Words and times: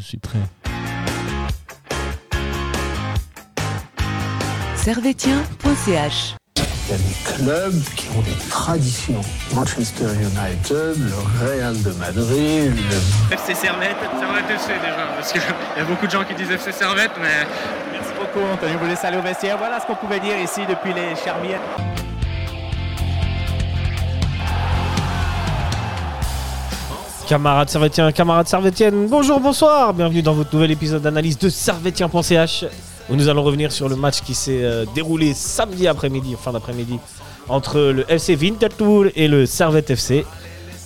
Je 0.00 0.06
suis 0.06 0.18
prêt. 0.18 0.38
Servetien.ch 4.76 6.36
Il 6.56 6.62
y 6.62 6.94
a 6.94 6.96
des 6.96 7.34
clubs 7.36 7.84
qui 7.96 8.08
ont 8.16 8.22
des 8.22 8.48
traditions. 8.48 9.20
Manchester 9.54 10.06
United, 10.06 10.96
le 10.96 11.46
Real 11.46 11.82
de 11.82 11.90
Madrid, 11.92 12.72
le 12.74 13.34
FC 13.34 13.54
Servette, 13.54 13.96
Servette 14.18 14.50
FC 14.50 14.68
déjà, 14.80 15.06
parce 15.14 15.32
qu'il 15.32 15.42
y 15.76 15.80
a 15.80 15.84
beaucoup 15.84 16.06
de 16.06 16.10
gens 16.10 16.24
qui 16.24 16.34
disent 16.34 16.50
FC 16.50 16.72
Servette, 16.72 17.12
mais 17.20 17.46
Merci 17.92 18.12
beaucoup, 18.18 18.46
Anthony. 18.50 18.76
Vous 18.80 18.86
laisse 18.86 19.04
aller 19.04 19.18
au 19.18 19.22
vestiaire. 19.22 19.58
Voilà 19.58 19.80
ce 19.80 19.86
qu'on 19.86 19.96
pouvait 19.96 20.20
dire 20.20 20.38
ici 20.38 20.62
depuis 20.66 20.94
les 20.94 21.14
Charmières. 21.22 21.60
Camarades 27.30 27.68
Servétiens, 27.70 28.10
camarades 28.10 28.48
Servétiennes, 28.48 29.06
bonjour, 29.06 29.38
bonsoir, 29.38 29.94
bienvenue 29.94 30.20
dans 30.20 30.32
votre 30.32 30.52
nouvel 30.52 30.72
épisode 30.72 31.00
d'analyse 31.00 31.38
de 31.38 31.48
Servétien.ch 31.48 32.64
où 33.08 33.14
nous 33.14 33.28
allons 33.28 33.44
revenir 33.44 33.70
sur 33.70 33.88
le 33.88 33.94
match 33.94 34.22
qui 34.22 34.34
s'est 34.34 34.64
euh, 34.64 34.84
déroulé 34.96 35.32
samedi 35.32 35.86
après-midi, 35.86 36.34
fin 36.36 36.50
d'après-midi, 36.50 36.98
entre 37.48 37.78
le 37.78 38.04
FC 38.10 38.34
Winterthur 38.34 39.12
et 39.14 39.28
le 39.28 39.46
Servette 39.46 39.90
FC. 39.90 40.26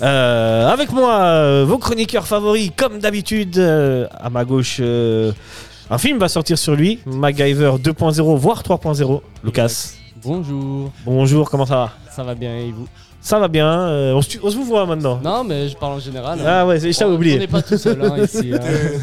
Euh, 0.03 0.69
avec 0.69 0.93
moi, 0.93 1.15
euh, 1.15 1.65
vos 1.67 1.79
chroniqueurs 1.79 2.27
favoris, 2.27 2.73
comme 2.77 2.99
d'habitude, 2.99 3.59
à 3.59 4.29
ma 4.29 4.45
gauche, 4.45 4.83
un 4.83 5.97
film 5.97 6.19
va 6.19 6.29
sortir 6.29 6.59
sur 6.59 6.75
lui, 6.77 6.99
MacGyver 7.07 7.77
2.0, 7.83 8.37
voire 8.37 8.63
3.0. 8.63 9.23
Lucas, 9.45 9.95
Bonjour. 10.23 10.93
bonjour, 11.07 11.49
comment 11.49 11.65
ça 11.65 11.77
va? 11.77 11.93
Ça 12.15 12.23
va 12.23 12.35
bien 12.35 12.55
et 12.55 12.71
vous? 12.71 12.87
Ça 13.27 13.39
va 13.39 13.49
bien, 13.49 13.67
euh, 13.89 14.13
on, 14.13 14.21
se, 14.21 14.29
tu- 14.29 14.41
on 14.43 14.51
se 14.51 14.55
vous 14.57 14.65
voit 14.65 14.85
maintenant. 14.85 15.19
Non, 15.25 15.45
mais 15.45 15.67
je 15.71 15.77
parle 15.79 15.95
en 15.95 15.99
général. 15.99 16.39
hein. 16.39 16.45
Ah 16.47 16.67
ouais, 16.67 16.79
je 16.79 16.91
t'avais 16.97 17.11
oublié. 17.15 17.37
On 17.37 17.39
n'est 17.39 17.47
pas 17.47 17.63
tout 17.63 17.79
seul 17.79 17.99
hein, 18.05 18.19
ici. 18.23 18.53
hein. 18.53 18.59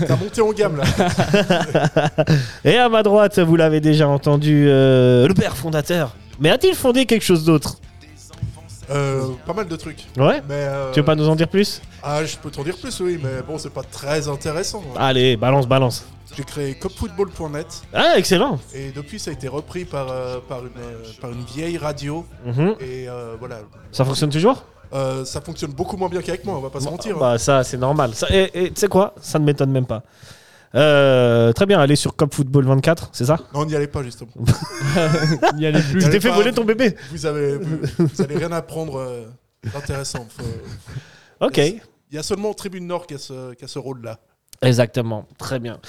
T'as 0.07 0.15
monté 0.15 0.41
en 0.41 0.51
gamme 0.53 0.77
là. 0.77 0.83
Et 2.63 2.77
à 2.77 2.87
ma 2.87 3.01
droite, 3.01 3.39
vous 3.39 3.55
l'avez 3.55 3.79
déjà 3.81 4.07
entendu, 4.07 4.65
euh, 4.67 5.27
le 5.27 5.33
père 5.33 5.57
fondateur. 5.57 6.11
Mais 6.39 6.51
a-t-il 6.51 6.75
fondé 6.75 7.07
quelque 7.07 7.23
chose 7.25 7.43
d'autre? 7.45 7.77
Euh, 8.91 9.23
pas 9.47 9.53
mal 9.53 9.67
de 9.67 9.75
trucs. 9.75 10.05
Ouais 10.17 10.41
Mais 10.47 10.53
euh, 10.55 10.91
Tu 10.91 10.99
veux 10.99 11.05
pas 11.05 11.15
nous 11.15 11.27
en 11.27 11.35
dire 11.35 11.47
plus? 11.47 11.81
Ah, 12.03 12.23
je 12.23 12.35
peux 12.37 12.51
t'en 12.51 12.63
dire 12.63 12.77
plus, 12.77 12.99
oui, 12.99 13.19
mais 13.23 13.41
bon, 13.47 13.57
c'est 13.57 13.73
pas 13.73 13.83
très 13.83 14.27
intéressant. 14.27 14.83
Allez, 14.97 15.35
balance, 15.35 15.67
balance. 15.67 16.05
J'ai 16.35 16.43
créé 16.43 16.75
copfootball.net 16.75 17.81
Ah, 17.93 18.13
excellent 18.17 18.57
et 18.73 18.91
depuis 18.91 19.19
ça 19.19 19.31
a 19.31 19.33
été 19.33 19.47
repris 19.47 19.83
par, 19.85 20.09
euh, 20.09 20.39
par, 20.47 20.59
une, 20.61 20.71
euh, 20.79 21.03
par 21.19 21.31
une 21.31 21.43
vieille 21.43 21.77
radio. 21.77 22.25
Mhm. 22.45 22.75
Et 22.79 23.09
euh, 23.09 23.35
voilà. 23.39 23.59
Ça 23.91 24.05
fonctionne 24.05 24.29
toujours? 24.29 24.63
Euh, 24.93 25.23
ça 25.25 25.41
fonctionne 25.41 25.71
beaucoup 25.71 25.97
moins 25.97 26.09
bien 26.09 26.21
qu'avec 26.21 26.43
moi, 26.45 26.57
on 26.57 26.61
va 26.61 26.69
pas 26.69 26.79
se 26.79 26.85
mentir. 26.85 27.15
hein. 27.15 27.19
Bah 27.19 27.37
ça, 27.37 27.63
c'est 27.63 27.77
normal. 27.77 28.13
Ça- 28.13 28.27
et 28.29 28.49
et 28.53 28.71
tu 28.71 28.79
sais 28.79 28.87
quoi? 28.87 29.13
Ça 29.21 29.39
ne 29.39 29.45
m'étonne 29.45 29.71
même 29.71 29.85
pas. 29.85 30.03
Euh, 30.73 31.51
très 31.51 31.65
bien, 31.65 31.79
allez 31.81 31.97
sur 31.97 32.15
Cop 32.15 32.33
Football 32.33 32.65
24, 32.65 33.09
c'est 33.11 33.25
ça? 33.25 33.37
Non, 33.53 33.65
n'y 33.65 33.75
allez 33.75 33.87
pas 33.87 34.03
justement. 34.03 34.31
Il 35.53 35.57
n'y 35.57 35.65
allait 35.65 35.81
plus. 35.81 35.99
Je 35.99 36.05
Allez 36.05 36.15
t'ai 36.15 36.21
fait 36.21 36.29
pas. 36.29 36.35
voler 36.35 36.53
ton 36.53 36.63
bébé 36.63 36.95
vous, 37.11 37.25
avez, 37.25 37.57
vous, 37.57 37.77
vous 37.97 38.21
allez 38.21 38.37
rien 38.37 38.51
apprendre 38.53 38.97
euh, 38.99 39.25
d'intéressant. 39.73 40.25
Faut- 40.29 41.45
Ok. 41.45 41.57
Il 41.57 41.81
y 42.15 42.17
a 42.17 42.23
seulement 42.23 42.53
Tribune 42.53 42.87
Nord 42.87 43.05
qui 43.07 43.15
a 43.15 43.17
ce, 43.17 43.53
qui 43.53 43.65
a 43.65 43.67
ce 43.67 43.79
rôle-là. 43.79 44.19
Exactement, 44.61 45.25
très 45.37 45.59
bien. 45.59 45.79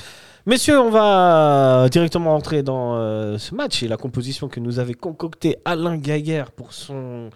Messieurs, 0.45 0.81
on 0.81 0.91
va 0.91 1.89
directement 1.91 2.35
entrer 2.35 2.63
dans 2.65 2.97
euh, 2.97 3.39
ce 3.39 3.55
match 3.55 3.83
et 3.83 3.89
la 3.89 3.97
composition 3.97 4.49
que 4.49 4.59
nous 4.59 4.79
avait 4.81 4.95
concocté 4.95 5.57
Alain 5.65 5.97
Gaguerre 5.97 6.51
pour 6.51 6.73
son 6.73 7.31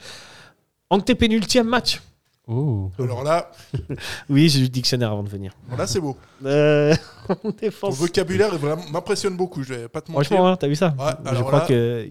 antépénultième 0.90 1.68
match. 1.68 2.02
Oh. 2.48 2.90
Alors 2.98 3.22
là, 3.24 3.50
Oui, 4.28 4.48
j'ai 4.48 4.60
eu 4.60 4.62
le 4.64 4.68
dictionnaire 4.68 5.12
avant 5.12 5.22
de 5.22 5.28
venir. 5.28 5.52
là 5.76 5.86
c'est 5.86 6.00
beau. 6.00 6.16
Euh, 6.44 6.94
Ton 7.80 7.90
vocabulaire 7.90 8.54
est 8.54 8.58
vraiment- 8.58 8.84
m'impressionne 8.90 9.36
beaucoup, 9.36 9.62
je 9.62 9.74
vais 9.74 9.88
pas 9.88 10.00
te 10.00 10.10
mentir. 10.10 10.26
Franchement, 10.26 10.48
hein, 10.48 10.56
t'as 10.56 10.68
vu 10.68 10.76
ça 10.76 10.94
Ouais, 10.98 11.32
Je 11.34 11.40
crois 11.42 11.60
là- 11.60 11.66
que 11.66 12.08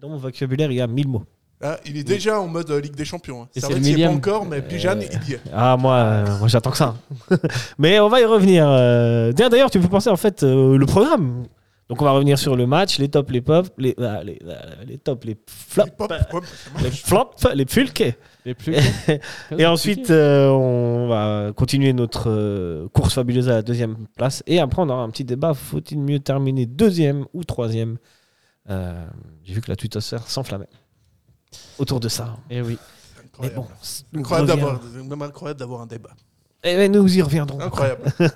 dans 0.00 0.08
mon 0.10 0.16
vocabulaire, 0.18 0.70
il 0.70 0.76
y 0.76 0.80
a 0.80 0.86
1000 0.86 1.08
mots. 1.08 1.24
Ah, 1.60 1.76
il 1.84 1.96
est 1.96 2.04
déjà 2.04 2.40
en 2.40 2.46
mode 2.46 2.70
euh, 2.70 2.80
Ligue 2.80 2.94
des 2.94 3.04
Champions. 3.04 3.42
Hein. 3.42 3.48
Et 3.56 3.60
Ça 3.60 3.66
c'est 3.68 3.74
le 3.74 3.80
y 3.84 4.02
est 4.02 4.06
pas 4.06 4.12
encore, 4.12 4.46
mais 4.46 4.60
Bijan, 4.60 4.98
il 5.00 5.30
y 5.30 5.34
est. 5.34 5.40
Ah, 5.52 5.76
moi, 5.76 5.94
euh, 5.96 6.38
moi 6.38 6.46
j'attends 6.48 6.70
que 6.70 6.76
ça. 6.76 6.94
Mais 7.78 7.98
on 7.98 8.08
va 8.08 8.20
y 8.20 8.24
revenir. 8.24 8.64
euh. 8.68 9.32
D'ailleurs, 9.32 9.70
tu 9.70 9.80
peux 9.80 9.88
penser 9.88 10.08
en 10.08 10.16
fait 10.16 10.44
euh, 10.44 10.76
le 10.78 10.86
programme. 10.86 11.46
Donc, 11.88 12.02
on 12.02 12.04
va 12.04 12.10
revenir 12.10 12.38
sur 12.38 12.54
le 12.54 12.66
match, 12.66 12.98
les 12.98 13.08
tops, 13.08 13.32
les 13.32 13.40
pops, 13.40 13.70
les, 13.78 13.94
ah, 13.98 14.22
les, 14.22 14.38
ah, 14.48 14.84
les 14.86 14.98
tops, 14.98 15.24
les 15.26 15.38
flops, 15.46 15.90
les 16.82 16.90
flops, 16.90 17.46
les 17.54 17.64
plus. 17.64 17.88
Et 19.58 19.64
ensuite, 19.66 20.10
euh, 20.10 20.50
on 20.50 21.08
va 21.08 21.50
continuer 21.56 21.94
notre 21.94 22.28
euh, 22.28 22.88
course 22.90 23.14
fabuleuse 23.14 23.48
à 23.48 23.54
la 23.54 23.62
deuxième 23.62 23.96
place. 24.16 24.42
Et 24.46 24.60
après, 24.60 24.82
on 24.82 24.88
aura 24.90 25.02
un 25.02 25.08
petit 25.08 25.24
débat. 25.24 25.54
Faut-il 25.54 25.98
mieux 25.98 26.20
terminer 26.20 26.66
deuxième 26.66 27.24
ou 27.32 27.42
troisième? 27.42 27.96
Euh, 28.68 29.06
J'ai 29.44 29.54
vu 29.54 29.62
que 29.62 29.70
la 29.70 29.76
twittosphère 29.76 30.28
s'enflammait 30.28 30.68
autour 31.78 32.00
de 32.00 32.08
ça. 32.08 32.36
Et 32.50 32.56
Eh 32.58 32.62
oui. 32.62 32.78
Mais 33.40 33.46
incroyable. 33.46 33.56
bon, 33.56 33.66
on 34.14 34.18
Incroyable 34.18 34.48
d'avoir, 34.48 34.80
même 35.08 35.22
incroyable 35.22 35.60
d'avoir 35.60 35.80
un 35.82 35.86
débat. 35.86 36.10
Eh 36.64 36.74
ben, 36.76 36.90
nous 36.90 37.16
y 37.16 37.22
reviendrons. 37.22 37.60
Incroyable. 37.60 38.02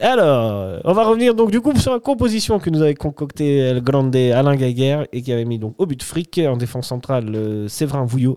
Alors, 0.00 0.80
on 0.84 0.92
va 0.92 1.04
revenir 1.06 1.34
donc 1.34 1.50
du 1.50 1.62
coup 1.62 1.74
sur 1.78 1.92
la 1.92 2.00
composition 2.00 2.58
que 2.58 2.68
nous 2.68 2.82
avait 2.82 2.94
concocté 2.94 3.58
El 3.58 3.80
Grande 3.80 4.14
Alain 4.14 4.54
Gaguerre 4.54 5.06
et 5.10 5.22
qui 5.22 5.32
avait 5.32 5.46
mis 5.46 5.58
donc 5.58 5.74
au 5.78 5.86
but 5.86 6.02
Frick, 6.02 6.38
en 6.46 6.58
défense 6.58 6.88
centrale 6.88 7.34
euh, 7.34 7.68
Séverin 7.68 8.04
Vouillot, 8.04 8.36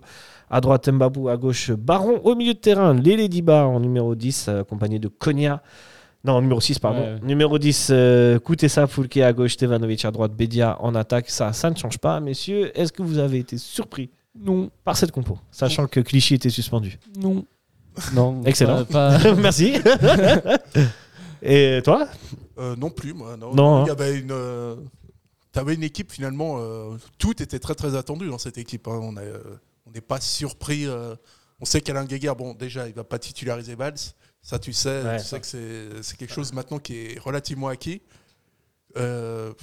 à 0.50 0.62
droite 0.62 0.88
Mbabou, 0.88 1.28
à 1.28 1.36
gauche 1.36 1.72
Baron, 1.72 2.22
au 2.24 2.36
milieu 2.36 2.54
de 2.54 2.60
terrain 2.60 2.94
Lélé 2.94 3.28
Diba 3.28 3.66
en 3.66 3.82
numéro 3.82 4.16
10, 4.16 4.46
euh, 4.48 4.62
accompagné 4.62 5.00
de 5.00 5.10
Konya. 5.10 5.62
Non, 6.24 6.42
numéro 6.42 6.60
6, 6.60 6.80
pardon. 6.80 7.00
Ouais. 7.02 7.20
Numéro 7.24 7.58
10, 7.58 7.88
euh, 7.92 8.40
Koutessa 8.40 8.88
Foulke 8.88 9.18
à 9.18 9.32
gauche, 9.32 9.54
Stevanovic 9.54 10.04
à 10.04 10.12
droite, 10.12 10.34
Bedia 10.34 10.78
en 10.82 10.94
attaque. 10.96 11.30
Ça, 11.30 11.54
ça 11.54 11.70
ne 11.70 11.76
change 11.76 11.98
pas, 11.98 12.20
messieurs. 12.20 12.78
Est-ce 12.78 12.92
que 12.92 13.02
vous 13.04 13.20
avez 13.20 13.38
été 13.40 13.58
surpris 13.58 14.10
Non. 14.38 14.70
par 14.84 14.98
cette 14.98 15.12
compo, 15.12 15.38
sachant 15.50 15.88
que 15.88 16.02
Clichy 16.02 16.34
était 16.36 16.50
suspendu? 16.50 17.00
Non. 17.18 17.46
Non. 18.14 18.42
Excellent. 18.46 18.84
pas- 18.86 19.18
pas- 19.18 19.34
Merci. 19.38 19.76
et 21.42 21.82
toi? 21.84 22.08
Euh, 22.58 22.76
non 22.76 22.90
plus, 22.90 23.14
moi. 23.14 23.38
Non, 23.38 23.54
Non, 23.54 23.84
Il 23.84 23.88
y 23.88 23.90
hein. 23.90 23.94
avait 23.94 24.20
une. 24.20 24.32
euh, 24.32 24.76
T'avais 25.52 25.74
une 25.74 25.84
équipe 25.84 26.12
finalement. 26.12 26.58
euh, 26.60 26.98
tout 27.18 27.42
était 27.42 27.58
très 27.60 27.74
très 27.76 27.96
attendu 27.96 28.28
dans 28.30 28.38
cette 28.38 28.58
équipe. 28.58 28.88
hein. 28.88 29.00
On 29.02 29.18
a, 29.18 29.22
euh, 29.22 29.40
on 29.88 29.92
n'est 29.92 30.02
pas 30.02 30.20
surpris. 30.22 30.86
euh, 30.86 31.16
on 31.60 31.66
sait 31.66 31.82
qu'Alain 31.82 32.06
Guéguer, 32.06 32.32
bon, 32.38 32.54
déjà, 32.54 32.88
il 32.88 32.94
va 32.94 33.04
pas 33.04 33.18
titulariser 33.20 33.76
Valls. 33.76 33.96
Ça, 34.42 34.58
tu 34.60 34.74
sais. 34.74 35.04
Ouais, 35.04 35.18
tu 35.20 35.26
sais 35.26 35.40
que 35.40 35.46
c'est, 36.02 36.18
quelque 36.18 36.34
chose 36.34 36.54
maintenant 36.54 36.80
qui 36.80 36.96
est 36.98 37.20
relativement 37.20 37.68
acquis. 37.68 38.02
Euh, 38.98 39.54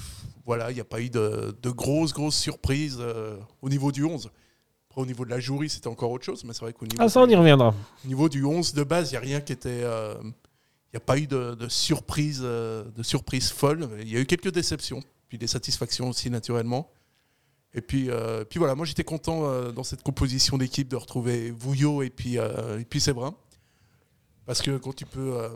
voilà, 0.45 0.71
il 0.71 0.75
n'y 0.75 0.81
a 0.81 0.85
pas 0.85 1.01
eu 1.01 1.11
de, 1.11 1.57
de 1.61 1.71
grosses 1.71 2.13
grosses 2.13 2.37
surprises 2.37 2.99
euh, 3.01 3.37
au 3.63 3.69
niveau 3.69 3.91
du 3.91 4.05
11. 4.05 4.31
Après, 4.89 5.01
au 5.03 5.07
niveau 5.07 5.25
de 5.25 5.31
la 5.31 5.41
jouerie, 5.41 5.69
c'était 5.69 5.89
encore 5.89 6.11
autre 6.13 6.25
chose, 6.25 6.45
mais 6.45 6.53
c'est 6.53 6.61
vrai 6.61 6.73
qu'au 6.73 6.87
niveau, 6.87 7.03
Ah, 7.03 7.09
ça, 7.09 7.21
on 7.21 7.29
y 7.29 7.35
reviendra. 7.35 7.75
au 8.05 8.09
niveau 8.09 8.29
du 8.29 8.45
11 8.45 8.75
de 8.75 8.85
base, 8.85 9.11
il 9.11 9.15
n'y 9.15 9.19
a 9.19 9.21
rien 9.21 9.41
qui 9.41 9.53
était. 9.53 9.83
euh, 9.83 10.15
Il 10.23 10.95
n'y 10.95 10.99
a 10.99 11.01
pas 11.01 11.19
eu 11.19 11.27
de, 11.27 11.55
de 11.55 11.69
surprise, 11.69 12.41
de 12.41 13.03
surprise 13.03 13.51
folle. 13.51 13.89
Il 14.01 14.09
y 14.13 14.17
a 14.17 14.21
eu 14.21 14.27
quelques 14.27 14.53
déceptions, 14.53 15.03
puis 15.29 15.37
des 15.39 15.49
satisfactions 15.49 16.09
aussi 16.11 16.31
naturellement. 16.31 16.91
Et 17.75 17.81
puis, 17.83 18.09
puis 18.49 18.59
voilà, 18.59 18.75
moi 18.75 18.87
j'étais 18.87 19.05
content 19.05 19.71
dans 19.73 19.83
cette 19.83 20.03
composition 20.03 20.57
d'équipe 20.57 20.89
de 20.89 20.97
retrouver 20.97 21.51
Vouillot 21.51 22.03
et 22.03 22.09
puis, 22.11 22.37
et 22.37 22.85
puis 22.89 23.01
Séverin. 23.01 23.35
Parce 24.47 24.63
que 24.63 24.77
quand 24.79 24.95
tu 24.95 25.05
peux 25.07 25.37
euh, 25.39 25.49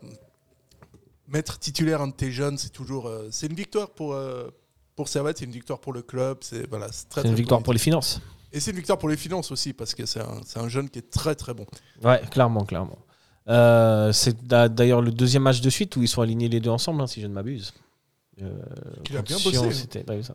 mettre 1.28 1.58
titulaire 1.58 2.00
un 2.02 2.08
de 2.08 2.12
tes 2.12 2.30
jeunes, 2.30 2.58
c'est 2.58 2.72
toujours. 2.72 3.06
euh, 3.06 3.28
c'est 3.30 3.46
une 3.46 3.54
victoire 3.54 3.90
pour, 3.90 4.14
euh, 4.14 4.48
pour 4.96 5.08
Servette, 5.08 5.38
c'est 5.38 5.44
une 5.44 5.52
victoire 5.52 5.78
pour 5.80 5.92
le 5.92 6.02
club. 6.02 6.38
C'est 6.40 6.68
voilà, 6.68 6.88
c'est 6.90 7.08
très, 7.08 7.22
C'est 7.22 7.28
une 7.28 7.34
très 7.34 7.40
victoire 7.42 7.62
pour 7.62 7.72
les 7.72 7.78
finances. 7.78 8.20
Et 8.52 8.58
c'est 8.58 8.72
une 8.72 8.76
victoire 8.78 8.98
pour 8.98 9.08
les 9.08 9.16
finances 9.16 9.52
aussi, 9.52 9.72
parce 9.72 9.94
que 9.94 10.06
c'est 10.06 10.20
un, 10.20 10.40
c'est 10.44 10.58
un 10.58 10.68
jeune 10.68 10.90
qui 10.90 10.98
est 10.98 11.08
très 11.10 11.36
très 11.36 11.54
bon. 11.54 11.66
Ouais, 12.02 12.20
clairement, 12.30 12.64
clairement. 12.64 12.98
Euh, 13.48 14.12
c'est 14.12 14.44
d'a- 14.46 14.68
d'ailleurs 14.68 15.00
le 15.02 15.12
deuxième 15.12 15.44
match 15.44 15.60
de 15.60 15.70
suite 15.70 15.94
où 15.96 16.02
ils 16.02 16.08
sont 16.08 16.20
alignés 16.20 16.48
les 16.48 16.60
deux 16.60 16.70
ensemble, 16.70 17.00
hein, 17.00 17.06
si 17.06 17.20
je 17.20 17.26
ne 17.28 17.32
m'abuse. 17.32 17.72
Euh, 18.42 18.48
Il 19.08 19.16
a 19.16 19.22
bien 19.22 19.36
bossé, 19.42 19.70
c'était- 19.72 20.04
ça 20.22 20.34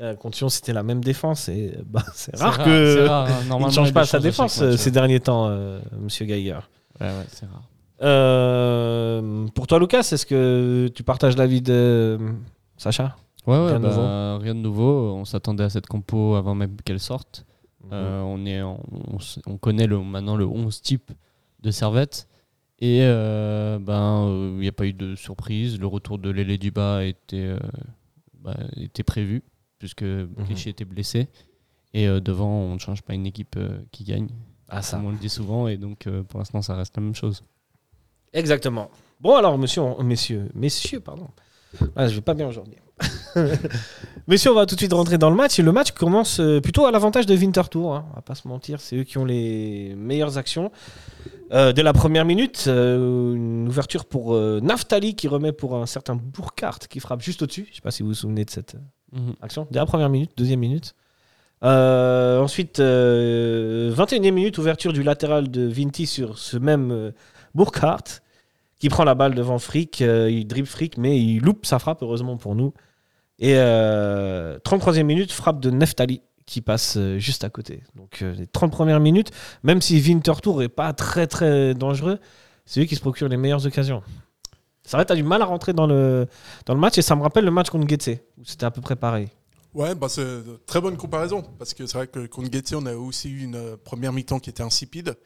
Euh, 0.00 0.14
contre 0.14 0.36
Sion, 0.36 0.48
c'était 0.48 0.72
la 0.72 0.82
même 0.82 1.02
défense 1.02 1.48
et 1.48 1.78
bah, 1.86 2.04
c'est 2.14 2.36
c'est 2.36 2.42
rare 2.42 2.56
c'est 2.56 2.64
que 2.64 3.06
rare, 3.06 3.28
hein. 3.28 3.56
il 3.60 3.66
ne 3.66 3.70
change 3.70 3.92
pas 3.94 4.04
sa 4.04 4.18
défense 4.18 4.60
match, 4.60 4.70
ouais. 4.72 4.76
ces 4.76 4.90
derniers 4.90 5.20
temps, 5.20 5.48
euh, 5.48 5.80
Monsieur 5.98 6.26
Geiger. 6.26 6.58
Ouais, 7.00 7.06
ouais, 7.06 7.26
c'est 7.28 7.46
rare. 7.46 7.68
Euh, 8.02 9.46
pour 9.54 9.66
toi, 9.66 9.78
Lucas, 9.78 10.00
est-ce 10.00 10.26
que 10.26 10.88
tu 10.94 11.02
partages 11.02 11.36
l'avis 11.36 11.62
de 11.62 11.72
euh, 12.20 12.32
Sacha? 12.76 13.16
Ouais, 13.46 13.56
ouais, 13.56 13.66
Rien 13.70 13.78
de 13.80 13.84
bah, 13.84 13.88
nouveau? 13.90 14.42
rien 14.42 14.54
de 14.54 14.60
nouveau. 14.60 15.14
On 15.14 15.24
s'attendait 15.24 15.64
à 15.64 15.70
cette 15.70 15.86
compo 15.86 16.34
avant 16.34 16.54
même 16.54 16.76
qu'elle 16.84 17.00
sorte. 17.00 17.44
Mhm. 17.84 17.90
Euh, 17.92 18.22
on, 18.22 18.44
est, 18.46 18.60
en- 18.62 18.80
on, 19.12 19.18
s- 19.18 19.38
on 19.46 19.56
connaît 19.56 19.86
le, 19.86 19.98
maintenant 20.00 20.36
le 20.36 20.46
11 20.46 20.80
type 20.82 21.12
de 21.62 21.70
Servette. 21.70 22.26
Et 22.80 22.98
euh, 23.02 23.78
ben, 23.78 24.28
il 24.56 24.60
n'y 24.60 24.68
a 24.68 24.72
pas 24.72 24.86
eu 24.86 24.92
de 24.92 25.14
surprise. 25.14 25.78
Le 25.78 25.86
retour 25.86 26.18
de 26.18 26.28
Lélé 26.30 26.58
Duba 26.58 27.04
était, 27.04 27.36
euh, 27.46 27.58
bah, 28.40 28.56
était 28.76 29.02
prévu, 29.04 29.42
puisque 29.78 30.04
Clichy 30.44 30.68
était 30.70 30.84
blessé. 30.84 31.28
Et 31.94 32.06
euh, 32.08 32.20
devant, 32.20 32.50
on 32.50 32.74
ne 32.74 32.78
change 32.78 33.00
pas 33.02 33.14
une 33.14 33.24
équipe 33.26 33.54
euh, 33.56 33.78
qui 33.92 34.04
gagne. 34.04 34.28
Ah, 34.68 34.82
ça. 34.82 34.96
Comme 34.96 35.06
on 35.06 35.10
le 35.10 35.16
dit 35.18 35.28
souvent. 35.28 35.68
Et 35.68 35.76
donc, 35.76 36.06
euh, 36.06 36.22
pour 36.22 36.38
l'instant, 36.38 36.62
ça 36.62 36.74
reste 36.74 36.96
la 36.96 37.02
même 37.02 37.14
chose. 37.14 37.42
Exactement. 38.32 38.90
Bon, 39.20 39.34
alors, 39.36 39.56
monsieur, 39.58 39.82
on- 39.82 40.02
messieurs, 40.02 40.48
messieurs, 40.54 41.00
pardon. 41.00 41.28
Ah, 41.94 42.08
je 42.08 42.14
vais 42.14 42.20
pas 42.20 42.34
bien 42.34 42.48
aujourd'hui. 42.48 42.76
messieurs, 44.26 44.50
on 44.50 44.54
va 44.54 44.66
tout 44.66 44.74
de 44.74 44.80
suite 44.80 44.92
rentrer 44.92 45.18
dans 45.18 45.30
le 45.30 45.36
match. 45.36 45.58
Et 45.58 45.62
le 45.62 45.72
match 45.72 45.92
commence 45.92 46.40
euh, 46.40 46.60
plutôt 46.60 46.86
à 46.86 46.90
l'avantage 46.90 47.26
de 47.26 47.34
Winterthur. 47.36 47.92
Hein. 47.94 48.06
On 48.12 48.14
va 48.16 48.22
pas 48.22 48.34
se 48.34 48.48
mentir, 48.48 48.80
c'est 48.80 48.96
eux 48.96 49.04
qui 49.04 49.18
ont 49.18 49.24
les 49.24 49.94
meilleures 49.96 50.38
actions. 50.38 50.70
Euh, 51.52 51.72
dès 51.72 51.82
la 51.82 51.92
première 51.92 52.24
minute, 52.24 52.64
euh, 52.66 53.34
une 53.34 53.68
ouverture 53.68 54.04
pour 54.04 54.34
euh, 54.34 54.60
Naftali 54.60 55.14
qui 55.14 55.28
remet 55.28 55.52
pour 55.52 55.76
un 55.76 55.86
certain 55.86 56.16
Burkhardt 56.16 56.88
qui 56.88 56.98
frappe 57.00 57.22
juste 57.22 57.42
au-dessus. 57.42 57.68
Je 57.70 57.76
sais 57.76 57.82
pas 57.82 57.90
si 57.92 58.02
vous 58.02 58.08
vous 58.08 58.14
souvenez 58.14 58.44
de 58.44 58.50
cette 58.50 58.76
Mhm. 59.12 59.34
action. 59.40 59.68
Dès 59.70 59.78
la 59.78 59.86
première 59.86 60.08
minute, 60.10 60.32
deuxième 60.36 60.58
minute. 60.60 60.94
Euh, 61.66 62.40
ensuite, 62.40 62.78
euh, 62.78 63.92
21e 63.92 64.30
minute, 64.30 64.58
ouverture 64.58 64.92
du 64.92 65.02
latéral 65.02 65.50
de 65.50 65.66
Vinti 65.66 66.06
sur 66.06 66.38
ce 66.38 66.56
même 66.56 66.92
euh, 66.92 67.10
Burkhardt 67.54 68.22
qui 68.78 68.88
prend 68.88 69.04
la 69.04 69.14
balle 69.14 69.34
devant 69.34 69.58
Frick. 69.58 70.00
euh, 70.00 70.30
il 70.30 70.46
dribble 70.46 70.68
Frick, 70.68 70.96
mais 70.96 71.18
il 71.18 71.40
loupe 71.40 71.66
sa 71.66 71.78
frappe, 71.78 72.02
heureusement 72.02 72.36
pour 72.36 72.54
nous. 72.54 72.72
Et 73.40 73.54
euh, 73.56 74.58
33e 74.60 75.02
minute, 75.02 75.32
frappe 75.32 75.60
de 75.60 75.70
Neftali 75.70 76.22
qui 76.46 76.60
passe 76.60 76.96
euh, 76.96 77.18
juste 77.18 77.42
à 77.42 77.50
côté. 77.50 77.82
Donc 77.96 78.22
euh, 78.22 78.32
les 78.34 78.46
30 78.46 78.70
premières 78.70 79.00
minutes, 79.00 79.32
même 79.64 79.80
si 79.82 80.00
Winterthur 80.00 80.62
est 80.62 80.68
pas 80.68 80.92
très 80.92 81.26
très 81.26 81.74
dangereux, 81.74 82.20
c'est 82.64 82.78
lui 82.80 82.86
qui 82.86 82.94
se 82.94 83.00
procure 83.00 83.28
les 83.28 83.36
meilleures 83.36 83.66
occasions. 83.66 84.02
Ça 84.84 84.98
va, 84.98 85.04
t'as 85.04 85.16
du 85.16 85.24
mal 85.24 85.42
à 85.42 85.46
rentrer 85.46 85.72
dans 85.72 85.88
le, 85.88 86.28
dans 86.64 86.74
le 86.74 86.80
match 86.80 86.96
et 86.96 87.02
ça 87.02 87.16
me 87.16 87.22
rappelle 87.22 87.44
le 87.44 87.50
match 87.50 87.70
contre 87.70 87.88
Getse, 87.88 88.20
où 88.38 88.44
c'était 88.44 88.66
à 88.66 88.70
peu 88.70 88.80
près 88.80 88.94
pareil. 88.94 89.28
Ouais, 89.76 89.94
bah 89.94 90.08
c'est 90.08 90.22
une 90.22 90.58
très 90.64 90.80
bonne 90.80 90.96
comparaison. 90.96 91.42
Parce 91.58 91.74
que 91.74 91.86
c'est 91.86 91.98
vrai 91.98 92.06
que 92.06 92.26
contre 92.26 92.50
Getty, 92.50 92.74
on 92.76 92.86
a 92.86 92.94
aussi 92.94 93.28
eu 93.28 93.42
une 93.44 93.56
euh, 93.56 93.76
première 93.76 94.10
mi-temps 94.12 94.38
qui 94.40 94.48
était 94.48 94.62
insipide. 94.62 95.16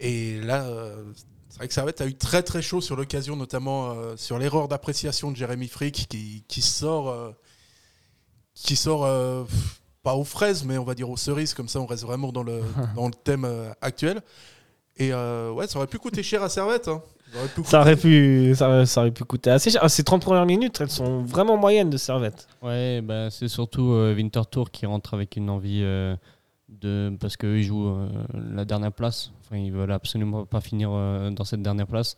Et 0.00 0.40
là, 0.40 0.64
euh, 0.64 1.04
c'est 1.48 1.58
vrai 1.58 1.68
que 1.68 1.74
Servette 1.74 2.00
a 2.00 2.06
eu 2.06 2.14
très 2.16 2.42
très 2.42 2.62
chaud 2.62 2.80
sur 2.80 2.96
l'occasion, 2.96 3.36
notamment 3.36 3.92
euh, 3.92 4.16
sur 4.16 4.40
l'erreur 4.40 4.66
d'appréciation 4.66 5.30
de 5.30 5.36
Jérémy 5.36 5.68
Frick 5.68 6.08
qui, 6.08 6.42
qui 6.48 6.62
sort, 6.62 7.10
euh, 7.10 7.30
qui 8.54 8.74
sort 8.74 9.04
euh, 9.04 9.44
pas 10.02 10.14
aux 10.16 10.24
fraises, 10.24 10.64
mais 10.64 10.78
on 10.78 10.84
va 10.84 10.96
dire 10.96 11.08
aux 11.08 11.16
cerises. 11.16 11.54
Comme 11.54 11.68
ça, 11.68 11.78
on 11.78 11.86
reste 11.86 12.02
vraiment 12.02 12.32
dans 12.32 12.42
le, 12.42 12.60
dans 12.96 13.06
le 13.06 13.14
thème 13.14 13.44
euh, 13.44 13.70
actuel. 13.80 14.20
Et 14.96 15.12
euh, 15.12 15.52
ouais, 15.52 15.68
ça 15.68 15.78
aurait 15.78 15.86
pu 15.86 15.98
coûter 16.00 16.24
cher 16.24 16.42
à 16.42 16.48
Servette. 16.48 16.88
hein. 16.88 17.02
Ça 17.32 17.38
aurait 17.38 17.48
pu 17.48 17.64
Ça 17.64 17.80
aurait 17.80 17.94
coûter- 17.96 18.02
pu, 18.50 18.54
ça, 18.54 18.86
ça 18.86 19.00
aurait 19.00 19.10
pu 19.10 19.24
coûter 19.24 19.50
assez 19.50 19.70
cher. 19.70 19.80
Ah, 19.82 19.88
Ces 19.88 20.04
30 20.04 20.22
premières 20.22 20.46
minutes, 20.46 20.80
elles 20.80 20.90
sont 20.90 21.22
vraiment 21.22 21.56
moyennes 21.56 21.90
de 21.90 21.96
Servette. 21.96 22.46
Ouais, 22.62 23.00
bah, 23.02 23.30
c'est 23.30 23.48
surtout 23.48 23.92
euh, 23.92 24.14
Winterthur 24.14 24.70
qui 24.70 24.86
rentre 24.86 25.14
avec 25.14 25.36
une 25.36 25.48
envie 25.50 25.80
euh, 25.82 26.14
de. 26.68 27.16
Parce 27.20 27.36
qu'eux, 27.36 27.58
ils 27.58 27.64
jouent 27.64 27.88
euh, 27.88 28.08
la 28.54 28.64
dernière 28.64 28.92
place. 28.92 29.32
Enfin, 29.40 29.56
ils 29.56 29.72
veulent 29.72 29.92
absolument 29.92 30.44
pas 30.44 30.60
finir 30.60 30.90
euh, 30.92 31.30
dans 31.30 31.44
cette 31.44 31.62
dernière 31.62 31.86
place. 31.86 32.16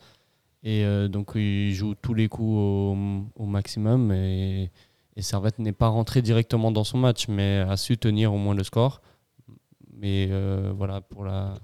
Et 0.64 0.84
euh, 0.84 1.08
donc, 1.08 1.32
ils 1.34 1.72
jouent 1.74 1.94
tous 1.94 2.14
les 2.14 2.28
coups 2.28 2.56
au, 2.56 2.96
au 3.36 3.46
maximum. 3.46 4.10
Et, 4.12 4.70
et 5.16 5.22
Servette 5.22 5.58
n'est 5.60 5.72
pas 5.72 5.88
rentré 5.88 6.22
directement 6.22 6.72
dans 6.72 6.84
son 6.84 6.98
match, 6.98 7.28
mais 7.28 7.58
a 7.68 7.76
su 7.76 7.98
tenir 7.98 8.32
au 8.34 8.38
moins 8.38 8.54
le 8.54 8.64
score. 8.64 9.00
Mais 9.96 10.28
euh, 10.30 10.72
voilà, 10.76 11.00
pour 11.02 11.24
la. 11.24 11.54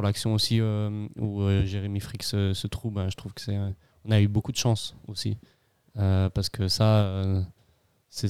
Pour 0.00 0.06
l'action 0.06 0.32
aussi 0.32 0.62
euh, 0.62 1.06
où 1.18 1.42
euh, 1.42 1.62
Jérémy 1.66 2.00
Frick 2.00 2.22
se, 2.22 2.54
se 2.54 2.66
trouve, 2.66 2.94
ben, 2.94 3.10
je 3.10 3.16
trouve 3.16 3.34
que 3.34 3.42
c'est, 3.42 3.54
euh, 3.54 3.68
on 4.06 4.10
a 4.12 4.18
eu 4.18 4.28
beaucoup 4.28 4.50
de 4.50 4.56
chance 4.56 4.96
aussi. 5.08 5.36
Euh, 5.98 6.30
parce 6.30 6.48
que 6.48 6.68
ça, 6.68 7.00
euh, 7.00 7.42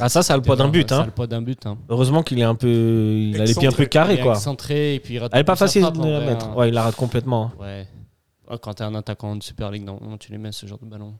Ah, 0.00 0.08
ça, 0.08 0.24
ça 0.24 0.34
a 0.34 0.36
le 0.36 0.42
poids 0.42 0.56
d'un 0.56 0.66
but, 0.68 0.88
Ça 0.88 0.96
hein. 0.98 1.02
a 1.02 1.06
le 1.06 1.12
poids 1.12 1.28
d'un 1.28 1.42
but. 1.42 1.64
Hein. 1.66 1.78
Heureusement 1.88 2.24
qu'il 2.24 2.40
est 2.40 2.42
un 2.42 2.56
peu, 2.56 2.66
il 2.66 3.40
a 3.40 3.44
les 3.44 3.54
pieds 3.54 3.68
un 3.68 3.70
peu 3.70 3.86
carrés 3.86 4.18
quoi. 4.20 4.32
excentré 4.32 4.96
et 4.96 4.98
puis 4.98 5.14
il 5.14 5.18
rate 5.20 5.30
Elle 5.32 5.42
est 5.42 5.44
pas 5.44 5.54
facile 5.54 5.82
frappe, 5.82 5.98
de 5.98 6.08
la 6.08 6.18
mettre. 6.22 6.48
hein. 6.48 6.54
Ouais, 6.56 6.70
il 6.70 6.74
la 6.74 6.82
rate 6.82 6.96
complètement. 6.96 7.52
Ouais. 7.60 7.86
Quand 8.60 8.74
t'es 8.74 8.82
un 8.82 8.96
attaquant 8.96 9.36
de 9.36 9.42
Super 9.44 9.70
League, 9.70 9.84
non, 9.84 10.00
tu 10.18 10.32
les 10.32 10.38
mets 10.38 10.50
ce 10.50 10.66
genre 10.66 10.78
de 10.80 10.86
ballon. 10.86 11.14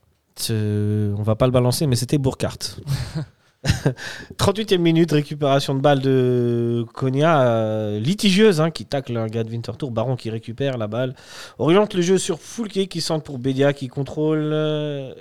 Euh, 0.50 1.14
on 1.16 1.22
va 1.22 1.36
pas 1.36 1.46
le 1.46 1.52
balancer, 1.52 1.86
mais 1.86 1.94
c'était 1.94 2.18
Burkhardt. 2.18 2.58
38e 4.38 4.78
minute, 4.78 5.12
récupération 5.12 5.74
de 5.74 5.80
balle 5.80 6.00
de 6.00 6.86
Konya, 6.94 7.42
euh, 7.42 8.00
litigieuse, 8.00 8.60
hein, 8.60 8.70
qui 8.70 8.86
tacle 8.86 9.16
un 9.16 9.26
gars 9.26 9.44
de 9.44 9.50
Winterthur. 9.50 9.90
Baron 9.90 10.16
qui 10.16 10.30
récupère 10.30 10.78
la 10.78 10.86
balle. 10.86 11.14
Oriente 11.58 11.94
le 11.94 12.00
jeu 12.00 12.16
sur 12.16 12.40
Foulke 12.40 12.88
qui 12.88 13.00
centre 13.00 13.22
pour 13.22 13.38
Bédia 13.38 13.72
qui 13.72 13.88
contrôle, 13.88 14.50
euh, 14.52 15.12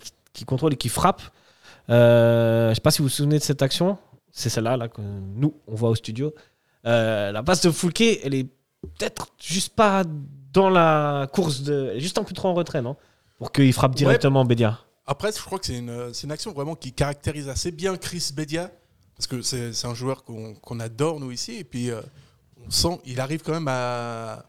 qui, 0.00 0.12
qui 0.32 0.44
contrôle 0.44 0.74
et 0.74 0.76
qui 0.76 0.88
frappe. 0.88 1.22
Euh, 1.90 2.70
je 2.70 2.74
sais 2.74 2.80
pas 2.80 2.90
si 2.90 2.98
vous 2.98 3.08
vous 3.08 3.14
souvenez 3.14 3.38
de 3.38 3.42
cette 3.42 3.62
action. 3.62 3.98
C'est 4.30 4.50
celle-là 4.50 4.76
là, 4.76 4.88
que 4.88 5.00
nous, 5.00 5.54
on 5.66 5.74
voit 5.74 5.90
au 5.90 5.94
studio. 5.94 6.34
Euh, 6.86 7.32
la 7.32 7.42
passe 7.42 7.62
de 7.62 7.70
Foulke, 7.70 8.20
elle 8.22 8.34
est 8.34 8.44
peut-être 8.82 9.28
juste 9.40 9.74
pas 9.74 10.04
dans 10.52 10.70
la 10.70 11.28
course, 11.32 11.62
de, 11.62 11.88
elle 11.90 11.96
est 11.96 12.00
juste 12.00 12.18
un 12.18 12.24
peu 12.24 12.34
trop 12.34 12.48
en 12.48 12.54
retrait, 12.54 12.82
non? 12.82 12.96
Pour 13.38 13.52
qu'il 13.52 13.72
frappe 13.72 13.94
directement 13.94 14.44
Bédia. 14.44 14.78
Après, 15.10 15.32
je 15.32 15.40
crois 15.40 15.58
que 15.58 15.64
c'est 15.64 15.78
une, 15.78 16.12
une 16.22 16.30
action 16.30 16.52
vraiment 16.52 16.76
qui 16.76 16.92
caractérise 16.92 17.48
assez 17.48 17.70
bien 17.70 17.96
Chris 17.96 18.30
Bedia, 18.34 18.70
parce 19.16 19.26
que 19.26 19.40
c'est 19.40 19.86
un 19.86 19.94
joueur 19.94 20.22
qu'on 20.22 20.54
qu'on 20.54 20.80
adore, 20.80 21.18
nous, 21.18 21.30
ici. 21.30 21.54
Et 21.54 21.64
puis, 21.64 21.90
euh, 21.90 22.02
on 22.66 22.70
sent 22.70 23.00
il 23.06 23.18
arrive 23.18 23.40
quand 23.42 23.54
même 23.54 23.68
à, 23.68 24.44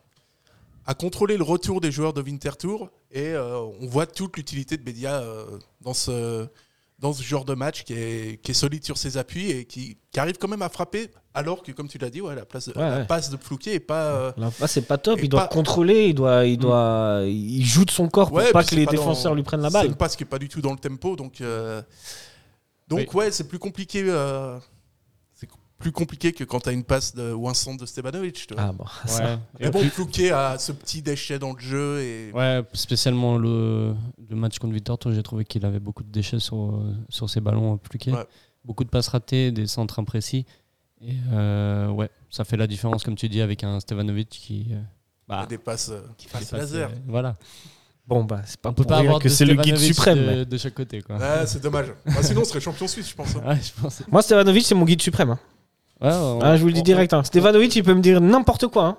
à 0.85 0.93
contrôler 0.95 1.37
le 1.37 1.43
retour 1.43 1.79
des 1.79 1.93
joueurs 1.93 2.11
de 2.11 2.21
Winterthur. 2.21 2.91
Et 3.09 3.29
euh, 3.29 3.57
on 3.79 3.87
voit 3.87 4.05
toute 4.05 4.35
l'utilité 4.35 4.75
de 4.75 4.83
Bedia 4.83 5.21
euh, 5.21 5.45
dans, 5.79 5.93
ce, 5.93 6.45
dans 6.99 7.13
ce 7.13 7.23
genre 7.23 7.45
de 7.45 7.53
match 7.53 7.83
qui 7.85 7.93
est, 7.93 8.41
qui 8.41 8.51
est 8.51 8.53
solide 8.53 8.83
sur 8.83 8.97
ses 8.97 9.17
appuis 9.17 9.51
et 9.51 9.65
qui, 9.65 9.97
qui 10.11 10.19
arrive 10.19 10.37
quand 10.37 10.49
même 10.49 10.61
à 10.61 10.67
frapper, 10.69 11.09
alors 11.33 11.63
que, 11.63 11.71
comme 11.71 11.87
tu 11.87 11.97
l'as 11.97 12.09
dit, 12.09 12.19
ouais, 12.19 12.35
la, 12.35 12.43
place, 12.45 12.67
Ouais, 12.67 12.73
la 12.75 12.97
ouais. 12.97 13.05
passe 13.05 13.29
de 13.29 13.37
Flouquet 13.37 13.75
est 13.75 13.79
pas. 13.79 14.03
euh, 14.07 14.31
Là, 14.37 14.51
là, 14.59 14.67
c'est 14.67 14.81
pas 14.81 14.97
top. 14.97 15.19
Il 15.23 15.29
doit 15.29 15.41
pas- 15.41 15.47
contrôler, 15.47 16.07
il 16.07 16.13
doit, 16.13 16.45
il 16.45 16.57
doit, 16.57 17.21
il 17.25 17.63
joue 17.63 17.85
de 17.85 17.91
son 17.91 18.09
corps 18.09 18.29
pour 18.29 18.39
pas 18.51 18.63
que 18.63 18.69
c'est 18.69 18.75
les 18.75 18.85
pas 18.85 18.91
défenseurs 18.91 19.31
dans- 19.31 19.35
lui 19.35 19.43
prennent 19.43 19.61
la 19.61 19.69
C'est 19.69 19.73
balle. 19.73 19.87
une 19.87 19.95
passe 19.95 20.15
qui 20.17 20.23
est 20.23 20.27
pas 20.27 20.39
du 20.39 20.49
tout 20.49 20.59
dans 20.61 20.73
le 20.73 20.77
tempo, 20.79 21.15
donc 21.15 21.39
euh, 21.41 21.81
donc 22.89 22.99
Oui. 22.99 23.07
ouais, 23.13 23.31
c'est 23.31 23.47
plus 23.47 23.59
compliqué. 23.59 24.03
euh, 24.05 24.57
c'est 24.59 24.65
plus 25.79 25.91
compliqué 25.91 26.33
que 26.33 26.43
quand 26.43 26.59
tu 26.59 26.69
as 26.69 26.71
une 26.73 26.83
passe 26.83 27.15
de, 27.15 27.31
ou 27.33 27.47
un 27.49 27.53
centre 27.53 27.83
de 27.83 28.29
tu 28.29 28.53
vois. 28.53 28.63
Ah 28.63 28.71
bon, 28.73 28.85
ça. 29.05 29.23
Ouais. 29.23 29.37
Mais 29.59 29.67
Et 29.67 29.69
bon, 29.71 29.81
Flouquet 29.89 30.31
a 30.31 30.59
ce 30.59 30.71
petit 30.73 31.01
déchet 31.01 31.39
dans 31.39 31.53
le 31.53 31.59
jeu 31.59 32.01
et 32.01 32.31
Ouais, 32.33 32.61
spécialement 32.73 33.37
le, 33.37 33.95
le 34.29 34.35
match 34.35 34.59
contre 34.59 34.73
Winterthur, 34.73 35.13
j'ai 35.13 35.23
trouvé 35.23 35.45
qu'il 35.45 35.65
avait 35.65 35.79
beaucoup 35.79 36.03
de 36.03 36.11
déchets 36.11 36.39
sur, 36.39 36.75
euh, 36.75 36.93
sur 37.07 37.29
ses 37.29 37.39
ballons 37.39 37.77
pluqués. 37.77 38.11
Ouais. 38.11 38.25
Beaucoup 38.65 38.83
de 38.83 38.89
passes 38.89 39.07
ratées, 39.07 39.51
des 39.51 39.67
centres 39.67 39.99
imprécis. 39.99 40.45
Et 41.01 41.13
euh, 41.31 41.87
ouais, 41.87 42.09
ça 42.29 42.43
fait 42.43 42.57
la 42.57 42.67
différence, 42.67 43.03
comme 43.05 43.15
tu 43.15 43.29
dis, 43.29 43.41
avec 43.41 43.63
un 43.63 43.79
Stevanovic 43.79 44.27
qui. 44.29 44.67
euh, 44.73 44.81
bah, 45.29 45.45
des 45.47 45.57
passes, 45.57 45.89
euh, 45.89 46.01
qui 46.17 46.27
passer- 46.27 46.57
laser. 46.57 46.91
Voilà. 47.07 47.35
Bon 48.05 48.23
bah 48.23 48.41
c'est 48.43 48.59
pas 48.59 48.69
On 48.71 48.73
peut 48.73 48.83
pas 48.83 48.97
avoir 48.97 49.19
que 49.19 49.25
de 49.25 49.29
c'est 49.29 49.45
le 49.45 49.53
guide 49.53 49.77
suprême. 49.77 50.43
de, 50.43 50.57
chaque 50.57 50.73
côté. 50.73 51.01
Quoi. 51.03 51.17
Ouais, 51.17 51.45
c'est 51.45 51.61
dommage. 51.61 51.93
Bah, 52.07 52.23
sinon, 52.23 52.41
on 52.41 52.43
serait 52.43 52.59
champion 52.59 52.87
suisse, 52.87 53.07
je 53.11 53.15
pense. 53.15 53.35
hein. 53.35 53.43
Ouais, 53.47 53.59
je 53.61 53.81
pense. 53.81 54.01
Moi 54.11 54.21
Stevanovic 54.23 54.65
c'est 54.65 54.73
mon 54.73 54.83
guide 54.85 55.01
suprême. 55.01 55.29
hein. 55.29 55.39
Ouais, 56.01 56.09
on- 56.13 56.39
Ah, 56.41 56.55
je 56.55 56.61
vous 56.61 56.67
le 56.67 56.73
dis 56.73 56.79
on- 56.81 56.83
direct. 56.83 57.13
hein. 57.13 57.23
Stevanovic 57.23 57.75
il 57.75 57.83
peut 57.83 57.93
me 57.93 58.01
dire 58.01 58.21
n'importe 58.21 58.67
quoi. 58.67 58.85
hein. 58.85 58.97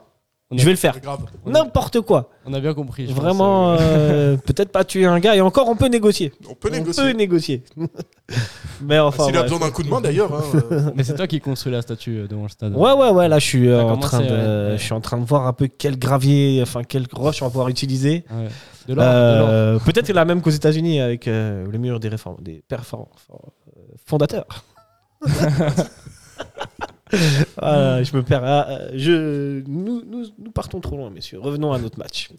on 0.53 0.57
a- 0.57 0.59
Je 0.59 0.65
vais 0.65 0.73
le 0.73 0.77
faire. 0.77 0.99
Grave. 1.01 1.21
N'importe 1.47 2.01
quoi. 2.01 2.29
On 2.45 2.53
a 2.53 2.59
bien 2.61 2.75
compris. 2.75 3.07
je 3.07 3.13
pense, 3.13 3.23
Vraiment, 3.23 3.73
euh, 3.73 3.77
euh, 3.81 4.37
peut-être 4.45 4.71
pas 4.73 4.83
tuer 4.85 5.07
un 5.07 5.21
gars 5.21 5.37
et 5.37 5.41
encore 5.41 5.69
on 5.69 5.77
peut 5.77 5.87
négocier. 5.87 6.33
On 6.51 6.55
peut 6.55 6.69
On 6.73 6.77
négocier. 6.77 7.03
peut 7.05 7.11
négocier. 7.17 7.63
mais 8.83 8.99
enfin. 8.99 9.27
S'il 9.27 9.37
a 9.37 9.41
bref. 9.41 9.51
besoin 9.53 9.67
d'un 9.67 9.73
coup 9.73 9.83
de 9.85 9.89
main, 9.89 10.01
d'ailleurs. 10.03 10.35
hein, 10.35 10.43
euh, 10.73 10.91
Mais 10.97 11.05
c'est 11.05 11.15
toi 11.15 11.27
qui 11.29 11.41
construis 11.41 11.71
la 11.73 11.83
statue 11.83 12.19
euh, 12.19 12.27
devant 12.27 12.43
le 12.43 12.49
stade. 12.49 12.75
Ouais, 12.77 12.93
ouais, 12.93 13.11
ouais, 13.11 13.29
là 13.29 13.39
je 13.39 13.47
suis, 13.47 13.69
euh, 13.69 13.79
T'as 13.79 13.85
en 13.85 13.89
commencé, 13.91 14.09
train 14.09 14.21
de, 14.23 14.25
ouais. 14.73 14.77
je 14.77 14.83
suis 14.83 14.93
en 14.93 15.01
train 15.01 15.19
de 15.19 15.25
voir 15.25 15.47
un 15.47 15.53
peu 15.53 15.69
quel 15.69 15.97
gravier, 15.99 16.61
enfin 16.63 16.83
quelle 16.83 17.07
roche 17.13 17.43
on 17.43 17.47
va 17.47 17.51
pouvoir 17.51 17.69
utiliser. 17.69 18.25
Ouais. 18.31 18.49
De 18.89 18.95
l'or, 18.95 19.05
de 19.05 19.11
l'or. 19.39 19.49
Euh, 19.51 19.79
Peut-être 19.79 20.13
la 20.13 20.25
même 20.25 20.43
qu'aux 20.43 20.51
États-Unis 20.51 21.01
avec 21.01 21.29
euh, 21.29 21.65
le 21.71 21.79
mur 21.79 22.01
des 22.01 22.09
réformes, 22.09 22.43
des 22.43 22.63
pères 22.67 22.85
for- 22.85 23.09
for- 23.25 23.53
euh, 23.77 23.81
fondateurs. 24.05 24.47
Voilà, 27.59 28.03
je 28.03 28.17
me 28.17 28.23
perds. 28.23 28.43
Ah, 28.45 28.69
je, 28.95 29.63
nous, 29.69 30.03
nous, 30.05 30.27
nous 30.39 30.51
partons 30.51 30.81
trop 30.81 30.97
loin, 30.97 31.11
messieurs. 31.11 31.41
Revenons 31.41 31.73
à 31.73 31.79
notre 31.79 31.99
match. 31.99 32.31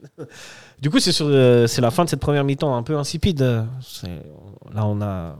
du 0.81 0.89
coup, 0.89 0.99
c'est 0.99 1.19
euh, 1.21 1.67
la 1.79 1.91
fin 1.91 2.05
de 2.05 2.09
cette 2.09 2.19
première 2.19 2.43
mi-temps 2.43 2.75
un 2.75 2.83
peu 2.83 2.97
insipide. 2.97 3.41
Là, 3.41 4.85
on 4.85 5.01
a, 5.01 5.37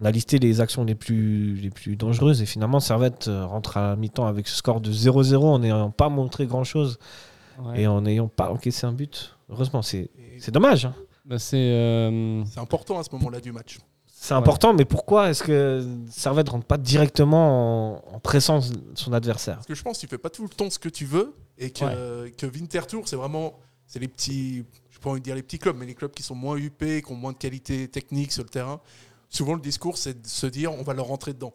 on 0.00 0.04
a 0.04 0.10
listé 0.10 0.38
les 0.38 0.60
actions 0.60 0.84
les 0.84 0.94
plus, 0.94 1.54
les 1.56 1.70
plus 1.70 1.96
dangereuses 1.96 2.42
et 2.42 2.46
finalement, 2.46 2.80
Servette 2.80 3.28
euh, 3.28 3.46
rentre 3.46 3.76
à 3.76 3.90
la 3.90 3.96
mi-temps 3.96 4.26
avec 4.26 4.48
ce 4.48 4.56
score 4.56 4.80
de 4.80 4.92
0-0 4.92 5.36
en 5.44 5.58
n'ayant 5.60 5.90
pas 5.90 6.08
montré 6.08 6.46
grand-chose 6.46 6.98
Ouais. 7.62 7.82
et 7.82 7.86
en 7.86 8.00
n'ayant 8.00 8.28
pas 8.28 8.50
encaissé 8.50 8.86
un 8.86 8.92
but. 8.92 9.36
Heureusement, 9.50 9.82
c'est 9.82 10.08
dommage. 10.48 10.86
hein. 10.86 10.94
Bah, 11.26 11.38
c'est. 11.38 11.56
euh, 11.58 12.42
C'est 12.46 12.60
important 12.60 12.98
à 12.98 13.04
ce 13.04 13.10
moment-là 13.12 13.40
du 13.40 13.52
match. 13.52 13.78
C'est 14.22 14.34
important, 14.34 14.72
mais 14.72 14.84
pourquoi 14.84 15.30
est-ce 15.30 15.42
que 15.42 15.84
Servette 16.08 16.48
rentre 16.48 16.64
pas 16.64 16.78
directement 16.78 17.96
en, 17.96 18.14
en 18.14 18.20
pressant 18.20 18.60
son 18.94 19.12
adversaire 19.12 19.56
Parce 19.56 19.66
que 19.66 19.74
je 19.74 19.82
pense 19.82 19.96
que 19.96 20.02
tu 20.02 20.06
fais 20.06 20.16
pas 20.16 20.30
tout 20.30 20.44
le 20.44 20.48
temps 20.48 20.70
ce 20.70 20.78
que 20.78 20.88
tu 20.88 21.04
veux 21.06 21.34
et 21.58 21.70
que, 21.70 22.28
que 22.28 22.46
Winterthur, 22.46 23.02
c'est 23.06 23.16
vraiment 23.16 23.58
c'est 23.92 23.98
les 23.98 24.06
petits, 24.06 24.64
je 24.90 24.98
peux 25.00 25.08
envie 25.08 25.20
de 25.20 25.24
dire 25.24 25.34
les 25.34 25.42
petits 25.42 25.58
clubs, 25.58 25.76
mais 25.76 25.86
les 25.86 25.96
clubs 25.96 26.12
qui 26.12 26.22
sont 26.22 26.36
moins 26.36 26.56
huppés, 26.56 27.02
qui 27.02 27.10
ont 27.10 27.16
moins 27.16 27.32
de 27.32 27.36
qualité 27.36 27.88
technique 27.88 28.30
sur 28.30 28.44
le 28.44 28.48
terrain. 28.48 28.80
Souvent, 29.28 29.54
le 29.54 29.60
discours, 29.60 29.98
c'est 29.98 30.22
de 30.22 30.26
se 30.26 30.46
dire 30.46 30.72
on 30.72 30.82
va 30.82 30.94
leur 30.94 31.06
rentrer 31.06 31.32
dedans. 31.32 31.52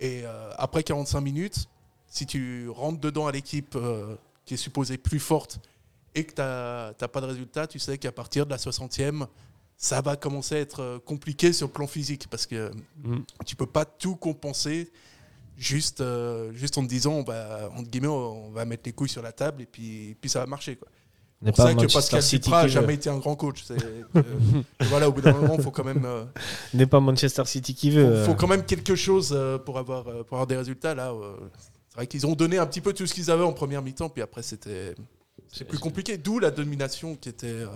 Et 0.00 0.22
euh, 0.24 0.50
après 0.56 0.82
45 0.82 1.20
minutes, 1.20 1.68
si 2.06 2.24
tu 2.24 2.70
rentres 2.70 3.00
dedans 3.00 3.26
à 3.26 3.32
l'équipe 3.32 3.76
euh, 3.76 4.16
qui 4.46 4.54
est 4.54 4.56
supposée 4.56 4.96
plus 4.96 5.20
forte 5.20 5.60
et 6.14 6.24
que 6.24 6.32
tu 6.32 6.40
n'as 6.40 7.08
pas 7.08 7.20
de 7.20 7.26
résultat, 7.26 7.66
tu 7.66 7.78
sais 7.78 7.98
qu'à 7.98 8.12
partir 8.12 8.46
de 8.46 8.50
la 8.50 8.56
60e, 8.56 9.26
ça 9.80 10.00
va 10.02 10.16
commencer 10.16 10.56
à 10.56 10.58
être 10.58 10.80
euh, 10.82 10.98
compliqué 10.98 11.52
sur 11.54 11.68
le 11.68 11.72
plan 11.72 11.86
physique 11.86 12.26
parce 12.28 12.46
que 12.46 12.70
Mm. 13.04 13.18
tu 13.46 13.54
peux 13.56 13.66
pas 13.66 13.84
tout 13.84 14.16
compenser 14.16 14.90
juste, 15.56 16.00
euh, 16.00 16.52
juste 16.52 16.76
en 16.78 16.82
te 16.82 16.88
disant, 16.88 17.22
bah, 17.22 17.70
entre 17.76 17.88
guillemets, 17.88 18.08
on 18.08 18.50
va 18.50 18.64
mettre 18.64 18.82
les 18.86 18.92
couilles 18.92 19.08
sur 19.08 19.22
la 19.22 19.32
table 19.32 19.62
et 19.62 19.66
puis, 19.66 20.16
puis 20.20 20.28
ça 20.28 20.40
va 20.40 20.46
marcher. 20.46 20.76
Quoi. 20.76 20.88
C'est 21.44 21.54
pas 21.56 21.62
vrai 21.62 21.72
que 21.74 21.76
Manchester 21.82 21.98
Pascal 21.98 22.22
City 22.22 22.38
Duprat 22.44 22.56
n'a 22.58 22.62
veut. 22.64 22.68
jamais 22.68 22.94
été 22.94 23.08
un 23.10 23.18
grand 23.18 23.36
coach. 23.36 23.64
Que- 23.66 24.24
voilà, 24.86 25.08
au 25.08 25.12
bout 25.12 25.20
d'un 25.20 25.32
moment, 25.32 25.54
il 25.56 25.62
faut 25.62 25.70
quand 25.70 25.84
même. 25.84 26.04
euh, 26.04 26.24
N'est 26.74 26.86
pas 26.86 26.98
Manchester 26.98 27.44
City 27.46 27.74
qui 27.74 27.90
veut. 27.90 28.04
euh. 28.04 28.24
faut 28.24 28.34
quand 28.34 28.48
même 28.48 28.64
quelque 28.64 28.96
chose 28.96 29.30
euh, 29.32 29.56
pour 29.58 29.78
avoir, 29.78 30.08
euh, 30.08 30.24
pour 30.24 30.36
avoir 30.38 30.46
des 30.48 30.56
résultats. 30.56 30.96
Là, 30.96 31.12
euh, 31.12 31.36
c'est 31.88 31.94
vrai 31.94 32.06
qu'ils 32.08 32.26
ont 32.26 32.34
donné 32.34 32.58
un 32.58 32.66
petit 32.66 32.80
peu 32.80 32.92
tout 32.92 33.06
ce 33.06 33.14
qu'ils 33.14 33.30
avaient 33.30 33.44
en 33.44 33.52
première 33.52 33.82
mi-temps, 33.82 34.08
puis 34.08 34.22
après, 34.22 34.42
c'était 34.42 34.96
c'est 35.52 35.64
plus 35.64 35.78
compliqué. 35.78 36.18
D'où 36.18 36.40
la 36.40 36.50
domination 36.50 37.14
qui 37.14 37.28
était 37.28 37.46
euh, 37.46 37.66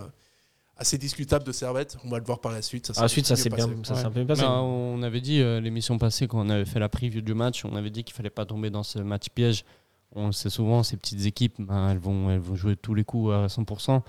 assez 0.76 0.98
discutable 0.98 1.44
de 1.44 1.52
Servette. 1.52 1.96
On 2.04 2.08
va 2.08 2.18
le 2.18 2.24
voir 2.24 2.40
par 2.40 2.52
la 2.52 2.62
suite. 2.62 2.92
Ça 2.92 3.04
Ensuite, 3.04 3.26
ça 3.26 3.36
s'est 3.36 3.50
bien, 3.50 3.68
passé. 3.68 3.78
ça 3.84 3.94
Ouais. 3.94 4.00
s'est 4.00 4.06
un 4.06 4.10
peu 4.10 4.24
bien 4.24 4.26
passé. 4.26 4.42
Ben, 4.42 4.50
on 4.60 5.02
avait 5.02 5.20
dit 5.20 5.40
euh, 5.40 5.60
l'émission 5.60 5.98
passée 5.98 6.26
quand 6.26 6.44
on 6.44 6.48
avait 6.50 6.64
fait 6.64 6.80
la 6.80 6.88
preview 6.88 7.20
du 7.20 7.34
match, 7.34 7.64
on 7.64 7.76
avait 7.76 7.90
dit 7.90 8.04
qu'il 8.04 8.14
fallait 8.14 8.30
pas 8.30 8.44
tomber 8.46 8.70
dans 8.70 8.82
ce 8.82 8.98
match 8.98 9.28
piège. 9.34 9.64
On 10.14 10.26
le 10.26 10.32
sait 10.32 10.50
souvent, 10.50 10.82
ces 10.82 10.96
petites 10.96 11.24
équipes, 11.24 11.54
ben, 11.58 11.90
elles, 11.90 11.98
vont, 11.98 12.30
elles 12.30 12.38
vont 12.40 12.54
jouer 12.56 12.76
tous 12.76 12.94
les 12.94 13.04
coups 13.04 13.32
à 13.32 13.46
100%. 13.46 14.02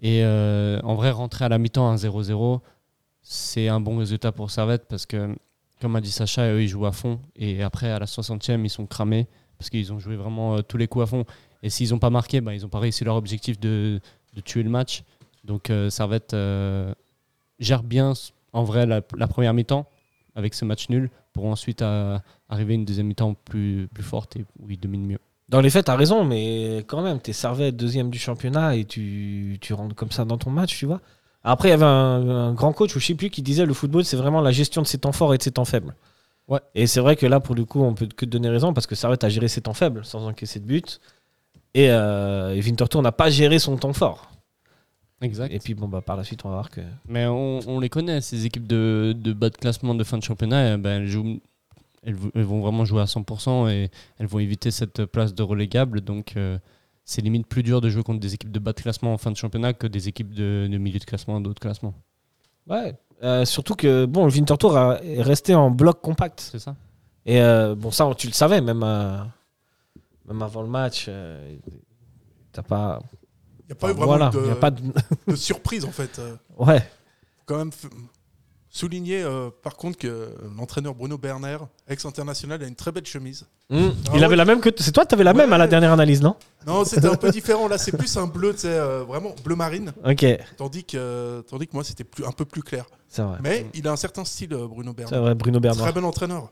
Et 0.00 0.22
euh, 0.24 0.78
en 0.82 0.94
vrai, 0.94 1.10
rentrer 1.10 1.44
à 1.46 1.48
la 1.48 1.58
mi-temps 1.58 1.90
à 1.90 1.96
0-0, 1.96 2.60
c'est 3.22 3.68
un 3.68 3.80
bon 3.80 3.98
résultat 3.98 4.30
pour 4.32 4.50
Servette 4.50 4.86
parce 4.88 5.06
que, 5.06 5.34
comme 5.80 5.96
a 5.96 6.00
dit 6.00 6.10
Sacha, 6.10 6.52
eux, 6.52 6.62
ils 6.62 6.68
jouent 6.68 6.86
à 6.86 6.92
fond. 6.92 7.20
Et 7.36 7.62
après, 7.62 7.90
à 7.90 7.98
la 7.98 8.06
60e, 8.06 8.62
ils 8.64 8.70
sont 8.70 8.86
cramés 8.86 9.26
parce 9.58 9.70
qu'ils 9.70 9.92
ont 9.92 9.98
joué 9.98 10.16
vraiment 10.16 10.56
euh, 10.56 10.62
tous 10.62 10.76
les 10.76 10.86
coups 10.86 11.04
à 11.04 11.06
fond. 11.06 11.24
Et 11.62 11.70
s'ils 11.70 11.90
n'ont 11.90 11.98
pas 11.98 12.10
marqué, 12.10 12.40
ben, 12.40 12.52
ils 12.52 12.62
n'ont 12.62 12.68
pas 12.68 12.78
réussi 12.78 13.04
leur 13.04 13.16
objectif 13.16 13.58
de, 13.58 14.00
de 14.34 14.40
tuer 14.40 14.62
le 14.62 14.70
match. 14.70 15.02
Donc 15.48 15.70
euh, 15.70 15.90
Servette 15.90 16.34
euh, 16.34 16.94
gère 17.58 17.82
bien 17.82 18.12
en 18.52 18.62
vrai 18.62 18.86
la, 18.86 19.00
la 19.16 19.26
première 19.26 19.54
mi-temps 19.54 19.86
avec 20.36 20.54
ce 20.54 20.64
match 20.64 20.88
nul 20.90 21.10
pour 21.32 21.46
ensuite 21.46 21.82
euh, 21.82 22.18
arriver 22.48 22.74
à 22.74 22.76
une 22.76 22.84
deuxième 22.84 23.06
mi-temps 23.06 23.34
plus, 23.34 23.88
plus 23.92 24.04
forte 24.04 24.36
et 24.36 24.44
où 24.60 24.70
ils 24.70 24.78
dominent 24.78 25.06
mieux. 25.06 25.18
Dans 25.48 25.62
les 25.62 25.70
faits, 25.70 25.86
t'as 25.86 25.96
raison, 25.96 26.24
mais 26.24 26.84
quand 26.86 27.00
même, 27.00 27.20
t'es 27.20 27.32
Servette 27.32 27.74
deuxième 27.74 28.10
du 28.10 28.18
championnat 28.18 28.76
et 28.76 28.84
tu, 28.84 29.56
tu 29.62 29.72
rentres 29.72 29.94
comme 29.94 30.10
ça 30.10 30.26
dans 30.26 30.36
ton 30.36 30.50
match, 30.50 30.76
tu 30.76 30.84
vois. 30.84 31.00
Après, 31.42 31.68
il 31.68 31.70
y 31.70 31.74
avait 31.74 31.86
un, 31.86 32.28
un 32.28 32.52
grand 32.52 32.74
coach, 32.74 32.94
ou 32.94 33.00
je 33.00 33.06
sais 33.06 33.14
plus, 33.14 33.30
qui 33.30 33.40
disait 33.40 33.64
le 33.64 33.72
football, 33.72 34.04
c'est 34.04 34.18
vraiment 34.18 34.42
la 34.42 34.52
gestion 34.52 34.82
de 34.82 34.86
ses 34.86 34.98
temps 34.98 35.12
forts 35.12 35.32
et 35.32 35.38
de 35.38 35.42
ses 35.42 35.52
temps 35.52 35.64
faibles. 35.64 35.94
Ouais. 36.48 36.60
Et 36.74 36.86
c'est 36.86 37.00
vrai 37.00 37.16
que 37.16 37.24
là, 37.24 37.40
pour 37.40 37.54
le 37.54 37.64
coup, 37.64 37.82
on 37.82 37.94
peut 37.94 38.06
que 38.06 38.26
te 38.26 38.30
donner 38.30 38.50
raison 38.50 38.74
parce 38.74 38.86
que 38.86 38.94
Servette 38.94 39.24
a 39.24 39.30
géré 39.30 39.48
ses 39.48 39.62
temps 39.62 39.72
faibles 39.72 40.04
sans 40.04 40.26
encaisser 40.26 40.60
de 40.60 40.66
but. 40.66 41.00
Et, 41.72 41.90
euh, 41.90 42.54
et 42.54 42.60
Winterthur 42.60 43.00
n'a 43.00 43.12
pas 43.12 43.30
géré 43.30 43.58
son 43.58 43.76
temps 43.78 43.94
fort. 43.94 44.27
Exact. 45.20 45.52
Et 45.52 45.58
puis, 45.58 45.74
bon, 45.74 45.88
bah, 45.88 46.00
par 46.00 46.16
la 46.16 46.22
suite, 46.24 46.44
on 46.44 46.48
va 46.48 46.54
voir 46.56 46.70
que. 46.70 46.80
Mais 47.08 47.26
on, 47.26 47.58
on 47.66 47.80
les 47.80 47.88
connaît, 47.88 48.20
ces 48.20 48.46
équipes 48.46 48.66
de, 48.68 49.14
de 49.18 49.32
bas 49.32 49.50
de 49.50 49.56
classement 49.56 49.94
de 49.94 50.04
fin 50.04 50.16
de 50.18 50.22
championnat, 50.22 50.76
ben, 50.76 51.02
elles, 51.02 51.08
jouent- 51.08 51.40
elles, 52.04 52.14
vou- 52.14 52.30
elles 52.34 52.44
vont 52.44 52.60
vraiment 52.60 52.84
jouer 52.84 53.02
à 53.02 53.06
100% 53.06 53.68
et 53.68 53.90
elles 54.18 54.26
vont 54.28 54.38
éviter 54.38 54.70
cette 54.70 55.04
place 55.06 55.34
de 55.34 55.42
relégable. 55.42 56.00
Donc 56.02 56.36
euh, 56.36 56.58
c'est 57.04 57.20
limite 57.20 57.46
plus 57.48 57.64
dur 57.64 57.80
de 57.80 57.88
jouer 57.88 58.04
contre 58.04 58.20
des 58.20 58.34
équipes 58.34 58.52
de 58.52 58.58
bas 58.60 58.72
de 58.72 58.80
classement 58.80 59.12
en 59.12 59.18
fin 59.18 59.32
de 59.32 59.36
championnat 59.36 59.72
que 59.72 59.88
des 59.88 60.06
équipes 60.06 60.32
de, 60.34 60.68
de 60.70 60.78
milieu 60.78 61.00
de 61.00 61.04
classement 61.04 61.40
d'autres 61.40 61.60
classements. 61.60 61.94
Ouais. 62.68 62.94
Euh, 63.24 63.44
surtout 63.44 63.74
que, 63.74 64.04
bon, 64.04 64.24
le 64.26 64.32
Winterthur 64.32 64.76
a- 64.76 65.02
est 65.02 65.22
resté 65.22 65.52
en 65.54 65.72
bloc 65.72 66.00
compact. 66.00 66.38
C'est 66.52 66.60
ça 66.60 66.76
Et 67.26 67.40
euh, 67.42 67.74
bon, 67.74 67.90
ça, 67.90 68.08
tu 68.16 68.28
le 68.28 68.32
savais, 68.34 68.60
même, 68.60 68.84
même 70.28 70.42
avant 70.42 70.62
le 70.62 70.68
match. 70.68 71.10
T'as 72.52 72.62
pas. 72.62 73.00
Il 73.68 73.72
n'y 73.72 73.72
a 73.72 73.74
pas 73.76 73.90
eu 73.90 73.92
vraiment 73.92 74.06
voilà, 74.06 74.30
de, 74.30 74.46
y 74.46 74.50
a 74.50 74.56
pas 74.56 74.70
de... 74.70 74.80
de 75.26 75.36
surprise 75.36 75.84
en 75.84 75.90
fait. 75.92 76.20
Ouais. 76.58 76.82
quand 77.44 77.58
même 77.58 77.70
souligner 78.70 79.22
euh, 79.22 79.50
par 79.62 79.76
contre 79.76 79.98
que 79.98 80.28
l'entraîneur 80.56 80.94
Bruno 80.94 81.16
Berner, 81.18 81.58
ex-international, 81.88 82.62
a 82.62 82.66
une 82.66 82.74
très 82.74 82.92
belle 82.92 83.06
chemise. 83.06 83.46
Hmm. 83.70 83.88
Ah 84.06 84.10
Il 84.14 84.18
ouais. 84.18 84.24
avait 84.24 84.36
la 84.36 84.44
même 84.44 84.60
que. 84.60 84.70
C'est 84.76 84.92
toi, 84.92 85.04
t'avais 85.06 85.24
la 85.24 85.34
même 85.34 85.52
à 85.52 85.58
la 85.58 85.66
dernière 85.66 85.92
analyse, 85.92 86.22
non? 86.22 86.36
Non, 86.66 86.84
c'était 86.84 87.06
un 87.08 87.16
peu 87.16 87.30
différent. 87.32 87.68
Là, 87.68 87.78
c'est 87.78 87.96
plus 87.96 88.16
un 88.16 88.26
bleu, 88.26 88.52
tu 88.52 88.60
sais, 88.60 88.68
euh, 88.68 89.04
vraiment 89.04 89.34
bleu 89.44 89.56
marine. 89.56 89.92
Ok, 90.04 90.24
Tandis 90.56 90.84
que, 90.84 91.42
tandis 91.48 91.66
que 91.66 91.72
moi, 91.74 91.84
c'était 91.84 92.04
plus, 92.04 92.24
un 92.24 92.32
peu 92.32 92.44
plus 92.44 92.62
clair. 92.62 92.84
c'est 93.08 93.22
vrai. 93.22 93.38
Mais 93.42 93.66
il 93.74 93.86
a 93.88 93.92
un 93.92 93.96
certain 93.96 94.24
style, 94.24 94.52
euh, 94.54 94.66
Bruno 94.66 94.92
C'est 94.96 95.04
Berner. 95.04 95.18
vrai, 95.18 95.34
Bruno 95.34 95.60
Bernard. 95.60 95.84
Très 95.90 96.00
bon 96.00 96.06
entraîneur. 96.06 96.50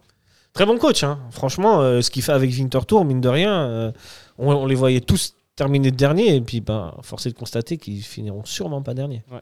Très 0.52 0.64
bon 0.64 0.78
coach, 0.78 1.02
hein. 1.04 1.18
franchement, 1.32 1.82
ce 2.00 2.10
qu'il 2.10 2.22
fait 2.22 2.32
avec 2.32 2.50
Winterthur, 2.50 3.04
mine 3.04 3.20
de 3.20 3.28
rien, 3.28 3.92
on, 4.38 4.48
on 4.54 4.64
les 4.64 4.74
voyait 4.74 5.02
tous 5.02 5.34
terminer 5.56 5.90
de 5.90 5.96
dernier, 5.96 6.36
et 6.36 6.40
puis 6.40 6.60
ben, 6.60 6.94
force 7.02 7.26
est 7.26 7.30
de 7.32 7.38
constater 7.38 7.78
qu'ils 7.78 8.02
finiront 8.02 8.44
sûrement 8.44 8.82
pas 8.82 8.94
dernier. 8.94 9.24
Ouais. 9.32 9.40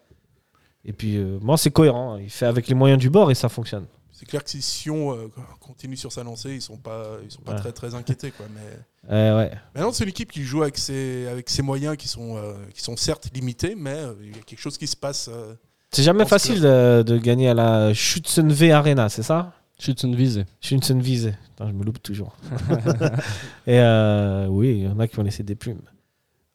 Et 0.86 0.92
puis, 0.92 1.16
euh, 1.16 1.38
moi, 1.42 1.56
c'est 1.58 1.70
cohérent, 1.70 2.14
hein. 2.14 2.20
il 2.22 2.30
fait 2.30 2.46
avec 2.46 2.68
les 2.68 2.74
moyens 2.74 3.00
du 3.00 3.10
bord 3.10 3.30
et 3.30 3.34
ça 3.34 3.48
fonctionne. 3.48 3.86
C'est 4.12 4.26
clair 4.26 4.44
que 4.44 4.50
si 4.50 4.62
Sion 4.62 5.12
euh, 5.12 5.26
continue 5.60 5.96
sur 5.96 6.12
sa 6.12 6.22
lancée, 6.22 6.54
ils 6.54 6.62
sont 6.62 6.76
pas, 6.76 7.04
ils 7.24 7.30
sont 7.32 7.40
pas 7.42 7.52
Ouais. 7.52 7.58
très, 7.58 7.72
très 7.72 7.94
inquiétés. 7.94 8.30
Quoi. 8.30 8.46
Mais 8.54 8.60
Euh, 9.10 9.36
ouais. 9.36 9.50
maintenant, 9.74 9.92
c'est 9.92 10.04
une 10.04 10.10
équipe 10.10 10.30
qui 10.32 10.44
joue 10.44 10.62
avec 10.62 10.78
ses, 10.78 11.26
avec 11.26 11.50
ses 11.50 11.60
moyens 11.62 11.94
qui 11.96 12.08
sont, 12.08 12.36
euh, 12.38 12.54
qui 12.72 12.80
sont 12.80 12.96
certes 12.96 13.28
limités, 13.34 13.74
mais 13.76 13.92
euh, 13.92 14.14
il 14.22 14.28
y 14.34 14.38
a 14.38 14.42
quelque 14.42 14.60
chose 14.60 14.78
qui 14.78 14.86
se 14.86 14.96
passe. 14.96 15.28
euh, 15.30 15.54
C'est 15.90 16.02
jamais 16.04 16.24
que- 16.24 16.30
facile 16.30 16.60
de, 16.60 17.02
de 17.04 17.18
gagner 17.18 17.48
à 17.50 17.54
la 17.54 17.92
Schützenweh 17.92 18.70
Arena, 18.72 19.08
c'est 19.10 19.22
ça? 19.22 19.52
Schützenwiese. 19.78 20.44
Schützenwiese. 20.60 21.32
Putain, 21.50 21.68
je 21.68 21.72
me 21.74 21.84
loupe 21.84 22.00
toujours. 22.02 22.34
et 23.66 23.78
euh, 23.80 24.46
oui, 24.46 24.68
il 24.78 24.82
y 24.84 24.88
en 24.88 24.98
a 25.00 25.08
qui 25.08 25.18
ont 25.18 25.22
laissé 25.22 25.42
des 25.42 25.54
plumes. 25.56 25.82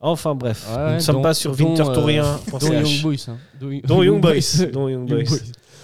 Enfin 0.01 0.33
bref, 0.35 0.65
Ouais, 0.73 0.87
nous 0.87 0.93
ne 0.95 0.99
sommes 0.99 1.15
dont- 1.17 1.21
pas 1.21 1.33
sur 1.33 1.55
dont, 1.55 1.65
Winterthurien. 1.69 2.25
euh, 2.53 2.59
Dont 2.59 2.71
Young 2.71 3.01
Boys. 3.01 3.15
hein. 3.27 3.37
Dont 3.59 3.69
Dont 3.83 4.03
Young 4.03 4.21
Boys. 4.21 4.65
Dont 4.71 4.87
Young 4.87 5.09
Young 5.09 5.09
Boys. 5.09 5.23
Boys. 5.29 5.37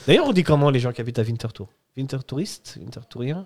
D'ailleurs, 0.08 0.26
on 0.28 0.32
dit 0.34 0.44
comment 0.44 0.70
les 0.70 0.80
gens 0.80 0.92
qui 0.94 1.02
habitent 1.02 1.20
à 1.20 1.24
Winterthur 1.24 1.68
Wintertouriste 1.98 2.78
Wintertourien 2.80 3.46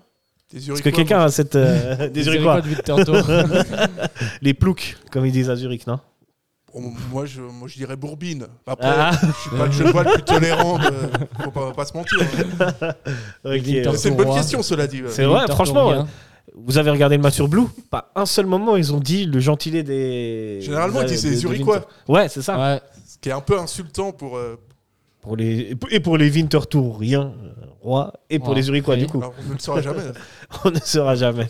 des 0.52 0.58
Est-ce 0.58 0.66
Zurichois, 0.66 0.90
que 0.90 0.96
quelqu'un 0.96 1.20
a 1.22 1.28
cette. 1.30 1.56
euh, 1.56 2.08
des 2.08 2.22
Zurichois. 2.24 2.60
Les 4.42 4.54
ploucs, 4.54 4.96
comme 5.10 5.26
ils 5.26 5.32
disent 5.32 5.50
à 5.50 5.56
Zurich, 5.56 5.86
non? 5.86 5.98
Bon, 6.72 6.92
moi, 7.10 7.26
je, 7.26 7.40
moi, 7.40 7.66
je 7.66 7.74
dirais 7.76 7.96
Bourbine. 7.96 8.46
Après, 8.66 8.86
Ah, 8.88 9.10
je 9.20 9.32
suis 9.48 9.50
pas 9.56 9.66
le 9.66 9.72
cheval 9.72 10.06
le 10.06 10.12
plus 10.14 10.22
tolérant. 10.22 10.78
De... 10.78 10.84
Faut 11.42 11.50
pas, 11.50 11.72
pas 11.72 11.84
se 11.84 11.96
mentir. 11.96 12.18
hein. 12.20 12.92
Winter- 13.44 13.90
C'est 13.96 14.08
une 14.10 14.16
bonne 14.16 14.34
question, 14.34 14.62
cela 14.62 14.86
dit. 14.86 15.02
C'est 15.08 15.24
vrai, 15.24 15.46
franchement, 15.48 16.06
vous 16.54 16.78
avez 16.78 16.90
regardé 16.90 17.16
le 17.16 17.22
match 17.22 17.34
sur 17.34 17.48
Blue? 17.48 17.64
Pas 17.90 18.10
un 18.14 18.26
seul 18.26 18.46
moment, 18.46 18.76
ils 18.76 18.92
ont 18.94 19.00
dit 19.00 19.24
le 19.26 19.40
gentilé 19.40 19.82
des. 19.82 20.58
Généralement, 20.60 21.00
ils 21.02 21.06
disent 21.08 21.24
de 21.24 21.32
Zurichois. 21.32 21.74
Winter- 21.76 21.88
Ouais, 22.08 22.28
c'est 22.28 22.42
ça. 22.42 22.58
Ouais. 22.58 22.80
Ce 23.06 23.18
qui 23.18 23.28
est 23.28 23.32
un 23.32 23.40
peu 23.40 23.58
insultant 23.58 24.12
pour. 24.12 24.36
euh, 24.36 24.56
Pour 25.20 25.36
les... 25.36 25.76
Et 25.90 26.00
pour 26.00 26.16
les 26.16 26.30
Wintertouriens, 26.30 27.32
euh, 27.44 27.52
roi, 27.82 28.12
et 28.30 28.38
pour 28.38 28.50
Ouais, 28.50 28.54
les 28.56 28.62
Zurichois, 28.62 28.94
oui. 28.94 29.00
du 29.02 29.06
coup. 29.06 29.18
alors, 29.18 29.34
on 29.44 29.48
ne 29.48 29.52
le 29.54 29.58
saura 29.58 29.80
jamais. 29.82 30.00
on 30.64 30.70
ne 30.70 30.78
saura 30.82 31.14
jamais. 31.14 31.48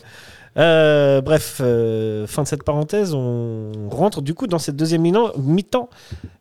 Euh, 0.57 1.21
bref, 1.21 1.61
euh, 1.63 2.27
fin 2.27 2.43
de 2.43 2.47
cette 2.47 2.63
parenthèse, 2.63 3.13
on 3.13 3.71
rentre 3.89 4.21
du 4.21 4.33
coup 4.33 4.47
dans 4.47 4.59
cette 4.59 4.75
deuxième 4.75 5.01
mi- 5.01 5.13
mi-temps. 5.37 5.89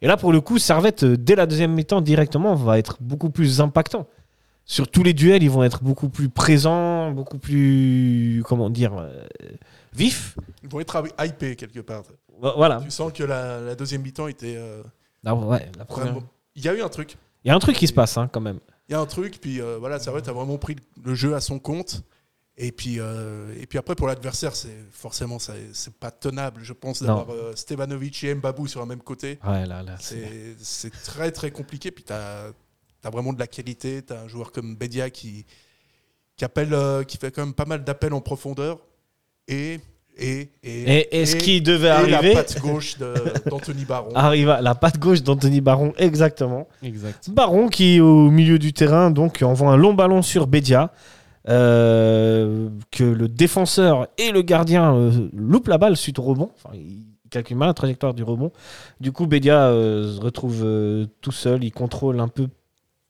Et 0.02 0.08
là, 0.08 0.16
pour 0.16 0.32
le 0.32 0.40
coup, 0.40 0.58
Servette, 0.58 1.04
dès 1.04 1.36
la 1.36 1.46
deuxième 1.46 1.72
mi-temps, 1.72 2.00
directement, 2.00 2.56
va 2.56 2.78
être 2.80 2.96
beaucoup 3.00 3.30
plus 3.30 3.60
impactant. 3.60 4.06
Sur 4.70 4.88
tous 4.88 5.02
les 5.02 5.14
duels, 5.14 5.42
ils 5.42 5.50
vont 5.50 5.64
être 5.64 5.82
beaucoup 5.82 6.08
plus 6.08 6.28
présents, 6.28 7.10
beaucoup 7.10 7.38
plus, 7.38 8.44
comment 8.46 8.70
dire, 8.70 8.96
euh, 8.96 9.20
vifs. 9.92 10.36
Ils 10.62 10.68
vont 10.68 10.78
être 10.78 11.02
hypés 11.18 11.56
quelque 11.56 11.80
part. 11.80 12.04
Vo- 12.40 12.52
Voilà. 12.56 12.80
Tu 12.84 12.90
sens 12.92 13.12
que 13.12 13.24
la, 13.24 13.60
la 13.60 13.74
deuxième 13.74 14.02
mi-temps 14.02 14.28
était. 14.28 14.54
euh, 14.56 14.82
Ah 15.26 15.34
ouais, 15.34 15.68
la 15.76 15.84
première- 15.84 16.14
Il 16.54 16.64
y 16.64 16.68
a 16.68 16.74
eu 16.74 16.82
un 16.82 16.88
truc. 16.88 17.16
Il 17.44 17.48
y 17.48 17.50
a 17.50 17.54
un 17.56 17.58
truc 17.58 17.74
qui 17.76 17.88
se 17.88 17.92
passe 17.92 18.16
hein, 18.16 18.28
quand 18.32 18.40
même. 18.40 18.60
Il 18.88 18.92
y 18.92 18.94
a 18.94 19.00
un 19.00 19.06
truc, 19.06 19.38
puis 19.40 19.60
euh, 19.60 19.76
voilà, 19.80 19.98
Servette 19.98 20.28
a 20.28 20.32
vraiment 20.32 20.56
pris 20.56 20.76
le 21.02 21.14
jeu 21.16 21.34
à 21.34 21.40
son 21.40 21.58
compte. 21.58 22.02
Et 22.56 22.70
puis, 22.70 22.96
euh, 23.00 23.52
et 23.60 23.66
puis 23.66 23.78
après, 23.78 23.94
pour 23.96 24.06
l'adversaire, 24.06 24.54
c'est 24.54 24.76
forcément, 24.92 25.38
ça- 25.40 25.54
c'est 25.72 25.94
pas 25.94 26.10
tenable, 26.12 26.60
je 26.62 26.74
pense, 26.74 27.02
d'avoir 27.02 27.30
euh, 27.30 27.56
Stevanovic 27.56 28.22
et 28.22 28.34
Mbabou 28.36 28.68
sur 28.68 28.82
un 28.82 28.86
même 28.86 29.00
côté. 29.02 29.40
Ouais, 29.44 29.66
là, 29.66 29.82
là. 29.82 29.96
C'est 29.98 30.54
c'est 30.58 30.90
très, 30.92 31.32
très 31.32 31.50
compliqué. 31.50 31.90
Puis 31.90 32.04
tu 32.04 32.12
as, 32.12 32.52
vraiment 33.08 33.32
de 33.32 33.38
la 33.38 33.46
qualité. 33.46 34.02
Tu 34.06 34.12
as 34.12 34.20
un 34.20 34.28
joueur 34.28 34.52
comme 34.52 34.76
Bedia 34.76 35.08
qui, 35.08 35.46
qui, 36.36 36.44
appelle, 36.44 36.74
euh, 36.74 37.02
qui 37.04 37.16
fait 37.16 37.30
quand 37.30 37.44
même 37.46 37.54
pas 37.54 37.64
mal 37.64 37.82
d'appels 37.84 38.12
en 38.12 38.20
profondeur. 38.20 38.78
Et. 39.48 39.80
Et, 40.18 40.50
et, 40.62 41.08
Et 41.12 41.22
et- 41.22 41.38
qu'il 41.38 41.62
devait 41.62 41.86
et 41.86 41.90
arriver 41.90 42.34
la 42.34 42.42
patte 42.42 42.60
gauche 42.60 42.98
d'Anthony 42.98 43.86
Baron. 43.86 44.10
Arrive 44.14 44.50
à 44.50 44.60
la 44.60 44.74
patte 44.74 44.98
gauche 44.98 45.22
d'Anthony 45.22 45.62
Baron, 45.62 45.94
exactement. 45.96 46.68
Exact. 46.82 47.30
Baron 47.30 47.68
qui 47.68 48.00
au 48.00 48.28
milieu 48.28 48.58
du 48.58 48.74
terrain 48.74 49.10
donc 49.10 49.40
envoie 49.40 49.70
un 49.70 49.78
long 49.78 49.94
ballon 49.94 50.20
sur 50.20 50.46
Bedia 50.46 50.92
euh, 51.48 52.68
que 52.90 53.04
le 53.04 53.28
défenseur 53.28 54.08
et 54.18 54.30
le 54.30 54.42
gardien 54.42 54.94
euh, 54.94 55.28
loupent 55.32 55.68
la 55.68 55.78
balle 55.78 55.96
suite 55.96 56.18
au 56.18 56.22
rebond. 56.22 56.50
Enfin, 56.56 56.74
il 56.76 57.04
calcule 57.30 57.56
mal 57.56 57.68
la 57.68 57.74
trajectoire 57.74 58.12
du 58.12 58.22
rebond. 58.22 58.52
Du 59.00 59.12
coup, 59.12 59.26
Bedia 59.26 59.68
euh, 59.68 60.12
se 60.16 60.20
retrouve 60.20 60.62
euh, 60.64 61.06
tout 61.22 61.32
seul. 61.32 61.64
Il 61.64 61.70
contrôle 61.70 62.20
un 62.20 62.28
peu 62.28 62.48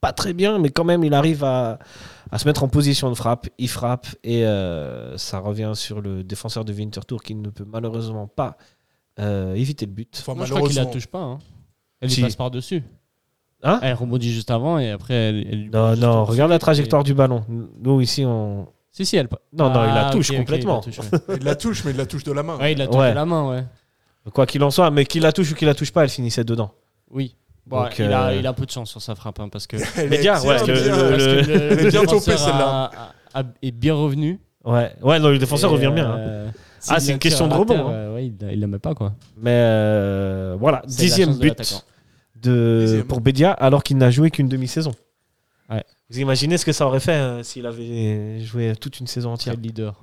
pas 0.00 0.12
très 0.12 0.32
bien, 0.32 0.58
mais 0.58 0.70
quand 0.70 0.84
même, 0.84 1.04
il 1.04 1.14
arrive 1.14 1.44
à, 1.44 1.78
à 2.30 2.38
se 2.38 2.46
mettre 2.48 2.62
en 2.62 2.68
position 2.68 3.10
de 3.10 3.14
frappe. 3.14 3.48
Il 3.58 3.68
frappe 3.68 4.06
et 4.24 4.44
euh, 4.46 5.16
ça 5.18 5.38
revient 5.40 5.72
sur 5.74 6.00
le 6.00 6.24
défenseur 6.24 6.64
de 6.64 6.72
Winterthur 6.72 7.22
qui 7.22 7.34
ne 7.34 7.48
peut 7.50 7.66
malheureusement 7.66 8.26
pas 8.26 8.56
euh, 9.18 9.54
éviter 9.54 9.86
le 9.86 9.92
but. 9.92 10.16
Enfin, 10.20 10.34
Moi, 10.34 10.46
je 10.46 10.54
crois 10.54 10.66
qu'il 10.68 10.76
la 10.76 10.86
touche 10.86 11.06
pas. 11.06 11.20
hein. 11.22 11.38
Elle 12.00 12.10
Si. 12.10 12.16
lui 12.16 12.22
passe 12.24 12.36
par-dessus. 12.36 12.82
Hein 13.62 13.78
Elle 13.82 13.92
rebondit 13.92 14.32
juste 14.32 14.50
avant 14.50 14.78
et 14.78 14.90
après 14.90 15.12
elle. 15.12 15.46
elle 15.50 15.60
lui 15.64 15.68
Non, 15.70 15.94
non, 15.96 16.24
regarde 16.24 16.50
la 16.50 16.58
trajectoire 16.58 17.04
du 17.04 17.12
ballon. 17.12 17.44
Nous, 17.48 18.00
ici, 18.00 18.24
on. 18.24 18.66
Si, 18.90 19.04
si, 19.04 19.16
elle. 19.18 19.28
Non, 19.52 19.68
non, 19.70 19.84
il 19.86 19.94
la 19.94 20.08
Ah, 20.08 20.10
touche 20.10 20.32
complètement. 20.34 20.80
il 20.86 20.92
la 20.96 21.02
touche, 21.02 21.12
ouais. 21.28 21.36
Il 21.40 21.44
la 21.44 21.54
touche, 21.56 21.84
mais 21.84 21.90
il 21.90 21.96
la 21.98 22.06
touche 22.06 22.24
de 22.24 22.32
la 22.32 22.42
main. 22.42 22.56
Ouais, 22.58 22.72
il 22.72 22.78
la 22.78 22.86
touche 22.86 22.96
Ouais. 22.96 23.10
de 23.10 23.14
la 23.14 23.26
main, 23.26 23.48
ouais. 23.50 23.64
Quoi 24.32 24.46
qu'il 24.46 24.62
en 24.64 24.70
soit, 24.70 24.90
mais 24.90 25.04
qu'il 25.04 25.22
la 25.22 25.32
touche 25.32 25.52
ou 25.52 25.54
qu'il 25.54 25.66
la 25.66 25.74
touche 25.74 25.92
pas, 25.92 26.02
elle 26.04 26.08
finissait 26.10 26.42
dedans. 26.44 26.72
Oui. 27.10 27.36
Bon, 27.70 27.84
Donc, 27.84 27.98
il, 28.00 28.12
a, 28.12 28.26
euh, 28.26 28.34
il 28.34 28.46
a 28.46 28.50
un 28.50 28.52
peu 28.52 28.66
de 28.66 28.70
chance 28.70 28.90
sur 28.90 29.00
sa 29.00 29.14
frappe 29.14 29.38
hein, 29.40 29.48
parce 29.48 29.66
que. 29.68 29.76
Bien, 30.20 30.40
ouais, 30.42 30.58
le- 30.66 30.74
est 30.74 31.84
le 31.84 31.90
bien 31.90 32.02
défenseur 32.02 32.38
est 33.62 33.90
revenu. 33.90 34.40
Ouais, 34.64 34.92
ouais, 35.02 35.18
non, 35.20 35.28
le 35.30 35.38
défenseur 35.38 35.70
Et, 35.70 35.74
revient 35.74 35.92
bien. 35.94 36.10
hein. 36.10 36.18
euh, 36.18 36.50
Ah, 36.88 36.98
c'est 37.00 37.12
une 37.12 37.18
question 37.20 37.46
de 37.46 37.54
rebond, 37.54 37.86
hein. 37.88 37.92
euh, 37.92 38.14
ouais, 38.14 38.26
il, 38.26 38.60
la 38.60 38.66
met 38.66 38.78
pas, 38.80 38.94
quoi. 38.94 39.14
Mais 39.38 39.52
euh, 39.54 40.56
voilà, 40.58 40.82
dixième 40.86 41.32
de 41.34 41.38
but 41.38 41.82
de, 42.42 42.80
Dixième. 42.86 43.04
pour 43.06 43.20
Bédia 43.20 43.52
alors 43.52 43.82
qu'il 43.84 43.96
n'a 43.98 44.10
joué 44.10 44.30
qu'une 44.30 44.48
demi-saison. 44.48 44.92
Ouais. 45.70 45.84
Vous 46.10 46.18
imaginez 46.18 46.58
ce 46.58 46.64
que 46.64 46.72
ça 46.72 46.86
aurait 46.86 46.98
fait 47.00 47.12
euh, 47.12 47.42
s'il 47.44 47.66
avait 47.66 48.40
joué 48.40 48.74
toute 48.74 48.98
une 48.98 49.06
saison 49.06 49.30
entière 49.32 49.54
le 49.54 49.62
leader. 49.62 49.94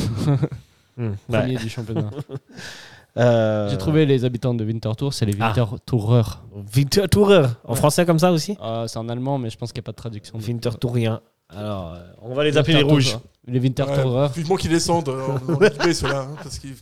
Hmm, 0.98 1.12
Premier 1.30 1.56
du 1.56 1.70
championnat. 1.70 2.10
Euh, 3.18 3.70
J'ai 3.70 3.78
trouvé 3.78 4.06
les 4.06 4.24
habitants 4.24 4.54
de 4.54 4.64
Winterthur, 4.64 5.14
c'est 5.14 5.26
les 5.26 5.36
Ah. 5.40 5.48
Wintertoureurs. 5.48 6.44
Wintertourer, 6.76 7.46
en 7.66 7.72
Ouais. 7.72 7.76
français 7.76 8.06
comme 8.06 8.20
ça 8.20 8.32
aussi 8.32 8.58
Ah, 8.62 8.86
c'est 8.88 9.00
en 9.00 9.10
allemand, 9.10 9.38
mais 9.38 9.50
je 9.50 9.58
pense 9.58 9.72
qu'il 9.74 9.80
n'y 9.82 9.86
a 9.86 9.88
pas 9.88 9.92
de 9.92 9.98
traduction. 9.98 10.38
Wintertourien. 10.38 11.20
Alors, 11.50 11.94
euh, 11.96 12.00
on 12.22 12.34
va 12.34 12.46
les 12.46 12.56
appeler 12.58 12.78
les 12.78 12.84
rouges. 12.84 13.18
Les 13.48 13.60
Wintertoureurs. 13.60 14.30
Ouais, 14.30 14.36
vivement 14.38 14.56
qu'ils 14.56 14.70
descendent 14.72 15.10
euh, 15.10 15.28
en, 15.28 15.54
en 15.54 15.94
ceux-là. 15.94 16.22
hein, 16.22 16.36
parce 16.42 16.58
qu'ils- 16.60 16.76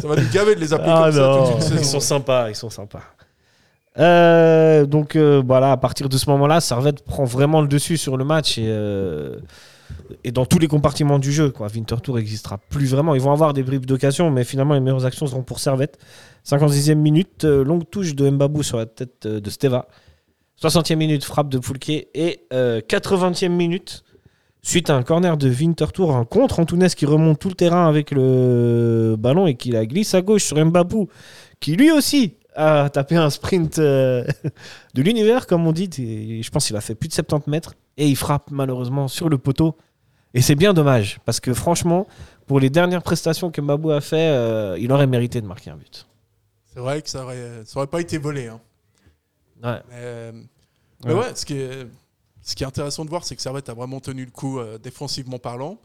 ça 0.00 0.08
va 0.08 0.16
nous 0.16 0.28
gaver 0.32 0.56
de 0.56 0.60
les 0.60 0.72
appeler 0.72 0.90
Ah 0.92 1.02
comme 1.04 1.12
ça 1.12 1.20
non, 1.20 1.52
toute 1.60 1.70
une 1.70 1.78
ils 1.78 1.84
sont 1.84 2.00
sympas, 2.00 2.48
ils 2.48 2.56
sont 2.56 2.70
sympas. 2.70 3.02
Euh, 3.98 4.86
donc 4.86 5.14
euh, 5.16 5.42
voilà, 5.46 5.72
à 5.72 5.76
partir 5.76 6.08
de 6.08 6.16
ce 6.16 6.28
moment-là, 6.30 6.60
Servette 6.60 7.04
prend 7.04 7.24
vraiment 7.24 7.60
le 7.60 7.68
dessus 7.68 7.98
sur 7.98 8.16
le 8.16 8.24
match 8.24 8.56
et, 8.58 8.64
euh, 8.66 9.38
et 10.24 10.32
dans 10.32 10.46
tous 10.46 10.58
les 10.58 10.68
compartiments 10.68 11.18
du 11.18 11.32
jeu. 11.32 11.50
Quoi. 11.50 11.68
Winterthur 11.74 12.16
n'existera 12.16 12.58
plus 12.58 12.86
vraiment. 12.86 13.14
Ils 13.14 13.20
vont 13.20 13.32
avoir 13.32 13.52
des 13.52 13.62
bribes 13.62 13.86
d'occasion, 13.86 14.30
mais 14.30 14.44
finalement 14.44 14.74
les 14.74 14.80
meilleures 14.80 15.04
actions 15.04 15.26
seront 15.26 15.42
pour 15.42 15.58
Servette. 15.60 15.98
56e 16.46 16.94
minute, 16.94 17.44
euh, 17.44 17.64
longue 17.64 17.88
touche 17.88 18.14
de 18.14 18.28
Mbabou 18.28 18.62
sur 18.62 18.78
la 18.78 18.86
tête 18.86 19.26
euh, 19.26 19.40
de 19.40 19.50
Steva. 19.50 19.88
60e 20.62 20.96
minute, 20.96 21.24
frappe 21.24 21.48
de 21.48 21.58
Poulquier. 21.58 22.08
Et 22.14 22.46
euh, 22.52 22.80
80e 22.80 23.48
minute, 23.48 24.04
suite 24.62 24.90
à 24.90 24.96
un 24.96 25.02
corner 25.02 25.36
de 25.36 25.48
Winterthur, 25.48 26.14
un 26.14 26.24
contre 26.24 26.60
Antunes 26.60 26.88
qui 26.88 27.06
remonte 27.06 27.38
tout 27.38 27.48
le 27.48 27.54
terrain 27.54 27.88
avec 27.88 28.10
le 28.10 29.16
ballon 29.18 29.46
et 29.46 29.54
qui 29.56 29.70
la 29.70 29.86
glisse 29.86 30.14
à 30.14 30.22
gauche 30.22 30.44
sur 30.44 30.64
Mbabou, 30.64 31.08
qui 31.60 31.76
lui 31.76 31.90
aussi 31.90 32.34
a 32.54 32.90
tapé 32.90 33.16
un 33.16 33.30
sprint 33.30 33.78
euh, 33.78 34.24
de 34.94 35.02
l'univers, 35.02 35.46
comme 35.46 35.66
on 35.66 35.72
dit. 35.72 35.88
Et 35.98 36.42
je 36.42 36.50
pense 36.50 36.66
qu'il 36.66 36.76
a 36.76 36.80
fait 36.80 36.94
plus 36.94 37.08
de 37.08 37.14
70 37.14 37.48
mètres 37.50 37.74
et 37.96 38.08
il 38.08 38.16
frappe 38.16 38.50
malheureusement 38.50 39.08
sur 39.08 39.28
le 39.28 39.38
poteau. 39.38 39.76
Et 40.34 40.40
c'est 40.40 40.54
bien 40.54 40.72
dommage, 40.72 41.20
parce 41.26 41.40
que 41.40 41.52
franchement, 41.52 42.06
pour 42.46 42.58
les 42.58 42.70
dernières 42.70 43.02
prestations 43.02 43.50
que 43.50 43.60
Mbabou 43.60 43.90
a 43.90 44.00
fait, 44.00 44.28
euh, 44.30 44.78
il 44.78 44.90
aurait 44.90 45.06
mérité 45.06 45.40
de 45.42 45.46
marquer 45.46 45.70
un 45.70 45.76
but. 45.76 46.06
C'est 46.72 46.80
vrai 46.80 47.02
que 47.02 47.10
ça 47.10 47.22
aurait, 47.24 47.62
ça 47.66 47.78
aurait 47.78 47.86
pas 47.86 48.00
été 48.00 48.16
volé. 48.16 48.46
hein. 48.48 48.60
Ouais. 49.62 49.80
Mais, 49.90 50.32
mais 51.04 51.12
Ouais. 51.12 51.20
ouais, 51.20 51.32
ce 51.34 51.44
qui 51.44 51.54
est, 51.58 51.86
ce 52.40 52.54
qui 52.54 52.62
est 52.64 52.66
intéressant 52.66 53.04
de 53.04 53.10
voir, 53.10 53.24
c'est 53.24 53.36
que 53.36 53.42
Servette 53.42 53.68
a 53.68 53.74
vraiment 53.74 54.00
tenu 54.00 54.24
le 54.24 54.30
coup 54.30 54.58
euh, 54.58 54.78
défensivement 54.78 55.38
parlant. 55.38 55.78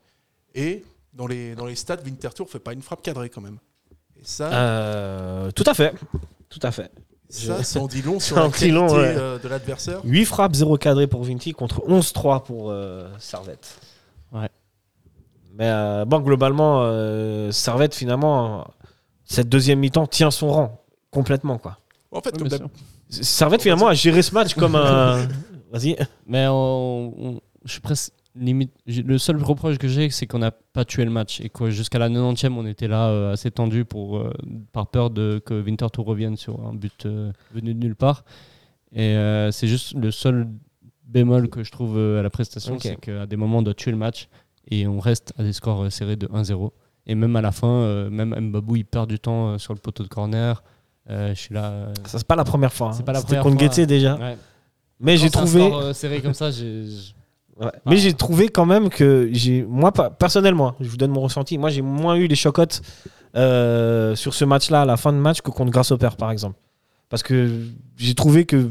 Et 0.55 0.83
dans 1.13 1.27
les, 1.27 1.53
dans 1.55 1.65
les 1.65 1.75
stats, 1.75 1.97
Winterthur 2.05 2.49
fait 2.49 2.59
pas 2.59 2.71
une 2.73 2.81
frappe 2.81 3.01
cadrée 3.01 3.29
quand 3.29 3.41
même. 3.41 3.57
Et 4.17 4.23
ça, 4.23 4.49
Euh, 4.53 5.51
tout 5.51 5.65
à 5.67 5.73
fait. 5.73 5.93
Tout 6.49 6.59
à 6.63 6.71
fait. 6.71 6.91
ça, 7.29 7.63
ça 7.63 7.79
en 7.81 7.87
dit 7.87 8.01
long 8.01 8.19
sur 8.21 8.35
la 8.37 8.43
qualité 8.43 8.69
long, 8.71 8.87
ouais. 8.91 9.15
euh, 9.17 9.39
de 9.39 9.47
l'adversaire. 9.47 9.99
8 10.03 10.25
frappes, 10.25 10.55
0 10.55 10.77
cadré 10.77 11.07
pour 11.07 11.23
Vinti 11.23 11.51
contre 11.53 11.81
11-3 11.87 12.43
pour 12.43 12.71
euh, 12.71 13.09
Servette. 13.19 13.79
Ouais. 14.31 14.49
Mais 15.53 15.67
euh, 15.69 16.05
bon, 16.05 16.19
globalement, 16.19 16.81
euh, 16.83 17.51
Servette, 17.51 17.95
finalement, 17.95 18.67
cette 19.25 19.49
deuxième 19.49 19.79
mi-temps 19.79 20.07
tient 20.07 20.31
son 20.31 20.49
rang 20.51 20.83
complètement. 21.11 21.57
quoi. 21.57 21.77
En 22.11 22.21
fait, 22.21 22.33
Oui, 22.41 22.49
comme. 22.49 22.69
Servette, 23.09 23.61
finalement, 23.61 23.87
a 23.87 23.93
géré 23.93 24.21
ce 24.21 24.33
match 24.33 24.53
comme 24.53 24.75
un. 24.75 25.27
Vas-y. 25.71 25.97
Mais 26.25 26.47
on- 26.47 27.13
on- 27.35 27.41
je 27.65 27.71
suis 27.73 27.81
presque 27.81 28.13
limite. 28.39 28.71
Le 28.87 29.17
seul 29.17 29.41
reproche 29.43 29.77
que 29.77 29.87
j'ai, 29.87 30.09
c'est 30.09 30.27
qu'on 30.27 30.39
n'a 30.39 30.51
pas 30.51 30.85
tué 30.85 31.03
le 31.05 31.11
match 31.11 31.41
et 31.41 31.49
que 31.49 31.69
jusqu'à 31.69 31.99
la 31.99 32.09
90e, 32.09 32.53
on 32.53 32.65
était 32.65 32.87
là 32.87 33.07
euh, 33.09 33.33
assez 33.33 33.51
tendu 33.51 33.85
pour, 33.85 34.17
euh, 34.17 34.33
par 34.71 34.87
peur 34.87 35.09
de 35.09 35.41
que 35.45 35.61
Winterthur 35.61 36.03
revienne 36.05 36.35
sur 36.37 36.65
un 36.65 36.73
but 36.73 37.05
euh, 37.05 37.31
venu 37.53 37.73
de 37.73 37.79
nulle 37.79 37.95
part. 37.95 38.23
Et 38.95 39.15
c'est 39.51 39.67
juste 39.67 39.93
le 39.95 40.11
seul 40.11 40.47
bémol 41.05 41.49
que 41.49 41.63
je 41.63 41.71
trouve 41.71 41.97
à 41.97 42.21
la 42.21 42.29
prestation, 42.29 42.77
c'est 42.79 42.95
qu'à 42.95 43.25
des 43.25 43.35
moments, 43.35 43.57
on 43.57 43.61
doit 43.61 43.73
tuer 43.73 43.91
le 43.91 43.97
match 43.97 44.29
et 44.69 44.87
on 44.87 44.99
reste 44.99 45.33
à 45.37 45.43
des 45.43 45.51
scores 45.53 45.91
serrés 45.91 46.15
de 46.15 46.27
1-0. 46.27 46.71
Et 47.05 47.13
même 47.15 47.35
à 47.35 47.41
la 47.41 47.51
fin, 47.51 48.09
même 48.09 48.33
Mbabou, 48.39 48.77
il 48.77 48.85
perd 48.85 49.09
du 49.09 49.19
temps 49.19 49.57
sur 49.57 49.73
le 49.73 49.79
poteau 49.79 50.03
de 50.03 50.07
corner. 50.07 50.63
Je 51.09 51.33
suis 51.35 51.53
là. 51.53 51.89
Ça, 52.05 52.17
c'est 52.17 52.27
pas 52.27 52.35
la 52.37 52.45
première 52.45 52.71
fois. 52.71 52.87
hein. 52.89 52.93
C'est 52.93 53.03
pas 53.05 53.11
la 53.11 53.19
C'était 53.19 53.35
première 53.35 53.43
contre 53.43 53.57
fois. 53.57 53.67
Guettier 53.67 53.85
déjà. 53.85 54.15
ouais. 54.15 54.37
Mais 55.01 55.17
j'ai 55.17 55.29
trouvé. 55.29 55.67
score, 55.67 55.93
serré 55.95 56.21
comme 56.21 56.33
ça, 56.33 56.49
j'ai. 56.49 56.85
Mais 57.85 57.97
j'ai 57.97 58.13
trouvé 58.13 58.49
quand 58.49 58.65
même 58.65 58.89
que 58.89 59.29
j'ai 59.31 59.63
moi 59.63 59.91
personnellement, 59.91 60.75
je 60.79 60.87
vous 60.89 60.97
donne 60.97 61.11
mon 61.11 61.21
ressenti. 61.21 61.57
Moi, 61.57 61.69
j'ai 61.69 61.81
moins 61.81 62.15
eu 62.15 62.27
les 62.27 62.35
chocottes 62.35 62.81
euh, 63.35 64.15
sur 64.15 64.33
ce 64.33 64.45
match-là 64.45 64.81
à 64.81 64.85
la 64.85 64.97
fin 64.97 65.11
de 65.13 65.17
match 65.17 65.41
que 65.41 65.51
contre 65.51 65.71
Grasshopper 65.71 66.09
par 66.17 66.31
exemple, 66.31 66.55
parce 67.09 67.23
que 67.23 67.49
j'ai 67.97 68.13
trouvé 68.15 68.45
que 68.45 68.69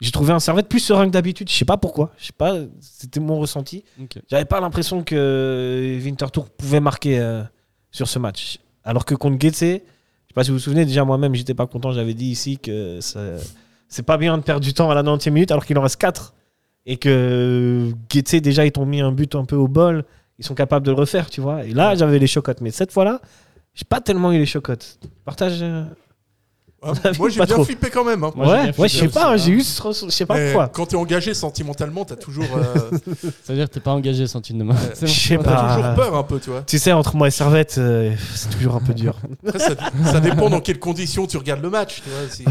j'ai 0.00 0.10
trouvé 0.10 0.32
un 0.32 0.40
Servette 0.40 0.68
plus 0.68 0.80
serein 0.80 1.06
que 1.06 1.10
d'habitude. 1.12 1.48
Je 1.50 1.54
sais 1.54 1.64
pas 1.66 1.76
pourquoi. 1.76 2.10
Je 2.18 2.26
sais 2.26 2.32
pas. 2.36 2.56
C'était 2.80 3.20
mon 3.20 3.38
ressenti. 3.38 3.84
Ok. 4.00 4.18
J'avais 4.30 4.44
pas 4.46 4.60
l'impression 4.60 5.02
que 5.04 5.98
Winterthur 6.02 6.48
pouvait 6.50 6.80
marquer 6.80 7.20
euh, 7.20 7.42
sur 7.90 8.08
ce 8.08 8.18
match, 8.18 8.58
alors 8.82 9.04
que 9.04 9.14
contre 9.14 9.36
Guetze, 9.36 9.60
je 9.60 9.64
sais 9.66 9.82
pas 10.34 10.42
si 10.44 10.50
vous 10.50 10.56
vous 10.56 10.62
souvenez. 10.62 10.84
Déjà 10.86 11.04
moi-même, 11.04 11.34
j'étais 11.34 11.54
pas 11.54 11.66
content. 11.66 11.92
J'avais 11.92 12.14
dit 12.14 12.26
ici 12.26 12.58
que 12.58 12.98
ça- 13.00 13.20
c'est 13.88 14.04
pas 14.04 14.16
bien 14.16 14.38
de 14.38 14.42
perdre 14.42 14.60
du 14.64 14.72
temps 14.72 14.90
à 14.90 14.94
la 14.94 15.02
90e 15.02 15.30
minute 15.32 15.50
alors 15.50 15.66
qu'il 15.66 15.76
en 15.76 15.82
reste 15.82 15.96
4 16.00 16.32
et 16.86 16.96
que 16.96 17.90
Guetze 18.08 18.40
déjà 18.42 18.64
ils 18.66 18.72
t'ont 18.72 18.86
mis 18.86 19.00
un 19.00 19.12
but 19.12 19.34
un 19.34 19.44
peu 19.44 19.56
au 19.56 19.68
bol, 19.68 20.04
ils 20.38 20.44
sont 20.44 20.54
capables 20.54 20.86
de 20.86 20.90
le 20.90 20.96
refaire, 20.96 21.28
tu 21.30 21.40
vois. 21.40 21.64
Et 21.64 21.72
là, 21.72 21.94
j'avais 21.94 22.18
les 22.18 22.26
chocottes, 22.26 22.60
mais 22.62 22.70
cette 22.70 22.92
fois-là, 22.92 23.20
j'ai 23.74 23.84
pas 23.84 24.00
tellement 24.00 24.32
eu 24.32 24.38
les 24.38 24.46
chocottes. 24.46 24.98
Partage. 25.24 25.62
euh, 25.62 25.84
moi, 27.18 27.28
j'ai 27.28 27.36
bien 27.36 27.46
trop. 27.46 27.64
flippé 27.64 27.90
quand 27.90 28.04
même. 28.04 28.24
hein. 28.24 28.32
Moi, 28.34 28.46
ouais, 28.48 28.62
bien 28.70 28.72
ouais, 28.78 28.88
je 28.88 28.96
sais 28.96 29.08
pas, 29.08 29.36
j'ai 29.36 29.52
hein. 29.52 29.56
eu, 29.56 29.60
je 29.62 30.08
sais 30.10 30.24
pas 30.24 30.38
pourquoi. 30.42 30.68
quand 30.68 30.86
tu 30.86 30.94
es 30.94 30.98
engagé 30.98 31.34
sentimentalement, 31.34 32.06
tu 32.06 32.14
as 32.14 32.16
toujours, 32.16 32.46
euh, 32.56 32.90
Ça 33.44 33.52
veut 33.52 33.56
dire 33.56 33.68
que 33.68 33.74
t'es 33.74 33.80
pas 33.80 33.92
engagé 33.92 34.24
bon. 34.24 34.74
Je 35.02 35.06
sais 35.06 35.36
t'as 35.36 35.42
pas. 35.44 35.76
toujours 35.76 35.94
peur 35.94 36.16
un 36.16 36.22
peu, 36.22 36.40
tu 36.40 36.48
vois. 36.48 36.62
Tu 36.62 36.78
sais, 36.78 36.92
entre 36.92 37.16
moi 37.16 37.28
et 37.28 37.30
Servette, 37.30 37.76
euh, 37.76 38.14
c'est 38.34 38.48
toujours 38.48 38.76
un 38.76 38.80
peu 38.80 38.94
dur. 38.94 39.18
Après, 39.46 39.58
ça, 39.58 39.74
ça 40.06 40.20
dépend 40.20 40.48
dans 40.48 40.60
quelles 40.60 40.78
conditions 40.78 41.26
tu 41.26 41.36
regardes 41.36 41.62
le 41.62 41.68
match, 41.68 42.00
tu 42.02 42.08
vois. 42.08 42.30
Si, 42.30 42.44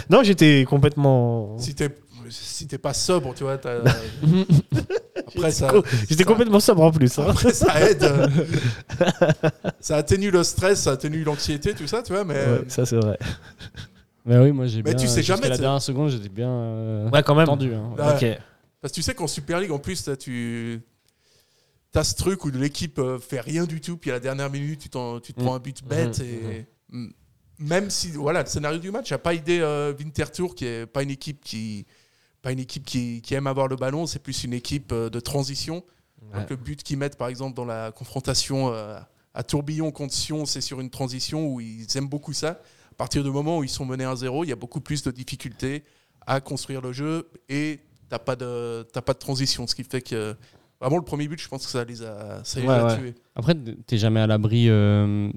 non, 0.10 0.24
j'étais 0.24 0.66
complètement. 0.68 1.56
si 1.58 1.76
t'es 1.76 1.88
si 2.32 2.66
t'es 2.66 2.78
pas 2.78 2.94
sobre, 2.94 3.34
tu 3.34 3.44
vois. 3.44 3.58
t'as- 3.58 3.82
Après, 5.34 5.50
ça, 5.50 5.72
J'étais 6.08 6.24
complètement 6.24 6.60
sobre 6.60 6.82
en 6.82 6.90
plus. 6.90 7.18
hein. 7.18 7.26
Après, 7.28 7.52
ça 7.52 7.80
aide. 7.90 8.02
euh, 8.02 8.28
ça 9.80 9.96
atténue 9.96 10.30
le 10.30 10.42
stress, 10.42 10.82
ça 10.82 10.92
atténue 10.92 11.24
l'anxiété, 11.24 11.74
tout 11.74 11.86
ça, 11.86 12.02
tu 12.02 12.12
vois. 12.12 12.24
Mais 12.24 12.34
Ouais, 12.34 12.64
ça 12.68 12.84
c'est 12.86 12.96
vrai. 12.96 13.18
Mais 14.24 14.38
oui, 14.38 14.52
moi 14.52 14.66
j'ai 14.66 14.78
Mais 14.82 14.94
bien. 14.94 14.94
tu 14.94 15.08
sais 15.08 15.16
jusqu'à 15.22 15.34
jamais, 15.36 15.48
la 15.48 15.58
dernière 15.58 15.82
seconde, 15.82 16.10
j'étais 16.10 16.28
bien 16.28 16.48
euh, 16.50 17.10
Ouais, 17.10 17.22
quand 17.22 17.34
même. 17.34 17.46
tendu. 17.46 17.74
hein. 17.74 17.90
Ouais. 17.98 18.14
Ok. 18.34 18.38
Parce 18.80 18.92
que 18.92 18.94
tu 18.96 19.02
sais 19.02 19.14
qu'en 19.14 19.26
Super 19.26 19.58
League, 19.60 19.72
en 19.72 19.78
plus, 19.78 20.02
t'as- 20.04 20.16
tu 20.16 20.80
as 21.94 22.04
ce 22.04 22.14
truc 22.14 22.44
où 22.44 22.50
l'équipe 22.50 22.98
euh, 22.98 23.18
fait 23.18 23.40
rien 23.40 23.64
du 23.64 23.80
tout, 23.80 23.96
puis 23.96 24.10
à 24.10 24.14
la 24.14 24.20
dernière 24.20 24.50
minute, 24.50 24.80
tu, 24.80 24.88
t'en- 24.90 25.18
tu 25.20 25.32
te 25.34 25.40
Mm. 25.40 25.44
prends 25.44 25.54
un 25.56 25.58
but 25.58 25.84
bête. 25.84 26.18
Mhm, 26.20 26.24
et 26.26 26.66
mm, 26.90 27.08
Même 27.58 27.90
si 27.90 28.10
voilà, 28.12 28.42
le 28.42 28.48
scénario 28.48 28.78
du 28.78 28.90
match 28.90 29.10
n'a 29.12 29.18
pas 29.18 29.34
aidé 29.34 29.60
euh, 29.60 29.92
Winterthur, 29.98 30.54
qui 30.54 30.66
est 30.66 30.86
pas 30.86 31.02
une 31.02 31.10
équipe 31.10 31.42
qui, 31.44 31.86
pas 32.42 32.52
une 32.52 32.58
équipe 32.58 32.84
qui, 32.84 33.22
qui 33.22 33.34
aime 33.34 33.46
avoir 33.46 33.68
le 33.68 33.76
ballon, 33.76 34.06
c'est 34.06 34.18
plus 34.18 34.44
une 34.44 34.52
équipe 34.52 34.92
euh, 34.92 35.08
de 35.08 35.20
transition. 35.20 35.82
Donc, 36.34 36.48
le 36.50 36.56
but 36.56 36.82
qu'ils 36.82 36.96
mettent, 36.98 37.16
par 37.18 37.28
exemple, 37.28 37.54
dans 37.54 37.64
la 37.64 37.92
confrontation 37.92 38.72
euh, 38.72 38.98
à 39.34 39.42
Tourbillon 39.42 39.90
contre 39.90 40.14
Sion, 40.14 40.46
c'est 40.46 40.60
sur 40.62 40.80
une 40.80 40.88
transition 40.88 41.46
où 41.46 41.60
ils 41.60 41.86
aiment 41.96 42.08
beaucoup 42.08 42.32
ça. 42.32 42.60
À 42.90 42.94
partir 42.96 43.22
du 43.22 43.30
moment 43.30 43.58
où 43.58 43.64
ils 43.64 43.68
sont 43.68 43.84
menés 43.84 44.04
1-0, 44.04 44.44
il 44.44 44.48
y 44.48 44.52
a 44.52 44.56
beaucoup 44.56 44.80
plus 44.80 45.02
de 45.02 45.10
difficultés 45.10 45.82
à 46.26 46.40
construire 46.40 46.80
le 46.80 46.92
jeu 46.92 47.28
et 47.48 47.80
t'as 48.08 48.18
pas 48.18 48.36
de 48.36 48.86
t'as 48.92 49.02
pas 49.02 49.12
de 49.14 49.18
transition, 49.18 49.66
ce 49.66 49.74
qui 49.74 49.82
fait 49.84 50.00
que 50.00 50.34
vraiment 50.80 50.96
le 50.98 51.04
premier 51.04 51.26
but, 51.28 51.40
je 51.40 51.48
pense 51.48 51.64
que 51.66 51.70
ça 51.72 51.84
les 51.84 52.02
a, 52.02 52.42
ça 52.44 52.60
les 52.60 52.66
Ouais, 52.66 52.74
a 52.74 52.86
ouais. 52.86 52.96
tués. 52.98 53.14
Après, 53.34 53.54
t'es 53.86 53.98
jamais 53.98 54.20
à 54.20 54.26
l'abri, 54.26 54.66
euh, 54.68 55.28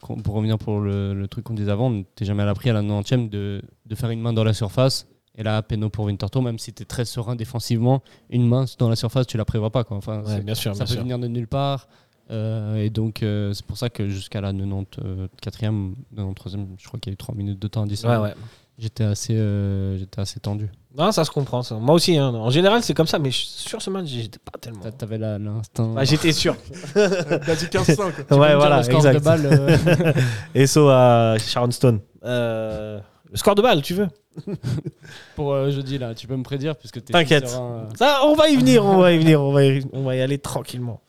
pour 0.00 0.34
revenir 0.34 0.58
pour 0.58 0.80
le, 0.80 1.14
le 1.14 1.28
truc 1.28 1.44
qu'on 1.44 1.54
disait 1.54 1.70
avant, 1.70 2.02
t'es 2.14 2.24
jamais 2.24 2.42
à 2.42 2.46
l'abri 2.46 2.70
à 2.70 2.74
la 2.74 2.82
90e 2.82 3.28
de, 3.28 3.62
de 3.86 3.94
faire 3.94 4.10
une 4.10 4.20
main 4.20 4.32
dans 4.32 4.44
la 4.44 4.54
surface. 4.54 5.06
Et 5.38 5.42
là, 5.44 5.62
péno 5.62 5.88
pour 5.88 6.04
Winterthur, 6.06 6.42
même 6.42 6.58
si 6.58 6.72
t'es 6.72 6.84
très 6.84 7.04
serein 7.06 7.36
défensivement, 7.36 8.02
une 8.28 8.46
main 8.46 8.64
dans 8.78 8.88
la 8.90 8.96
surface, 8.96 9.26
tu 9.26 9.36
la 9.38 9.44
prévois 9.46 9.70
pas. 9.70 9.84
Quoi. 9.84 9.96
Enfin, 9.96 10.22
Ouais, 10.26 10.40
bien 10.40 10.54
sûr, 10.54 10.74
ça 10.74 10.84
bien 10.84 10.86
peut 10.88 10.92
sûr. 10.94 11.02
venir 11.02 11.18
de 11.18 11.28
nulle 11.28 11.46
part. 11.46 11.88
Euh, 12.30 12.76
et 12.76 12.90
donc, 12.90 13.22
euh, 13.22 13.52
c'est 13.54 13.64
pour 13.64 13.78
ça 13.78 13.88
que 13.88 14.08
jusqu'à 14.08 14.40
la 14.42 14.52
94e, 14.52 15.94
93e, 16.12 16.66
je 16.78 16.86
crois 16.88 17.00
qu'il 17.00 17.10
y 17.10 17.12
a 17.12 17.14
eu 17.14 17.16
3 17.16 17.34
minutes 17.34 17.58
de 17.58 17.68
temps 17.68 17.84
additionnel. 17.84 18.18
Ouais, 18.18 18.24
ouais. 18.28 18.34
J'étais 18.78 19.02
assez, 19.04 19.34
euh, 19.34 19.96
j'étais 19.98 20.20
assez 20.20 20.38
tendu. 20.38 20.68
Non, 20.96 21.10
ça 21.10 21.24
se 21.24 21.30
comprend. 21.30 21.62
Ça. 21.62 21.74
Moi 21.76 21.94
aussi. 21.96 22.16
hein. 22.16 22.28
En 22.34 22.50
général, 22.50 22.82
c'est 22.82 22.94
comme 22.94 23.06
ça, 23.08 23.18
mais 23.18 23.30
sur 23.32 23.80
ce 23.82 23.90
match, 23.90 24.06
j'étais 24.06 24.38
pas 24.38 24.56
tellement. 24.58 24.80
T'a- 24.80 24.92
T'avais 24.92 25.18
l'instinct. 25.18 25.92
Bah, 25.94 26.04
j'étais 26.04 26.32
sûr. 26.32 26.54
15-5. 26.94 28.14
Tu 28.16 28.24
peux 28.24 28.34
me 28.36 28.40
ouais, 28.40 28.48
dire 28.48 28.56
voilà, 28.58 28.78
le 28.78 28.82
score 28.84 28.96
exact. 29.06 29.14
de 29.14 29.24
balle, 29.24 30.14
Et 30.54 30.66
so 30.66 30.88
à 30.88 31.36
Sharon 31.38 31.70
Stone. 31.70 32.00
Euh, 32.24 33.00
le 33.30 33.36
score 33.36 33.54
de 33.54 33.62
balle, 33.62 33.82
tu 33.82 33.94
veux 33.94 34.08
pour 35.36 35.52
euh, 35.52 35.70
jeudi 35.70 35.98
là. 35.98 36.14
Tu 36.14 36.26
peux 36.26 36.36
me 36.36 36.42
prédire 36.42 36.76
puisque 36.76 37.02
t'es 37.04 37.12
T'inquiète. 37.12 37.48
serein, 37.48 37.86
euh. 37.90 37.96
Ça, 37.96 38.20
on 38.24 38.34
va 38.34 38.48
y 38.48 38.56
venir, 38.56 38.84
on 38.84 38.98
va 38.98 39.12
y 39.12 39.18
venir, 39.18 39.42
on 39.42 39.52
va 39.52 39.64
y, 39.64 39.84
on 39.92 40.02
va 40.04 40.16
y 40.16 40.20
aller 40.20 40.38
tranquillement. 40.38 41.00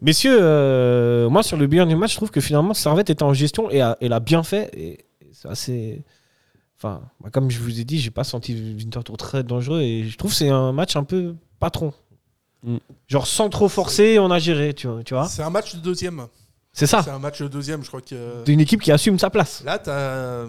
Messieurs, 0.00 0.38
euh, 0.40 1.28
moi 1.28 1.42
sur 1.42 1.56
le 1.56 1.66
bilan 1.66 1.86
du 1.86 1.96
match, 1.96 2.12
je 2.12 2.16
trouve 2.16 2.30
que 2.30 2.40
finalement 2.40 2.74
Servette 2.74 3.10
était 3.10 3.22
en 3.22 3.32
gestion 3.32 3.70
et 3.70 3.80
a, 3.80 3.96
et 4.00 4.08
l'a 4.08 4.20
bien 4.20 4.42
fait. 4.42 4.70
Et, 4.74 5.04
c'est 5.32 5.48
assez. 5.48 6.04
Enfin, 6.78 7.00
bah, 7.20 7.30
comme 7.32 7.50
je 7.50 7.58
vous 7.60 7.80
ai 7.80 7.84
dit, 7.84 7.98
j'ai 7.98 8.10
pas 8.10 8.24
senti 8.24 8.54
Winterthur 8.54 9.16
très 9.16 9.42
dangereux 9.42 9.80
et 9.80 10.04
je 10.04 10.16
trouve 10.16 10.30
que 10.30 10.36
c'est 10.36 10.48
un 10.50 10.72
match 10.72 10.94
un 10.96 11.04
peu 11.04 11.34
patron. 11.58 11.92
Mm. 12.64 12.76
Genre 13.06 13.26
sans 13.26 13.48
trop 13.48 13.68
forcer, 13.68 14.18
on 14.18 14.30
a 14.30 14.38
géré, 14.38 14.74
tu 14.74 14.88
vois. 14.88 15.02
Tu 15.04 15.14
vois 15.14 15.26
C'est 15.28 15.42
un 15.42 15.50
match 15.50 15.74
de 15.74 15.80
deuxième. 15.80 16.26
c'est 16.72 16.86
ça. 16.86 17.02
C'est 17.02 17.10
un 17.10 17.18
match 17.18 17.40
de 17.40 17.48
deuxième, 17.48 17.82
je 17.82 17.88
crois 17.88 18.00
que. 18.00 18.44
D'une 18.44 18.60
équipe 18.60 18.82
qui 18.82 18.92
assume 18.92 19.18
sa 19.18 19.30
place. 19.30 19.62
Là, 19.64 19.78
t'as- 19.78 20.46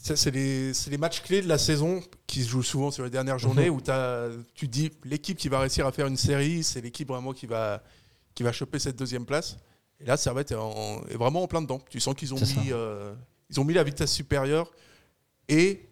c'est 0.00 0.30
les, 0.30 0.96
matchs 0.98 1.22
clés 1.22 1.42
de 1.42 1.48
la 1.48 1.58
saison 1.58 2.00
qui 2.26 2.42
se 2.42 2.48
jouent 2.48 2.62
souvent 2.62 2.90
sur 2.90 3.04
les 3.04 3.10
dernières 3.10 3.34
Mhm. 3.34 3.40
journées 3.40 3.70
où 3.70 3.80
t'as- 3.80 4.28
tu 4.54 4.66
te 4.68 4.72
dis 4.72 4.90
l'équipe 5.04 5.36
qui 5.36 5.48
va 5.48 5.60
réussir 5.60 5.86
à 5.86 5.92
faire 5.92 6.06
une 6.06 6.16
série, 6.16 6.62
c'est 6.62 6.80
l'équipe 6.80 7.08
vraiment 7.08 7.32
qui 7.32 7.46
va, 7.46 7.82
qui 8.34 8.42
va 8.42 8.52
choper 8.52 8.78
cette 8.78 8.96
deuxième 8.96 9.26
place. 9.26 9.56
Et 10.00 10.04
là, 10.04 10.16
Servette 10.16 10.52
est, 10.52 10.54
en- 10.54 11.02
est 11.10 11.16
vraiment 11.16 11.42
en 11.42 11.48
plein 11.48 11.60
dedans. 11.62 11.80
Tu 11.90 11.98
sens 12.00 12.14
qu'ils 12.14 12.32
ont, 12.32 12.38
mis, 12.38 12.70
euh, 12.72 13.12
ils 13.50 13.58
ont 13.60 13.64
mis 13.64 13.74
la 13.74 13.82
vitesse 13.82 14.12
supérieure 14.12 14.70
et 15.48 15.88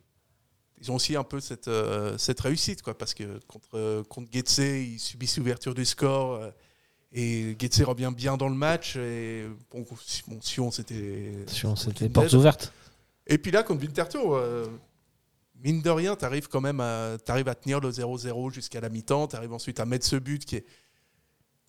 ils 0.81 0.93
ont 0.93 0.95
aussi 0.95 1.17
un 1.17 1.25
peu 1.25 1.41
cette, 1.41 1.67
euh, 1.69 2.17
cette 2.19 2.41
réussite. 2.41 2.83
Quoi, 2.83 2.97
parce 2.97 3.15
que 3.15 3.41
contre, 3.49 3.69
euh, 3.75 4.05
contre 4.05 4.29
Getse, 4.33 4.59
ils 4.59 5.01
subissent 5.01 5.39
l'ouverture 5.39 5.75
du 5.75 5.85
score. 5.85 6.35
euh, 6.35 6.51
et 7.13 7.57
Getse 7.59 7.81
revient 7.83 8.13
bien 8.15 8.37
dans 8.37 8.49
le 8.49 8.55
match. 8.55 8.95
Et 8.97 9.47
bon, 9.73 9.85
si- 10.05 10.23
bon, 10.29 10.39
Sion, 10.43 10.71
c'était. 10.71 11.33
C'était 11.49 12.07
une 12.07 12.13
portes 12.13 12.33
ouvertes. 12.35 12.73
Et 13.27 13.39
puis 13.39 13.51
là, 13.51 13.63
contre 13.63 13.83
Winterthur, 13.83 14.35
euh, 14.35 14.67
mine 15.63 15.83
de 15.83 15.91
rien, 15.91 16.17
tu 16.17 16.25
arrives 16.25 16.49
quand 16.49 16.61
même 16.61 16.81
à, 16.81 17.17
t'arrives 17.25 17.49
à 17.49 17.55
tenir 17.55 17.81
le 17.81 17.91
0-0 17.91 18.53
jusqu'à 18.53 18.81
la 18.81 18.89
mi-temps. 18.89 19.29
Tu 19.29 19.37
arrives 19.37 19.53
ensuite 19.53 19.81
à 19.81 19.85
mettre 19.85 20.07
ce 20.07 20.17
but 20.17 20.45
qui 20.45 20.57
est, 20.57 20.67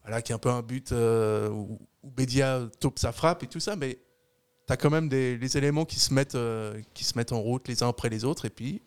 voilà, 0.04 0.22
qui 0.22 0.32
est 0.32 0.36
un 0.36 0.40
peu 0.40 0.50
un 0.50 0.62
but 0.62 0.92
euh, 0.92 1.50
où, 1.50 1.80
où 2.04 2.10
Bédia 2.12 2.62
taupe 2.80 3.00
sa 3.00 3.12
frappe 3.12 3.44
et 3.44 3.48
tout 3.48 3.60
ça. 3.60 3.76
Mais 3.76 3.98
tu 4.68 4.74
as 4.74 4.78
quand 4.78 4.90
même 4.90 5.10
des, 5.10 5.38
les 5.38 5.58
éléments 5.58 5.86
qui 5.86 6.00
se, 6.00 6.14
mettent, 6.14 6.36
euh, 6.36 6.80
qui 6.94 7.04
se 7.04 7.18
mettent 7.18 7.32
en 7.32 7.42
route 7.42 7.68
les 7.68 7.84
uns 7.84 7.90
après 7.90 8.10
les 8.10 8.24
autres. 8.24 8.46
Et 8.46 8.50
puis, 8.50 8.82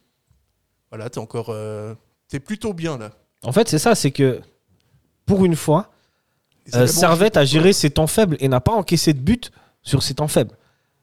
voilà, 0.90 1.10
tu 1.10 1.18
es 1.18 1.22
encore. 1.22 1.50
euh, 1.50 1.94
t'es 2.28 2.40
plutôt 2.40 2.72
bien 2.72 2.98
là. 2.98 3.10
En 3.42 3.52
fait, 3.52 3.68
c'est 3.68 3.78
ça, 3.78 3.94
c'est 3.94 4.10
que 4.10 4.40
pour 5.24 5.44
une 5.44 5.56
fois, 5.56 5.90
Servette 6.86 7.36
a 7.36 7.44
géré 7.44 7.72
ses 7.72 7.90
temps 7.90 8.06
faibles 8.06 8.36
et 8.40 8.48
n'a 8.48 8.60
pas 8.60 8.72
encaissé 8.72 9.12
de 9.12 9.20
but 9.20 9.50
sur 9.82 10.02
ses 10.02 10.14
temps 10.14 10.28
faibles. 10.28 10.56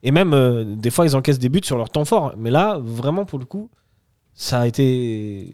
Et 0.07 0.11
même, 0.11 0.33
euh, 0.33 0.63
des 0.63 0.89
fois, 0.89 1.05
ils 1.05 1.17
encaissent 1.17 1.37
des 1.37 1.49
buts 1.49 1.59
sur 1.65 1.75
leur 1.77 1.89
temps 1.89 2.05
fort. 2.05 2.33
Mais 2.37 2.49
là, 2.49 2.79
vraiment, 2.81 3.25
pour 3.25 3.39
le 3.39 3.45
coup, 3.45 3.69
ça 4.33 4.61
a 4.61 4.65
été 4.65 5.53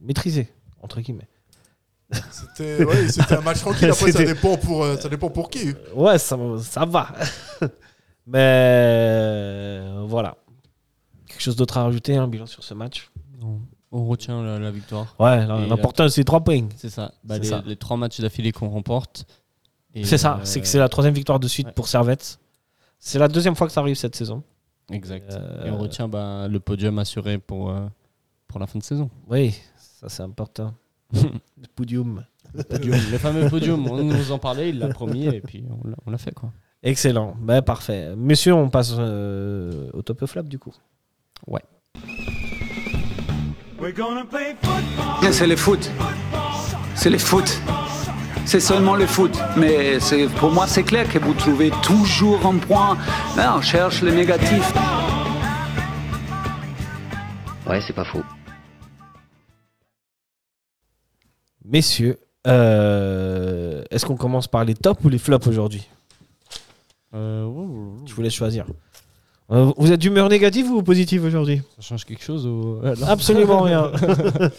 maîtrisé, 0.00 0.48
entre 0.82 1.00
guillemets. 1.00 1.28
C'était 2.32 2.84
ouais, 2.84 3.06
un 3.30 3.40
match 3.42 3.60
tranquille. 3.60 3.88
Après, 3.88 4.10
ça 4.10 4.24
dépend, 4.24 4.56
pour, 4.56 4.82
euh, 4.82 4.96
ça 4.96 5.08
dépend 5.08 5.30
pour 5.30 5.50
qui. 5.50 5.72
Ouais, 5.94 6.18
ça, 6.18 6.36
ça 6.62 6.84
va. 6.84 7.12
Mais 8.26 8.38
euh, 8.40 10.04
voilà. 10.08 10.36
Quelque 11.28 11.42
chose 11.42 11.54
d'autre 11.54 11.78
à 11.78 11.84
rajouter, 11.84 12.16
un 12.16 12.26
bilan 12.26 12.46
sur 12.46 12.64
ce 12.64 12.74
match? 12.74 13.12
Non. 13.40 13.60
On 13.92 14.06
retient 14.06 14.42
la, 14.42 14.58
la 14.58 14.72
victoire. 14.72 15.14
Ouais, 15.20 15.46
l'important, 15.46 16.08
c'est 16.08 16.24
trois 16.24 16.40
points. 16.40 16.66
C'est 16.76 16.90
ça. 16.90 17.12
Bah, 17.22 17.38
les, 17.38 17.46
ça. 17.46 17.62
les 17.64 17.76
trois 17.76 17.96
matchs 17.96 18.20
d'affilée 18.20 18.50
qu'on 18.50 18.68
remporte. 18.68 19.26
C'est 20.02 20.18
ça, 20.18 20.38
euh, 20.38 20.40
c'est 20.42 20.60
que 20.60 20.66
c'est 20.66 20.80
la 20.80 20.88
troisième 20.88 21.14
victoire 21.14 21.38
de 21.38 21.46
suite 21.46 21.68
ouais. 21.68 21.72
pour 21.72 21.86
Servette. 21.86 22.40
C'est 22.98 23.18
la 23.18 23.28
deuxième 23.28 23.54
fois 23.54 23.66
que 23.66 23.72
ça 23.72 23.80
arrive 23.80 23.96
cette 23.96 24.16
saison. 24.16 24.42
Exact. 24.90 25.32
Euh, 25.32 25.66
Et 25.66 25.70
on 25.70 25.78
retient 25.78 26.08
bah, 26.08 26.48
le 26.48 26.60
podium 26.60 26.98
assuré 26.98 27.38
pour, 27.38 27.70
euh, 27.70 27.86
pour 28.48 28.60
la 28.60 28.66
fin 28.66 28.78
de 28.78 28.84
saison. 28.84 29.10
Oui, 29.28 29.54
ça 29.76 30.08
c'est 30.08 30.22
important. 30.22 30.74
le 31.12 31.68
podium. 31.74 32.24
Podium, 32.68 32.96
le 33.10 33.18
fameux 33.18 33.48
podium, 33.48 33.86
on 33.90 34.02
nous 34.04 34.32
en 34.32 34.38
parlait, 34.38 34.70
il 34.70 34.78
l'a 34.78 34.88
promis 34.88 35.26
et 35.26 35.40
puis 35.40 35.64
on 36.06 36.10
l'a- 36.10 36.18
fait 36.18 36.32
quoi. 36.32 36.52
Excellent, 36.82 37.34
ben, 37.40 37.60
parfait. 37.62 38.14
Messieurs, 38.16 38.54
on 38.54 38.70
passe 38.70 38.94
euh, 38.98 39.90
au 39.92 40.02
top 40.02 40.24
flap 40.26 40.46
du 40.46 40.58
coup. 40.58 40.72
C'est 45.32 45.46
le 45.46 45.56
foot. 45.56 45.90
C'est 46.94 47.10
le 47.10 47.18
foot. 47.18 47.60
C'est 48.46 48.60
seulement 48.60 48.94
le 48.94 49.06
foot. 49.06 49.36
Mais 49.56 49.98
c'est- 50.00 50.28
pour 50.36 50.50
moi, 50.52 50.66
c'est 50.66 50.84
clair 50.84 51.08
que 51.12 51.18
vous 51.18 51.34
trouvez 51.34 51.70
toujours 51.82 52.46
un 52.46 52.56
point. 52.58 52.96
Mais 53.36 53.42
on 53.48 53.60
cherche 53.60 54.02
le 54.02 54.12
négatif. 54.12 54.72
Ouais, 57.68 57.80
c'est 57.84 57.92
pas 57.92 58.04
faux. 58.04 58.22
Messieurs, 61.64 62.18
euh, 62.46 63.82
est-ce 63.90 64.06
qu'on 64.06 64.16
commence 64.16 64.46
par 64.46 64.64
les 64.64 64.74
tops 64.74 65.02
ou 65.04 65.08
les 65.08 65.18
flops 65.18 65.48
aujourd'hui? 65.48 65.88
Euh. 67.14 67.44
Je 68.06 68.14
vous 68.14 68.22
laisse 68.22 68.34
choisir. 68.34 68.66
Euh, 69.52 69.72
vous 69.76 69.92
êtes 69.92 70.00
d'humeur 70.00 70.28
négative 70.28 70.70
ou 70.70 70.82
positive 70.82 71.24
aujourd'hui? 71.24 71.62
Ça 71.76 71.82
change 71.82 72.04
quelque 72.04 72.22
chose 72.24 72.46
ou... 72.46 72.80
euh, 72.82 72.96
non. 73.00 73.06
Absolument 73.06 73.60
rien. 73.60 73.92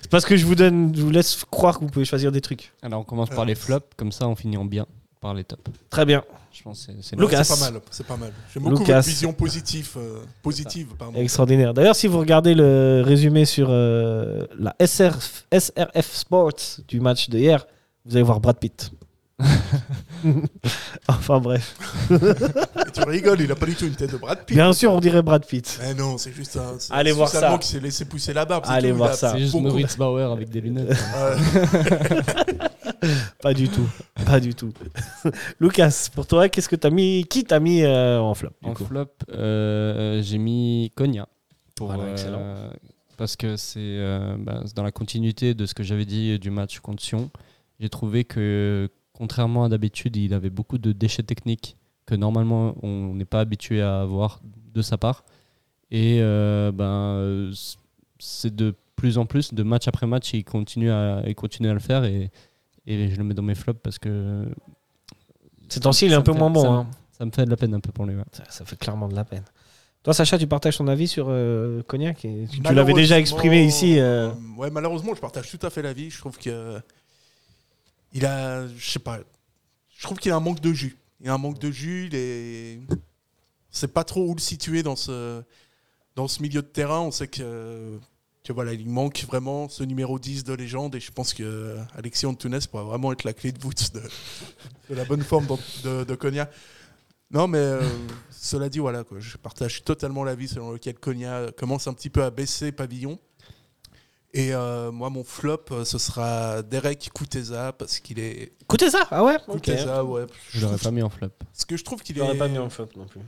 c'est 0.00 0.10
parce 0.10 0.24
que 0.24 0.36
je 0.36 0.46
vous 0.46 0.54
donne, 0.54 0.94
je 0.96 1.02
vous 1.02 1.10
laisse 1.10 1.44
croire 1.50 1.78
que 1.78 1.84
vous 1.84 1.90
pouvez 1.90 2.04
choisir 2.04 2.32
des 2.32 2.40
trucs. 2.40 2.72
Alors 2.82 3.00
on 3.00 3.04
commence 3.04 3.28
par 3.30 3.44
les 3.44 3.54
flops, 3.54 3.86
comme 3.96 4.12
ça 4.12 4.26
on 4.28 4.34
finit 4.34 4.56
en 4.56 4.64
bien 4.64 4.86
par 5.20 5.34
les 5.34 5.44
tops. 5.44 5.70
Très 5.90 6.04
bien. 6.06 6.22
Je 6.52 6.62
pense 6.62 6.86
que 6.86 6.92
c'est- 6.92 6.98
c'est 7.02 7.16
Lucas. 7.18 7.42
C'est 7.44 7.54
pas 7.60 7.70
mal. 7.70 7.80
C'est 7.90 8.06
pas 8.06 8.16
mal. 8.16 8.32
J'aime 8.52 8.62
beaucoup 8.62 8.78
Lucas. 8.82 8.96
votre 8.96 9.08
vision 9.08 9.32
positive. 9.32 9.90
euh, 9.96 10.20
positive 10.42 10.86
pardon. 10.98 11.18
Extraordinaire. 11.20 11.74
D'ailleurs, 11.74 11.96
si 11.96 12.06
vous 12.06 12.18
regardez 12.18 12.54
le 12.54 13.02
résumé 13.04 13.44
sur 13.44 13.66
euh, 13.70 14.46
la 14.58 14.74
SRF, 14.78 15.46
SRF 15.52 16.14
Sports 16.14 16.52
du 16.88 17.00
match 17.00 17.28
de 17.28 17.38
hier, 17.38 17.66
vous 18.06 18.14
allez 18.16 18.22
voir 18.22 18.38
Brad 18.40 18.56
Pitt. 18.58 18.92
enfin 21.08 21.40
bref. 21.40 21.76
Tu 22.92 23.02
rigoles, 23.02 23.40
il 23.40 23.50
a 23.50 23.56
pas 23.56 23.66
du 23.66 23.74
tout 23.74 23.86
une 23.86 23.94
tête 23.94 24.12
de 24.12 24.16
Brad 24.16 24.44
Pitt. 24.44 24.56
Bien 24.56 24.72
sûr, 24.72 24.92
on 24.92 25.00
dirait 25.00 25.22
Brad 25.22 25.44
Pitt. 25.44 25.78
Mais 25.82 25.94
non, 25.94 26.18
c'est 26.18 26.32
juste 26.32 26.56
un. 26.56 26.76
c'est 26.78 26.92
Allez 26.92 27.10
un 27.10 27.14
voir 27.14 27.28
ça. 27.28 27.58
Qui 27.58 27.68
s'est 27.68 27.80
laissé 27.80 28.04
pousser 28.04 28.32
la 28.32 28.44
barbe. 28.44 28.64
Allez 28.68 28.90
tout, 28.90 28.96
voir 28.96 29.14
ça. 29.14 29.32
C'est 29.32 29.40
juste 29.40 29.54
Moritz 29.54 29.96
Bauer 29.96 30.30
avec 30.32 30.50
des 30.50 30.60
lunettes. 30.60 30.96
Pas 33.42 33.54
du 33.54 33.68
tout. 33.68 33.88
Pas 34.26 34.40
du 34.40 34.54
tout. 34.54 34.72
Lucas, 35.60 36.08
pour 36.14 36.26
toi, 36.26 36.48
qu'est-ce 36.48 36.68
que 36.68 36.76
t'as 36.76 36.90
mis 36.90 37.24
Qui 37.28 37.44
t'a 37.44 37.60
mis 37.60 37.82
euh, 37.82 38.18
en 38.20 38.34
flop 38.34 38.50
En 38.62 38.74
coup 38.74 38.84
flop, 38.84 39.06
euh, 39.30 40.22
j'ai 40.22 40.38
mis 40.38 40.92
Konya. 40.94 41.28
Pour, 41.74 41.88
Voilà, 41.88 42.04
euh, 42.04 42.12
excellent. 42.12 42.70
parce 43.16 43.36
que 43.36 43.56
c'est 43.56 43.80
euh, 43.80 44.36
bah, 44.38 44.62
c'est 44.64 44.76
dans 44.76 44.84
la 44.84 44.92
continuité 44.92 45.54
de 45.54 45.66
ce 45.66 45.74
que 45.74 45.82
j'avais 45.82 46.04
dit 46.04 46.38
du 46.38 46.50
match 46.50 46.78
contre 46.80 47.02
Sion. 47.02 47.30
J'ai 47.80 47.88
trouvé 47.88 48.24
que, 48.24 48.88
contrairement 49.14 49.64
à 49.64 49.68
d'habitude, 49.70 50.16
il 50.16 50.34
avait 50.34 50.50
beaucoup 50.50 50.76
de 50.78 50.92
déchets 50.92 51.22
techniques 51.22 51.76
que 52.04 52.14
normalement 52.14 52.74
on 52.82 53.14
n'est 53.14 53.24
pas 53.24 53.40
habitué 53.40 53.80
à 53.80 54.02
avoir 54.02 54.40
de 54.74 54.82
sa 54.82 54.98
part. 54.98 55.24
Et 55.90 56.18
euh, 56.20 56.70
ben, 56.72 57.50
c'est 58.18 58.54
de 58.54 58.74
plus 58.96 59.16
en 59.18 59.24
plus, 59.26 59.54
de 59.54 59.62
match 59.62 59.88
après 59.88 60.06
match, 60.06 60.34
il 60.34 60.44
continue 60.44 60.90
à, 60.90 61.22
il 61.26 61.34
continue 61.34 61.68
à 61.70 61.74
le 61.74 61.80
faire. 61.80 62.04
Et, 62.04 62.30
et 62.86 63.08
je 63.08 63.16
le 63.16 63.24
mets 63.24 63.34
dans 63.34 63.42
mes 63.42 63.54
flops 63.54 63.80
parce 63.82 63.98
que 63.98 64.44
Ces 65.68 65.80
temps-ci, 65.80 66.06
il 66.06 66.12
est 66.12 66.16
un 66.16 66.22
peu 66.22 66.32
fait- 66.32 66.38
moins 66.38 66.50
bon. 66.50 66.62
ça 66.62 66.70
me- 66.70 66.76
hein. 66.76 66.86
ça 67.12 67.24
me 67.24 67.30
fait 67.30 67.44
de 67.44 67.50
la 67.50 67.56
peine 67.56 67.74
un 67.74 67.80
peu 67.80 67.92
pour 67.92 68.04
lui. 68.06 68.14
ouais. 68.16 68.22
Ça, 68.32 68.44
ça 68.48 68.64
fait 68.64 68.76
clairement 68.76 69.08
de 69.08 69.14
la 69.14 69.24
peine. 69.24 69.44
Toi, 70.02 70.12
Sacha, 70.12 70.36
tu 70.36 70.46
partages 70.46 70.76
ton 70.76 70.86
avis 70.88 71.08
sur 71.08 71.26
euh, 71.30 71.82
Cognac 71.84 72.24
et 72.26 72.46
Tu, 72.50 72.60
tu 72.60 72.74
l'avais 72.74 72.92
déjà 72.92 73.18
exprimé 73.18 73.64
ici. 73.64 73.98
euh, 73.98 74.30
Ouais, 74.58 74.70
malheureusement, 74.70 75.14
je 75.14 75.20
partage 75.20 75.50
tout 75.50 75.64
à 75.66 75.70
fait 75.70 75.80
l'avis. 75.80 76.10
Je 76.10 76.18
trouve 76.18 76.36
que 76.36 76.78
il 78.14 78.24
a, 78.24 78.66
je 78.68 78.90
sais 78.90 78.98
pas, 78.98 79.20
je 79.96 80.02
trouve 80.02 80.18
qu'il 80.18 80.32
a 80.32 80.36
un 80.36 80.40
manque 80.40 80.60
de 80.60 80.72
jus. 80.72 80.96
Il 81.20 81.28
a 81.28 81.34
un 81.34 81.38
manque 81.38 81.58
de 81.58 81.70
jus. 81.70 82.08
Est, 82.12 82.80
c'est 83.70 83.92
pas 83.92 84.04
trop 84.04 84.28
où 84.28 84.34
le 84.34 84.40
situer 84.40 84.82
dans 84.82 84.96
ce 84.96 85.42
dans 86.16 86.28
ce 86.28 86.42
milieu 86.42 86.62
de 86.62 86.66
terrain. 86.66 87.00
On 87.00 87.10
sait 87.10 87.28
que 87.28 87.98
voilà, 88.52 88.74
il 88.74 88.88
manque 88.88 89.24
vraiment 89.26 89.68
ce 89.68 89.82
numéro 89.82 90.18
10 90.18 90.44
de 90.44 90.52
légende 90.52 90.94
et 90.94 91.00
je 91.00 91.10
pense 91.10 91.32
que 91.32 91.76
Alexis 91.96 92.26
Antunes 92.26 92.60
pourrait 92.70 92.84
vraiment 92.84 93.12
être 93.12 93.24
la 93.24 93.32
clé 93.32 93.52
de 93.52 93.58
voûte 93.58 93.92
de, 93.94 94.94
la 94.94 95.04
bonne 95.04 95.22
forme 95.22 95.46
de, 95.82 96.04
de, 96.04 96.14
Konya. 96.14 96.50
Non, 97.30 97.48
mais 97.48 97.58
euh, 97.58 97.82
cela 98.30 98.68
dit, 98.68 98.80
voilà, 98.80 99.02
quoi, 99.02 99.18
je 99.18 99.38
partage 99.38 99.82
totalement 99.82 100.24
l'avis 100.24 100.48
selon 100.48 100.72
lequel 100.72 100.94
Konya 100.94 101.52
commence 101.56 101.86
un 101.86 101.94
petit 101.94 102.10
peu 102.10 102.22
à 102.22 102.30
baisser 102.30 102.70
pavillon. 102.70 103.18
Et 104.36 104.52
euh, 104.52 104.90
moi, 104.90 105.10
mon 105.10 105.22
flop, 105.22 105.60
euh, 105.70 105.84
ce 105.84 105.96
sera 105.96 106.60
Derek 106.62 107.08
Kuteza 107.14 107.72
parce 107.72 108.00
qu'il 108.00 108.18
est. 108.18 108.52
Écoutez 108.62 108.90
ça 108.90 109.06
Ah 109.12 109.22
ouais 109.24 109.36
Ok. 109.46 109.60
Kuteza, 109.62 110.04
ouais. 110.04 110.26
Je 110.50 110.60
l'aurais 110.60 110.76
pas 110.78 110.90
mis 110.90 111.02
en 111.02 111.08
flop. 111.08 111.28
Parce 111.52 111.64
que 111.64 111.76
je 111.76 111.84
trouve 111.84 112.02
qu'il 112.02 112.16
Je 112.16 112.20
l'aurais 112.20 112.34
est. 112.34 112.38
pas 112.38 112.48
mis 112.48 112.58
en 112.58 112.68
flop 112.68 112.88
non 112.96 113.06
plus. 113.06 113.20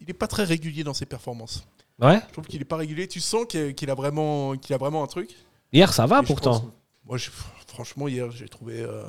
Il 0.00 0.08
est 0.08 0.12
pas 0.14 0.26
très 0.28 0.44
régulier 0.44 0.84
dans 0.84 0.92
ses 0.94 1.06
performances. 1.06 1.64
Ouais 1.98 2.20
Je 2.28 2.32
trouve 2.34 2.46
qu'il 2.46 2.60
est 2.60 2.64
pas 2.66 2.76
régulier. 2.76 3.08
Tu 3.08 3.20
sens 3.20 3.46
qu'il 3.46 3.90
a 3.90 3.94
vraiment, 3.94 4.54
qu'il 4.56 4.74
a 4.74 4.78
vraiment 4.78 5.02
un 5.02 5.06
truc. 5.06 5.34
Hier, 5.72 5.92
ça 5.94 6.04
va 6.06 6.18
Et 6.18 6.22
je 6.22 6.26
pourtant. 6.26 6.60
pense- 6.60 6.70
moi, 7.06 7.16
je- 7.16 7.30
franchement, 7.66 8.06
hier, 8.08 8.30
j'ai 8.30 8.48
trouvé 8.48 8.80
euh, 8.82 9.04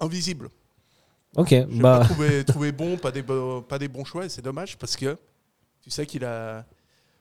invisible. 0.00 0.48
Ok, 1.36 1.50
J'ai 1.50 1.64
bah. 1.66 1.98
pas 2.00 2.04
trouvé, 2.04 2.44
trouvé 2.44 2.72
bon, 2.72 2.96
pas 2.96 3.12
des, 3.12 3.22
bo- 3.22 3.62
pas 3.62 3.78
des 3.78 3.88
bons 3.88 4.04
choix, 4.04 4.24
et 4.24 4.28
c'est 4.28 4.42
dommage 4.42 4.76
parce 4.78 4.96
que 4.96 5.16
tu 5.82 5.90
sais 5.90 6.04
qu'il 6.06 6.24
a. 6.24 6.64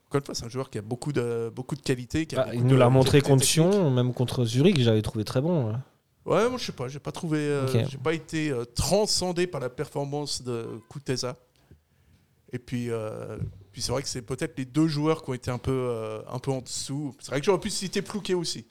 Encore 0.07 0.19
une 0.19 0.25
fois, 0.25 0.35
c'est 0.35 0.45
un 0.45 0.49
joueur 0.49 0.69
qui 0.69 0.77
a 0.77 0.81
beaucoup 0.81 1.11
de, 1.11 1.51
beaucoup 1.53 1.75
de 1.75 1.81
qualité. 1.81 2.25
qui 2.25 2.35
a 2.35 2.45
bah, 2.45 2.55
il 2.55 2.65
nous 2.65 2.77
l'a 2.77 2.89
montré 2.89 3.21
contre. 3.21 3.43
Sion, 3.43 3.89
même 3.89 4.13
contre 4.13 4.45
Zurich, 4.45 4.79
j'avais 4.79 5.01
trouvé 5.01 5.23
très 5.23 5.41
bon. 5.41 5.67
ouais. 5.67 5.75
Ouais, 6.25 6.49
moi 6.49 6.57
je 6.57 6.65
sais 6.65 6.71
pas, 6.71 6.87
j'ai 6.87 6.99
pas 6.99 7.11
trouvé, 7.11 7.37
euh, 7.37 7.87
j'ai 7.87 7.99
pas 7.99 8.13
été 8.13 8.49
euh, 8.49 8.65
transcendé 8.65 9.45
par 9.45 9.61
la 9.61 9.69
performance 9.69 10.41
de 10.41 10.81
Kuteza. 10.89 11.35
Et 12.51 12.57
puis, 12.57 12.89
euh, 12.89 13.37
puis 13.71 13.83
c'est 13.83 13.91
vrai 13.91 14.01
que 14.01 14.07
c'est 14.07 14.23
peut-être 14.23 14.57
les 14.57 14.65
deux 14.65 14.87
joueurs 14.87 15.23
qui 15.23 15.29
ont 15.29 15.33
été 15.35 15.51
un 15.51 15.59
peu, 15.59 16.21
un 16.27 16.39
peu 16.39 16.51
en 16.51 16.61
dessous. 16.61 17.13
C'est 17.19 17.29
vrai 17.29 17.41
que 17.41 17.45
j'aurais 17.45 17.59
pu 17.59 17.69
citer 17.69 18.01
Plouquet 18.01 18.33
aussi. 18.33 18.65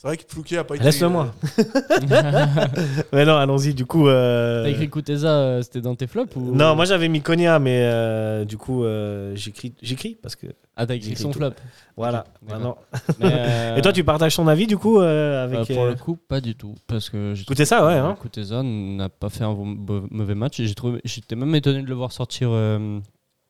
C'est 0.00 0.06
vrai 0.06 0.16
que 0.16 0.22
Plouquet 0.26 0.58
a 0.58 0.62
pas 0.64 0.76
été. 0.76 0.84
Laisse-le-moi. 0.84 1.34
euh, 1.58 2.66
Ouais, 3.12 3.24
non, 3.24 3.34
allons-y, 3.36 3.74
du 3.74 3.84
coup. 3.84 4.06
euh, 4.06 4.62
T'as 4.62 4.70
écrit 4.70 4.88
Kuteza, 4.88 5.28
euh, 5.28 5.62
c'était 5.62 5.80
dans 5.80 5.96
tes 5.96 6.06
flops 6.06 6.36
ou... 6.36 6.54
Non, 6.54 6.76
moi 6.76 6.84
j'avais 6.84 7.08
mis 7.08 7.20
Konya, 7.20 7.58
mais 7.58 7.80
euh, 7.82 8.44
du 8.44 8.56
coup, 8.56 8.84
euh, 8.84 9.34
j'écris 9.34 9.74
j'écris 9.82 10.16
parce 10.22 10.36
que. 10.36 10.46
Ah, 10.76 10.86
t'as 10.86 10.94
écrit 10.94 11.16
son 11.16 11.30
tout. 11.32 11.38
flop. 11.40 11.50
Voilà. 11.96 12.26
Maintenant. 12.48 12.78
Mais, 13.18 13.26
euh, 13.28 13.76
Et 13.78 13.82
toi, 13.82 13.92
tu 13.92 14.04
partages 14.04 14.36
ton 14.36 14.46
avis 14.46 14.68
du 14.68 14.78
coup 14.78 15.00
euh, 15.00 15.02
euh, 15.02 15.44
avec. 15.44 15.66
Pour 15.74 15.82
euh, 15.82 15.88
le 15.90 15.96
coup, 15.96 16.16
pas 16.16 16.40
du 16.40 16.54
tout. 16.54 16.76
Parce 16.86 17.10
que 17.10 17.34
j'ai 17.34 17.42
Écoutez 17.42 17.64
ça, 17.64 17.84
ouais. 17.84 17.94
Hein. 17.94 18.16
Kuteza 18.22 18.62
n'a 18.62 19.08
pas 19.08 19.30
fait 19.30 19.42
un 19.42 19.56
mauvais 19.56 20.36
match. 20.36 20.60
et 20.60 20.66
j'ai 20.68 20.76
trouvé- 20.76 21.00
J'étais 21.04 21.34
même 21.34 21.52
étonné 21.56 21.82
de 21.82 21.88
le 21.88 21.94
voir 21.96 22.12
sortir 22.12 22.50
euh, 22.52 23.00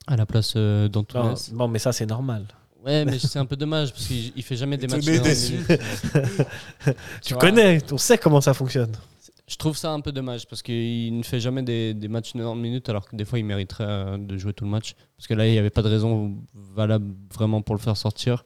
à 0.07 0.15
la 0.15 0.25
place 0.25 0.53
euh, 0.55 0.85
Non, 0.85 0.89
d'Antunes. 0.89 1.35
bon, 1.51 1.67
mais 1.67 1.77
ça, 1.77 1.91
c'est 1.91 2.07
normal. 2.07 2.45
Ouais, 2.85 3.03
mais 3.05 3.19
c'est 3.19 3.39
un 3.39 3.45
peu 3.45 3.55
dommage 3.57 3.91
parce 3.91 4.07
qu'il 4.07 4.31
il 4.35 4.43
fait 4.43 4.55
jamais 4.55 4.77
des 4.77 4.87
matchs. 4.87 5.05
Déçu. 5.05 5.53
minutes. 5.53 5.81
Tu 7.21 7.33
vois, 7.33 7.41
connais, 7.41 7.79
on 7.91 7.97
sait 7.97 8.17
comment 8.17 8.41
ça 8.41 8.53
fonctionne. 8.53 8.91
Je 9.47 9.55
trouve 9.55 9.75
ça 9.75 9.91
un 9.91 9.99
peu 9.99 10.11
dommage 10.11 10.47
parce 10.47 10.61
qu'il 10.61 11.17
ne 11.17 11.23
fait 11.23 11.39
jamais 11.39 11.63
des, 11.63 11.93
des 11.95 12.07
matchs 12.07 12.33
de 12.33 12.39
90 12.39 12.61
minutes 12.61 12.87
alors 12.89 13.07
que 13.09 13.15
des 13.15 13.25
fois 13.25 13.39
il 13.39 13.45
mériterait 13.45 13.83
euh, 13.87 14.17
de 14.17 14.37
jouer 14.37 14.53
tout 14.53 14.63
le 14.63 14.69
match. 14.69 14.95
Parce 15.17 15.27
que 15.27 15.33
là, 15.33 15.47
il 15.47 15.51
n'y 15.51 15.57
avait 15.57 15.71
pas 15.71 15.81
de 15.81 15.89
raison 15.89 16.37
valable 16.53 17.13
vraiment 17.33 17.61
pour 17.61 17.75
le 17.75 17.81
faire 17.81 17.97
sortir. 17.97 18.45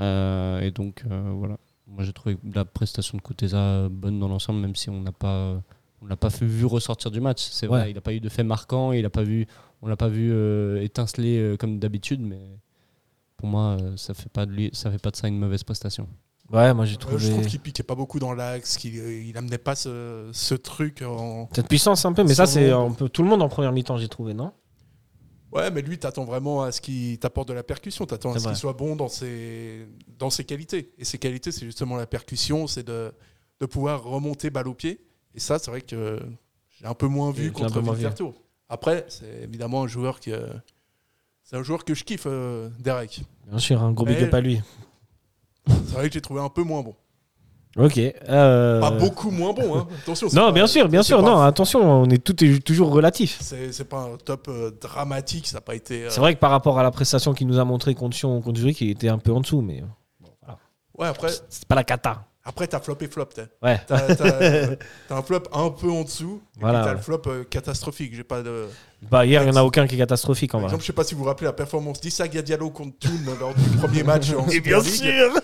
Euh, 0.00 0.60
et 0.60 0.70
donc, 0.70 1.04
euh, 1.10 1.32
voilà. 1.36 1.58
Moi, 1.86 2.02
j'ai 2.04 2.12
trouvé 2.14 2.38
la 2.54 2.64
prestation 2.64 3.18
de 3.18 3.22
Kuteza 3.22 3.88
bonne 3.90 4.18
dans 4.18 4.28
l'ensemble, 4.28 4.60
même 4.60 4.74
si 4.74 4.88
on 4.88 5.02
n'a 5.02 5.12
pas, 5.12 5.60
on 6.00 6.06
l'a 6.06 6.16
pas 6.16 6.30
fait- 6.30 6.46
vu 6.46 6.64
ressortir 6.64 7.10
du 7.10 7.20
match. 7.20 7.46
C'est 7.50 7.66
vrai, 7.66 7.82
Ouais. 7.82 7.90
il 7.90 7.94
n'a 7.94 8.00
pas 8.00 8.14
eu 8.14 8.20
de 8.20 8.28
fait 8.30 8.44
marquant, 8.44 8.92
il 8.92 9.04
a 9.04 9.10
pas 9.10 9.22
vu, 9.24 9.46
on 9.82 9.88
l'a 9.88 9.96
pas 9.96 10.08
vu 10.08 10.30
euh, 10.32 10.80
étinceler 10.82 11.36
euh, 11.38 11.56
comme 11.58 11.78
d'habitude, 11.78 12.20
mais 12.22 12.40
pour 13.42 13.48
moi, 13.48 13.76
euh, 13.80 13.96
ça 13.96 14.14
fait 14.14 14.28
pas 14.28 14.46
de 14.46 14.52
lui, 14.52 14.70
ça 14.72 14.88
fait 14.88 15.02
pas 15.02 15.10
de 15.10 15.16
ça 15.16 15.26
une 15.26 15.36
mauvaise 15.36 15.64
prestation. 15.64 16.08
Ouais, 16.52 16.72
moi 16.72 16.84
j'ai 16.84 16.94
euh, 16.94 16.98
trouvé. 16.98 17.18
je 17.18 17.32
trouve 17.32 17.44
qu'il 17.44 17.58
piquait 17.58 17.82
pas 17.82 17.96
beaucoup 17.96 18.20
dans 18.20 18.32
l'axe, 18.34 18.76
qu'il 18.76 18.96
euh, 19.00 19.20
il 19.20 19.36
amenait 19.36 19.58
pas 19.58 19.74
ce, 19.74 20.30
ce 20.32 20.54
truc 20.54 21.02
en. 21.02 21.48
Cette 21.52 21.66
puissance 21.66 22.04
un 22.04 22.12
peu, 22.12 22.22
mais 22.22 22.34
ça, 22.34 22.46
c'est 22.46 22.70
un 22.70 22.92
peu 22.92 23.08
tout 23.08 23.24
le 23.24 23.28
monde 23.28 23.42
en 23.42 23.48
première 23.48 23.72
mi-temps, 23.72 23.96
j'ai 23.96 24.06
trouvé, 24.06 24.32
non? 24.32 24.52
Ouais, 25.50 25.72
mais 25.72 25.82
lui, 25.82 25.98
t'attends 25.98 26.24
vraiment 26.24 26.62
à 26.62 26.70
ce 26.70 26.80
qu'il 26.80 27.18
t'apporte 27.18 27.48
de 27.48 27.52
la 27.52 27.64
percussion. 27.64 28.06
T'attends 28.06 28.32
à 28.32 28.38
ce 28.38 28.46
qu'il 28.46 28.56
soit 28.56 28.74
bon 28.74 28.94
dans 28.94 29.08
ses, 29.08 29.88
dans 30.20 30.30
ses 30.30 30.44
qualités. 30.44 30.92
Et 30.98 31.04
ses 31.04 31.18
qualités, 31.18 31.50
c'est 31.50 31.66
justement 31.66 31.96
la 31.96 32.06
percussion, 32.06 32.68
c'est 32.68 32.84
de, 32.86 33.12
de 33.58 33.66
pouvoir 33.66 34.04
remonter 34.04 34.50
balle 34.50 34.68
au 34.68 34.74
pied. 34.74 35.04
Et 35.34 35.40
ça, 35.40 35.58
c'est 35.58 35.72
vrai 35.72 35.80
que 35.80 36.20
j'ai 36.78 36.86
un 36.86 36.94
peu 36.94 37.08
moins 37.08 37.32
vu 37.32 37.50
contre. 37.50 37.80
Winterthur. 37.80 38.34
Après, 38.68 39.04
c'est 39.08 39.42
évidemment 39.42 39.82
un 39.82 39.88
joueur 39.88 40.20
qui. 40.20 40.30
euh, 40.30 40.46
c'est 41.42 41.56
un 41.56 41.62
joueur 41.62 41.84
que 41.84 41.94
je 41.94 42.04
kiffe, 42.04 42.26
euh, 42.26 42.70
Derek. 42.78 43.22
Bien 43.48 43.58
sûr, 43.58 43.82
un 43.82 43.92
gros 43.92 44.04
big 44.06 44.16
Mais- 44.18 44.24
up 44.24 44.34
à 44.34 44.40
lui. 44.40 44.60
C'est 45.66 45.94
vrai 45.94 46.08
que 46.08 46.14
j'ai 46.14 46.20
trouvé 46.20 46.40
un 46.40 46.48
peu 46.48 46.62
moins 46.62 46.82
bon. 46.82 46.94
Ok. 47.78 47.98
euh, 47.98 48.80
Pas 48.80 48.90
beaucoup 48.90 49.30
moins 49.30 49.52
bon, 49.54 49.78
hein. 49.78 49.86
Attention. 50.02 50.26
Non, 50.34 50.46
pas- 50.46 50.52
bien 50.52 50.66
sûr, 50.66 50.88
bien 50.88 51.02
sûr. 51.02 51.22
Non, 51.22 51.40
attention, 51.40 51.80
on 52.02 52.10
est 52.10 52.18
tout 52.22 52.44
est 52.44 52.58
toujours 52.62 52.90
relatif. 52.90 53.38
C'est 53.40 53.88
pas 53.88 54.02
un 54.12 54.16
top 54.18 54.48
euh, 54.48 54.70
dramatique, 54.80 55.46
ça 55.46 55.56
n'a 55.58 55.60
pas 55.62 55.74
été. 55.74 56.04
euh, 56.04 56.10
C'est 56.10 56.20
vrai 56.20 56.34
que 56.34 56.38
par 56.40 56.50
rapport 56.50 56.78
à 56.78 56.82
la 56.82 56.90
prestation 56.90 57.32
qu'il 57.32 57.46
nous 57.46 57.58
a 57.58 57.64
montré 57.64 57.94
contre 57.94 58.14
Sion, 58.16 58.40
contre 58.42 58.58
Zurich, 58.60 58.80
il 58.82 58.90
était 58.90 59.08
un 59.08 59.18
peu 59.18 59.32
en 59.32 59.40
dessous, 59.40 59.62
mais 59.62 59.82
euh, 59.82 60.52
Ouais, 60.98 61.06
après, 61.06 61.28
c'est 61.48 61.64
pas 61.66 61.74
la 61.74 61.84
cata. 61.84 62.26
Après 62.44 62.66
t'as 62.66 62.80
flop 62.80 62.96
et 63.00 63.06
flop. 63.08 63.26
t'as. 63.34 63.42
Ouais. 63.62 63.80
T'as 63.86 64.76
un 65.16 65.22
flop 65.22 65.42
un 65.52 65.70
peu 65.70 65.90
en 65.90 66.02
dessous, 66.02 66.40
et 66.56 66.60
Voilà, 66.60 66.78
puis 66.80 66.84
t'as 66.84 66.90
ouais. 66.90 66.96
le 66.96 67.02
flop 67.02 67.22
euh, 67.26 67.44
catastrophique. 67.44 68.14
J'ai 68.14 68.24
pas 68.24 68.42
de. 68.42 68.66
Bah 69.10 69.24
hier, 69.26 69.42
il 69.42 69.50
n'y 69.50 69.52
en 69.52 69.56
a 69.60 69.64
aucun 69.64 69.86
qui 69.86 69.94
est 69.96 69.98
catastrophique 69.98 70.50
en 70.54 70.58
Par 70.58 70.60
vrai. 70.60 70.68
exemple, 70.70 70.82
je 70.82 70.86
sais 70.86 70.92
pas 70.92 71.04
si 71.04 71.14
vous 71.14 71.20
vous 71.22 71.26
rappelez 71.26 71.46
la 71.46 71.52
performance 71.52 72.00
d'Issa 72.00 72.26
Diallo 72.28 72.70
contre 72.70 72.98
Toon 72.98 73.10
lors 73.40 73.54
du 73.54 73.68
premier 73.78 74.02
match 74.02 74.32
en 74.32 74.46
Et 74.48 74.52
Super 74.52 74.80
bien 74.80 74.90
League. 74.90 75.02
sûr. 75.02 75.40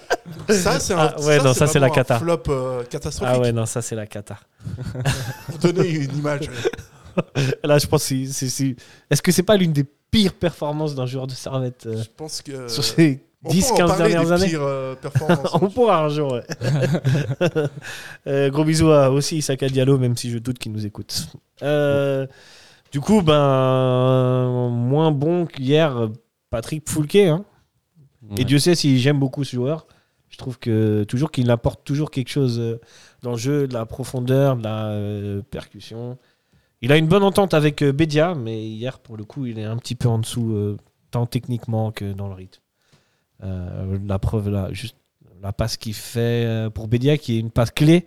Ça, 0.55 0.79
c'est 0.79 0.93
un, 0.95 1.13
Ah, 1.17 1.21
ouais, 1.23 1.39
non, 1.43 1.55
ça, 1.55 1.67
c'est 1.67 1.79
la 1.81 1.91
cata. 1.91 2.19
flop 2.19 2.43
euh, 2.49 2.85
catastrophique. 2.85 3.35
Ah 3.37 3.41
ouais, 3.41 3.53
non, 3.53 3.67
ça 3.67 3.81
c'est 3.83 3.95
la 3.97 4.07
cata. 4.07 4.39
Pour 5.47 5.59
donner 5.59 5.89
une 5.89 6.17
image. 6.19 6.49
Là, 7.65 7.79
je 7.79 7.87
pense 7.87 8.09
que 8.09 8.27
c'est- 8.27 8.77
Est-ce 9.11 9.23
que 9.23 9.33
c'est 9.33 9.43
pas 9.43 9.57
l'une 9.57 9.73
des 9.73 9.85
pires 10.11 10.35
performances 10.35 10.95
d'un 10.95 11.07
joueur 11.07 11.27
de 11.27 11.33
servette 11.33 11.87
euh, 11.87 12.03
Je 12.03 12.09
pense 12.17 12.43
que. 12.43 12.69
sur 12.69 12.85
ces 12.85 13.21
on 13.45 13.51
pourra 13.51 13.85
en 13.85 13.87
10-15 13.87 13.87
parler 13.87 14.13
dernières 14.15 14.25
des 14.25 14.33
années 14.33 14.49
pires, 14.49 14.63
euh, 14.63 14.95
performances. 15.01 15.55
On 15.61 15.71
pourra 15.71 16.05
un 16.05 16.09
jour, 16.09 16.33
ouais. 16.33 16.45
Euh, 18.27 18.51
gros 18.51 18.65
bisous 18.65 18.91
à 18.91 19.11
aussi 19.11 19.39
Isaka 19.39 19.69
Diallo, 19.69 19.99
même 19.99 20.17
si 20.17 20.31
je 20.31 20.39
doute 20.39 20.59
qu'il 20.59 20.73
nous 20.73 20.85
écoute. 20.85 21.29
Euh, 21.63 22.27
du 22.93 23.01
coup, 23.01 23.23
ben, 23.23 24.69
moins 24.71 25.11
bon 25.13 25.47
qu'hier, 25.47 26.09
Patrick 26.51 26.89
Foulquet. 26.89 27.29
hein. 27.29 27.45
Et. 28.37 28.45
Dieu 28.45 28.59
sait 28.59 28.75
si 28.75 28.99
j'aime 28.99 29.19
beaucoup 29.19 29.45
ce 29.45 29.57
joueur. 29.57 29.87
Je 30.29 30.37
trouve 30.37 30.59
que 30.59 31.05
toujours 31.05 31.31
qu'il 31.31 31.51
apporte 31.51 31.85
toujours 31.85 32.11
quelque 32.11 32.29
chose 32.29 32.79
dans 33.23 33.33
le 33.33 33.37
jeu, 33.39 33.67
de 33.67 33.75
la 33.75 33.87
profondeur, 33.87 34.57
de 34.57 34.63
la 34.65 34.87
euh, 34.89 35.43
percussion. 35.51 36.19
Il 36.81 36.93
a 36.93 36.97
une 36.97 37.09
bonne 37.09 37.23
entente 37.25 37.55
avec 37.55 37.83
Bedia, 37.83 38.35
mais 38.35 38.63
hier, 38.69 38.99
pour 39.01 39.17
le 39.17 39.25
coup, 39.25 39.47
il 39.47 39.59
est 39.59 39.65
un 39.65 39.77
petit 39.77 39.95
peu 39.95 40.09
en 40.09 40.19
dessous, 40.19 40.53
euh, 40.53 40.77
tant 41.11 41.27
techniquement 41.27 41.91
que 41.91 42.13
dans 42.13 42.29
le 42.29 42.35
rythme. 42.35 42.61
Euh, 43.43 43.99
la 44.07 44.19
preuve, 44.19 44.49
là, 44.51 44.69
juste 44.73 44.97
la 45.41 45.53
passe 45.53 45.77
qu'il 45.77 45.95
fait 45.95 46.45
euh, 46.45 46.71
pour 46.71 46.89
Bedia, 46.89 47.17
qui 47.19 47.37
est 47.37 47.39
une 47.41 47.51
passe 47.51 47.71
clé, 47.71 48.05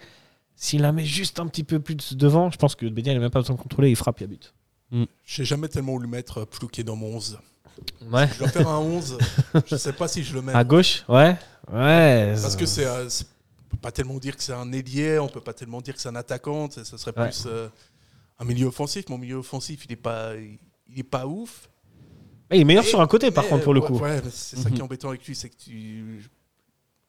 s'il 0.56 0.82
la 0.82 0.92
met 0.92 1.06
juste 1.06 1.40
un 1.40 1.48
petit 1.48 1.64
peu 1.64 1.80
plus 1.80 2.16
devant, 2.16 2.52
je 2.52 2.58
pense 2.58 2.76
que 2.76 2.86
Bedia 2.86 3.14
n'a 3.14 3.20
même 3.20 3.32
pas 3.32 3.40
besoin 3.40 3.56
de 3.56 3.62
contrôler, 3.62 3.90
il 3.90 3.96
frappe, 3.96 4.20
il 4.20 4.24
y 4.24 4.26
a 4.26 4.28
but. 4.28 4.54
J'ai 5.26 5.46
jamais 5.46 5.70
tellement 5.70 5.94
voulu 5.94 6.08
mettre 6.08 6.40
euh, 6.40 6.46
Plouquet 6.46 6.84
dans 6.84 6.98
mon 6.98 7.16
11. 7.16 7.40
Ouais. 8.12 8.28
Je 8.34 8.40
dois 8.40 8.50
faire 8.50 8.68
un 8.68 8.80
11. 8.80 9.18
je 9.66 9.76
sais 9.78 9.94
pas 9.94 10.10
si 10.10 10.22
je 10.24 10.34
le 10.34 10.42
mets. 10.42 10.54
À 10.54 10.66
gauche 10.66 11.06
Ouais. 11.08 11.38
Ouais. 11.72 12.36
Parce 12.42 12.58
que 12.58 12.66
c'est. 12.66 12.86
euh, 12.86 13.08
on 13.08 13.70
peut 13.70 13.82
pas 13.82 13.92
tellement 13.94 14.18
dire 14.18 14.36
que 14.36 14.44
c'est 14.44 14.52
un 14.54 14.70
ailier, 14.74 15.18
on 15.18 15.30
peut 15.30 15.40
pas 15.40 15.54
tellement 15.54 15.80
dire 15.80 15.96
que 15.96 16.02
c'est 16.02 16.10
un 16.10 16.16
attaquant. 16.18 16.70
Ce 16.70 16.84
serait 16.84 17.18
Ouais. 17.18 17.30
plus 17.30 17.46
euh, 17.48 17.70
un 18.38 18.44
milieu 18.44 18.66
offensif. 18.68 19.08
Mon 19.08 19.18
milieu 19.18 19.38
offensif, 19.38 19.86
il 19.86 19.94
est 19.94 19.96
pas, 19.96 20.34
il 20.36 21.00
est 21.00 21.04
pas 21.04 21.26
ouf. 21.26 21.70
Eh, 22.52 22.58
il 22.58 22.62
est 22.62 22.66
meilleur 22.66 22.84
Et- 22.84 22.88
sur 22.88 23.02
un 23.02 23.08
côté, 23.08 23.32
par 23.32 23.48
contre, 23.48 23.64
pour 23.64 23.74
le 23.74 23.80
ouais, 23.82 23.88
coup. 23.88 23.98
Ouais, 24.00 24.22
c'est 24.30 24.58
ça 24.58 24.70
qui 24.70 24.76
est 24.76 24.80
Mhm. 24.80 24.84
embêtant 24.86 25.10
avec 25.10 25.26
lui, 25.26 25.36
c'est 25.36 25.50
que 25.50 25.56
tu. 25.58 26.22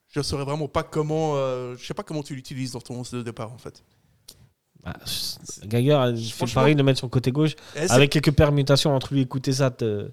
Je 0.09 0.19
ne 0.19 0.23
saurais 0.23 0.45
vraiment 0.45 0.67
pas 0.67 0.83
comment. 0.83 1.33
euh, 1.35 1.75
je 1.77 1.85
sais 1.85 1.93
pas 1.93 2.03
comment 2.03 2.23
tu 2.23 2.35
l'utilises 2.35 2.71
dans 2.71 2.81
ton 2.81 2.95
11 2.99 3.11
de 3.11 3.21
départ 3.23 3.51
en 3.51 3.57
fait. 3.57 3.83
Ah, 4.85 4.95
Geiger 5.65 6.11
il 6.15 6.25
fait 6.25 6.31
Franchement- 6.37 6.61
pareil 6.61 6.75
de 6.75 6.83
mettre 6.83 6.99
son 6.99 7.07
côté 7.09 7.31
gauche, 7.31 7.53
Et 7.75 7.87
c'est- 7.87 7.91
avec 7.91 8.11
quelques 8.11 8.33
permutations 8.33 8.93
entre 8.93 9.13
lui 9.13 9.21
et 9.21 9.25
Koutezat, 9.25 9.77
euh, 9.81 10.09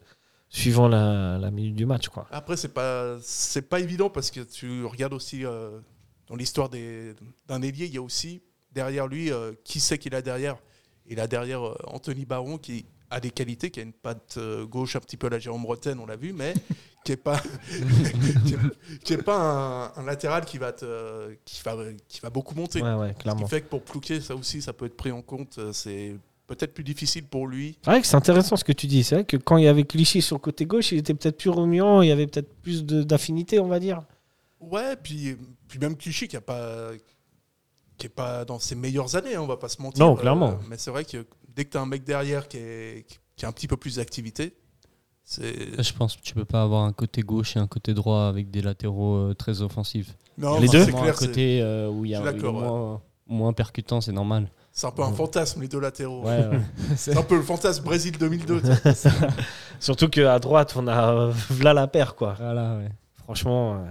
suivant 0.48 0.86
la, 0.88 1.38
la 1.38 1.50
minute 1.50 1.74
du 1.74 1.86
match. 1.86 2.08
Quoi. 2.08 2.26
Après, 2.30 2.56
c'est 2.56 2.68
pas 2.72 3.18
c'est 3.20 3.62
pas 3.68 3.80
évident 3.80 4.10
parce 4.10 4.30
que 4.30 4.40
tu 4.40 4.84
regardes 4.84 5.12
aussi 5.12 5.44
euh, 5.44 5.80
dans 6.28 6.36
l'histoire 6.36 6.68
d'un 6.68 7.62
ailier, 7.62 7.86
il 7.86 7.94
y 7.94 7.98
a 7.98 8.02
aussi 8.02 8.42
derrière 8.72 9.06
lui 9.08 9.32
euh, 9.32 9.52
qui 9.64 9.80
c'est 9.80 9.98
qu'il 9.98 10.14
a 10.14 10.22
derrière? 10.22 10.56
Il 11.06 11.18
a 11.18 11.26
derrière 11.26 11.60
Anthony 11.92 12.24
Baron 12.24 12.56
qui 12.56 12.86
a 13.10 13.20
des 13.20 13.30
qualités, 13.30 13.70
qui 13.70 13.80
a 13.80 13.82
une 13.82 13.92
patte 13.92 14.36
euh, 14.36 14.64
gauche 14.66 14.94
un 14.96 15.00
petit 15.00 15.16
peu 15.16 15.26
à 15.26 15.30
la 15.30 15.38
Jérôme 15.38 15.62
Bretagne, 15.62 15.98
on 16.00 16.06
l'a 16.06 16.16
vu, 16.16 16.32
mais 16.32 16.54
qui 17.04 17.12
est 17.12 17.16
pas 17.16 17.38
qui 18.46 18.54
est, 18.54 18.98
qui 19.04 19.12
est 19.14 19.22
pas 19.22 19.36
un, 19.96 20.02
un 20.02 20.04
latéral 20.04 20.44
qui 20.44 20.58
va 20.58 20.72
te, 20.72 21.34
qui 21.44 21.60
va 21.64 21.76
qui 22.08 22.20
va 22.20 22.30
beaucoup 22.30 22.54
monter. 22.54 22.82
Ouais, 22.82 22.94
ouais, 22.94 23.08
Ce 23.08 23.12
qui 23.14 23.22
clairement. 23.22 23.46
fait 23.46 23.62
que 23.62 23.68
pour 23.68 23.82
Plouquet, 23.82 24.20
ça 24.20 24.34
aussi, 24.36 24.62
ça 24.62 24.72
peut 24.72 24.86
être 24.86 24.96
pris 24.96 25.10
en 25.12 25.22
compte. 25.22 25.58
euh, 25.58 25.72
C'est 25.72 26.14
peut-être 26.46 26.74
plus 26.74 26.84
difficile 26.84 27.24
pour 27.24 27.46
lui. 27.46 27.76
C'est 27.82 27.90
vrai 27.90 28.00
que 28.00 28.06
c'est 28.06 28.16
intéressant 28.16 28.56
ce 28.56 28.64
que 28.64 28.72
tu 28.72 28.86
dis. 28.86 29.02
C'est 29.04 29.14
vrai 29.16 29.24
que 29.24 29.36
quand 29.36 29.56
il 29.56 29.64
y 29.64 29.68
avait 29.68 29.84
Clichy 29.84 30.20
sur 30.22 30.36
le 30.36 30.40
côté 30.40 30.66
gauche, 30.66 30.92
il 30.92 30.98
était 30.98 31.14
peut-être 31.14 31.36
plus 31.38 31.50
remuant, 31.50 32.02
il 32.02 32.08
y 32.08 32.12
avait 32.12 32.26
peut-être 32.26 32.52
plus 32.62 32.84
d'affinité, 32.84 33.58
on 33.60 33.68
va 33.68 33.78
dire. 33.80 34.02
Ouais, 34.60 34.94
puis, 34.96 35.36
puis 35.68 35.78
même 35.78 35.96
Clichy 35.96 36.28
qui 36.28 36.36
a 36.36 36.40
pas 36.40 36.90
qui 37.96 38.06
est 38.06 38.10
pas 38.10 38.44
dans 38.46 38.58
ses 38.58 38.74
meilleures 38.74 39.14
années, 39.14 39.34
hein, 39.34 39.42
on 39.42 39.46
va 39.46 39.58
pas 39.58 39.68
se 39.68 39.80
mentir. 39.82 40.02
Non, 40.04 40.16
clairement. 40.16 40.58
mais 40.70 40.76
c'est 40.78 40.90
vrai 40.90 41.04
que 41.04 41.24
dès 41.60 41.66
que 41.66 41.72
tu 41.72 41.76
as 41.76 41.82
un 41.82 41.86
mec 41.86 42.04
derrière 42.04 42.48
qui, 42.48 42.56
est, 42.56 43.04
qui 43.36 43.44
a 43.44 43.48
un 43.48 43.52
petit 43.52 43.68
peu 43.68 43.76
plus 43.76 43.96
d'activité, 43.96 44.54
C'est 45.24 45.82
Je 45.82 45.92
pense 45.92 46.16
que 46.16 46.22
tu 46.22 46.32
peux 46.32 46.46
pas 46.46 46.62
avoir 46.62 46.84
un 46.84 46.92
côté 46.94 47.20
gauche 47.20 47.54
et 47.54 47.58
un 47.58 47.66
côté 47.66 47.92
droit 47.92 48.22
avec 48.28 48.50
des 48.50 48.62
latéraux 48.62 49.16
euh, 49.16 49.34
très 49.34 49.60
offensifs. 49.60 50.16
non, 50.38 50.58
Les 50.58 50.68
deux 50.68 50.86
c'est 50.86 50.92
clair, 50.92 51.04
un 51.04 51.12
côté 51.12 51.60
euh, 51.60 51.90
où 51.90 52.06
il 52.06 52.12
y 52.12 52.14
a 52.14 52.22
d'accord, 52.22 52.54
ouais. 52.54 52.60
moins, 52.62 53.02
moins 53.26 53.52
percutant, 53.52 54.00
c'est 54.00 54.12
normal. 54.12 54.50
c'est 54.72 54.86
un 54.86 54.90
peu 54.90 55.02
un 55.02 55.12
fantasme 55.12 55.60
les 55.60 55.68
deux 55.68 55.80
latéraux. 55.80 56.22
Ouais, 56.24 56.46
ouais. 56.46 56.60
C'est 56.96 57.14
un 57.14 57.22
peu 57.22 57.36
le 57.36 57.42
fantasme 57.42 57.84
Brésil 57.84 58.16
2002. 58.16 58.62
tu 58.62 58.94
sais. 58.94 59.10
Surtout 59.80 60.08
qu'à 60.08 60.38
droite, 60.38 60.72
on 60.76 60.88
a 60.88 61.30
là 61.60 61.74
la 61.74 61.86
paire, 61.88 62.14
quoi. 62.14 62.36
voilà, 62.40 62.78
ouais. 62.78 62.88
Franchement. 63.18 63.74
euh, 63.74 63.84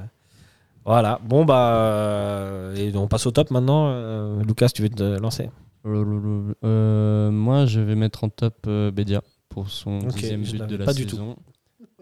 Voilà. 0.90 1.20
Bon, 1.24 1.46
bah. 1.46 1.76
euh, 1.76 2.76
et 2.76 2.92
on 2.98 3.08
passe 3.08 3.28
au 3.28 3.32
top 3.32 3.52
maintenant. 3.52 3.90
Euh, 3.90 4.42
Lucas, 4.44 4.70
tu 4.74 4.82
veux 4.82 4.90
te 4.90 5.04
lancer 5.20 5.50
Euh, 5.86 7.30
moi, 7.32 7.66
je 7.68 7.80
vais 7.80 7.94
mettre 7.96 8.24
en 8.24 8.30
top 8.30 8.56
euh, 8.68 8.90
Bedia 8.92 9.22
pour 9.50 9.70
son 9.70 10.00
Ok, 10.00 10.16
dixième 10.16 10.44
je 10.44 10.52
but 10.54 10.58
l'avais 10.58 10.72
de 10.74 10.78
la 10.78 10.86
pas 10.86 10.94
du 10.94 11.06
tout. 11.06 11.16
saison. 11.16 11.36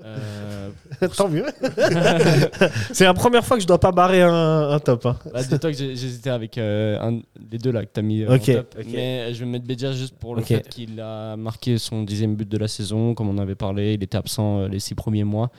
Euh, 0.06 0.70
Tant 1.18 1.28
mieux. 1.28 1.46
C'est 2.94 3.06
la 3.06 3.16
première 3.16 3.44
fois 3.44 3.58
que 3.58 3.64
je 3.64 3.68
dois 3.68 3.80
pas 3.80 3.92
barrer 3.92 4.22
un, 4.22 4.70
un 4.70 4.80
top. 4.80 5.08
hein. 5.08 5.18
bah, 5.34 5.42
Dis-toi 5.42 5.72
que 5.72 5.78
j'ai- 5.78 5.96
j'hésitais 5.96 6.30
avec 6.30 6.60
euh, 6.60 7.00
un, 7.02 7.20
les 7.52 7.58
deux 7.58 7.72
là 7.72 7.84
que 7.84 7.90
tu 7.92 8.00
as 8.00 8.04
mis 8.04 8.22
euh, 8.22 8.36
Ok, 8.36 8.48
en 8.50 8.54
top. 8.54 8.76
ok. 8.80 8.86
Mais 8.94 9.34
je 9.34 9.40
vais 9.44 9.50
mettre 9.50 9.66
Bedia 9.66 9.92
juste 9.94 10.16
pour 10.20 10.36
le 10.36 10.42
Ok. 10.42 10.48
fait 10.50 10.70
qu'il 10.70 11.02
a 11.02 11.36
marqué 11.36 11.80
son 11.80 12.04
dixième 12.04 12.36
but 12.36 12.48
de 12.48 12.58
la 12.60 12.68
saison. 12.68 13.16
Comme 13.16 13.28
on 13.30 13.40
avait 13.40 13.56
parlé, 13.56 13.96
il 13.96 14.04
était 14.04 14.18
absent 14.18 14.60
euh, 14.60 14.68
les 14.68 14.80
six 14.80 14.94
premiers 14.94 15.24
mois. 15.24 15.50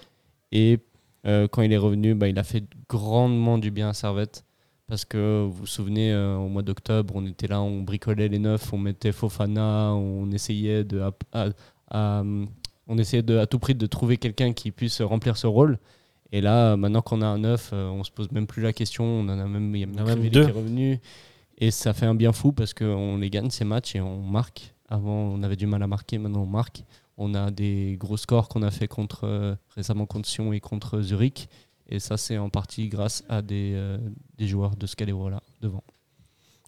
Et 0.52 0.78
euh, 1.28 1.46
quand 1.46 1.62
il 1.62 1.72
est 1.72 1.76
revenu, 1.78 2.14
bah, 2.14 2.28
il 2.28 2.38
a 2.38 2.42
fait 2.44 2.64
grandement 2.88 3.58
du 3.58 3.70
bien 3.70 3.90
à 3.90 3.92
Servette. 3.92 4.44
Parce 4.88 5.04
que 5.04 5.44
vous 5.44 5.52
vous 5.52 5.66
souvenez, 5.66 6.12
euh, 6.12 6.36
au 6.36 6.48
mois 6.48 6.62
d'octobre, 6.62 7.14
on 7.14 7.26
était 7.26 7.46
là, 7.46 7.60
on 7.60 7.82
bricolait 7.82 8.28
les 8.28 8.38
neufs, 8.38 8.72
on 8.72 8.78
mettait 8.78 9.12
Fofana, 9.12 9.92
on 9.94 10.30
essayait 10.30 10.82
de, 10.82 11.00
à, 11.00 11.12
à- 11.32 11.48
à- 11.90 12.22
on 12.86 12.96
essayait 12.96 13.22
de, 13.22 13.36
à 13.36 13.46
tout 13.46 13.58
prix 13.58 13.74
de 13.74 13.84
trouver 13.86 14.16
quelqu'un 14.16 14.54
qui 14.54 14.70
puisse 14.70 15.02
remplir 15.02 15.36
ce 15.36 15.46
rôle. 15.46 15.78
Et 16.32 16.40
là, 16.40 16.74
maintenant 16.76 17.02
qu'on 17.02 17.20
a 17.20 17.26
un 17.26 17.36
neuf, 17.38 17.70
euh, 17.74 17.88
on 17.90 18.02
se 18.02 18.10
pose 18.10 18.30
même 18.32 18.46
plus 18.46 18.62
la 18.62 18.72
question. 18.72 19.04
On 19.04 19.24
en 19.28 19.38
a 19.38 19.46
même, 19.46 19.74
il 19.76 19.80
y 19.80 19.84
a 19.84 19.86
même, 19.86 19.96
en 19.96 20.00
a 20.00 20.04
même 20.04 20.14
Crivelli 20.20 20.30
deux. 20.30 20.44
qui 20.44 20.50
est 20.50 20.52
revenu. 20.54 21.00
Et 21.58 21.70
ça 21.70 21.92
fait 21.92 22.06
un 22.06 22.14
bien 22.14 22.32
fou 22.32 22.52
parce 22.52 22.72
qu'on 22.72 23.18
les 23.18 23.28
gagne 23.28 23.50
ces 23.50 23.64
matchs 23.66 23.94
et 23.94 24.00
on 24.00 24.22
marque. 24.22 24.74
Avant, 24.88 25.12
on 25.12 25.42
avait 25.42 25.56
du 25.56 25.66
mal 25.66 25.82
à 25.82 25.86
marquer, 25.86 26.16
maintenant 26.16 26.44
on 26.44 26.46
marque. 26.46 26.82
On 27.20 27.34
a 27.34 27.50
des 27.50 27.96
gros 27.98 28.16
scores 28.16 28.48
qu'on 28.48 28.62
a 28.62 28.70
fait 28.70 28.86
contre, 28.88 29.24
euh, 29.24 29.54
récemment 29.74 30.06
contre 30.06 30.28
Sion 30.28 30.52
et 30.52 30.60
contre 30.60 31.00
Zurich. 31.02 31.48
Et 31.88 31.98
ça, 31.98 32.16
c'est 32.16 32.38
en 32.38 32.48
partie 32.48 32.88
grâce 32.88 33.24
à 33.28 33.42
des, 33.42 33.72
euh, 33.74 33.98
des 34.36 34.46
joueurs 34.46 34.76
de 34.76 34.86
Scalero 34.86 35.28
là, 35.28 35.40
devant. 35.60 35.82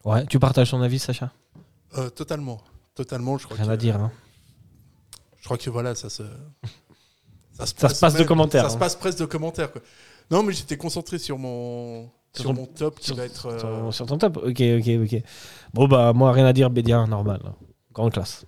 Ouais. 0.04 0.26
Tu 0.26 0.38
partages 0.40 0.70
ton 0.70 0.80
avis, 0.82 0.98
Sacha? 0.98 1.30
Euh, 1.96 2.10
totalement. 2.10 2.60
Totalement, 2.94 3.38
je 3.38 3.44
crois 3.44 3.56
Rien 3.56 3.66
que, 3.66 3.70
à 3.70 3.76
dire. 3.76 3.96
hein. 3.96 4.10
Je 5.38 5.44
crois 5.44 5.56
que 5.58 5.70
voilà, 5.70 5.94
ça 5.94 6.10
se. 6.10 6.22
Ça 7.52 7.66
se 7.66 7.74
Ça 7.76 7.88
se 7.88 8.00
passe 8.00 8.14
de 8.16 8.24
commentaires, 8.24 8.62
Ça 8.62 8.68
hein. 8.68 8.70
se 8.74 8.78
passe 8.78 8.96
presque 8.96 9.18
de 9.20 9.26
commentaires. 9.26 9.70
quoi. 9.70 9.80
Non, 10.30 10.42
mais 10.42 10.52
j'étais 10.52 10.76
concentré 10.76 11.18
sur 11.18 11.38
mon, 11.38 12.10
Sur 12.34 12.42
sur 12.42 12.50
ton- 12.50 12.60
mon 12.60 12.66
top 12.66 12.98
qui 12.98 13.06
sur- 13.06 13.16
va 13.16 13.24
être. 13.26 13.46
euh, 13.46 13.58
Sur, 13.58 13.94
sur 13.94 14.06
ton 14.06 14.18
top 14.18 14.38
Ok, 14.38 14.60
ok, 14.60 14.88
ok. 15.04 15.22
Bon, 15.74 15.86
bah, 15.86 16.12
moi, 16.12 16.32
rien 16.32 16.46
à 16.46 16.52
dire. 16.52 16.70
Bédia, 16.70 17.06
normal. 17.06 17.40
hein. 17.44 17.54
Grande 17.92 18.12
classe. 18.12 18.44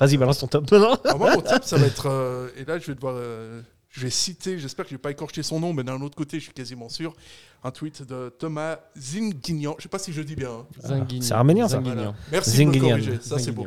Vas-y, 0.00 0.16
balance 0.16 0.38
ton 0.38 0.46
top. 0.48 0.70
Non 0.72 0.94
Alors 1.04 1.18
moi, 1.18 1.34
mon 1.34 1.40
top, 1.42 1.64
ça 1.64 1.76
va 1.78 1.86
être. 1.86 2.06
euh, 2.08 2.48
et 2.56 2.64
là, 2.64 2.78
je 2.78 2.86
vais 2.86 2.94
devoir. 2.94 3.14
euh, 3.16 3.62
je 3.90 4.00
vais 4.00 4.10
citer, 4.10 4.58
j'espère 4.58 4.84
que 4.86 4.90
je 4.90 4.96
vais 4.96 5.00
pas 5.00 5.12
écorcher 5.12 5.44
son 5.44 5.60
nom, 5.60 5.72
mais 5.72 5.84
d'un 5.84 6.00
autre 6.00 6.16
côté, 6.16 6.38
je 6.40 6.44
suis 6.44 6.52
quasiment 6.52 6.88
sûr, 6.88 7.14
un 7.62 7.70
tweet 7.70 8.02
de 8.02 8.28
Thomas 8.36 8.78
Zinguignan. 8.98 9.76
Je 9.78 9.84
sais 9.84 9.88
pas 9.88 10.00
si 10.00 10.12
je 10.12 10.20
dis 10.20 10.34
bien. 10.34 10.50
hein. 10.50 10.66
Zinguignan. 10.80 11.22
c'est 11.22 11.32
arménien, 11.34 11.68
ça. 11.68 11.76
Zinguignan. 11.76 12.14
Merci 12.32 12.50
de 12.50 12.56
Zinguignan. 12.56 12.96
me 12.96 13.02
corriger, 13.04 13.18
ça 13.20 13.38
c'est 13.38 13.52
beau. 13.52 13.66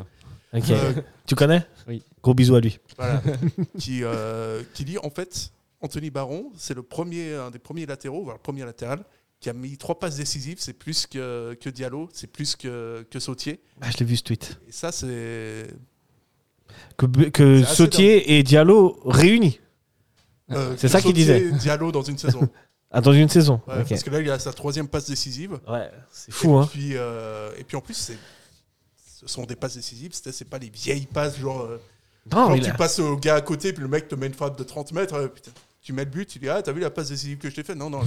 Ok. 0.52 0.70
Euh, 0.70 0.92
Tu 1.26 1.34
connais? 1.34 1.66
Oui. 1.86 2.02
Gros 2.22 2.34
bisous 2.34 2.54
à 2.56 2.60
lui. 2.60 2.78
voilà. 2.98 3.22
qui, 3.78 4.00
euh, 4.04 4.62
qui 4.74 4.84
dit 4.84 4.98
en 4.98 5.08
fait, 5.10 5.50
Anthony 5.80 6.10
Baron, 6.10 6.52
c'est 6.58 6.74
le 6.74 6.82
premier, 6.82 7.34
un 7.34 7.50
des 7.50 7.58
premiers 7.58 7.86
latéraux, 7.86 8.22
voire 8.24 8.36
le 8.36 8.42
premier 8.42 8.64
latéral, 8.66 9.02
qui 9.40 9.48
a 9.48 9.54
mis 9.54 9.78
trois 9.78 9.98
passes 9.98 10.16
décisives. 10.16 10.58
C'est 10.60 10.72
plus 10.74 11.06
que, 11.06 11.56
que 11.58 11.70
Diallo, 11.70 12.08
c'est 12.12 12.26
plus 12.26 12.54
que, 12.54 13.06
que 13.10 13.18
Sautier. 13.18 13.60
Ah, 13.80 13.90
je 13.90 13.96
l'ai 13.98 14.04
vu 14.06 14.16
ce 14.16 14.24
tweet. 14.24 14.58
Et 14.68 14.72
ça, 14.72 14.92
c'est. 14.92 15.68
Que, 16.96 17.06
que 17.28 17.62
Sautier 17.64 18.38
et 18.38 18.42
Diallo 18.42 18.98
réunis. 19.04 19.60
euh, 20.50 20.74
C'est 20.76 20.88
ça 20.88 21.00
qu'il 21.00 21.16
Sautier, 21.16 21.52
Diallo 21.52 21.92
dans 21.92 22.02
une 22.02 22.18
saison. 22.18 22.48
Ah, 22.90 23.02
dans 23.02 23.12
une 23.12 23.28
saison. 23.28 23.60
Ouais. 23.68 23.84
Parce 23.86 24.02
que 24.02 24.08
là, 24.08 24.18
il 24.18 24.30
a 24.30 24.38
sa 24.38 24.50
troisième 24.50 24.88
passe 24.88 25.06
décisive. 25.10 25.60
Ouais, 25.68 25.90
c'est 26.10 26.32
fou, 26.32 26.54
et 26.54 26.58
hein. 26.62 26.68
Puis, 26.72 26.90
euh, 26.94 27.50
et 27.58 27.62
puis 27.64 27.76
en 27.76 27.82
plus, 27.82 27.92
c'est, 27.92 28.16
ce 29.20 29.26
sont 29.26 29.44
des 29.44 29.56
passes 29.56 29.74
décisives. 29.76 30.12
C'est, 30.14 30.32
c'est 30.32 30.46
pas 30.46 30.56
les 30.56 30.70
vieilles 30.70 31.04
passes, 31.04 31.38
genre. 31.38 31.60
euh, 31.64 31.76
Non, 32.32 32.46
quand 32.46 32.54
il 32.54 32.62
tu 32.62 32.70
a- 32.70 32.72
passes 32.72 32.98
au 32.98 33.18
gars 33.18 33.34
à 33.34 33.40
côté, 33.42 33.74
puis 33.74 33.82
le 33.82 33.88
mec 33.88 34.08
te 34.08 34.14
met 34.14 34.26
une 34.26 34.32
frappe 34.32 34.56
de 34.56 34.64
30 34.64 34.92
mètres. 34.92 35.22
putain, 35.28 35.50
tu 35.88 35.94
mets 35.94 36.04
le 36.04 36.10
but, 36.10 36.28
tu 36.28 36.38
dis 36.38 36.50
Ah, 36.50 36.60
t'as 36.60 36.72
vu 36.72 36.82
la 36.82 36.90
passe 36.90 37.08
décisive 37.08 37.38
que 37.38 37.48
je 37.48 37.54
t'ai 37.54 37.62
faite? 37.62 37.78
Non, 37.78 37.88
non, 37.88 38.00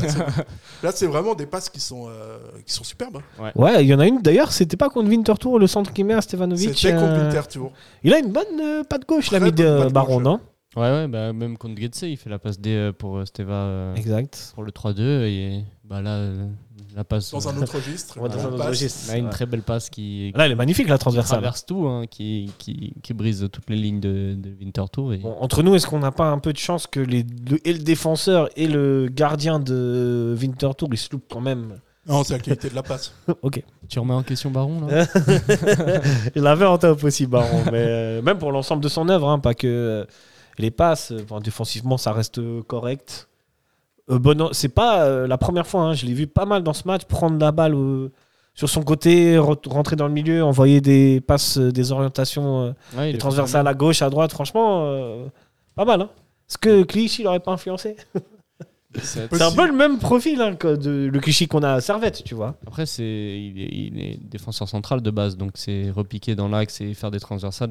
là, 0.84 0.91
c'est, 0.94 1.08
vraiment 1.08 1.34
des 1.34 1.48
passes 1.48 1.67
qui 1.67 1.80
sont, 1.80 2.06
euh, 2.10 2.38
qui 2.63 2.72
sont 2.72 2.84
superbes. 2.84 3.17
hein. 3.39 3.52
Ouais, 3.56 3.84
il 3.84 3.88
y 3.88 3.94
en 3.96 4.00
a 4.00 4.06
une 4.06 4.20
d'ailleurs, 4.22 4.52
c'était 4.52 4.78
pas 4.78 4.89
contre 4.89 5.10
Winterthur, 5.10 5.58
le 5.58 5.65
centre 5.65 5.91
qui 5.91 6.04
met 6.04 6.13
à 6.13 6.22
Stevanovic. 6.22 6.78
C'était 6.78 6.94
contre 6.94 7.13
euh, 7.13 7.24
Winterthur. 7.24 7.72
Il 8.04 8.13
a 8.13 8.20
une 8.20 8.32
bonne 8.32 8.62
euh, 8.62 8.84
patte 8.84 9.08
gauche, 9.08 9.32
l'ami 9.32 9.52
de 9.52 9.89
Baron, 9.89 10.17
gauche. 10.17 10.24
non? 10.24 10.39
Ouais, 10.76 10.84
ouais, 10.91 11.08
bah, 11.08 11.34
même 11.34 11.58
contre 11.58 11.82
Getse, 11.82 12.04
il 12.04 12.17
fait 12.17 12.30
la 12.30 12.38
passe 12.38 12.60
D 12.60 12.70
euh, 12.70 12.94
pour 12.94 13.17
euh, 13.17 13.26
Steva 13.26 13.54
euh, 13.56 13.96
Exact. 13.96 14.52
pour 14.54 14.62
le 14.63 14.72
3-2. 14.72 15.02
Et 15.26 15.63
bah, 15.84 16.04
là, 16.04 16.12
euh, 16.17 16.48
la 16.96 17.04
passe. 17.04 17.32
Dans 17.32 17.48
un 17.50 17.58
euh, 17.58 17.62
autre 17.62 17.76
registre. 17.76 18.20
Ouais, 18.20 18.30
dans 18.30 18.36
la 18.38 18.44
un 18.44 18.46
autre 18.48 18.58
passe. 18.58 18.68
registre. 18.68 19.12
Là, 19.12 19.18
une 19.18 19.30
très 19.30 19.46
belle 19.46 19.62
passe 19.62 19.90
qui, 19.90 20.32
Là, 20.36 20.46
elle 20.46 20.52
est 20.52 20.56
magnifique, 20.56 20.88
la 20.88 20.96
qui 20.98 21.02
transversale. 21.02 21.40
traverse 21.40 21.66
tout, 21.66 21.88
hein, 21.88 22.06
qui, 22.10 22.52
qui, 22.58 22.94
qui 23.02 23.14
brise 23.14 23.48
toutes 23.52 23.70
les 23.70 23.76
lignes 23.78 24.00
de, 24.00 24.36
de 24.38 24.50
Winterthur. 24.60 25.14
Et... 25.14 25.18
Bon, 25.18 25.36
entre 25.40 25.64
nous, 25.64 25.76
est-ce 25.76 25.88
qu'on 25.88 26.00
n'a 26.00 26.12
pas 26.12 26.30
un 26.30 26.40
peu 26.40 26.54
de 26.54 26.58
chance 26.58 26.88
que 26.88 27.00
les, 27.00 27.26
le, 27.50 27.66
et 27.68 27.74
le 27.74 27.80
défenseur 27.80 28.50
et 28.56 28.68
le 28.68 29.08
gardien 29.12 29.60
de 29.60 30.36
Winterthur, 30.40 30.88
ils 30.92 30.98
se 30.98 31.10
loupent 31.12 31.30
quand 31.32 31.42
même 31.42 31.80
Non, 32.08 32.24
c'est 32.24 32.34
la 32.34 32.40
qualité 32.40 32.70
de 32.70 32.76
la 32.76 32.84
passe. 32.84 33.14
Ok. 33.42 33.64
Tu 33.90 34.00
remets 34.00 34.14
en 34.14 34.24
question 34.24 34.52
Baron 34.52 34.88
là 34.88 35.06
Il 36.36 36.42
l'avait 36.44 36.66
en 36.66 36.78
top 36.78 37.04
aussi, 37.04 37.26
Baron. 37.26 37.64
mais 37.72 37.86
euh, 37.88 38.22
même 38.22 38.38
pour 38.38 38.52
l'ensemble 38.52 38.84
de 38.84 38.90
son 38.90 39.10
œuvre, 39.10 39.28
hein, 39.30 39.40
pas 39.40 39.54
que 39.54 39.68
euh, 39.68 40.06
les 40.58 40.72
passes. 40.72 41.14
enfin, 41.24 41.40
défensivement, 41.42 41.98
ça 41.98 42.12
reste 42.14 42.40
correct. 42.68 43.28
Euh, 44.10 44.20
bon, 44.20 44.50
c'est 44.54 44.70
pas 44.70 45.04
euh, 45.06 45.28
la 45.28 45.38
première 45.38 45.68
fois. 45.68 45.82
hein, 45.84 45.94
je 45.94 46.06
l'ai 46.06 46.14
vu 46.14 46.28
pas 46.28 46.46
mal 46.46 46.64
dans 46.64 46.74
ce 46.74 46.88
match 46.88 47.04
prendre 47.06 47.38
la 47.40 47.52
balle 47.52 47.76
euh, 47.76 48.12
sur 48.54 48.70
son 48.70 48.84
côté, 48.84 49.38
re- 49.38 49.70
rentrer 49.70 49.96
dans 49.96 50.08
le 50.08 50.14
milieu, 50.14 50.44
envoyer 50.44 50.82
des 50.82 51.22
passes, 51.22 51.58
euh, 51.58 51.72
des 51.72 51.92
orientations, 51.92 52.76
Ouais, 52.98 53.12
des 53.14 53.18
transversales 53.18 53.68
à 53.68 53.74
gauche, 53.74 54.02
à 54.02 54.10
droite. 54.10 54.32
Franchement, 54.32 54.86
pas 55.76 55.86
mal. 55.86 56.02
Hein. 56.02 56.10
Est-ce 56.50 56.58
que 56.58 56.84
Clichy 56.84 57.24
l'aurait 57.24 57.40
pas 57.40 57.52
influencé? 57.54 57.96
C'est- 59.02 59.42
un 59.42 59.52
peu 59.54 59.66
le 59.68 59.74
même 59.74 60.00
profil 60.00 60.42
hein, 60.42 60.56
que 60.56 60.76
de, 60.76 61.10
le 61.14 61.20
Clichy 61.22 61.48
qu'on 61.48 61.64
a 61.64 61.76
à 61.76 61.80
Servette, 61.82 62.24
tu 62.26 62.36
vois. 62.36 62.58
Après, 62.68 62.86
c'est, 62.86 63.04
il, 63.06 63.58
est, 63.62 63.70
il 63.72 64.02
est 64.02 64.18
défenseur 64.22 64.68
central 64.68 65.02
de 65.02 65.10
base, 65.12 65.38
donc 65.38 65.52
c'est 65.56 65.90
repiquer 65.92 66.36
dans 66.36 66.50
l'axe 66.50 66.82
et 66.82 66.94
faire 66.94 67.10
des 67.10 67.22
transversales. 67.22 67.70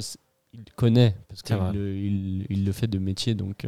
Il 0.54 0.64
connaît, 0.76 1.14
parce 1.28 1.42
qu'il 1.42 1.56
le, 1.74 1.94
il, 1.94 2.46
il 2.48 2.64
le 2.64 2.72
fait 2.72 2.86
de 2.86 2.98
métier. 2.98 3.34
Donc 3.34 3.66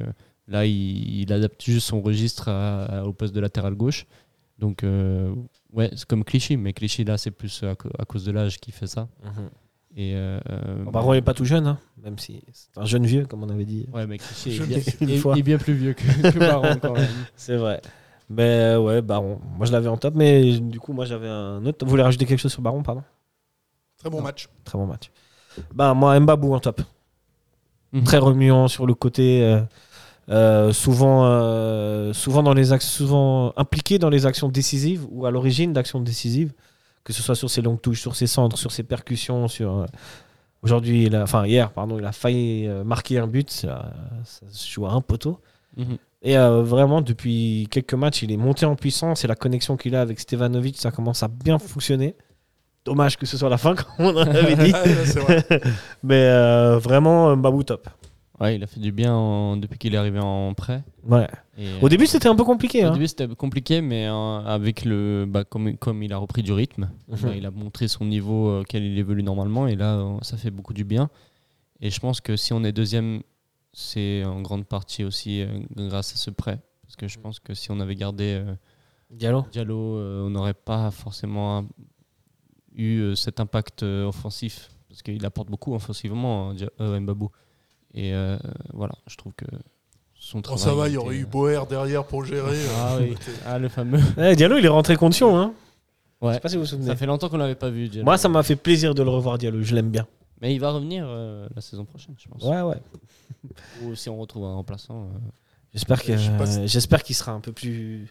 là, 0.49 0.65
il, 0.67 1.21
il 1.23 1.33
adapte 1.33 1.63
juste 1.63 1.87
son 1.89 2.01
registre 2.01 2.49
à- 2.49 2.85
à- 2.85 3.05
au 3.05 3.13
poste 3.13 3.35
de 3.35 3.41
latéral 3.41 3.75
gauche. 3.75 4.07
Donc, 4.59 4.85
euh, 4.85 5.35
ouais, 5.73 5.91
c'est 5.97 6.07
comme 6.07 6.25
Clichy, 6.25 6.57
mais 6.57 6.73
Clichy, 6.73 7.05
là, 7.05 7.19
c'est 7.19 7.31
plus 7.31 7.63
à, 7.65 7.75
cause 8.05 8.25
de 8.25 8.33
l'âge 8.33 8.59
qui 8.61 8.71
fait 8.73 8.87
ça. 8.87 9.09
Et, 9.97 10.15
euh, 10.15 10.41
euh, 10.51 10.85
Bon, 10.85 10.91
Baron 10.91 11.13
n'est 11.13 11.21
pas 11.23 11.35
tout 11.35 11.45
jeune, 11.45 11.67
hein, 11.67 11.79
même 12.03 12.19
si 12.19 12.43
c'est 12.53 12.79
un 12.79 12.85
jeune 12.87 13.05
vieux, 13.05 13.27
comme 13.27 13.43
on 13.43 13.49
avait 13.51 13.65
dit. 13.67 13.87
Ouais, 13.93 14.07
mais 14.07 14.19
Clichy 14.19 14.51
est 14.63 14.67
bien, 14.67 14.79
est- 15.37 15.43
bien 15.43 15.59
plus 15.59 15.75
vieux 15.75 15.93
que, 15.95 16.03
que 16.33 16.39
Baron 16.39 16.79
quand 16.81 16.95
même. 16.95 17.07
C'est 17.37 17.57
vrai. 17.57 17.81
Mais 18.31 18.43
euh, 18.75 18.81
ouais, 18.81 19.03
Baron. 19.03 19.41
Moi, 19.57 19.67
je 19.67 19.73
l'avais 19.73 19.89
en 19.89 19.97
top, 19.99 20.15
mais 20.15 20.59
du 20.61 20.79
coup, 20.81 20.93
moi, 20.95 21.05
j'avais 21.05 21.29
un 21.29 21.65
autre. 21.67 21.85
Vous 21.85 21.91
voulez 21.91 22.03
rajouter 22.05 22.25
quelque 22.25 22.39
chose 22.41 22.53
sur 22.53 22.63
Baron, 22.63 22.83
pardon? 22.83 23.03
Très 23.99 24.09
bon 24.11 24.19
Non. 24.19 24.23
match. 24.25 24.49
Très 24.65 24.79
bon 24.79 24.87
match. 24.87 25.11
Bah, 25.75 25.93
moi, 25.93 26.19
Mbabou 26.19 26.55
en 26.55 26.61
top. 26.61 26.81
Mhm. 27.93 28.05
Très 28.05 28.19
remuant 28.19 28.69
sur 28.69 28.87
le 28.87 28.95
côté. 28.95 29.43
euh, 29.45 29.61
euh, 30.29 30.73
souvent, 30.73 31.25
euh, 31.25 32.13
souvent, 32.13 32.43
dans 32.43 32.55
les 32.55 32.79
souvent 32.81 33.53
impliqué 33.57 33.99
dans 33.99 34.11
les 34.11 34.27
actions 34.27 34.49
décisives 34.49 35.07
ou 35.11 35.27
à 35.27 35.31
l'origine 35.31 35.73
d'actions 35.73 36.01
décisives, 36.01 36.53
que 37.05 37.13
ce 37.13 37.23
soit 37.23 37.35
sur 37.35 37.51
ses 37.51 37.63
longues 37.63 37.81
touches, 37.81 38.01
sur 38.01 38.15
ses 38.15 38.27
centres, 38.27 38.59
sur 38.59 38.73
ses 38.73 38.83
percussions. 38.83 39.49
Sur 39.49 39.79
euh, 39.79 39.87
aujourd'hui, 40.63 41.11
enfin 41.15 41.47
hier, 41.47 41.73
pardon, 41.73 41.99
il 41.99 42.05
a 42.05 42.13
failli 42.13 42.69
marquer 42.85 43.19
un 43.19 43.27
but. 43.27 43.51
Ça, 43.51 43.93
ça 44.25 44.47
se 44.49 44.71
joue 44.71 44.87
à 44.87 44.93
un 44.93 45.01
poteau. 45.01 45.41
Mhm. 45.77 45.99
Et 46.23 46.39
euh, 46.39 46.63
vraiment, 46.63 47.01
depuis 47.01 47.67
quelques 47.71 47.95
matchs, 47.95 48.23
il 48.23 48.31
est 48.31 48.37
monté 48.37 48.65
en 48.65 48.77
puissance 48.77 49.25
et 49.25 49.29
la 49.29 49.35
connexion 49.35 49.77
qu'il 49.77 49.97
a 49.97 50.01
avec 50.01 50.21
Stevanovic, 50.21 50.79
ça 50.79 50.93
commence 50.93 51.23
à 51.23 51.29
bien 51.29 51.59
fonctionner. 51.59 52.15
Dommage 52.85 53.17
que 53.17 53.27
ce 53.27 53.37
soit 53.37 53.49
la 53.49 53.59
fin, 53.59 53.75
comme 53.97 54.07
on 54.07 54.17
en 54.17 54.21
avait 54.27 54.57
dit. 54.57 54.73
Ouais, 54.73 55.05
c'est 55.05 55.19
vrai. 55.19 55.45
Mais 56.05 56.23
euh, 56.29 56.79
vraiment, 56.79 57.37
Babou 57.37 57.65
top. 57.65 57.89
Ouais, 58.43 58.57
il 58.57 58.63
a 58.65 58.67
fait 58.67 58.81
du 58.81 58.91
bien 58.93 59.15
en- 59.15 59.57
depuis 59.57 59.79
qu'il 59.79 59.95
est 59.95 59.97
arrivé 59.97 60.19
en 60.19 60.53
prêt. 60.53 60.83
Ouais. 61.05 61.29
Et, 61.57 61.69
Au 61.81 61.87
euh, 61.87 61.89
début, 61.89 62.07
c'était 62.07 62.29
un 62.29 62.35
peu 62.35 62.45
compliqué. 62.45 62.85
Au 62.85 62.89
hein. 62.89 62.93
début, 62.93 63.07
c'était 63.07 63.29
compliqué, 63.29 63.81
mais 63.81 64.07
euh, 64.09 64.39
avec 64.45 64.85
le, 64.85 65.27
bah, 65.29 65.45
comme, 65.45 65.77
comme 65.79 66.03
il 66.03 66.13
a 66.13 66.17
repris 66.19 66.43
du 66.43 66.53
rythme, 66.53 66.91
Mhm. 67.09 67.17
bah, 67.23 67.37
il 67.37 67.47
a 67.47 67.51
montré 67.51 67.87
son 67.89 68.05
niveau 68.05 68.49
euh, 68.49 68.61
auquel 68.63 68.83
il 68.85 68.99
évolue 68.99 69.23
normalement, 69.23 69.67
et 69.69 69.77
là, 69.77 69.95
euh, 69.97 70.19
ça 70.23 70.37
fait 70.37 70.51
beaucoup 70.51 70.75
du 70.75 70.85
bien. 70.85 71.09
Et 71.81 71.91
je 71.91 72.01
pense 72.01 72.21
que 72.21 72.37
si 72.37 72.53
on 72.53 72.63
est 72.65 72.73
deuxième 72.73 73.23
c'est 73.75 74.23
en 74.25 74.43
grande 74.43 74.67
partie 74.67 75.03
aussi 75.03 75.41
euh, 75.41 75.47
grâce 75.75 76.13
à 76.13 76.17
ce 76.17 76.31
prêt. 76.31 76.59
Parce 76.83 76.97
que 76.97 77.09
je 77.09 77.19
pense 77.19 77.41
que 77.41 77.55
si 77.55 77.71
on 77.71 77.81
avait 77.81 77.95
gardé 77.95 78.43
euh, 78.45 78.55
Diallo 79.11 79.47
Diallo, 79.51 79.97
euh, 79.97 80.27
on 80.27 80.31
n'aurait 80.31 80.53
pas 80.53 80.91
forcément 80.91 81.65
eu 82.75 82.99
euh, 83.01 83.15
cet 83.15 83.41
impact 83.41 83.83
euh, 83.83 84.05
offensif. 84.07 84.71
Parce 84.89 85.01
qu'il 85.03 85.25
apporte 85.25 85.49
beaucoup 85.49 85.75
offensivement, 85.75 86.51
hein, 86.51 86.57
euh, 86.81 87.01
Mbabou. 87.01 87.31
Et 87.95 88.15
euh, 88.15 88.39
voilà, 88.73 88.95
je 89.07 89.17
trouve 89.17 89.33
que 89.35 89.45
son 90.15 90.41
travail. 90.41 90.63
ça 90.63 90.75
va, 90.75 90.89
il 90.89 90.95
y 90.95 90.97
aurait 90.97 91.17
eu 91.17 91.27
Boer 91.27 91.61
derrière 91.69 92.05
pour 92.05 92.25
gérer. 92.25 92.57
euh, 92.57 92.69
Ah 92.79 92.97
oui, 93.01 93.15
ah, 93.47 93.59
le 93.59 93.69
fameux. 93.69 94.01
Eh, 94.19 94.35
Diallo, 94.37 94.57
il 94.59 94.65
est 94.65 94.69
rentré 94.69 94.97
contre 94.97 95.15
Sion. 95.17 95.37
Hein. 95.39 95.53
Je 96.21 96.27
Ouais. 96.29 96.35
sais 96.35 96.41
pas 96.41 96.49
si 96.49 96.55
vous 96.57 96.63
vous 96.63 96.69
souvenez. 96.69 96.87
Ça 96.87 96.97
fait 96.97 97.07
longtemps 97.07 97.29
qu'on 97.29 97.37
l'avait 97.37 97.55
pas 97.57 97.69
vu. 97.71 97.89
Diallo. 97.89 98.05
Moi, 98.05 98.17
ça 98.17 98.29
m'a 98.29 98.43
fait 98.45 98.55
plaisir 98.57 98.95
de 98.95 99.03
le 99.03 99.11
revoir, 99.11 99.39
Diallo. 99.39 99.61
Je 99.63 99.75
l'aime 99.75 99.91
bien. 99.91 100.07
Mais 100.41 100.55
il 100.55 100.59
va 100.59 100.71
revenir 100.71 101.05
euh, 101.09 101.49
la 101.55 101.61
saison 101.61 101.85
prochaine, 101.85 102.15
je 102.19 102.29
pense. 102.29 102.43
Ouais, 102.45 102.63
ouais. 102.63 102.77
Ou 103.85 103.95
si 103.95 104.09
on 104.09 104.17
retrouve 104.19 104.45
un 104.45 104.55
remplaçant. 104.55 105.03
euh, 105.03 105.19
J'espère 105.73 105.99
Je 105.99 107.03
qu'il 107.03 107.15
sera 107.17 107.33
un 107.33 107.41
peu 107.41 107.53
plus. 107.53 108.09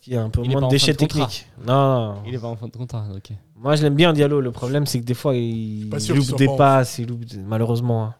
qu'il 0.00 0.12
y 0.12 0.16
a 0.16 0.22
un 0.22 0.30
peu 0.30 0.42
Il 0.44 0.50
moins 0.50 0.60
de 0.60 0.66
en 0.66 0.68
déchets 0.68 0.94
techniques. 0.94 1.46
Non, 1.66 2.14
non. 2.14 2.22
Il 2.26 2.34
est 2.34 2.38
pas 2.38 2.48
en 2.48 2.56
fin 2.56 2.66
de 2.66 2.72
contrat, 2.76 3.06
ok. 3.14 3.30
Moi, 3.56 3.76
je 3.76 3.82
l'aime 3.82 3.94
bien, 3.94 4.12
Diallo. 4.12 4.40
Le 4.40 4.50
problème, 4.52 4.84
c'est 4.86 5.00
que 5.00 5.04
des 5.04 5.14
fois, 5.14 5.34
il, 5.34 5.86
il 5.94 6.14
loupe 6.14 6.36
des 6.36 6.48
passes, 6.56 6.98
il 6.98 7.08
loupe 7.08 7.24
malheureusement. 7.46 8.04
hein. 8.04 8.14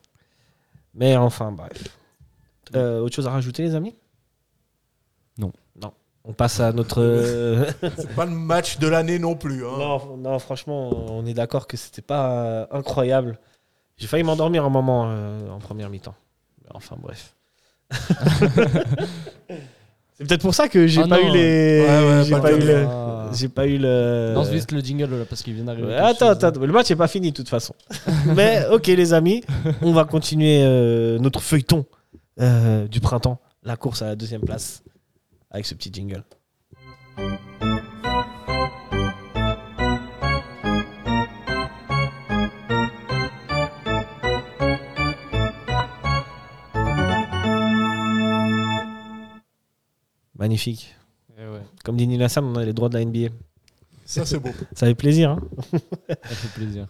Mais 0.98 1.16
enfin, 1.16 1.52
bref. 1.52 1.70
Euh, 2.74 3.00
autre 3.00 3.14
chose 3.14 3.26
à 3.26 3.30
rajouter, 3.30 3.62
les 3.62 3.74
amis? 3.74 3.94
Non. 5.38 5.52
Non. 5.80 5.92
On 6.24 6.32
passe 6.32 6.58
à 6.60 6.72
notre. 6.72 7.00
euh, 7.02 7.70
C'est 7.96 8.14
pas 8.14 8.26
le 8.26 8.32
match 8.32 8.78
de 8.78 8.88
l'année 8.88 9.18
non 9.18 9.36
plus. 9.36 9.64
hein. 9.64 9.78
non, 9.78 10.16
non, 10.16 10.38
franchement, 10.40 10.90
on 11.12 11.24
est 11.24 11.34
d'accord 11.34 11.66
que 11.68 11.76
c'était 11.76 12.02
pas 12.02 12.32
euh, 12.32 12.66
incroyable. 12.72 13.38
J'ai 13.96 14.08
failli 14.08 14.24
m'endormir 14.24 14.64
un 14.64 14.70
moment 14.70 15.06
euh, 15.08 15.48
en 15.50 15.58
première 15.60 15.88
mi-temps. 15.88 16.14
Enfin, 16.74 16.96
bref. 17.00 17.34
c'est 20.18 20.26
peut-être 20.26 20.42
pour 20.42 20.54
ça 20.54 20.68
que 20.68 20.86
j'ai 20.86 21.00
Ah 21.02 21.08
pas 21.08 21.20
non, 21.20 21.28
eu 21.28 21.32
les. 21.32 21.80
ouais, 21.80 22.08
ouais, 22.18 22.24
j'ai 22.24 22.40
pas 22.40 22.52
eu 22.52 22.58
le. 22.58 22.84
Ah. 22.86 23.30
J'ai 23.32 23.48
pas 23.48 23.66
eu 23.66 23.78
le. 23.78 24.32
Lance 24.34 24.48
vite 24.48 24.72
le 24.72 24.80
jingle 24.80 25.10
là, 25.18 25.24
parce 25.28 25.42
qu'il 25.42 25.54
vient 25.54 25.64
d'arriver. 25.64 25.86
Ouais, 25.88 25.94
quelque 25.94 26.06
Attends, 26.06 26.26
chose. 26.34 26.44
attends, 26.44 26.60
le 26.60 26.72
match 26.72 26.90
n'est 26.90 26.96
pas 26.96 27.08
fini 27.08 27.30
de 27.30 27.36
toute 27.36 27.48
façon. 27.48 27.74
Mais 28.34 28.66
ok 28.70 28.86
les 28.88 29.12
amis, 29.12 29.42
on 29.82 29.92
va 29.92 30.04
continuer 30.04 30.62
euh, 30.62 31.18
notre 31.18 31.40
feuilleton 31.40 31.84
euh, 32.40 32.88
du 32.88 33.00
printemps, 33.00 33.40
la 33.62 33.76
course 33.76 34.02
à 34.02 34.06
la 34.06 34.16
deuxième 34.16 34.40
place, 34.42 34.82
avec 35.50 35.66
ce 35.66 35.74
petit 35.74 35.90
jingle. 35.92 36.24
Magnifique. 50.48 50.96
Eh 51.36 51.42
ouais, 51.42 51.60
Comme 51.84 51.98
dit 51.98 52.06
Nina 52.06 52.26
Sam, 52.30 52.46
on 52.46 52.56
a 52.56 52.64
les 52.64 52.72
droits 52.72 52.88
de 52.88 52.96
la 52.96 53.04
NBA. 53.04 53.34
Ça, 54.06 54.24
c'est 54.24 54.38
beau. 54.38 54.48
Ça 54.72 54.86
fait 54.86 54.94
plaisir. 54.94 55.32
Hein 55.32 55.40
ça 56.08 56.16
fait 56.30 56.58
plaisir. 56.58 56.86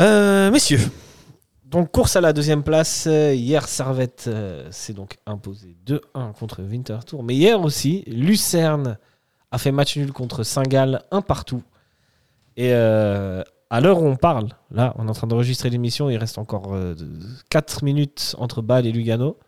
Euh, 0.00 0.50
messieurs, 0.50 0.80
donc 1.66 1.92
course 1.92 2.16
à 2.16 2.22
la 2.22 2.32
deuxième 2.32 2.62
place. 2.62 3.04
Hier, 3.04 3.68
Servette 3.68 4.24
euh, 4.28 4.66
s'est 4.70 4.94
donc 4.94 5.18
imposé 5.26 5.76
2-1 5.86 6.32
contre 6.32 6.62
Winterthur. 6.62 7.22
Mais 7.22 7.34
hier 7.34 7.60
aussi, 7.60 8.04
Lucerne 8.06 8.96
a 9.50 9.58
fait 9.58 9.70
match 9.70 9.98
nul 9.98 10.10
contre 10.10 10.42
Saint-Gall, 10.42 11.02
un 11.10 11.20
partout. 11.20 11.62
Et 12.56 12.72
euh, 12.72 13.42
à 13.68 13.82
l'heure 13.82 14.00
où 14.00 14.06
on 14.06 14.16
parle, 14.16 14.48
là, 14.70 14.94
on 14.96 15.08
est 15.08 15.10
en 15.10 15.14
train 15.14 15.26
d'enregistrer 15.26 15.68
l'émission, 15.68 16.08
il 16.08 16.16
reste 16.16 16.38
encore 16.38 16.74
4 17.50 17.84
minutes 17.84 18.34
entre 18.38 18.62
Bâle 18.62 18.86
et 18.86 18.92
Lugano. 18.92 19.38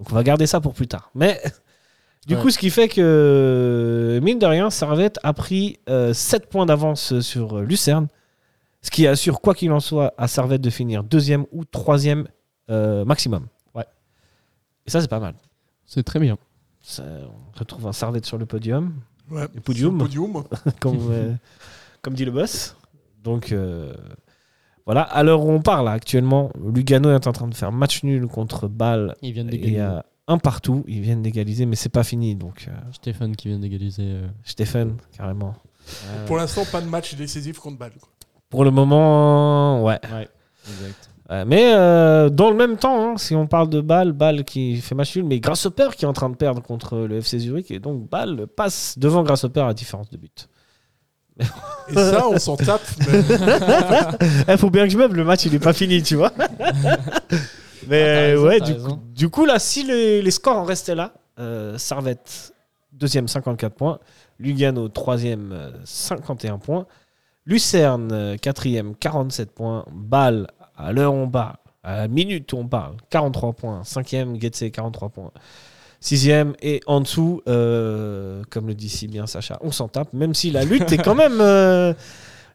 Donc 0.00 0.10
on 0.10 0.14
va 0.16 0.24
garder 0.24 0.48
ça 0.48 0.60
pour 0.60 0.74
plus 0.74 0.88
tard. 0.88 1.12
Mais 1.14 1.40
du 2.26 2.34
Ouais. 2.36 2.40
coup, 2.42 2.50
ce 2.50 2.58
qui 2.58 2.70
fait 2.70 2.88
que, 2.88 4.20
mine 4.22 4.38
de 4.38 4.46
rien, 4.46 4.70
Servette 4.70 5.18
a 5.22 5.32
pris 5.32 5.78
7 6.12 6.46
points 6.48 6.66
d'avance 6.66 7.20
sur 7.20 7.58
euh, 7.58 7.62
Lucerne. 7.64 8.08
Ce 8.82 8.90
qui 8.90 9.06
assure, 9.06 9.40
quoi 9.40 9.54
qu'il 9.54 9.72
en 9.72 9.80
soit, 9.80 10.12
à 10.18 10.28
Servette 10.28 10.60
de 10.60 10.70
finir 10.70 11.04
deuxième 11.04 11.46
ou 11.52 11.64
troisième 11.64 12.26
euh, 12.70 13.04
maximum. 13.04 13.46
Ouais. 13.74 13.86
Et 14.86 14.90
ça, 14.90 15.00
c'est 15.00 15.08
pas 15.08 15.20
mal. 15.20 15.34
C'est 15.86 16.02
très 16.02 16.20
bien. 16.20 16.36
Ça, 16.82 17.02
on 17.54 17.58
retrouve 17.58 17.86
un 17.86 17.92
Servette 17.92 18.26
sur 18.26 18.36
le 18.38 18.44
podium, 18.46 18.94
Ouais. 19.30 19.46
le 19.54 19.60
podium, 19.62 19.94
Le 19.98 20.04
podium. 20.04 20.44
comme, 20.80 20.98
euh, 21.10 21.32
comme 22.02 22.12
dit 22.14 22.26
le 22.26 22.30
boss. 22.30 22.76
Donc, 23.22 23.52
euh, 23.52 23.94
voilà. 24.84 25.00
À 25.00 25.22
l'heure 25.22 25.42
où 25.44 25.50
on 25.50 25.62
parle, 25.62 25.88
actuellement, 25.88 26.50
Lugano 26.62 27.10
est 27.10 27.26
en 27.26 27.32
train 27.32 27.48
de 27.48 27.54
faire 27.54 27.72
match 27.72 28.02
nul 28.02 28.26
contre 28.26 28.68
Bâle. 28.68 29.14
Ils 29.22 29.32
viennent 29.32 29.48
a 29.80 30.04
un 30.26 30.38
partout. 30.38 30.84
Ils 30.86 31.00
viennent 31.00 31.22
d'égaliser, 31.22 31.66
mais 31.66 31.76
c'est 31.76 31.88
pas 31.88 32.04
fini. 32.04 32.34
Donc, 32.34 32.66
euh, 32.68 32.72
Stéphane 32.92 33.36
qui 33.36 33.48
vient 33.48 33.58
d'égaliser. 33.58 34.02
euh, 34.02 34.26
Stéphane, 34.44 34.96
carrément. 35.16 35.54
Pour 36.26 36.36
l'instant, 36.38 36.64
pas 36.64 36.80
de 36.80 36.86
match 36.88 37.14
décisif 37.14 37.58
contre 37.58 37.78
Bâle. 37.78 37.92
quoi. 38.00 38.08
Pour 38.48 38.64
le 38.64 38.70
moment, 38.70 39.82
ouais. 39.84 39.98
Ouais, 40.12 40.28
exact. 40.68 41.10
Ouais, 41.30 41.44
mais 41.46 41.72
euh, 41.74 42.28
dans 42.28 42.50
le 42.50 42.56
même 42.56 42.76
temps, 42.76 43.12
hein, 43.12 43.16
si 43.16 43.34
on 43.34 43.46
parle 43.46 43.68
de 43.70 43.80
Bâle, 43.80 44.12
Bâle 44.12 44.44
qui 44.44 44.76
fait 44.76 44.94
match 44.94 45.16
nul, 45.16 45.24
mais 45.24 45.40
Grasshopper 45.40 45.88
qui 45.96 46.04
est 46.04 46.08
en 46.08 46.12
train 46.12 46.28
de 46.28 46.36
perdre 46.36 46.62
contre 46.62 46.98
le 46.98 47.16
FC 47.16 47.38
Zurich, 47.38 47.70
et 47.70 47.78
donc 47.78 48.08
Bâle 48.10 48.46
passe 48.46 48.98
devant 48.98 49.22
Grasshopper 49.22 49.62
à 49.62 49.72
différence 49.74 50.10
de 50.10 50.18
but. 50.18 50.48
Et 51.88 51.94
ça, 51.94 52.28
on 52.28 52.38
s'en 52.38 52.56
tape. 52.56 52.82
Mais... 53.10 53.20
Il 54.48 54.58
faut 54.58 54.70
bien 54.70 54.84
que 54.84 54.90
je 54.90 54.98
meuble, 54.98 55.16
le 55.16 55.24
match 55.24 55.46
il 55.46 55.54
est 55.54 55.58
pas 55.58 55.72
fini, 55.72 56.02
tu 56.02 56.14
vois. 56.14 56.32
mais 57.88 58.02
Ah, 58.02 58.20
raison, 58.20 58.46
ouais, 58.46 58.60
du 58.60 58.74
coup, 58.76 58.98
du 59.14 59.28
coup, 59.28 59.44
là, 59.44 59.58
si 59.58 59.84
les, 59.84 60.22
les 60.22 60.30
scores 60.30 60.56
en 60.58 60.64
restaient 60.64 60.94
là, 60.94 61.12
euh, 61.38 61.76
Servette, 61.78 62.52
deuxième, 62.92 63.28
54 63.28 63.74
points. 63.74 63.98
Lugano, 64.38 64.88
troisième, 64.88 65.52
euh, 65.52 65.70
51 65.84 66.58
points. 66.58 66.86
Lucerne, 67.46 68.08
euh, 68.12 68.36
quatrième, 68.36 68.94
47 68.96 69.52
points. 69.52 69.84
Bâle, 69.92 70.46
à 70.76 70.92
l'heure 70.92 71.12
on 71.14 71.28
parle, 71.28 71.56
à 71.82 71.96
la 71.98 72.08
minute 72.08 72.52
où 72.52 72.56
on 72.56 72.66
parle, 72.66 72.96
43 73.10 73.52
points. 73.52 73.84
Cinquième, 73.84 74.40
Getse, 74.40 74.70
43 74.72 75.08
points. 75.10 75.30
Sixième, 76.00 76.54
et 76.60 76.80
en 76.86 77.00
dessous, 77.00 77.40
euh, 77.48 78.42
comme 78.50 78.66
le 78.66 78.74
dit 78.74 78.88
si 78.90 79.08
bien 79.08 79.26
Sacha, 79.26 79.58
on 79.62 79.70
s'en 79.72 79.88
tape, 79.88 80.12
même 80.12 80.34
si 80.34 80.50
la 80.50 80.64
lutte 80.64 80.92
est 80.92 80.98
quand 80.98 81.14
même. 81.14 81.40
euh, 81.40 81.94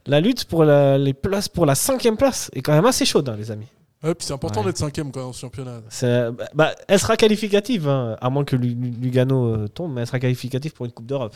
la 0.05 0.21
lutte 0.21 0.45
pour 0.45 0.63
la, 0.63 0.97
les 0.97 1.13
places 1.13 1.49
pour 1.49 1.65
la 1.65 1.75
cinquième 1.75 2.15
place 2.17 2.49
est 2.53 2.61
quand 2.61 2.73
même 2.73 2.85
assez 2.85 3.05
chaude, 3.05 3.27
hein, 3.29 3.35
les 3.37 3.49
amis. 3.51 3.67
Ouais, 4.03 4.15
puis 4.15 4.25
c'est 4.25 4.33
important 4.33 4.61
Ouais. 4.61 4.67
d'être 4.67 4.77
cinquième 4.77 5.11
quand 5.11 5.19
même, 5.19 5.29
en 5.29 5.33
championnat. 5.33 5.81
C'est- 5.89 6.31
bah, 6.31 6.45
bah, 6.53 6.75
elle 6.87 6.99
sera 6.99 7.17
qualificative, 7.17 7.87
hein, 7.89 8.15
à 8.21 8.29
moins 8.29 8.45
que 8.45 8.55
Lu- 8.55 8.73
Lu- 8.73 8.91
Lugano 9.01 9.45
euh, 9.55 9.67
tombe, 9.67 9.93
mais 9.93 10.01
elle 10.01 10.07
sera 10.07 10.19
qualificative 10.19 10.71
pour 10.73 10.85
une 10.85 10.91
Coupe 10.93 11.05
d'Europe. 11.07 11.35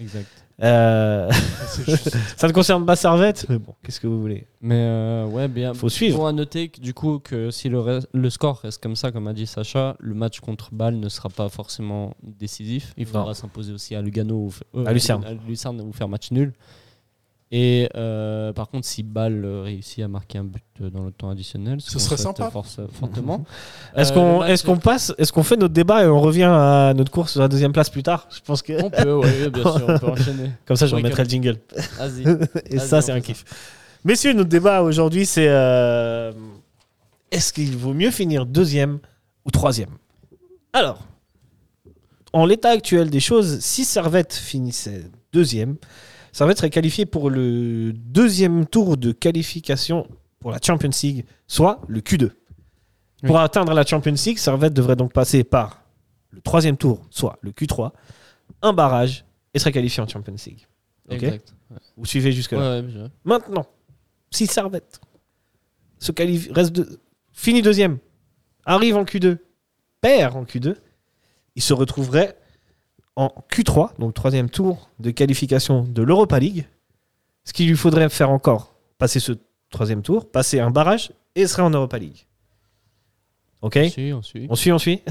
Exact. 0.00 0.26
Euh, 0.62 1.28
juste- 1.84 2.16
ça 2.36 2.46
ne 2.48 2.52
concerne 2.52 2.86
pas 2.86 2.96
Servette, 2.96 3.46
mais 3.48 3.58
bon, 3.58 3.74
qu'est-ce 3.82 3.98
que 4.00 4.06
vous 4.06 4.20
voulez 4.20 4.46
Mais 4.62 4.76
euh, 4.78 5.26
ouais, 5.26 5.48
bien. 5.48 5.74
Faut 5.74 5.88
suivre. 5.88 6.18
Faut 6.18 6.26
à 6.26 6.32
noter 6.32 6.68
que, 6.68 6.80
du 6.80 6.94
coup 6.94 7.18
que 7.18 7.50
si 7.50 7.68
le, 7.68 7.78
re- 7.78 8.06
le 8.12 8.30
score 8.30 8.60
reste 8.60 8.82
comme 8.82 8.94
ça, 8.96 9.10
comme 9.10 9.26
a 9.26 9.32
dit 9.32 9.46
Sacha, 9.46 9.96
le 9.98 10.14
match 10.14 10.40
contre 10.40 10.68
Bâle 10.72 10.96
ne 11.00 11.08
sera 11.08 11.28
pas 11.28 11.48
forcément 11.48 12.14
décisif. 12.22 12.94
Il 12.96 13.04
faudra 13.06 13.34
s'imposer 13.34 13.72
aussi 13.72 13.94
à 13.94 14.00
Lugano 14.02 14.34
ou, 14.36 14.52
euh, 14.78 14.86
À 14.86 14.92
Lucerne. 14.92 15.24
à 15.24 15.32
Lucerne 15.48 15.80
ou 15.80 15.92
faire 15.92 16.08
match 16.08 16.30
nul. 16.30 16.52
Et 17.52 17.88
euh, 17.94 18.52
par 18.52 18.68
contre, 18.68 18.86
si 18.88 19.04
Bâle 19.04 19.44
euh, 19.44 19.62
réussit 19.62 20.02
à 20.02 20.08
marquer 20.08 20.38
un 20.38 20.44
but 20.44 20.64
euh, 20.80 20.90
dans 20.90 21.04
le 21.04 21.12
temps 21.12 21.30
additionnel, 21.30 21.80
Ce 21.80 21.96
serait 22.00 22.16
sympa. 22.16 22.50
force- 22.50 22.80
fortement. 22.92 23.44
Est-ce 23.96 24.12
qu'on 24.12 24.42
est 24.44 24.64
qu'on 24.64 24.78
passe, 24.78 25.12
est-ce 25.16 25.32
qu'on 25.32 25.44
fait 25.44 25.56
notre 25.56 25.72
débat 25.72 26.02
et 26.04 26.08
on 26.08 26.20
revient 26.20 26.48
à 26.50 26.92
notre 26.96 27.12
course 27.12 27.32
sur 27.32 27.40
la 27.40 27.46
deuxième 27.48 27.72
place 27.72 27.88
plus 27.88 28.02
tard? 28.02 28.26
Je 28.34 28.40
pense 28.40 28.62
que 28.62 28.82
On 28.82 28.90
peut, 28.90 29.14
oui, 29.14 29.48
bien 29.50 29.62
sûr, 29.62 29.86
on 29.88 29.98
peut 29.98 30.06
enchaîner. 30.10 30.50
comme 30.66 30.76
ça 30.76 30.86
je 30.86 30.96
remettrai 30.96 31.22
le 31.22 31.28
jingle. 31.28 31.58
Vas-y. 31.98 32.22
et 32.70 32.76
Vas-y, 32.78 32.80
ça 32.88 33.00
c'est 33.00 33.12
un 33.12 33.16
ça. 33.16 33.20
kiff. 33.20 33.44
Messieurs, 34.04 34.32
notre 34.32 34.48
débat 34.50 34.82
aujourd'hui 34.82 35.24
c'est 35.24 35.46
euh, 35.48 36.32
est-ce 37.30 37.52
qu'il 37.52 37.76
vaut 37.76 37.94
mieux 37.94 38.10
finir 38.10 38.44
deuxième 38.44 38.98
ou 39.44 39.52
troisième? 39.52 39.90
Alors, 40.72 40.98
en 42.32 42.44
l'état 42.44 42.70
actuel 42.70 43.08
des 43.08 43.20
choses, 43.20 43.60
si 43.60 43.84
Servette 43.84 44.34
finissait 44.34 45.04
deuxième, 45.32 45.76
Servette 46.36 46.58
serait 46.58 46.68
qualifié 46.68 47.06
pour 47.06 47.30
le 47.30 47.94
deuxième 47.94 48.66
tour 48.66 48.98
de 48.98 49.10
qualification 49.12 50.06
pour 50.38 50.50
la 50.50 50.58
Champions 50.62 50.90
League, 51.02 51.24
soit 51.46 51.80
le 51.88 52.00
Q2. 52.00 52.30
Pour 53.26 53.38
atteindre 53.38 53.72
la 53.72 53.86
Champions 53.86 54.12
League, 54.12 54.36
Servette 54.36 54.74
devrait 54.74 54.96
donc 54.96 55.14
passer 55.14 55.44
par 55.44 55.82
le 56.32 56.42
troisième 56.42 56.76
tour, 56.76 57.00
soit 57.08 57.38
le 57.40 57.52
Q3, 57.52 57.90
un 58.60 58.74
barrage 58.74 59.24
et 59.54 59.58
serait 59.58 59.72
qualifié 59.72 60.02
en 60.02 60.08
Champions 60.08 60.36
League. 60.46 60.66
Ok 61.08 61.22
Exact. 61.22 61.54
Vous 61.96 62.04
suivez 62.04 62.32
jusque-là 62.32 62.58
Ouais, 62.58 62.66
ouais, 62.66 62.82
bien. 62.82 63.10
Maintenant, 63.24 63.66
si 64.30 64.46
Servette 64.46 65.00
se 65.98 66.12
qualifie, 66.12 66.52
reste 66.52 66.72
de, 66.72 67.00
finit 67.32 67.62
deuxième, 67.62 67.96
arrive 68.66 68.96
en 68.96 69.04
Q2, 69.04 69.38
perd 70.02 70.36
en 70.36 70.44
Q2, 70.44 70.76
il 71.54 71.62
se 71.62 71.72
retrouverait 71.72 72.36
en 73.16 73.32
Q3, 73.50 73.98
donc 73.98 74.14
troisième 74.14 74.50
tour 74.50 74.90
de 75.00 75.10
qualification 75.10 75.82
de 75.82 76.02
l'Europa 76.02 76.38
League. 76.38 76.66
Ce 77.44 77.52
qu'il 77.52 77.68
lui 77.68 77.76
faudrait 77.76 78.08
faire 78.08 78.30
encore, 78.30 78.74
passer 78.98 79.20
ce 79.20 79.32
troisième 79.70 80.02
tour, 80.02 80.30
passer 80.30 80.60
un 80.60 80.70
barrage 80.70 81.12
et 81.34 81.46
serait 81.46 81.62
en 81.62 81.70
Europa 81.70 81.98
League. 81.98 82.26
Ok 83.62 83.78
On 83.82 83.88
suit, 83.88 84.12
on 84.12 84.22
suit. 84.22 84.46
On 84.50 84.54
suit, 84.54 84.72
on 84.72 84.78
suit. 84.78 85.02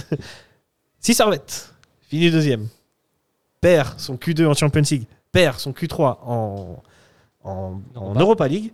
si 0.99 1.14
Servette 1.14 1.74
finit 2.01 2.32
deuxième, 2.32 2.68
perd 3.60 3.99
son 3.99 4.16
Q2 4.16 4.45
en 4.47 4.53
Champions 4.53 4.84
League, 4.91 5.08
perd 5.32 5.60
son 5.60 5.72
Q3 5.72 6.18
en, 6.24 6.84
en, 7.43 7.82
en. 7.95 8.14
Europa 8.16 8.47
League, 8.47 8.72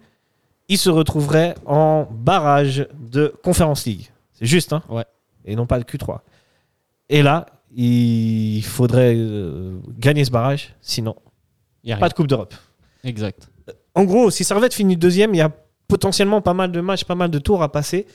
il 0.68 0.78
se 0.78 0.90
retrouverait 0.90 1.56
en 1.66 2.08
barrage 2.12 2.88
de 3.00 3.34
Conference 3.44 3.86
League. 3.86 4.12
C'est 4.34 4.46
juste, 4.46 4.74
hein 4.74 4.84
Ouais. 4.90 5.06
Et 5.46 5.56
non 5.56 5.66
pas 5.66 5.78
le 5.78 5.84
Q3. 5.84 6.20
Et 7.10 7.24
là, 7.24 7.46
il 7.74 8.64
faudrait 8.64 9.16
euh, 9.16 9.80
gagner 9.98 10.26
ce 10.26 10.32
barrage, 10.32 10.76
sinon, 10.82 11.16
Y 11.84 11.94
a 11.94 11.96
pas 11.96 12.06
rien. 12.06 12.10
de 12.10 12.14
Coupe 12.14 12.28
d'Europe. 12.28 12.54
Exact. 13.04 13.50
En 13.96 14.04
gros, 14.04 14.30
si 14.30 14.44
Servette 14.44 14.74
finit 14.74 14.98
deuxième, 14.98 15.34
il 15.34 15.38
y 15.38 15.42
a 15.42 15.52
potentiellement 15.88 16.42
pas 16.42 16.54
mal 16.54 16.72
de 16.72 16.82
matchs, 16.82 17.04
pas 17.04 17.16
mal 17.16 17.30
de 17.32 17.40
tours 17.40 17.64
à 17.64 17.72
passer. 17.72 18.08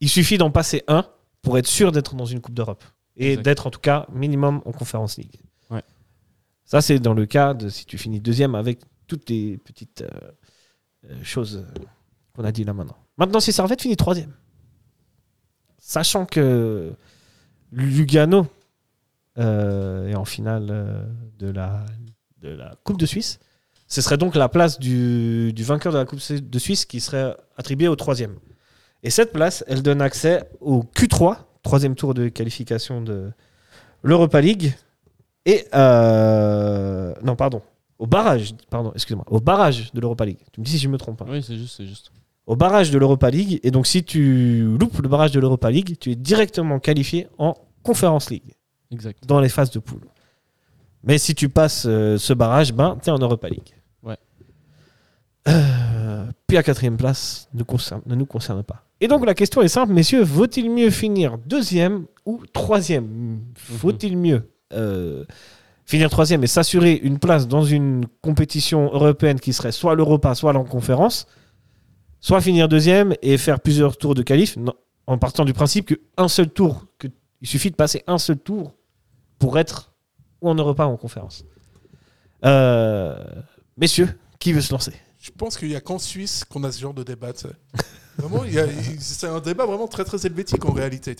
Il 0.00 0.08
suffit 0.08 0.38
d'en 0.38 0.50
passer 0.50 0.82
un 0.88 1.06
pour 1.42 1.58
être 1.58 1.66
sûr 1.66 1.92
d'être 1.92 2.14
dans 2.14 2.24
une 2.24 2.40
Coupe 2.40 2.54
d'Europe. 2.54 2.82
Et 3.16 3.36
d'être 3.36 3.68
en 3.68 3.70
tout 3.70 3.80
cas 3.80 4.06
minimum 4.12 4.60
en 4.64 4.72
Conference 4.72 5.18
League. 5.18 5.36
Ouais. 5.70 5.84
Ça, 6.64 6.80
c'est 6.80 6.98
dans 6.98 7.14
le 7.14 7.26
cas 7.26 7.54
de 7.54 7.68
si 7.68 7.86
tu 7.86 7.96
finis 7.96 8.18
deuxième 8.18 8.56
avec 8.56 8.80
toutes 9.06 9.30
les 9.30 9.58
petites 9.58 10.02
euh, 10.02 10.30
euh, 11.10 11.22
choses 11.22 11.64
euh, 11.64 11.84
qu'on 12.34 12.42
a 12.44 12.50
dit 12.50 12.64
là 12.64 12.72
maintenant. 12.72 12.96
Maintenant, 13.16 13.38
si 13.38 13.52
Servette 13.52 13.82
finit 13.82 13.96
troisième, 13.96 14.32
sachant 15.78 16.26
que 16.26 16.92
Lugano 17.70 18.48
euh, 19.38 20.08
est 20.08 20.14
en 20.14 20.24
finale 20.24 20.68
euh, 20.70 21.04
de, 21.38 21.50
la, 21.50 21.84
de 22.40 22.48
la 22.50 22.74
Coupe 22.84 22.98
de 22.98 23.06
Suisse, 23.06 23.38
ce 23.88 24.00
serait 24.00 24.16
donc 24.16 24.34
la 24.34 24.48
place 24.48 24.78
du, 24.78 25.52
du 25.52 25.62
vainqueur 25.64 25.92
de 25.92 25.98
la 25.98 26.04
Coupe 26.04 26.20
de 26.32 26.58
Suisse 26.58 26.84
qui 26.84 27.00
serait 27.00 27.34
attribuée 27.56 27.88
au 27.88 27.96
troisième. 27.96 28.36
Et 29.02 29.10
cette 29.10 29.32
place, 29.32 29.62
elle 29.68 29.82
donne 29.82 30.00
accès 30.00 30.48
au 30.60 30.82
Q3, 30.82 31.36
troisième 31.62 31.94
tour 31.94 32.14
de 32.14 32.28
qualification 32.28 33.02
de 33.02 33.30
l'Europa 34.02 34.40
League. 34.40 34.74
Et 35.46 35.66
euh, 35.74 37.12
non, 37.22 37.36
pardon, 37.36 37.60
au 37.98 38.06
barrage, 38.06 38.54
pardon, 38.70 38.92
excuse-moi, 38.94 39.24
au 39.28 39.40
barrage 39.40 39.92
de 39.92 40.00
l'Europa 40.00 40.24
League. 40.24 40.38
Tu 40.52 40.60
me 40.60 40.64
dis 40.64 40.72
si 40.72 40.78
je 40.78 40.88
me 40.88 40.96
trompe. 40.96 41.20
hein. 41.22 41.26
Oui, 41.28 41.42
c'est 41.42 41.56
juste, 41.56 41.76
c'est 41.76 41.86
juste. 41.86 42.12
Au 42.46 42.56
barrage 42.56 42.90
de 42.90 42.98
l'Europa 42.98 43.30
League. 43.30 43.60
Et 43.62 43.70
donc, 43.70 43.86
si 43.86 44.04
tu 44.04 44.64
loupes 44.80 44.98
le 45.02 45.08
barrage 45.08 45.32
de 45.32 45.40
l'Europa 45.40 45.70
League, 45.70 45.96
tu 45.98 46.10
es 46.12 46.14
directement 46.14 46.78
qualifié 46.78 47.28
en 47.38 47.54
Conference 47.82 48.30
League 48.30 48.54
Exact. 48.94 49.18
dans 49.26 49.40
les 49.40 49.48
phases 49.48 49.70
de 49.70 49.78
poule. 49.80 50.06
Mais 51.02 51.18
si 51.18 51.34
tu 51.34 51.48
passes 51.48 51.84
euh, 51.86 52.16
ce 52.16 52.32
barrage, 52.32 52.72
ben, 52.72 52.96
tu 53.02 53.10
es 53.10 53.12
en 53.12 53.18
Europa 53.18 53.48
League. 53.48 53.74
Ouais. 54.02 54.16
Euh, 55.48 56.24
puis 56.46 56.56
la 56.56 56.62
quatrième 56.62 56.96
place 56.96 57.48
ne, 57.52 57.62
concerne- 57.62 58.02
ne 58.06 58.14
nous 58.14 58.26
concerne 58.26 58.62
pas. 58.62 58.84
Et 59.00 59.08
donc 59.08 59.26
la 59.26 59.34
question 59.34 59.60
est 59.60 59.68
simple, 59.68 59.92
messieurs, 59.92 60.22
vaut-il 60.22 60.70
mieux 60.70 60.90
finir 60.90 61.36
deuxième 61.38 62.06
ou 62.24 62.42
troisième? 62.52 63.40
Vaut-il 63.68 64.16
mieux 64.16 64.48
euh, 64.72 65.24
finir 65.84 66.08
troisième 66.08 66.42
et 66.44 66.46
s'assurer 66.46 66.94
une 66.94 67.18
place 67.18 67.46
dans 67.46 67.64
une 67.64 68.06
compétition 68.22 68.86
européenne 68.86 69.38
qui 69.38 69.52
serait 69.52 69.72
soit 69.72 69.94
l'Europa, 69.94 70.34
soit 70.34 70.52
la 70.54 70.60
conférence, 70.64 71.26
soit 72.20 72.40
finir 72.40 72.68
deuxième 72.68 73.14
et 73.20 73.36
faire 73.36 73.60
plusieurs 73.60 73.98
tours 73.98 74.14
de 74.14 74.22
qualif, 74.22 74.56
non, 74.56 74.72
en 75.06 75.18
partant 75.18 75.44
du 75.44 75.52
principe 75.52 75.94
qu'un 75.94 76.28
seul 76.28 76.48
tour, 76.48 76.86
que, 76.98 77.08
il 77.42 77.46
suffit 77.48 77.70
de 77.70 77.76
passer 77.76 78.02
un 78.06 78.16
seul 78.16 78.38
tour 78.38 78.72
pour 79.38 79.58
être 79.58 79.92
ou 80.40 80.48
en 80.48 80.54
Europa 80.54 80.86
ou 80.86 80.90
en 80.90 80.96
conférence. 80.96 81.44
Euh, 82.44 83.16
messieurs, 83.76 84.08
qui 84.38 84.52
veut 84.52 84.60
se 84.60 84.72
lancer? 84.72 84.92
Je 85.20 85.30
pense 85.30 85.56
qu'il 85.56 85.68
n'y 85.68 85.76
a 85.76 85.80
qu'en 85.80 85.98
Suisse 85.98 86.44
qu'on 86.44 86.62
a 86.64 86.72
ce 86.72 86.80
genre 86.80 86.92
de 86.94 87.02
débat. 87.02 87.32
tu 87.32 87.40
sais. 87.48 87.54
Vraiment, 88.18 88.44
c'est 89.00 89.26
un 89.26 89.40
débat 89.40 89.66
vraiment 89.66 89.88
très 89.88 90.04
très 90.04 90.24
helvétique 90.24 90.64
en 90.64 90.72
réalité. 90.72 91.16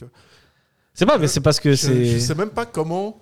C'est 0.92 1.06
pas, 1.06 1.18
mais 1.18 1.26
c'est 1.26 1.40
parce 1.40 1.58
que 1.58 1.70
Je, 1.72 1.76
je 1.76 2.04
c'est. 2.04 2.20
sais 2.20 2.34
même 2.36 2.50
pas 2.50 2.66
comment, 2.66 3.20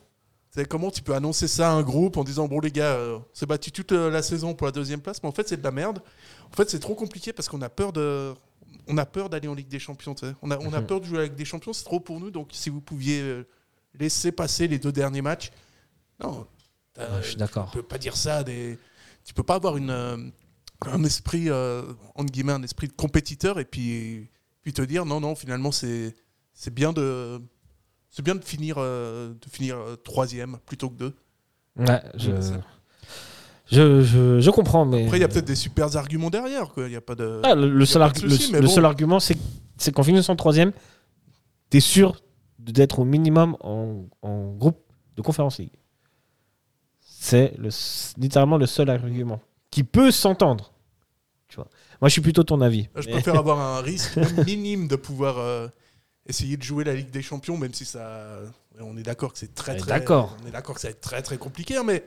comment 0.69 0.91
tu 0.91 1.01
peux 1.01 1.15
annoncer 1.15 1.49
ça 1.49 1.71
à 1.71 1.73
un 1.73 1.81
groupe 1.83 2.19
en 2.19 2.25
disant 2.25 2.49
bon 2.49 2.61
les 2.61 2.71
gars, 2.71 2.93
euh, 2.97 3.17
on 3.19 3.25
s'est 3.33 3.47
battu 3.47 3.73
toute 3.73 3.93
euh, 3.93 4.11
la 4.11 4.21
saison 4.23 4.53
pour 4.53 4.67
la 4.67 4.73
deuxième 4.73 5.01
place, 5.01 5.23
mais 5.23 5.29
en 5.31 5.33
fait 5.33 5.49
c'est 5.49 5.57
de 5.57 5.63
la 5.65 5.71
merde. 5.71 6.03
En 6.53 6.55
fait 6.55 6.69
c'est 6.69 6.81
trop 6.81 6.95
compliqué 6.95 7.33
parce 7.33 7.49
qu'on 7.49 7.63
a 7.63 7.71
peur 7.71 7.95
de, 7.95 8.35
on 8.89 8.99
a 8.99 9.07
peur 9.07 9.31
d'aller 9.31 9.49
en 9.49 9.55
Ligue 9.55 9.69
des 9.69 9.79
Champions. 9.79 10.15
a, 10.23 10.27
on 10.43 10.51
a 10.51 10.59
Mhm. 10.81 10.87
peur 10.87 11.01
de 11.01 11.07
jouer 11.07 11.21
avec 11.21 11.35
des 11.35 11.47
champions, 11.47 11.73
c'est 11.73 11.85
trop 11.85 12.01
pour 12.01 12.21
nous. 12.21 12.31
Donc 12.31 12.49
si 12.53 12.69
vous 12.69 12.83
pouviez 12.83 13.43
laisser 13.99 14.33
passer 14.33 14.69
les 14.69 14.79
deux 14.79 14.93
derniers 14.93 15.23
matchs, 15.23 15.51
non. 16.23 16.47
Ouais, 16.99 17.05
je 17.23 17.29
suis 17.29 17.37
d'accord. 17.37 17.71
Tu 17.71 17.79
peux 17.79 17.83
pas 17.83 17.99
dire 17.99 18.17
ça. 18.17 18.43
Des... 18.43 18.79
Tu 19.25 19.33
peux 19.35 19.43
pas 19.43 19.55
avoir 19.55 19.77
une, 19.77 19.91
euh, 19.91 20.17
un 20.83 21.05
esprit, 21.05 21.49
euh, 21.49 21.83
entre 22.15 22.31
guillemets, 22.33 22.53
un 22.53 22.63
esprit 22.63 22.89
de 22.89 22.93
compétiteur 22.93 23.59
et 23.59 23.65
puis, 23.65 24.29
puis 24.63 24.73
te 24.73 24.83
dire 24.83 25.05
non, 25.07 25.21
non, 25.21 25.35
finalement, 25.35 25.73
c'est 25.73 26.15
c'est 26.55 26.73
bien 26.73 26.93
de. 26.93 27.41
C'est 28.11 28.23
bien 28.23 28.35
de 28.35 28.45
finir, 28.45 28.75
euh, 28.77 29.33
de 29.33 29.49
finir 29.51 29.79
troisième 30.05 30.59
plutôt 30.67 30.91
que 30.91 30.97
deux. 30.97 31.15
Ouais, 31.79 32.03
je, 32.17 32.31
je, 33.71 34.03
je, 34.03 34.41
je 34.41 34.51
comprends, 34.51 34.85
mais. 34.85 35.05
Après, 35.05 35.17
il 35.17 35.23
y 35.23 35.25
a 35.25 35.29
peut-être 35.29 35.47
des 35.47 35.55
super 35.55 35.97
arguments 35.97 36.29
derrière. 36.29 36.69
quoi. 36.69 36.89
Y 36.89 36.97
a 36.97 37.01
pas 37.01 37.15
de. 37.15 37.41
Ah, 37.43 37.55
le, 37.55 37.71
le 37.71 37.81
y 37.81 37.83
a 37.83 37.87
seul, 37.87 38.03
pas 38.03 38.61
le- 38.61 38.67
seul 38.67 38.85
argument, 38.85 39.19
c'est 39.19 39.39
c'est 39.79 39.93
qu'en 39.93 40.03
finissant 40.03 40.37
troisième, 40.37 40.73
tu 41.71 41.79
es 41.79 41.81
sûr 41.81 42.21
d'être 42.65 42.99
au 43.01 43.05
minimum 43.05 43.57
en, 43.61 44.05
en 44.23 44.53
groupe 44.53 44.81
de 45.17 45.23
Conférence 45.23 45.59
League. 45.59 45.73
C'est 47.01 47.55
le, 47.59 47.69
littéralement 48.19 48.57
le 48.59 48.67
seul 48.67 48.91
argument 48.91 49.41
qui 49.71 49.85
peut 49.85 50.11
s'entendre. 50.11 50.73
Tu 51.49 51.57
vois. 51.57 51.69
Moi, 52.01 52.09
je 52.09 52.13
suis 52.13 52.21
plutôt 52.21 52.43
ton 52.43 52.61
avis. 52.61 52.89
Je 52.97 53.07
Mais- 53.07 53.13
préfère 53.13 53.37
avoir 53.39 53.59
un 53.61 53.81
risque 53.81 54.19
minime 54.47 54.89
de 54.89 54.97
pouvoir 54.97 55.39
euh, 55.39 55.69
essayer 56.27 56.57
de 56.57 56.63
jouer 56.63 56.85
la 56.85 56.95
Ligue 56.95 57.11
des 57.11 57.23
Champions, 57.23 57.57
même 57.57 57.75
si 57.75 57.85
ça. 57.85 58.39
On 58.81 58.97
est 58.97 59.03
d'accord 59.03 59.33
que 59.33 59.39
c'est 59.39 59.55
très 59.55 59.77
très. 59.77 59.89
d'accord. 59.89 60.37
On 60.43 60.47
est 60.47 60.51
d'accord 60.51 60.75
que 60.77 60.81
ça 60.81 60.89
va 60.89 60.93
être 60.93 61.01
très 61.01 61.21
très 61.23 61.37
compliqué, 61.39 61.77
hein, 61.77 61.85
mais 61.85 62.05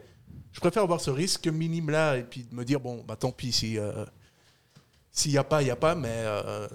je 0.52 0.60
préfère 0.60 0.84
avoir 0.84 1.00
ce 1.00 1.12
risque 1.12 1.48
minime 1.48 1.92
là 1.92 2.18
et 2.18 2.24
puis 2.24 2.44
de 2.44 2.56
me 2.56 2.66
dire 2.66 2.80
bon 2.80 3.04
bah 3.08 3.16
tant 3.16 3.32
pis 3.32 3.52
si 3.52 3.78
euh, 3.78 4.04
s'il 5.12 5.32
y 5.32 5.38
a 5.38 5.44
pas 5.44 5.62
il 5.62 5.68
y 5.68 5.72
a 5.72 5.76
pas, 5.76 5.94
mais 5.96 6.10
euh, 6.12 6.68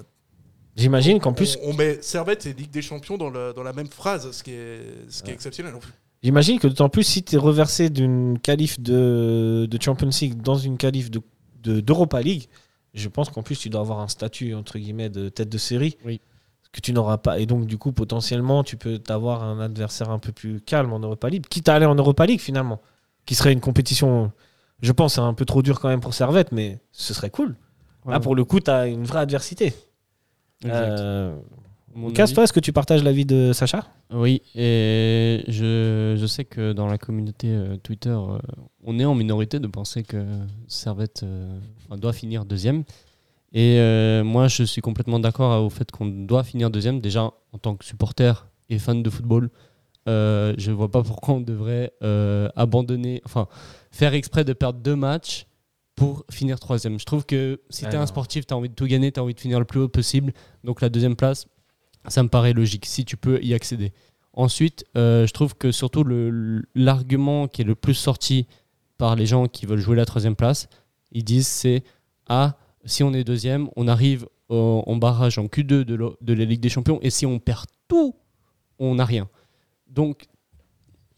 J'imagine 0.77 1.19
qu'en 1.21 1.33
plus, 1.33 1.59
on, 1.63 1.71
on 1.71 1.75
met 1.75 1.99
Servette 2.01 2.47
et 2.47 2.53
Ligue 2.53 2.71
des 2.71 2.83
Champions 2.83 3.19
dans, 3.19 3.29
le- 3.31 3.53
dans 3.55 3.63
la 3.63 3.73
même 3.73 3.89
phrase, 3.89 4.31
ce 4.31 4.43
qui 4.43 4.53
est 4.53 4.81
ce 5.09 5.23
qui 5.23 5.31
est 5.31 5.35
exceptionnel. 5.35 5.75
J'imagine 6.23 6.59
que 6.59 6.69
d'autant 6.69 6.89
plus 6.89 7.03
si 7.03 7.23
tu 7.23 7.35
es 7.35 7.39
reversé 7.39 7.91
d'une 7.91 8.39
qualif 8.39 8.79
de, 8.81 9.67
de 9.71 9.83
Champions 9.83 10.11
League 10.21 10.41
dans 10.43 10.57
une 10.57 10.77
qualif 10.77 11.11
de- 11.11 11.23
de- 11.63 11.81
d'Europa 11.81 12.21
League, 12.21 12.47
je 12.95 13.09
pense 13.09 13.31
qu'en 13.31 13.43
plus 13.43 13.59
tu 13.59 13.69
dois 13.71 13.81
avoir 13.81 14.01
un 14.01 14.09
statut 14.09 14.55
entre 14.55 14.79
guillemets 14.79 15.09
de 15.11 15.29
tête 15.29 15.49
de 15.49 15.59
série 15.59 15.97
Oui. 16.05 16.21
que 16.73 16.81
tu 16.81 16.93
n'auras 16.93 17.19
pas. 17.19 17.39
Et 17.41 17.47
donc 17.47 17.67
du 17.67 17.79
coup 17.79 17.93
potentiellement 17.93 18.63
tu 18.65 18.77
peux 18.77 19.01
avoir 19.09 19.43
un 19.45 19.61
adversaire 19.61 20.11
un 20.11 20.19
peu 20.19 20.33
plus 20.33 20.61
calme 20.61 20.93
en 20.93 20.99
Europa 21.01 21.29
League, 21.31 21.47
quitte 21.49 21.69
à 21.69 21.75
aller 21.75 21.87
en 21.87 21.95
Europa 21.95 22.27
League 22.27 22.41
finalement, 22.41 22.81
qui 23.27 23.35
serait 23.35 23.53
une 23.53 23.61
compétition, 23.61 24.31
je 24.83 24.93
pense, 24.93 25.19
un 25.19 25.33
peu 25.35 25.45
trop 25.47 25.63
dure 25.63 25.81
quand 25.81 25.89
même 25.89 26.01
pour 26.01 26.15
Servette, 26.15 26.53
mais 26.53 26.81
ce 26.93 27.15
serait 27.15 27.31
cool. 27.31 27.57
Ouais, 28.05 28.13
Là 28.13 28.19
ouais. 28.19 28.23
pour 28.23 28.35
le 28.35 28.45
coup 28.45 28.61
tu 28.61 28.71
as 28.71 28.87
une 28.89 29.05
vraie 29.05 29.21
adversité. 29.21 29.73
Euh, 30.67 31.37
avis- 32.25 32.35
toi, 32.35 32.45
est-ce 32.45 32.53
que 32.53 32.61
tu 32.61 32.73
partages 32.73 33.03
l'avis 33.03 33.25
de 33.25 33.53
Sacha? 33.53 33.85
Oui, 34.13 34.43
et 34.55 35.43
je, 35.49 36.17
je 36.19 36.27
sais 36.27 36.45
que 36.45 36.73
dans 36.73 36.87
la 36.87 36.99
communauté 36.99 37.49
euh, 37.49 37.77
Twitter, 37.77 38.11
euh, 38.11 38.39
on 38.85 38.99
est 38.99 39.05
en 39.05 39.15
minorité 39.15 39.59
de 39.59 39.67
penser 39.67 40.03
que 40.03 40.25
Servette 40.69 41.23
euh, 41.23 41.59
doit 41.97 42.13
finir 42.13 42.45
deuxième. 42.45 42.85
Et 43.53 43.79
euh, 43.81 44.23
moi, 44.23 44.47
je 44.49 44.63
suis 44.63 44.81
complètement 44.81 45.19
d'accord 45.19 45.65
au 45.65 45.71
fait 45.71 45.91
qu'on 45.91 46.07
doit 46.07 46.45
finir 46.45 46.71
deuxième. 46.71 47.01
Déjà, 47.01 47.23
en 47.53 47.59
tant 47.61 47.75
que 47.75 47.85
supporter 47.85 48.47
et 48.69 48.79
fan 48.79 49.03
de 49.03 49.11
football, 49.11 49.51
euh, 50.09 50.55
je 50.57 50.71
ne 50.71 50.77
vois 50.77 50.91
pas 50.91 51.03
pourquoi 51.03 51.35
on 51.35 51.41
devrait 51.41 51.93
euh, 52.03 52.49
abandonner, 52.57 53.21
enfin, 53.25 53.49
faire 53.91 54.15
exprès 54.15 54.45
de 54.45 54.53
perdre 54.53 54.79
deux 54.81 54.97
matchs 54.97 55.47
pour 56.01 56.25
finir 56.31 56.59
troisième. 56.59 56.99
Je 56.99 57.05
trouve 57.05 57.25
que 57.27 57.61
si 57.71 57.83
tu 57.83 57.87
es 57.97 57.99
un 57.99 58.07
sportif, 58.07 58.47
tu 58.47 58.55
as 58.55 58.57
envie 58.57 58.69
de 58.71 58.75
tout 58.75 58.87
gagner, 58.87 59.13
tu 59.13 59.21
as 59.21 59.23
envie 59.23 59.35
de 59.35 59.41
finir 59.41 59.59
le 59.59 59.65
plus 59.65 59.81
haut 59.81 59.89
possible. 59.89 60.33
Donc 60.65 60.81
la 60.81 60.89
deuxième 60.89 61.15
place, 61.17 61.47
ça 62.09 62.23
me 62.23 62.29
paraît 62.29 62.53
logique, 62.55 62.87
si 62.87 63.05
tu 63.05 63.17
peux 63.17 63.39
y 63.43 63.53
accéder. 63.55 63.93
Ensuite, 64.33 64.85
euh, 64.97 65.27
je 65.27 65.33
trouve 65.33 65.55
que 65.57 65.71
surtout 65.73 66.05
l'argument 66.75 67.49
qui 67.49 67.63
est 67.63 67.65
le 67.65 67.75
plus 67.75 67.95
sorti 67.95 68.47
par 68.99 69.17
les 69.17 69.27
gens 69.27 69.47
qui 69.47 69.67
veulent 69.67 69.79
jouer 69.81 69.97
la 69.97 70.05
troisième 70.07 70.37
place, 70.37 70.69
ils 71.13 71.25
disent 71.25 71.47
c'est 71.49 71.83
Ah, 72.29 72.57
si 72.85 73.03
on 73.03 73.13
est 73.13 73.25
deuxième, 73.25 73.69
on 73.77 73.89
arrive 73.89 74.27
au- 74.49 74.85
en 74.87 74.97
barrage 74.97 75.37
en 75.39 75.47
Q2 75.47 75.85
de, 75.85 76.17
de 76.21 76.33
la 76.33 76.45
Ligue 76.45 76.61
des 76.61 76.69
Champions, 76.69 76.99
et 77.03 77.11
si 77.11 77.27
on 77.27 77.41
perd 77.41 77.67
tout, 77.89 78.15
on 78.79 78.95
n'a 78.95 79.05
rien. 79.05 79.29
Donc, 79.89 80.29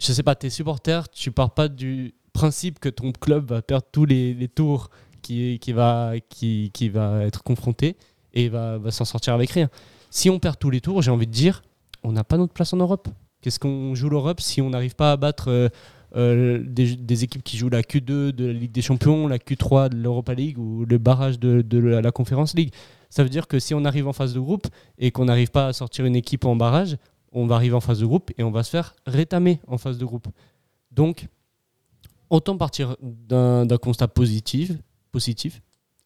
je 0.01 0.11
sais 0.13 0.23
pas, 0.23 0.35
tes 0.35 0.49
supporters, 0.49 1.09
tu 1.11 1.31
pars 1.31 1.53
pas 1.53 1.69
du 1.69 2.15
principe 2.33 2.79
que 2.79 2.89
ton 2.89 3.13
club 3.13 3.51
va 3.51 3.63
perdre 3.63 3.87
tous 3.93 4.05
les, 4.05 4.49
tours 4.49 4.91
qui, 5.23 5.59
qui, 5.61 5.73
va, 5.73 6.15
qui, 6.29 6.71
qui 6.73 6.89
va 6.89 7.25
être 7.25 7.43
confronté 7.43 7.97
et 8.33 8.49
va, 8.49 8.79
va 8.79 8.91
s'en 8.91 9.05
sortir 9.05 9.35
avec 9.35 9.51
rien. 9.51 9.69
Si 10.11 10.29
on 10.31 10.39
perd 10.39 10.59
tous 10.59 10.71
les 10.71 10.81
tours, 10.81 11.03
j'ai 11.03 11.11
envie 11.11 11.27
de 11.27 11.33
dire, 11.33 11.63
on 12.03 12.13
n'a 12.13 12.25
pas 12.25 12.37
notre 12.37 12.53
place 12.53 12.73
en 12.73 12.77
Europe. 12.77 13.09
Qu'est-ce 13.41 13.59
qu'on 13.59 13.95
joue 13.95 14.09
l'Europe 14.09 14.41
si 14.41 14.61
on 14.61 14.71
n'arrive 14.71 14.95
pas 14.95 15.13
à 15.13 15.17
battre 15.17 15.49
euh, 15.49 15.69
euh, 16.15 16.63
des, 16.65 17.25
équipes 17.25 17.43
qui 17.43 17.57
jouent 17.57 17.71
la 17.71 17.83
Q2 17.83 18.31
de 18.31 18.47
la 18.47 18.53
Ligue 18.53 18.73
des 18.73 18.83
Champions, 18.83 19.27
la 19.27 19.39
Q3 19.39 19.89
de 19.89 19.97
l'Europa 19.97 20.35
League 20.35 20.59
ou 20.59 20.85
le 20.85 20.99
barrage 20.99 21.39
de, 21.39 21.63
de 21.63 21.79
la, 21.79 22.13
Conference 22.13 22.55
League? 22.55 22.73
Ça 23.11 23.23
veut 23.23 23.29
dire 23.29 23.49
que 23.49 23.59
si 23.59 23.75
on 23.75 23.85
arrive 23.85 24.07
en 24.07 24.13
phase 24.13 24.35
de 24.35 24.41
groupe 24.41 24.67
et 24.99 25.11
qu'on 25.11 25.25
n'arrive 25.25 25.51
pas 25.51 25.69
à 25.69 25.73
sortir 25.73 26.05
une 26.05 26.17
équipe 26.17 26.45
en 26.45 26.57
barrage, 26.57 26.97
on 27.33 27.47
va 27.47 27.57
arriver 27.57 27.75
en 27.75 27.81
phase 27.81 28.01
de 28.01 28.07
groupe 28.07 28.31
et 28.37 28.43
on 28.43 28.51
va 28.51 28.63
se 28.63 28.71
faire 28.71 28.95
rétamer 29.07 29.61
en 29.67 29.79
phase 29.79 29.99
de 29.99 30.05
groupe. 30.05 30.29
Donc, 30.91 31.29
autant 32.33 32.57
partir 32.57 32.97
d'un 33.01 33.67
constat 33.81 34.09
positif, 34.09 34.73
positif 35.13 35.61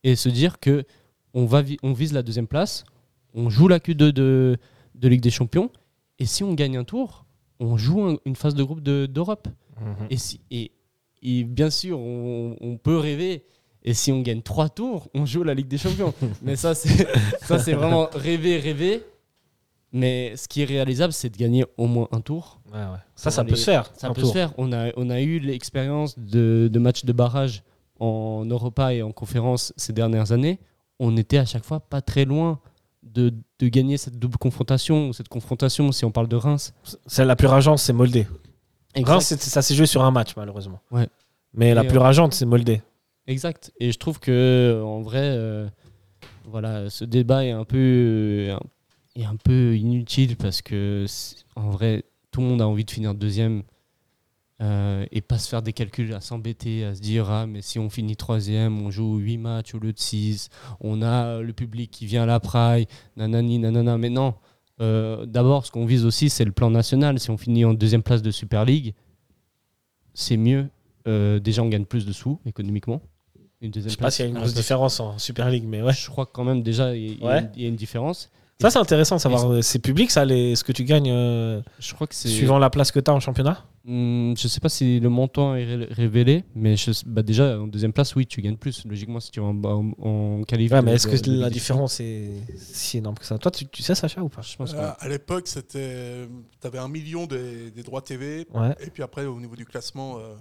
et 0.05 0.17
se 0.17 0.29
dire 0.29 0.59
que 0.61 0.85
on, 1.33 1.47
va 1.47 1.63
on 1.83 1.93
vise 1.93 2.13
la 2.13 2.23
deuxième 2.23 2.47
place, 2.49 2.85
on 3.35 3.49
joue 3.49 3.69
la 3.69 3.79
Q2 3.79 4.11
de, 4.13 4.57
de 4.95 5.09
Ligue 5.09 5.21
des 5.23 5.31
Champions, 5.31 5.71
et 6.19 6.27
si 6.27 6.43
on 6.45 6.53
gagne 6.55 6.77
un 6.77 6.85
tour, 6.85 7.25
on 7.61 7.77
joue 7.77 8.03
un- 8.03 8.17
une 8.25 8.37
phase 8.37 8.55
de 8.55 8.63
groupe 8.65 8.81
de- 8.83 9.07
d'Europe. 9.07 9.49
Mhm. 9.81 10.07
Et, 10.11 10.17
si, 10.17 10.41
et, 10.51 10.73
et 11.23 11.45
bien 11.45 11.71
sûr, 11.71 11.99
on, 11.99 12.57
on 12.61 12.77
peut 12.77 12.97
rêver. 12.99 13.45
Et 13.89 13.95
si 13.95 14.11
on 14.11 14.21
gagne 14.23 14.43
trois 14.43 14.69
tours, 14.69 15.09
on 15.15 15.27
joue 15.27 15.45
la 15.45 15.55
Ligue 15.55 15.69
des 15.69 15.79
Champions. 15.79 16.13
Mais 16.43 16.57
ça, 16.57 16.75
c'est 16.75 17.73
vraiment 17.75 18.09
rêver, 18.13 18.59
rêver. 18.59 19.03
Mais 19.97 20.37
ce 20.37 20.47
qui 20.47 20.61
est 20.61 20.67
réalisable, 20.67 21.15
c'est 21.15 21.31
de 21.31 21.39
gagner 21.39 21.65
au 21.79 21.87
moins 21.87 22.07
un 22.13 22.21
tour. 22.21 22.61
Ouais, 22.71 22.81
ouais. 22.81 22.99
Ça, 23.15 23.31
ça 23.31 23.45
peut 23.45 23.57
se 23.57 23.65
faire. 23.65 23.91
Ça 23.97 24.11
peut 24.11 24.21
tour. 24.21 24.29
se 24.29 24.35
faire. 24.35 24.53
On 24.59 24.71
a, 24.71 24.91
on 24.97 25.09
a 25.09 25.23
eu 25.23 25.39
l'expérience 25.39 26.19
de, 26.19 26.69
de 26.71 26.79
matchs 26.79 27.07
de 27.07 27.13
barrage 27.15 27.63
en 27.99 28.45
Europa 28.45 28.93
et 28.93 29.03
en 29.03 29.13
conférence 29.13 29.73
ces 29.79 29.95
dernières 29.95 30.33
années. 30.33 30.59
On 30.99 31.17
était 31.17 31.39
à 31.39 31.47
chaque 31.47 31.65
fois 31.65 31.81
pas 31.81 32.03
très 32.03 32.27
loin 32.27 32.61
de, 33.03 33.33
de 33.59 33.69
gagner 33.69 33.97
cette 33.97 34.19
double 34.19 34.37
confrontation, 34.37 35.09
ou 35.09 35.13
cette 35.15 35.29
confrontation, 35.29 35.91
si 35.93 36.05
on 36.05 36.11
parle 36.11 36.29
de 36.29 36.37
Reims. 36.37 36.75
Celle 37.07 37.29
la 37.29 37.37
plus 37.37 37.47
rageante, 37.47 37.79
c'est 37.79 37.95
Moldé. 37.95 38.27
Exact. 38.95 39.13
Reims, 39.13 39.35
ça 39.39 39.63
s'est 39.63 39.75
joué 39.75 39.87
sur 39.87 40.05
un 40.05 40.11
match, 40.11 40.37
malheureusement. 40.37 40.81
Ouais. 40.91 41.09
Mais 41.55 41.73
la 41.73 41.85
plus 41.85 41.97
euh, 41.97 42.03
rageante, 42.03 42.35
c'est 42.35 42.45
Moldé. 42.45 42.83
Exact. 43.27 43.73
Et 43.81 43.93
je 43.93 43.99
trouve 43.99 44.21
que 44.21 44.83
en 44.85 45.01
vrai, 45.01 45.23
euh, 45.23 45.67
voilà, 46.45 46.91
ce 46.91 47.07
débat 47.07 47.47
est 47.47 47.53
un 47.53 47.65
peu, 47.65 47.79
euh, 47.79 48.59
est 49.23 49.27
un 49.27 49.37
peu 49.37 49.77
inutile 49.77 50.37
parce 50.37 50.63
que 50.63 51.07
en 51.55 51.71
vrai, 51.71 52.05
tout 52.31 52.41
le 52.41 52.47
monde 52.49 52.63
a 52.63 52.69
envie 52.69 52.85
de 52.85 52.91
finir 52.91 53.15
deuxième 53.15 53.63
euh, 54.63 55.05
et 55.13 55.21
pas 55.21 55.39
se 55.39 55.49
faire 55.49 55.61
des 55.61 55.75
calculs, 55.75 56.15
à 56.15 56.21
s'embêter, 56.21 56.85
à 56.85 56.95
se 56.95 57.01
dire 57.01 57.31
ah 57.31 57.47
mais 57.47 57.61
si 57.61 57.79
on 57.79 57.91
finit 57.91 58.17
troisième, 58.17 58.81
on 58.81 58.91
joue 58.91 59.17
8 59.19 59.39
matchs 59.39 59.75
au 59.75 59.79
lieu 59.79 59.93
de 59.93 59.99
6, 59.99 60.49
on 60.81 61.03
a 61.03 61.41
le 61.41 61.53
public 61.53 61.91
qui 61.91 62.07
vient 62.07 62.23
à 62.23 62.27
la 62.27 62.41
praille, 62.41 62.87
nanani 63.17 63.59
nanana. 63.59 63.99
Mais 63.99 64.11
non. 64.11 64.35
Euh, 64.81 65.27
D'abord, 65.27 65.67
ce 65.67 65.71
qu'on 65.71 65.87
vise 65.87 66.05
aussi, 66.05 66.31
c'est 66.31 66.45
le 66.45 66.53
plan 66.53 66.71
national. 66.71 67.19
Si 67.19 67.31
on 67.31 67.37
finit 67.37 67.65
en 67.65 67.75
deuxième 67.75 68.03
place 68.03 68.23
de 68.23 68.31
Super 68.31 68.65
League, 68.65 68.95
c'est 70.15 70.37
mieux. 70.37 70.69
Euh, 71.07 71.39
déjà, 71.39 71.63
on 71.63 71.69
gagne 71.69 71.85
plus 71.85 72.07
de 72.07 72.13
sous 72.13 72.41
économiquement. 72.47 73.01
Une 73.61 73.71
deuxième 73.71 73.91
Je 73.91 73.97
sais 73.97 74.03
pas 74.03 74.11
s'il 74.11 74.25
y 74.25 74.27
a 74.27 74.29
une 74.29 74.35
la 74.35 74.41
grosse 74.41 74.55
différence 74.55 75.01
en 75.01 75.19
Super 75.19 75.51
League, 75.51 75.65
mais 75.67 75.83
ouais. 75.83 75.93
Je 75.93 76.11
crois 76.11 76.27
que 76.27 76.33
quand 76.33 76.45
même 76.45 76.63
déjà 76.63 76.95
y, 76.95 77.09
y 77.09 77.19
il 77.57 77.63
y 77.63 77.65
a 77.65 77.69
une 77.69 77.77
différence. 77.77 78.31
Ça, 78.61 78.71
c'est 78.71 78.79
intéressant 78.79 79.17
de 79.17 79.21
savoir. 79.21 79.51
euh, 79.53 79.61
C'est 79.63 79.79
public, 79.81 80.11
ça, 80.11 80.25
les... 80.25 80.57
ce 80.57 80.65
que 80.65 80.73
tu 80.73 80.85
gagnes 80.85 81.11
euh, 81.11 81.61
Je 81.79 81.93
crois 81.95 82.07
que 82.07 82.15
c'est 82.15 82.29
suivant 82.29 82.59
la 82.59 82.71
place 82.71 82.91
que 82.91 83.01
tu 83.01 83.11
as 83.11 83.15
en 83.15 83.21
championnat 83.21 83.65
Hmm, 83.89 84.35
je 84.37 84.49
sais 84.49 84.59
pas 84.59 84.69
si 84.69 84.99
le 84.99 85.09
montant 85.09 85.55
est 85.55 85.65
ré- 85.65 85.89
révélé, 85.93 86.43
mais 86.57 86.77
je- 86.77 86.91
bah 87.07 87.23
déjà 87.23 87.57
en 87.61 87.69
deuxième 87.69 87.93
place, 87.93 88.17
oui, 88.17 88.27
tu 88.27 88.43
gagnes 88.43 88.57
plus. 88.57 88.85
Logiquement, 88.85 89.21
si 89.21 89.31
tu 89.31 89.39
es 89.39 89.43
en, 89.45 89.55
en, 89.63 89.93
en 90.03 90.43
qualif. 90.43 90.73
Ouais, 90.73 90.83
mais 90.83 90.95
est-ce 90.95 91.07
que 91.07 91.31
la 91.31 91.51
différence 91.51 92.01
est 92.01 92.31
si 92.57 92.99
énorme 92.99 93.15
que 93.17 93.25
ça? 93.25 93.39
Toi, 93.39 93.53
tu, 93.53 93.65
tu 93.69 93.83
sais, 93.85 93.95
Sacha, 93.95 94.21
ou 94.25 94.29
pas? 94.29 94.43
Champions, 94.43 94.67
Je 94.67 94.73
pense 94.73 94.75
Euh, 94.83 94.91
que 94.93 95.05
à 95.05 95.09
l'époque, 95.09 95.47
c'était, 95.47 96.27
tu 96.61 96.67
avais 96.67 96.79
un 96.81 96.89
million 96.89 97.27
des, 97.27 97.71
des 97.71 97.83
droits 97.85 98.03
TV. 98.03 98.49
Ouais. 98.53 98.75
Et 98.85 98.91
puis 98.91 99.05
après, 99.05 99.25
au 99.27 99.39
niveau 99.39 99.55
du 99.55 99.65
classement, 99.67 100.17
euh, 100.19 100.35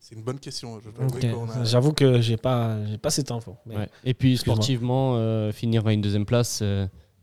c'est 0.00 0.14
une 0.14 0.22
bonne 0.22 0.38
question. 0.40 0.76
A- 0.78 1.64
J'avoue 1.64 1.92
que 1.92 2.22
j'ai 2.22 2.38
pas, 2.38 2.82
j'ai 2.86 2.96
pas 2.96 3.10
cette 3.10 3.30
info. 3.30 3.54
mais- 3.66 3.76
Ouais. 3.76 3.88
Et 4.04 4.14
puis 4.14 4.38
sportivement, 4.38 5.16
euh, 5.16 5.52
finir 5.52 5.86
à 5.86 5.92
une 5.92 6.00
deuxième 6.00 6.24
place, 6.24 6.62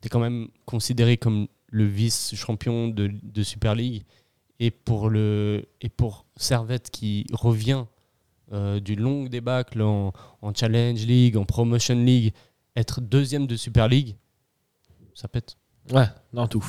tu 0.02 0.08
es 0.08 0.10
quand 0.10 0.20
même 0.20 0.48
considéré 0.66 1.18
comme 1.18 1.48
le 1.68 1.86
vice-champion 1.86 2.88
de, 2.88 3.44
Super 3.44 3.76
League. 3.76 4.04
Et 4.60 4.72
pour, 4.72 5.10
le, 5.10 5.66
et 5.80 5.90
pour 5.90 6.26
Servette 6.36 6.90
qui 6.90 7.26
revient 7.32 7.86
euh, 8.52 8.80
du 8.82 8.96
long 8.96 9.26
débâcle 9.26 9.82
en, 9.82 10.12
en 10.42 10.54
Challenge 10.54 11.00
League, 11.06 11.38
en 11.38 11.46
Promotion 11.46 11.96
League, 11.96 12.34
être 12.76 13.00
deuxième 13.00 13.48
de 13.48 13.56
Super 13.56 13.88
League, 13.88 14.16
ça 15.14 15.28
pète. 15.28 15.58
Ouais, 15.92 16.06
non, 16.34 16.48
tout. 16.48 16.64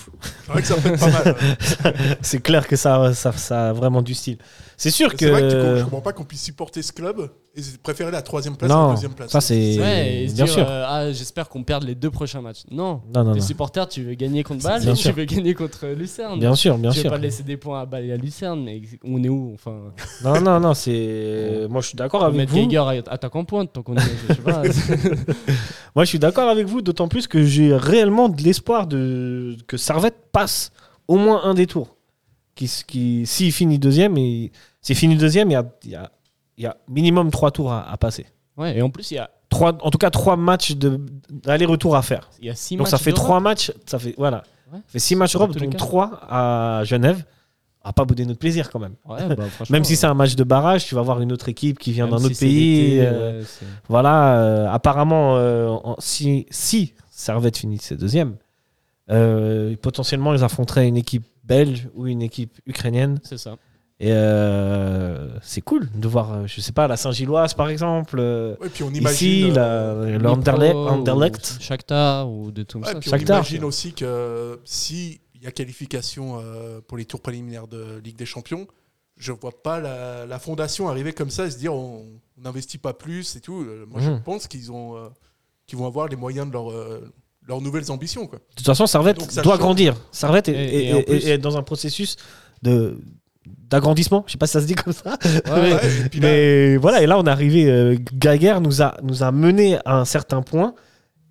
C'est 0.46 0.52
vrai 0.52 0.62
que 0.62 0.68
ça 0.68 0.76
fait 0.76 0.96
pas 0.96 1.06
mal. 1.24 1.36
ouais. 1.84 1.92
c'est 2.22 2.40
clair 2.42 2.66
que 2.66 2.76
ça, 2.76 3.12
ça, 3.14 3.32
ça 3.32 3.68
a 3.68 3.72
vraiment 3.72 4.00
du 4.02 4.14
style. 4.14 4.38
C'est 4.76 4.90
sûr 4.90 5.12
que. 5.12 5.18
C'est 5.18 5.30
vrai 5.30 5.42
que 5.42 5.72
tu- 5.74 5.78
je 5.80 5.84
comprends 5.84 6.00
pas 6.00 6.12
qu'on 6.14 6.24
puisse 6.24 6.42
supporter 6.42 6.80
ce 6.80 6.92
club 6.92 7.30
et 7.54 7.60
préférer 7.82 8.10
la 8.10 8.22
troisième 8.22 8.56
place 8.56 8.70
à 8.70 8.74
Non, 8.74 8.88
la 8.88 8.94
deuxième 8.94 9.12
place. 9.12 9.30
ça, 9.30 9.40
c'est- 9.42 9.78
Ouais, 9.78 10.24
bien 10.26 10.32
dire, 10.46 10.48
sûr. 10.48 10.64
euh, 10.66 10.84
ah, 10.88 11.12
j'espère 11.12 11.50
qu'on 11.50 11.62
perde 11.64 11.84
les 11.84 11.94
deux 11.94 12.10
prochains 12.10 12.40
matchs. 12.40 12.62
Non, 12.70 13.02
Non, 13.14 13.24
non, 13.24 13.32
les 13.34 13.40
supporters, 13.42 13.86
tu 13.88 14.02
veux 14.04 14.14
gagner 14.14 14.42
contre 14.44 14.62
Bâle 14.64 14.80
Bien 14.80 14.92
et 14.92 14.96
sûr. 14.96 15.10
tu 15.12 15.18
veux 15.20 15.24
gagner 15.26 15.52
contre 15.52 15.86
Lucerne. 15.88 16.38
Bien 16.40 16.54
sûr, 16.54 16.78
bien 16.78 16.90
tu 16.92 17.00
sûr. 17.00 17.10
veux 17.10 17.16
pas 17.16 17.20
laisser 17.22 17.42
des 17.42 17.58
points 17.58 17.82
à 17.82 17.86
Bâle 17.86 18.06
et 18.06 18.12
à 18.12 18.16
Lucerne, 18.16 18.62
mais 18.64 18.80
on 19.04 19.22
est 19.22 19.28
où 19.28 19.50
Enfin, 19.52 19.76
Non, 20.24 20.40
non, 20.40 20.60
non, 20.60 20.72
c'est. 20.72 21.66
Moi, 21.68 21.82
je 21.82 21.88
suis 21.88 21.96
d'accord 21.96 22.24
avec 22.24 22.36
mettre 22.38 22.52
vous. 22.52 22.66
Geiger 22.66 22.78
à- 22.78 23.12
attaque 23.12 23.36
en 23.36 23.44
pointe 23.44 23.70
tant 23.74 23.82
qu'on 23.82 23.96
est. 23.96 24.00
Je 24.28 24.34
sais 24.34 24.40
pas. 24.40 24.62
Moi, 25.96 26.04
je 26.04 26.08
suis 26.08 26.18
d'accord 26.20 26.48
avec 26.48 26.66
vous, 26.66 26.80
d'autant 26.82 27.08
plus 27.08 27.26
que 27.26 27.42
j'ai 27.44 27.74
réellement 27.74 28.28
de 28.28 28.40
l'espoir 28.42 28.86
de... 28.86 29.49
que 29.66 29.76
Servette 29.76 30.16
passe 30.32 30.72
au 31.08 31.16
moins 31.16 31.42
un 31.44 31.54
des 31.54 31.66
tours. 31.66 31.96
Qui, 32.54 32.70
qui, 32.86 33.26
S'il 33.26 33.52
finit 33.52 33.78
deuxième, 33.78 34.16
et... 34.18 34.52
s'il 34.82 34.96
finit 34.96 35.16
deuxième, 35.16 35.50
il 35.50 35.54
y 35.54 35.56
a, 35.56 35.64
il 35.84 35.90
y, 35.90 35.94
a, 35.96 36.10
il 36.58 36.64
y 36.64 36.66
a 36.66 36.76
minimum 36.88 37.30
trois 37.30 37.50
tours 37.50 37.72
à, 37.72 37.90
à 37.90 37.96
passer. 37.96 38.26
ouais, 38.56 38.76
et 38.76 38.82
en 38.82 38.90
plus, 38.90 39.10
il 39.10 39.14
y 39.14 39.18
a, 39.18 39.30
Trois, 39.48 39.76
en 39.84 39.90
tout 39.90 39.98
cas, 39.98 40.10
trois 40.10 40.36
matchs 40.36 40.74
d'aller-retour 41.28 41.96
à 41.96 42.02
faire. 42.02 42.30
il 42.38 42.46
y 42.46 42.50
a 42.50 42.54
six 42.54 42.76
Donc 42.76 42.86
matchs. 42.86 42.90
ça 42.92 42.98
fait 42.98 43.12
trois 43.12 43.40
matchs, 43.40 43.72
ça 43.86 43.98
fait 43.98 44.14
voilà, 44.16 44.44
Ouais. 44.72 44.78
ça 44.78 44.92
fait 44.92 44.98
six 45.00 45.16
matchs 45.16 45.34
Europe, 45.34 45.56
donc 45.56 45.76
trois 45.76 46.20
à 46.28 46.82
Genève. 46.84 47.24
À 47.82 47.94
pas 47.94 48.04
bouder 48.04 48.26
notre 48.26 48.38
plaisir 48.38 48.70
quand 48.70 48.78
même. 48.78 48.94
Ouais, 49.08 49.26
bah, 49.34 49.44
Même 49.70 49.84
si 49.84 49.96
c'est 49.96 50.06
un 50.06 50.12
match 50.14 50.36
de 50.36 50.44
barrage, 50.44 50.84
tu 50.84 50.94
vas 50.94 51.00
voir 51.00 51.20
une 51.22 51.32
autre 51.32 51.48
équipe 51.48 51.78
qui 51.78 51.92
vient 51.92 52.06
d'un 52.06 52.18
si 52.18 52.26
autre 52.26 52.38
pays. 52.38 53.00
euh, 53.00 53.42
Voilà, 53.88 54.36
euh, 54.36 54.68
apparemment, 54.70 55.36
euh, 55.38 55.68
en- 55.70 55.96
si, 55.98 56.44
si 56.50 56.92
Servette 57.10 57.56
finissait 57.56 57.96
deuxième, 57.96 58.36
euh, 59.10 59.76
potentiellement 59.80 60.34
ils 60.34 60.44
affronteraient 60.44 60.86
une 60.88 60.96
équipe 60.96 61.24
belge 61.44 61.88
ou 61.94 62.06
une 62.06 62.22
équipe 62.22 62.60
ukrainienne. 62.66 63.20
c'est 63.24 63.38
ça. 63.38 63.56
Et 64.02 64.12
euh, 64.12 65.28
c'est 65.42 65.60
cool 65.60 65.90
de 65.94 66.08
voir, 66.08 66.32
euh, 66.32 66.46
je 66.46 66.60
sais 66.62 66.72
pas, 66.72 66.88
la 66.88 66.96
Saint-Gilloise 66.96 67.52
par 67.54 67.68
exemple. 67.68 68.16
euh, 68.18 68.56
Ouais, 68.60 68.68
puis 68.70 68.82
on 68.82 68.90
ici, 68.90 69.40
imagine. 69.40 69.54
la- 69.54 69.64
euh, 69.66 70.18
le 70.18 70.28
Anderlecht. 70.28 70.72
Dnipro 70.74 70.88
Anderlecht. 70.88 71.56
ou 71.58 71.62
Shakhtar 71.62 72.30
ou 72.30 72.50
des 72.50 72.64
trucs 72.64 72.84
ouais, 72.86 72.92
comme 72.92 73.00
puis 73.00 73.10
ça. 73.10 73.16
on 73.16 73.18
Shakhtar. 73.18 73.36
imagine 73.38 73.64
aussi 73.64 73.92
que 73.92 74.58
si 74.64 75.20
il 75.34 75.42
y 75.42 75.46
a 75.46 75.52
qualification 75.52 76.38
euh, 76.42 76.80
pour 76.86 76.96
les 76.98 77.04
tours 77.04 77.20
préliminaires 77.20 77.66
de 77.66 77.98
Ligue 78.02 78.16
des 78.16 78.26
Champions, 78.26 78.66
je 79.18 79.32
vois 79.32 79.62
pas 79.62 79.80
la, 79.80 80.24
la 80.24 80.38
fondation 80.38 80.88
arriver 80.88 81.12
comme 81.12 81.30
ça 81.30 81.44
et 81.46 81.50
se 81.50 81.58
dire 81.58 81.74
on 81.74 82.06
n'investit 82.38 82.78
pas 82.78 82.94
plus 82.94 83.36
et 83.36 83.40
tout. 83.40 83.66
Moi, 83.88 84.00
je 84.00 84.10
Mhm. 84.10 84.22
pense 84.22 84.46
qu'ils 84.46 84.72
ont, 84.72 84.96
euh, 84.96 85.08
qu'ils 85.66 85.78
vont 85.78 85.86
avoir 85.86 86.08
les 86.08 86.16
moyens 86.16 86.46
de 86.46 86.52
leur, 86.52 86.70
euh, 86.70 87.00
leurs 87.50 87.60
nouvelles 87.60 87.90
ambitions. 87.90 88.26
Quoi. 88.26 88.38
De 88.38 88.54
toute 88.56 88.64
façon, 88.66 88.86
Servette 88.86 89.18
Donc, 89.18 89.32
doit 89.34 89.42
change. 89.42 89.58
grandir. 89.58 89.96
Servette 90.12 90.48
est, 90.48 90.52
Et- 90.54 90.88
et 90.88 90.94
en 90.94 90.98
est- 90.98 91.02
plus- 91.02 91.26
est 91.28 91.38
dans 91.38 91.56
un 91.58 91.62
processus 91.62 92.16
de 92.62 92.98
d'agrandissement. 93.46 94.22
Je 94.26 94.32
sais 94.32 94.38
pas 94.38 94.46
si 94.46 94.52
ça 94.52 94.60
se 94.60 94.66
dit 94.66 94.74
comme 94.74 94.92
ça. 94.92 95.16
Ouais, 95.24 95.40
Mais- 95.46 95.70
et 95.70 95.72
là, 95.72 96.08
Mais 96.20 96.76
voilà, 96.76 97.02
et 97.02 97.06
là 97.06 97.18
on 97.18 97.24
est 97.24 97.30
arrivé. 97.30 97.68
Euh, 97.70 97.96
Geiger 98.18 98.58
nous 98.60 98.82
a, 98.82 98.96
nous 99.02 99.22
a 99.22 99.30
mené 99.32 99.78
à 99.84 99.96
un 99.98 100.04
certain 100.04 100.42
point 100.42 100.74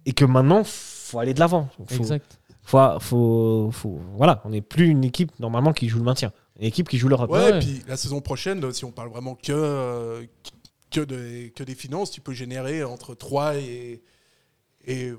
et 0.06 0.14
que 0.14 0.26
maintenant, 0.26 0.64
faut 0.66 1.20
aller 1.20 1.34
de 1.34 1.40
l'avant. 1.40 1.70
Faut, 1.88 1.96
Exact. 2.04 2.40
faut, 2.64 2.80
faut, 3.00 3.70
faut- 3.72 4.00
voilà, 4.18 4.42
on 4.46 4.50
n'est 4.50 4.62
plus 4.62 4.88
une 4.88 5.04
équipe 5.04 5.32
normalement 5.40 5.72
qui 5.74 5.88
joue 5.90 6.00
le 6.00 6.06
maintien. 6.06 6.32
Une 6.60 6.66
équipe 6.66 6.90
qui 6.90 6.98
joue 6.98 7.08
l'Europe. 7.08 7.32
Ouais, 7.32 7.40
Ouais. 7.52 7.56
et 7.58 7.60
puis 7.60 7.82
la 7.88 7.96
saison 7.96 8.20
prochaine, 8.22 8.72
si 8.74 8.84
on 8.86 8.92
parle 8.92 9.10
vraiment 9.10 9.36
que, 9.36 9.52
euh, 9.54 10.24
que, 10.92 11.02
des, 11.02 11.54
que 11.56 11.64
des 11.64 11.76
finances, 11.76 12.12
tu 12.12 12.20
peux 12.22 12.34
générer 12.34 12.84
entre 12.84 13.16
3 13.16 13.56
et. 13.56 14.02
et 14.88 15.14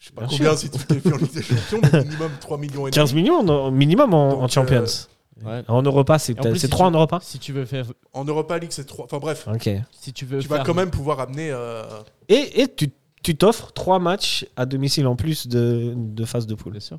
je 0.00 0.06
sais 0.06 0.12
pas 0.12 0.22
Bien 0.26 0.30
combien 0.36 0.56
sûr. 0.56 0.58
si 0.58 0.70
tu 0.70 0.78
te 0.78 0.84
qualifies 0.88 1.12
en 1.12 1.16
Ligue 1.18 1.32
des 1.32 1.42
Champions, 1.42 1.80
mais 1.92 2.04
minimum 2.04 2.30
3 2.40 2.58
millions 2.58 2.86
et 2.88 2.90
15 2.90 3.10
demi. 3.10 3.22
millions 3.22 3.38
en- 3.48 3.70
minimum 3.70 4.12
en, 4.14 4.30
Donc, 4.30 4.42
en 4.42 4.48
Champions. 4.48 4.84
Ouais. 5.44 5.62
En 5.68 5.82
Europa, 5.82 6.18
c'est 6.18 6.32
Et 6.32 6.38
en 6.38 6.42
peut-être- 6.42 6.52
plus, 6.52 6.58
c'est 6.60 6.66
si 6.66 6.70
3 6.70 6.86
tu- 6.86 6.88
en 6.88 6.98
Europa 6.98 7.18
Si 7.22 7.38
tu 7.38 7.52
veux 7.52 7.64
faire, 7.64 7.86
En 8.12 8.24
Europa 8.24 8.58
League, 8.58 8.72
c'est 8.72 8.84
3. 8.86 9.04
Enfin 9.04 9.18
bref, 9.18 9.46
Ok. 9.46 9.70
si 9.92 10.12
tu 10.12 10.26
veux 10.26 10.40
tu 10.40 10.48
vas 10.48 10.64
quand 10.64 10.74
même 10.74 10.90
pouvoir 10.90 11.20
amener. 11.20 11.50
euh, 11.52 11.84
Et, 12.28 12.60
et 12.62 12.68
tu 12.68 12.90
tu 13.22 13.36
t'offres 13.36 13.70
3 13.72 13.98
matchs 13.98 14.46
à 14.56 14.64
domicile 14.64 15.06
en 15.06 15.14
plus 15.14 15.46
de, 15.46 15.92
de 15.94 16.24
phase 16.24 16.46
de 16.46 16.54
poule. 16.54 16.72
Bien 16.72 16.80
sûr. 16.80 16.98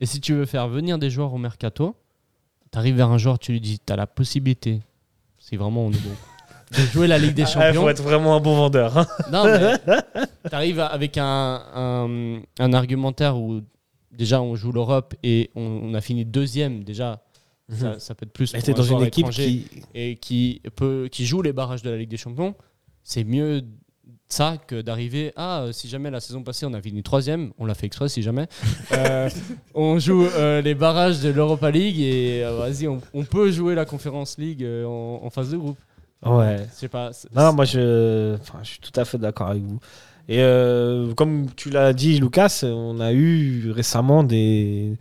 Et 0.00 0.06
si 0.06 0.20
tu 0.20 0.34
veux 0.34 0.44
faire 0.46 0.66
venir 0.68 0.98
des 0.98 1.08
joueurs 1.10 1.32
au 1.32 1.38
mercato, 1.38 1.94
tu 2.72 2.78
arrives 2.78 2.96
vers 2.96 3.10
un 3.10 3.18
joueur, 3.18 3.38
tu 3.38 3.52
lui 3.52 3.60
dis, 3.60 3.78
tu 3.78 3.92
as 3.92 3.96
la 3.96 4.08
possibilité, 4.08 4.80
si 5.38 5.56
vraiment 5.56 5.86
on 5.86 5.90
est 5.92 6.02
bon, 6.02 6.10
de 6.72 6.82
jouer 6.92 7.06
la 7.06 7.18
Ligue 7.18 7.34
des 7.34 7.42
Il 7.46 7.48
Champions. 7.48 7.82
faut 7.82 7.88
être 7.88 8.02
vraiment 8.02 8.36
un 8.36 8.40
bon 8.40 8.54
vendeur. 8.56 8.96
hein. 8.98 9.06
Non, 9.30 9.44
mais 9.44 9.78
tu 10.48 10.54
arrives 10.54 10.80
avec 10.80 11.18
un, 11.18 11.62
un, 11.74 12.40
un 12.58 12.72
argumentaire 12.72 13.36
où 13.36 13.60
déjà 14.10 14.40
on 14.42 14.54
joue 14.56 14.72
l'Europe 14.72 15.14
et 15.22 15.50
on, 15.54 15.62
on 15.82 15.94
a 15.94 16.00
fini 16.00 16.24
deuxième 16.24 16.84
déjà. 16.84 17.22
ça, 17.70 17.98
ça 17.98 18.14
peut 18.14 18.24
être 18.26 18.32
plus. 18.32 18.52
Mais 18.52 18.58
pour 18.60 18.66
t'es 18.66 18.72
un 18.72 18.74
dans 18.74 18.82
une 18.98 19.02
équipe 19.06 19.30
qui. 19.30 19.66
et 19.94 20.16
qui 20.16 20.60
peut, 20.76 21.08
qui 21.10 21.24
joue 21.26 21.42
les 21.42 21.52
barrages 21.52 21.82
de 21.82 21.90
la 21.90 21.96
Ligue 21.96 22.10
des 22.10 22.16
Champions. 22.16 22.54
C'est 23.02 23.24
mieux 23.24 23.62
ça 24.28 24.56
que 24.66 24.80
d'arriver. 24.80 25.32
Ah, 25.36 25.66
si 25.72 25.88
jamais 25.88 26.10
la 26.10 26.20
saison 26.20 26.42
passée 26.42 26.64
on 26.64 26.72
a 26.72 26.80
fini 26.80 27.02
troisième, 27.02 27.52
on 27.58 27.66
l'a 27.66 27.74
fait 27.74 27.86
exprès 27.86 28.08
si 28.08 28.22
jamais. 28.22 28.46
euh, 28.92 29.28
on 29.74 29.98
joue 29.98 30.24
euh, 30.24 30.62
les 30.62 30.74
barrages 30.74 31.20
de 31.20 31.28
l'Europa 31.30 31.70
League 31.70 31.98
et 32.00 32.42
euh, 32.44 32.56
vas-y, 32.56 32.88
on, 32.88 33.00
on 33.12 33.24
peut 33.24 33.50
jouer 33.50 33.74
la 33.74 33.84
Conférence 33.84 34.38
League 34.38 34.64
en, 34.64 35.20
en 35.22 35.30
phase 35.30 35.50
de 35.50 35.56
groupe. 35.58 35.78
Ouais. 36.24 36.66
Je 36.72 36.78
sais 36.78 36.88
pas. 36.88 37.10
Non, 37.34 37.52
moi 37.52 37.64
je, 37.64 38.34
enfin, 38.40 38.58
je 38.62 38.68
suis 38.70 38.78
tout 38.80 38.98
à 39.00 39.04
fait 39.04 39.18
d'accord 39.18 39.48
avec 39.48 39.62
vous. 39.62 39.78
Et 40.28 40.40
euh, 40.40 41.12
comme 41.14 41.46
tu 41.56 41.68
l'as 41.70 41.92
dit, 41.92 42.18
Lucas, 42.20 42.60
on 42.64 43.00
a 43.00 43.12
eu 43.12 43.70
récemment 43.72 44.22
des, 44.22 44.96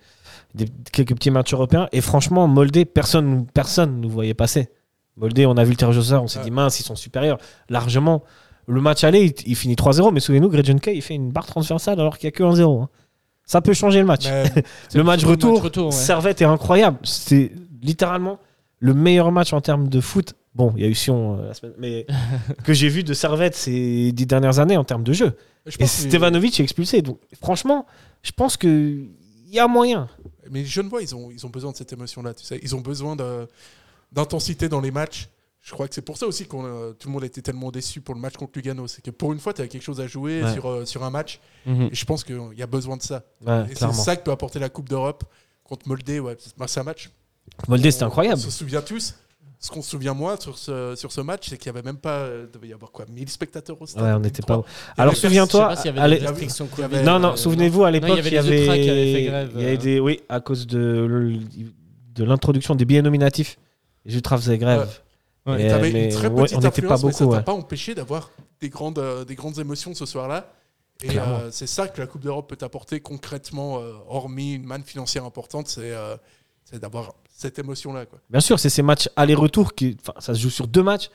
des- 0.56 0.68
quelques 0.92 1.14
petits 1.14 1.30
matchs 1.30 1.54
européens. 1.54 1.88
Et 1.92 2.02
franchement, 2.02 2.48
Moldé, 2.48 2.86
personne 2.86 3.46
personne 3.54 4.02
nous 4.02 4.10
voyait 4.10 4.34
passer. 4.34 4.70
Moldé, 5.18 5.46
on 5.46 5.58
a 5.58 5.64
vu 5.64 5.76
le 5.80 6.02
sort, 6.02 6.24
on 6.24 6.28
s'est 6.28 6.40
Ouais. 6.40 6.46
dit 6.46 6.52
mince, 6.52 6.80
ils 6.80 6.84
sont 6.84 6.96
supérieurs 6.96 7.38
largement. 7.70 8.24
Le 8.68 8.82
match 8.82 9.04
aller, 9.04 9.26
il, 9.26 9.34
il 9.52 9.56
finit 9.56 9.76
3-0, 9.76 10.12
mais 10.12 10.20
souvenez-nous, 10.20 10.50
Gretchen 10.50 10.80
Kay, 10.80 10.96
il 10.96 11.02
fait 11.02 11.14
une 11.16 11.32
barre 11.32 11.46
transversale 11.46 12.00
alors 12.00 12.18
qu'il 12.18 12.28
n'y 12.28 12.30
a 12.30 12.38
que 12.38 12.44
1-0. 12.44 12.82
hein. 12.84 12.90
Ça 13.46 13.62
peut 13.62 13.74
changer 13.74 14.00
le 14.00 14.06
match. 14.06 14.26
Le 14.96 15.04
match 15.04 15.24
retour, 15.26 15.54
match 15.56 15.64
retour, 15.64 15.86
ouais. 15.88 15.92
Servette 15.92 16.42
est 16.42 16.46
incroyable. 16.46 16.98
C'est 17.04 17.52
littéralement 17.84 18.40
le 18.80 18.94
meilleur 18.94 19.32
match 19.32 19.52
en 19.54 19.62
termes 19.62 19.88
de 19.90 20.00
foot. 20.00 20.34
Bon, 20.54 20.74
il 20.76 20.84
y 20.84 20.86
a 20.86 20.90
eu 20.90 20.96
Sion 20.96 21.38
euh, 21.40 21.48
la 21.48 21.54
semaine, 21.54 21.74
mais 21.78 22.06
que 22.66 22.74
j'ai 22.74 22.90
vu 22.90 23.04
de 23.04 23.14
Servette 23.14 23.56
ces 23.56 24.12
dix 24.12 24.26
dernières 24.26 24.60
années 24.60 24.76
en 24.78 24.84
termes 24.84 25.04
de 25.04 25.14
jeu. 25.14 25.38
je 25.66 25.78
Et 25.80 25.88
Stevanovic 25.88 26.60
est 26.60 26.64
expulsé. 26.64 27.02
Donc, 27.02 27.20
franchement, 27.42 27.86
je 28.24 28.32
pense 28.32 28.58
que 28.58 28.68
il 28.68 29.56
y 29.56 29.60
a 29.60 29.68
moyen. 29.68 30.10
Mais 30.50 30.60
les 30.60 30.66
jeunes 30.66 30.88
voix, 30.90 31.02
ils 31.02 31.16
ont, 31.16 31.30
ils 31.32 31.46
ont 31.46 31.50
besoin 31.50 31.72
de 31.72 31.78
cette 31.78 31.92
émotion-là, 31.94 32.34
tu 32.34 32.44
sais. 32.46 32.60
Ils 32.64 32.76
ont 32.76 32.82
besoin 32.82 33.16
d'intensité 34.12 34.70
dans 34.70 34.82
les 34.82 34.92
matchs. 34.92 35.30
Je 35.62 35.72
crois 35.74 35.88
que 35.88 35.94
c'est 35.94 36.02
pour 36.02 36.18
ça 36.18 36.26
aussi 36.26 36.46
que 36.48 36.92
tout 36.94 37.08
le 37.08 37.14
monde 37.14 37.24
était 37.24 37.42
tellement 37.42 37.70
déçu 37.70 38.02
pour 38.02 38.16
le 38.16 38.22
match 38.22 38.36
contre 38.36 38.54
Lugano. 38.56 38.88
C'est 38.88 39.04
que 39.04 39.12
pour 39.12 39.32
une 39.32 39.40
fois, 39.40 39.54
tu 39.54 39.62
as 39.62 39.68
quelque 39.68 39.84
chose 39.84 40.02
à 40.02 40.08
jouer 40.08 40.42
Ouais. 40.44 40.54
sur, 40.54 40.66
euh, 40.68 40.86
sur 40.86 41.04
un 41.04 41.12
match. 41.12 41.40
Mhm. 41.68 41.90
Et 41.92 41.96
je 41.96 42.04
pense 42.06 42.24
qu'il 42.24 42.40
y 42.58 42.64
a 42.64 42.68
besoin 42.68 42.98
de 42.98 43.04
ça. 43.04 43.24
Ouais, 43.46 43.66
et 43.70 43.76
c'est 43.76 43.94
ça 43.94 44.16
que 44.16 44.24
peut 44.24 44.32
apporter 44.32 44.58
la 44.58 44.70
Coupe 44.70 44.90
d'Europe 44.90 45.24
contre 45.64 45.88
Moldé. 45.88 46.20
Ouais. 46.20 46.36
Bah, 46.58 46.66
c'est 46.68 46.80
un 46.80 46.84
match. 46.84 47.12
Moldé, 47.68 47.92
c'était 47.92 48.04
incroyable. 48.06 48.38
On 48.40 48.44
se 48.44 48.52
souvient 48.52 48.82
tous. 48.82 49.14
Ce 49.64 49.70
qu'on 49.70 49.84
se 49.84 49.92
souvient 49.92 50.16
moi 50.16 50.38
sur 50.40 50.58
ce, 50.58 50.96
sur 50.96 51.12
ce 51.12 51.22
match, 51.22 51.48
c'est 51.50 51.58
qu'il 51.60 51.72
n'y 51.72 51.78
avait 51.78 51.86
même 51.86 52.00
pas. 52.00 52.18
euh, 52.22 52.48
devait 52.52 52.70
y 52.70 52.74
avoir 52.74 52.92
quoi 52.92 53.06
1000 53.08 53.30
spectateurs 53.30 53.80
au 53.80 53.86
stade 53.86 54.04
Ouais, 54.04 54.12
on 54.12 54.20
n'était 54.20 54.42
pas. 54.42 54.56
1003. 54.58 54.94
Alors 54.98 55.14
Il 55.14 55.18
souviens-toi. 55.18 55.62
Je 55.62 55.70
sais 55.70 55.76
pas 55.76 55.82
s'il 55.82 55.86
y 55.86 55.90
avait 55.90 56.00
allez- 56.00 56.18
des 56.20 56.26
restrictions 56.28 56.68
il 56.78 56.82
y 56.82 56.84
avait- 56.84 56.96
Covid. 56.98 57.06
Non, 57.08 57.20
non, 57.20 57.34
Euh, 57.34 57.36
souvenez-vous, 57.36 57.84
à 57.84 57.92
l'époque, 57.92 58.10
il 58.10 58.16
y 58.16 58.20
avait 58.20 58.30
il 58.30 58.34
y 58.34 58.38
avait, 58.40 59.26
grève, 59.28 59.52
il 59.56 59.62
y 59.62 59.66
avait 59.66 59.78
des, 59.78 60.00
oui, 60.00 60.20
à 60.30 60.40
cause 60.40 60.66
de, 60.66 61.38
de 62.16 62.24
l'introduction 62.24 62.74
des 62.74 62.86
billets 62.86 63.04
nominatifs. 63.04 63.58
Les 64.06 64.16
Ultras 64.16 64.38
faisaient 64.40 64.58
grève. 64.58 65.00
Ouais. 65.46 65.64
Et, 65.64 65.68
T'avais 65.68 65.92
mais 65.92 66.06
une 66.06 66.12
très 66.12 66.28
ouais, 66.28 66.44
petite 66.44 66.58
on 66.58 66.62
n'était 66.62 66.82
pas 66.82 66.90
mais 66.90 66.98
ça 66.98 67.02
beaucoup. 67.20 67.32
t'a 67.32 67.38
ouais. 67.38 67.44
pas 67.44 67.54
empêché 67.54 67.94
d'avoir 67.94 68.32
des 68.60 68.70
grandes, 68.70 68.98
euh, 69.00 69.26
des 69.26 69.36
grandes 69.36 69.60
émotions 69.60 69.94
ce 69.94 70.06
soir-là. 70.08 70.52
Et 71.04 71.18
euh, 71.20 71.50
c'est 71.52 71.66
ça 71.68 71.88
que 71.88 72.00
la 72.00 72.06
Coupe 72.08 72.22
d'Europe 72.22 72.48
peut 72.50 72.56
t'apporter 72.56 73.00
concrètement, 73.00 73.80
euh, 73.80 73.94
hormis 74.08 74.54
une 74.54 74.66
manne 74.66 74.84
financière 74.84 75.26
importante, 75.26 75.68
c'est 75.68 75.92
euh, 75.92 76.16
c'est 76.64 76.80
d'avoir 76.80 77.14
cette 77.42 77.58
émotion-là. 77.60 78.06
Bien 78.30 78.40
sûr, 78.40 78.60
c'est 78.60 78.70
ces 78.70 78.84
matchs 78.84 79.10
aller-retour 79.16 79.74
qui, 79.74 79.98
ça 80.20 80.34
se 80.34 80.40
joue 80.40 80.50
sur 80.50 80.68
deux 80.68 80.84
matchs. 80.84 81.10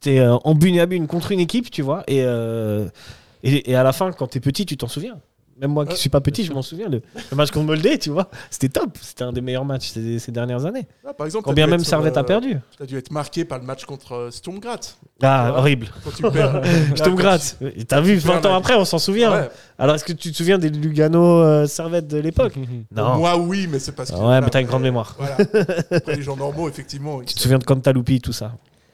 T'es 0.00 0.18
euh, 0.18 0.36
en 0.36 0.54
bune 0.54 0.78
à 0.78 0.86
bune 0.86 1.06
contre 1.06 1.32
une 1.32 1.40
équipe, 1.40 1.70
tu 1.70 1.82
vois, 1.82 2.02
et, 2.06 2.22
euh, 2.22 2.88
et, 3.42 3.70
et 3.70 3.74
à 3.74 3.82
la 3.82 3.92
fin, 3.92 4.10
quand 4.12 4.26
t'es 4.26 4.40
petit, 4.40 4.66
tu 4.66 4.76
t'en 4.76 4.88
souviens. 4.88 5.20
Même 5.58 5.72
moi 5.72 5.84
qui 5.86 5.92
Ouais, 5.92 5.96
suis 5.96 6.10
pas 6.10 6.20
petit, 6.20 6.44
je 6.44 6.52
m'en 6.52 6.60
souviens. 6.60 6.88
Le, 6.88 7.00
le 7.30 7.36
match 7.36 7.50
contre 7.50 7.66
Moldé, 7.66 7.98
tu 7.98 8.10
vois, 8.10 8.28
c'était 8.50 8.68
top. 8.68 8.98
C'était 9.00 9.24
un 9.24 9.32
des 9.32 9.40
meilleurs 9.40 9.64
matchs 9.64 9.88
ces, 9.88 10.18
ces 10.18 10.30
dernières 10.30 10.66
années. 10.66 10.86
Ah, 11.06 11.14
par 11.14 11.26
exemple, 11.26 11.44
Quand 11.46 11.54
bien 11.54 11.66
même 11.66 11.82
Servette 11.82 12.16
euh, 12.18 12.20
a 12.20 12.24
perdu. 12.24 12.58
T'as 12.78 12.84
dû 12.84 12.98
être 12.98 13.10
marqué 13.10 13.44
par 13.46 13.58
le 13.58 13.64
match 13.64 13.84
contre 13.86 14.12
euh, 14.14 14.30
Sturm 14.30 14.58
Graz. 14.58 14.96
Ah, 15.22 15.54
horrible. 15.56 15.86
Quand 16.04 16.10
tu 16.10 16.22
perds. 16.30 16.60
T'as 17.88 18.00
vu, 18.00 18.18
tu 18.18 18.26
perds 18.26 18.40
20 18.42 18.46
ans 18.46 18.54
après, 18.56 18.74
on 18.74 18.84
s'en 18.84 18.98
souvient. 18.98 19.32
Ouais. 19.32 19.48
Alors, 19.78 19.94
est-ce 19.94 20.04
que 20.04 20.12
tu 20.12 20.30
te 20.30 20.36
souviens 20.36 20.58
des 20.58 20.68
Lugano 20.68 21.42
euh, 21.42 21.66
Servette 21.66 22.08
de 22.08 22.18
l'époque? 22.18 22.54
Non. 22.94 23.16
Moi, 23.16 23.36
oui, 23.36 23.66
mais 23.70 23.78
c'est 23.78 23.92
parce 23.92 24.10
que. 24.10 24.16
Ouais, 24.16 24.40
mais 24.40 24.48
t'as 24.48 24.60
une 24.60 24.66
grande 24.66 24.82
mémoire. 24.82 25.14
Voilà. 25.18 25.36
Après, 25.90 26.16
les 26.16 26.22
gens 26.22 26.36
normaux, 26.36 26.68
effectivement. 26.68 27.20
Tu 27.22 27.34
te 27.34 27.40
souviens 27.40 27.58
de 27.58 27.64
Cantaloupi, 27.64 28.20
tout 28.20 28.32
ça? 28.32 28.52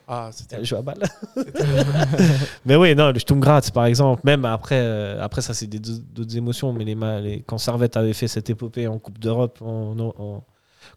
Ah, 0.08 0.30
c'était. 0.32 0.56
Elle 0.56 0.64
joue 0.64 0.76
à 0.76 0.82
balle. 0.82 1.02
mais 2.66 2.76
oui, 2.76 2.94
non, 2.94 3.10
le 3.12 3.18
Sturm 3.18 3.40
Graz, 3.40 3.70
par 3.72 3.86
exemple, 3.86 4.22
même 4.24 4.44
après, 4.44 4.78
euh, 4.80 5.22
après 5.22 5.40
ça, 5.42 5.54
c'est 5.54 5.66
des- 5.66 5.78
d'autres 5.78 6.36
émotions, 6.36 6.72
mais 6.72 6.84
les, 6.84 6.94
ma- 6.94 7.20
les- 7.20 7.42
quand 7.42 7.58
Servette 7.58 7.96
avait 7.96 8.12
fait 8.12 8.28
cette 8.28 8.50
épopée 8.50 8.86
en 8.88 8.98
Coupe 8.98 9.18
d'Europe, 9.18 9.58
en, 9.62 9.98
en- 9.98 10.14
en 10.18 10.44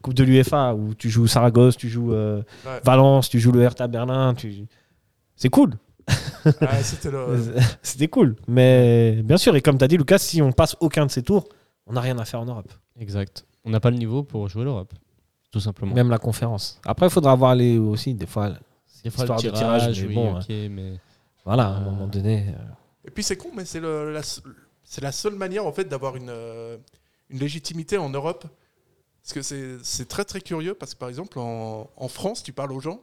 Coupe 0.02 0.14
de 0.16 0.24
l'UEFA, 0.24 0.74
où 0.76 0.94
tu 0.94 1.10
joues 1.10 1.28
Saragosse, 1.28 1.78
tu 1.78 1.90
joues 1.90 2.14
euh, 2.14 2.42
Ouais. 2.66 2.80
Valence, 2.84 3.30
tu 3.30 3.40
joues 3.40 3.52
le 3.52 3.62
Hertha 3.62 3.88
Berlin, 3.88 4.34
tu... 4.34 4.66
c'est 5.36 5.50
cool. 5.50 5.74
Ah, 6.62 6.84
c'était 6.84 7.10
le. 7.10 7.56
C'était 7.82 8.08
cool. 8.08 8.36
Mais 8.48 9.22
bien 9.24 9.38
sûr, 9.38 9.56
et 9.56 9.62
comme 9.62 9.80
tu 9.80 9.84
as 9.84 9.88
dit, 9.88 9.98
Lucas, 9.98 10.20
si 10.20 10.40
on 10.42 10.52
passe 10.52 10.76
aucun 10.80 11.08
de 11.08 11.12
ces 11.12 11.24
tours, 11.24 11.48
on 11.88 11.94
n'a 11.94 12.02
rien 12.02 12.18
à 12.20 12.26
faire 12.26 12.40
en 12.42 12.46
Europe. 12.46 12.72
Exact. 13.00 13.44
On 13.64 13.72
n'a 13.72 13.80
pas 13.80 13.90
le 13.90 13.98
niveau 13.98 14.22
pour 14.22 14.48
jouer 14.48 14.64
l'Europe. 14.66 14.94
Tout 15.52 15.60
simplement. 15.60 15.96
Même 15.96 16.10
la 16.12 16.20
conférence. 16.20 16.80
Après, 16.86 17.08
il 17.08 17.10
faudra 17.10 17.34
voir 17.34 17.56
les 17.56 17.80
aussi, 17.80 18.14
des 18.14 18.28
fois. 18.28 18.52
Des 19.06 19.10
fois, 19.12 19.24
histoire 19.24 19.40
le 19.42 19.44
de 19.52 19.56
tirage, 19.56 19.82
tirage, 19.82 20.02
mais 20.02 20.08
oui, 20.08 20.14
bon, 20.16 20.36
ok, 20.38 20.50
mais 20.50 21.00
Voilà, 21.46 21.64
à 21.64 21.68
un 21.70 21.82
Euh, 21.82 21.86
moment 21.86 22.08
donné. 22.08 22.46
euh, 22.50 23.08
Et 23.08 23.12
puis 23.12 23.24
c'est 23.24 23.38
con, 23.38 23.52
mais 23.56 23.64
c'est 23.66 23.80
le- 23.80 24.12
la, 24.12 24.22
la 25.02 25.12
seule 25.12 25.36
manière 25.36 25.66
en 25.66 25.72
fait 25.72 25.86
d'avoir 25.86 26.16
une, 26.18 26.30
euh, 26.30 26.76
une 27.30 27.40
légitimité 27.40 27.98
en 27.98 28.10
Europe. 28.10 28.46
Parce 29.22 29.34
que 29.34 29.42
c'est 29.42 29.78
c'est 29.84 30.08
très 30.08 30.26
très 30.26 30.42
curieux, 30.42 30.74
parce 30.74 30.94
que 30.96 31.00
par 31.00 31.10
exemple 31.10 31.40
en, 31.40 31.90
en 31.96 32.08
France, 32.08 32.44
tu 32.44 32.52
parles 32.52 32.72
aux 32.72 32.80
gens, 32.80 33.00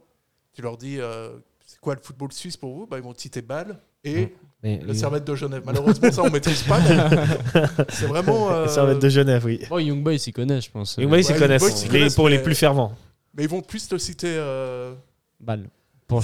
tu 0.52 0.60
leur 0.62 0.76
dis 0.76 1.00
euh, 1.00 1.30
c'est 1.64 1.78
quoi 1.80 1.94
le 1.94 2.00
football 2.00 2.32
suisse 2.32 2.56
pour 2.56 2.74
vous? 2.74 2.86
Bah, 2.86 2.96
Ils 2.98 3.02
vont 3.04 3.12
te 3.12 3.20
citer 3.20 3.42
Bâle 3.42 3.78
et 4.04 4.32
mais 4.62 4.78
le 4.78 4.94
Servette 4.94 5.24
de 5.24 5.34
Genève. 5.36 5.62
Malheureusement, 5.64 6.10
ça 6.12 6.22
on 6.22 6.30
maîtrise 6.30 6.62
pas. 6.64 6.80
c'est 7.90 8.06
vraiment. 8.06 8.52
euh, 8.52 8.64
Le 8.64 8.68
Servette 8.68 9.00
de 9.00 9.08
Genève, 9.08 9.44
oui. 9.44 9.60
Bon, 9.68 9.78
Young 9.78 10.02
Boys 10.02 10.18
s'y 10.18 10.32
connaissent, 10.32 10.64
je 10.66 10.70
pense. 10.70 10.94
S'y 10.94 11.04
Ouais, 11.04 11.22
connaissent. 11.22 11.28
Young 11.40 11.58
Boys 11.60 11.70
s'y 11.70 11.88
connaissent, 11.88 12.14
pour 12.16 12.28
les 12.28 12.40
plus 12.40 12.54
fervents. 12.56 12.92
Mais 13.34 13.44
ils 13.44 13.48
vont 13.48 13.60
plus 13.62 13.86
te 13.88 13.98
citer. 13.98 14.34
Euh, 14.36 14.94
Balle. 15.40 15.68
Pour 16.08 16.22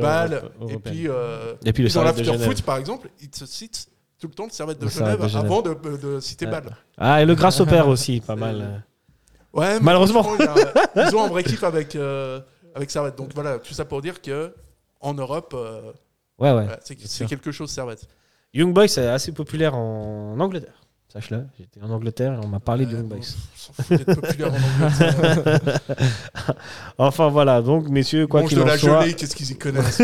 Bâle, 0.00 0.42
europe- 0.60 0.70
et 0.72 0.78
puis. 0.78 1.08
euh, 1.08 1.54
Et 1.64 1.72
puis 1.72 1.82
le 1.82 1.88
dans 1.88 2.02
par 2.64 2.76
exemple, 2.76 3.08
ils 3.20 3.30
te 3.30 3.44
citent 3.46 3.88
tout 4.20 4.28
le 4.28 4.34
temps 4.34 4.44
le 4.44 4.50
Servette 4.50 4.78
de 4.78 4.88
Genève 4.88 5.20
de 5.22 5.26
Genève. 5.28 5.44
avant 5.46 5.62
de, 5.62 5.74
de 5.96 6.20
citer 6.20 6.44
Ouais. 6.46 6.52
Bâle. 6.52 6.76
Ah, 6.98 7.22
et 7.22 7.24
le 7.26 7.34
Grasshopper 7.34 7.80
aussi, 7.82 8.20
pas 8.20 8.36
mal. 8.36 8.84
Ouais, 9.52 9.74
mais 9.74 9.80
Malheureusement. 9.80 10.22
a- 10.22 11.08
ils 11.08 11.16
ont 11.16 11.24
un 11.24 11.28
vrai 11.28 11.42
kiff 11.44 11.62
avec, 11.64 11.94
euh, 11.96 12.40
avec 12.74 12.90
Servette. 12.90 13.16
Donc 13.16 13.32
voilà, 13.34 13.58
tout 13.58 13.74
ça 13.74 13.84
pour 13.84 14.00
dire 14.00 14.20
que 14.22 14.54
en 15.00 15.14
Europe, 15.14 15.52
euh, 15.56 15.92
Ouais, 16.38 16.52
ouais. 16.52 16.66
c'est 16.84 17.26
quelque 17.26 17.50
chose 17.52 17.70
Servette. 17.70 18.06
Young 18.54 18.72
Boys, 18.72 18.88
c'est 18.88 19.06
assez 19.06 19.32
populaire 19.32 19.74
en 19.74 20.38
Angleterre. 20.38 20.81
Sache-le. 21.12 21.44
J'étais 21.58 21.80
en 21.84 21.90
Angleterre 21.90 22.32
et 22.32 22.44
on 22.44 22.48
m'a 22.48 22.58
parlé 22.58 22.86
Ouais, 22.86 22.94
fout 23.84 23.98
d'être 23.98 24.14
populaire 24.18 24.50
en 24.50 24.84
Angleterre. 24.86 25.78
Enfin 26.98 27.28
voilà, 27.28 27.60
donc 27.60 27.88
messieurs, 27.88 28.26
quoi 28.26 28.40
Mange 28.40 28.48
qu'il 28.48 28.58
de 28.58 28.62
en 28.62 28.66
la 28.66 28.78
soit, 28.78 29.02
gelée, 29.02 29.14
qu'est-ce 29.14 29.36
qu'ils 29.36 29.50
y 29.50 29.56
connaissent 29.58 30.00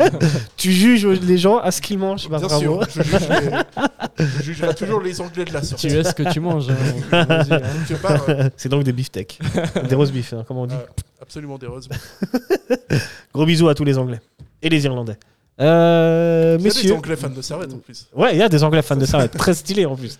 tu 0.56 0.72
juges 0.72 1.06
les 1.06 1.36
gens 1.38 1.58
à 1.58 1.70
ce 1.70 1.80
qu'ils 1.82 1.98
mangent. 1.98 2.28
Bien 2.30 2.38
bravo. 2.38 2.82
sûr, 2.84 2.88
je, 2.88 3.02
juge 3.02 3.28
les- 3.28 4.26
je 4.38 4.42
jugerai 4.42 4.74
toujours 4.74 5.00
les 5.02 5.20
Anglais 5.20 5.44
de 5.44 5.52
la 5.52 5.62
sortie. 5.62 5.88
Tu 5.88 5.94
es 5.94 6.04
ce 6.04 6.14
que 6.14 6.30
tu 6.32 6.40
manges. 6.40 6.70
hein. 6.70 6.74
Hein. 7.26 7.60
Quelque 7.86 8.00
part, 8.02 8.24
euh, 8.28 8.48
C'est 8.56 8.68
donc 8.70 8.82
des 8.84 8.92
beefsteaks. 8.92 9.38
des 9.88 9.94
roast 9.94 10.12
beef, 10.12 10.32
hein, 10.32 10.44
comme 10.48 10.56
on 10.58 10.66
dit. 10.66 10.74
euh, 10.74 10.86
absolument 11.20 11.58
des 11.58 11.66
roses. 11.66 11.88
Gros 13.34 13.44
bisous 13.46 13.68
à 13.68 13.74
tous 13.74 13.84
les 13.84 13.98
Anglais. 13.98 14.20
Et 14.62 14.68
les 14.70 14.84
Irlandais. 14.84 15.18
Euh, 15.60 16.56
Il 16.58 16.64
y 16.64 16.68
a 16.68 16.70
des 16.70 16.76
messieurs. 16.78 16.94
Anglais 16.94 17.16
fans 17.16 17.28
de 17.30 17.40
Servette 17.42 17.72
en 17.72 17.78
plus. 17.78 18.06
Ouais, 18.14 18.34
il 18.34 18.38
y 18.38 18.42
a 18.42 18.48
des 18.48 18.62
Anglais 18.62 18.82
fans 18.82 18.96
de 18.96 19.06
ça, 19.06 19.26
très 19.28 19.54
stylé 19.54 19.86
en 19.86 19.96
plus. 19.96 20.18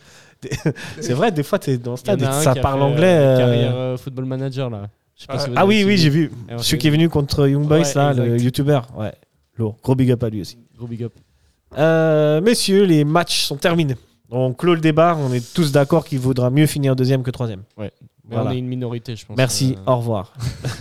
C'est 1.01 1.13
vrai, 1.15 1.33
des 1.33 1.43
fois, 1.43 1.59
t'es 1.59 1.79
dans 1.79 1.93
le 1.93 1.97
stade 1.97 2.23
a 2.23 2.41
et 2.41 2.43
ça 2.45 2.55
parle 2.55 2.81
fait, 2.81 2.85
anglais. 2.85 3.17
euh, 3.19 3.35
euh, 3.35 3.39
Carrière 3.39 3.73
euh, 3.77 3.97
football 3.97 4.25
manager 4.27 4.71
là. 4.71 4.89
Je 5.17 5.23
sais 5.23 5.27
pas 5.29 5.35
Ah. 5.37 5.39
si 5.39 5.51
Ah 5.57 5.67
oui, 5.67 5.85
oui, 5.87 5.97
j'ai 5.97 6.11
vu. 6.11 6.31
Celui 6.59 6.63
fait- 6.63 6.79
qui 6.79 6.89
est 6.89 6.91
venu 6.91 7.09
contre 7.09 7.49
Young 7.49 7.67
Boys, 7.67 7.79
Ouais, 7.79 7.95
là, 7.95 8.13
le. 8.13 8.39
YouTuber. 8.41 8.81
Ouais, 8.97 9.13
lourd. 9.57 9.77
Gros 9.83 9.95
big 9.95 10.11
up 10.13 10.23
à 10.23 10.29
lui 10.29 10.41
aussi. 10.43 10.59
Gros 10.77 10.87
big 10.87 11.03
up. 11.05 11.13
Euh, 11.79 12.41
messieurs, 12.41 12.85
les 12.85 13.05
matchs 13.05 13.41
sont 13.43 13.57
terminés. 13.57 13.97
On 14.31 14.53
clôt 14.53 14.75
le 14.75 14.81
débat. 14.81 15.17
On 15.19 15.33
est 15.33 15.55
tous 15.55 15.73
d'accord 15.73 16.05
qu'il 16.05 16.19
vaudra 16.19 16.51
mieux 16.51 16.67
finir 16.67 16.97
deuxième 16.97 17.23
que 17.23 17.31
troisième. 17.31 17.63
Mais 17.79 17.91
Voilà. 18.29 18.51
on 18.51 18.53
est 18.55 18.59
une 18.59 18.67
minorité, 18.67 19.15
je 19.15 19.25
pense. 19.25 19.37
Merci, 19.37 19.77
Euh, 19.87 19.93
au 19.93 19.97
revoir. 19.99 20.33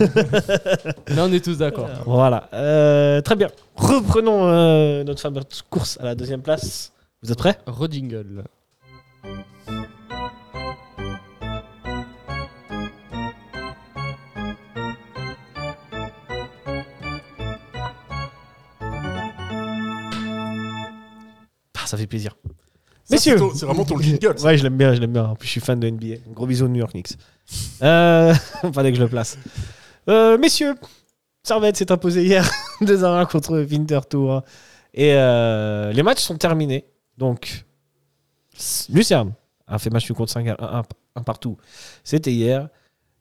Mais 1.08 1.20
on 1.20 1.32
est 1.32 1.44
tous 1.44 1.58
d'accord. 1.58 1.88
Voilà. 2.06 2.48
Euh, 2.54 3.20
très 3.20 3.36
bien. 3.36 3.48
Reprenons 3.76 4.48
euh, 4.48 5.04
notre 5.04 5.20
fameuse 5.20 5.44
course 5.70 5.96
à 6.00 6.04
la 6.04 6.14
deuxième 6.14 6.42
place. 6.42 6.92
Vous 7.22 7.30
êtes 7.32 7.38
prêts? 7.38 7.56
Rodingle. 7.66 8.44
Ah, 21.86 21.88
Ça 21.88 21.96
fait 21.96 22.06
plaisir. 22.06 22.36
Ça, 23.04 23.14
Messieurs. 23.14 23.34
c'est 23.34 23.38
ton- 23.38 23.54
C'est 23.54 23.66
vraiment 23.66 23.84
ton 23.84 23.98
jingle. 24.00 24.36
ça. 24.38 24.46
Ouais, 24.46 24.58
je 24.58 24.64
l'aime 24.64 24.76
bien, 24.76 24.92
je 24.94 25.00
l'aime 25.00 25.12
bien. 25.12 25.24
En 25.26 25.36
plus, 25.36 25.46
je 25.46 25.52
suis 25.52 25.60
fan 25.60 25.78
de 25.78 25.86
NBA. 25.88 26.16
Gros 26.34 26.46
bisous 26.46 26.66
de 26.66 26.72
New 26.72 26.78
York 26.80 26.90
Knicks. 26.92 27.16
Euh, 27.82 28.34
fallait 28.74 28.90
que 28.90 28.98
je 28.98 29.02
le 29.04 29.08
place. 29.08 29.38
Euh, 30.08 30.36
messieurs, 30.38 30.74
Servette 31.44 31.76
s'est 31.76 31.92
imposé 31.92 32.24
hier 32.24 32.50
2 32.80 33.04
à 33.04 33.10
1 33.20 33.26
contre 33.26 33.58
Winterthur. 33.60 34.42
Et 34.94 35.12
euh, 35.14 35.92
les 35.92 36.02
matchs 36.02 36.22
sont 36.22 36.36
terminés. 36.36 36.84
Donc, 37.18 37.64
Lucerne 38.88 39.32
a 39.68 39.78
fait 39.78 39.90
match 39.90 40.08
nul 40.10 40.16
contre 40.16 40.32
5 40.32 40.48
à 40.48 40.82
1, 41.14 41.22
partout. 41.22 41.56
C'était 42.02 42.32
hier. 42.32 42.68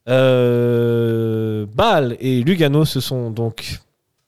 Euh, 0.07 1.65
Bâle 1.67 2.15
et 2.19 2.41
Lugano 2.43 2.85
se 2.85 2.99
sont 2.99 3.29
donc 3.31 3.79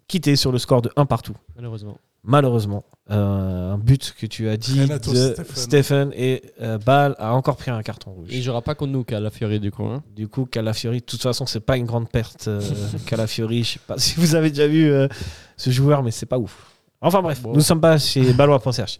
quittés 0.07 0.35
sur 0.35 0.51
le 0.51 0.57
score 0.57 0.81
de 0.81 0.91
1 0.95 1.05
partout. 1.05 1.35
Malheureusement. 1.55 1.97
Malheureusement, 2.29 2.83
euh, 3.09 3.71
un 3.73 3.77
but 3.77 4.13
que 4.19 4.25
tu 4.25 4.49
as 4.49 4.57
dit 4.57 4.81
Renato 4.81 5.13
de 5.13 5.15
Stephen. 5.33 5.45
Stephen 5.55 6.11
et 6.13 6.41
euh, 6.61 6.77
Bâle 6.77 7.15
a 7.19 7.33
encore 7.33 7.55
pris 7.55 7.71
un 7.71 7.81
carton 7.81 8.11
rouge. 8.11 8.27
Il 8.29 8.43
jouera 8.43 8.61
pas 8.61 8.75
contre 8.75 8.91
nous 8.91 9.05
Fury 9.31 9.61
du 9.61 9.71
coup. 9.71 9.85
hein. 9.85 10.03
Du 10.13 10.27
coup, 10.27 10.45
Calafiori, 10.45 10.99
de 10.99 11.05
toute 11.05 11.21
façon, 11.21 11.45
c'est 11.45 11.61
pas 11.61 11.77
une 11.77 11.85
grande 11.85 12.09
perte. 12.09 12.49
euh, 12.49 12.61
Calafiori, 13.07 13.63
je 13.63 13.73
sais 13.73 13.79
pas 13.87 13.97
si 13.97 14.15
vous 14.19 14.35
avez 14.35 14.49
déjà 14.49 14.67
vu 14.67 14.91
euh, 14.91 15.07
ce 15.55 15.69
joueur, 15.69 16.03
mais 16.03 16.11
c'est 16.11 16.25
pas 16.25 16.37
ouf. 16.37 16.67
Enfin 16.99 17.21
bref, 17.21 17.41
Bon. 17.41 17.53
nous 17.53 17.61
sommes 17.61 17.79
pas 17.79 17.97
chez 17.97 18.33
Balois.ch. 18.33 18.99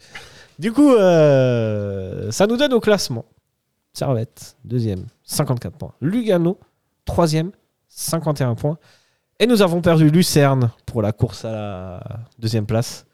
Du 0.58 0.72
coup, 0.72 0.94
euh, 0.96 2.32
ça 2.32 2.48
nous 2.48 2.56
donne 2.56 2.72
au 2.74 2.80
classement. 2.80 3.26
Servette, 3.92 4.56
deuxième, 4.64 5.06
54 5.24 5.76
points. 5.78 5.92
Lugano, 6.00 6.58
troisième, 7.04 7.52
51 7.90 8.56
points. 8.56 8.78
Et 9.40 9.48
nous 9.48 9.62
avons 9.62 9.82
perdu 9.82 10.10
Lucerne 10.10 10.72
pour 10.86 11.02
la 11.02 11.12
course 11.12 11.44
à 11.46 11.52
la 11.52 12.04
deuxième 12.40 12.66
place. 12.66 13.06